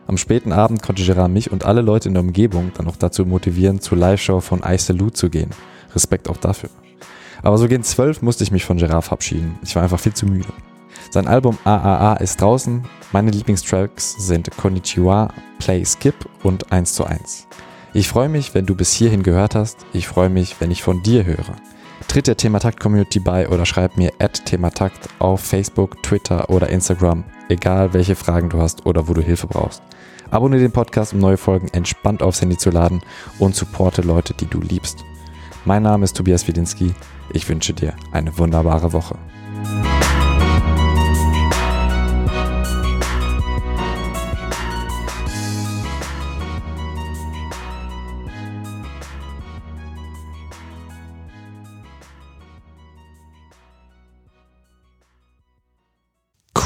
Am 0.07 0.17
späten 0.17 0.53
Abend 0.53 0.81
konnte 0.81 1.03
Gerard 1.03 1.33
mich 1.33 1.51
und 1.51 1.65
alle 1.65 1.81
Leute 1.81 2.07
in 2.07 2.15
der 2.15 2.23
Umgebung 2.23 2.71
dann 2.77 2.87
auch 2.87 2.95
dazu 2.95 3.27
motivieren, 3.27 3.81
zur 3.81 3.99
Live-Show 3.99 4.39
von 4.39 4.63
I 4.65 4.79
Salute 4.79 5.15
zu 5.15 5.29
gehen. 5.29 5.51
Respekt 5.93 6.31
auch 6.31 6.37
dafür. 6.37 6.71
Aber 7.43 7.59
so 7.59 7.67
gegen 7.67 7.83
zwölf 7.83 8.23
musste 8.23 8.45
ich 8.45 8.53
mich 8.53 8.65
von 8.65 8.77
Gerard 8.77 9.03
verabschieden. 9.03 9.59
Ich 9.65 9.75
war 9.75 9.83
einfach 9.83 9.99
viel 9.99 10.15
zu 10.15 10.25
müde. 10.25 10.53
Sein 11.11 11.27
Album 11.27 11.59
AAA 11.65 12.15
ist 12.19 12.41
draußen. 12.41 12.85
Meine 13.11 13.33
Lieblingstracks 13.33 14.25
sind 14.25 14.57
Konnichiwa, 14.57 15.31
Play 15.59 15.85
Skip 15.85 16.15
und 16.45 16.71
1 16.71 16.95
zu 16.95 17.05
1. 17.05 17.49
Ich 17.93 18.07
freue 18.07 18.29
mich, 18.29 18.55
wenn 18.55 18.67
du 18.67 18.77
bis 18.77 18.93
hierhin 18.93 19.25
gehört 19.25 19.57
hast. 19.57 19.79
Ich 19.93 20.07
freue 20.07 20.29
mich, 20.29 20.61
wenn 20.61 20.71
ich 20.71 20.85
von 20.85 21.03
dir 21.03 21.25
höre. 21.25 21.57
Tritt 22.09 22.27
der 22.27 22.37
Thematakt 22.37 22.81
Community 22.81 23.19
bei 23.19 23.49
oder 23.49 23.67
schreib 23.67 23.97
mir 23.97 24.13
at 24.19 24.45
Thematakt 24.45 25.09
auf 25.19 25.41
Facebook, 25.41 26.03
Twitter 26.03 26.49
oder 26.51 26.69
Instagram, 26.69 27.25
egal 27.49 27.93
welche 27.93 28.15
Fragen 28.15 28.49
du 28.49 28.61
hast 28.61 28.87
oder 28.87 29.09
wo 29.09 29.15
du 29.15 29.23
Hilfe 29.23 29.47
brauchst. 29.47 29.83
Abonniere 30.31 30.63
den 30.63 30.73
Podcast, 30.73 31.13
um 31.13 31.19
neue 31.19 31.37
Folgen 31.37 31.69
entspannt 31.69 32.23
aufs 32.23 32.41
Handy 32.41 32.57
zu 32.57 32.71
laden 32.71 33.03
und 33.39 33.55
supporte 33.55 34.03
Leute, 34.03 34.35
die 34.35 34.47
du 34.47 34.61
liebst. 34.61 35.05
Mein 35.65 35.83
Name 35.83 36.05
ist 36.05 36.17
Tobias 36.17 36.47
Wiedinski. 36.47 36.95
Ich 37.33 37.49
wünsche 37.49 37.73
dir 37.73 37.95
eine 38.13 38.37
wunderbare 38.39 38.93
Woche. 38.93 39.17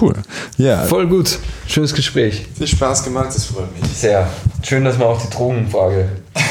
Cool. 0.01 0.15
Ja, 0.57 0.85
Voll 0.85 1.07
gut. 1.07 1.39
Schönes 1.67 1.93
Gespräch. 1.95 2.47
viel 2.57 2.67
Spaß 2.67 3.05
gemacht, 3.05 3.29
das 3.35 3.47
freut 3.47 3.73
mich. 3.81 3.91
Sehr. 3.91 4.29
Schön, 4.63 4.85
dass 4.85 4.99
wir 4.99 5.07
auch 5.07 5.21
die 5.21 5.31
Drogenfrage 5.31 6.09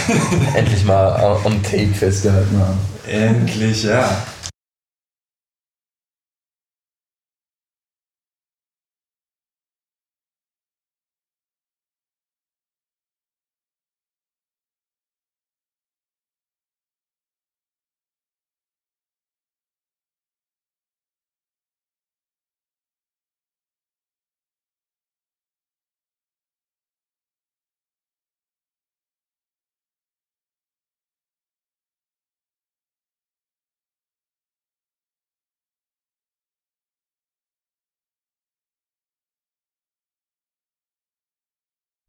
endlich 0.56 0.84
mal 0.86 1.16
am 1.46 1.64
Tape 1.64 1.94
festgehalten 1.94 2.60
haben. 2.60 2.78
Endlich, 3.08 3.84
ja. 3.84 4.10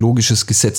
Logisches 0.01 0.47
Gesetz 0.47 0.77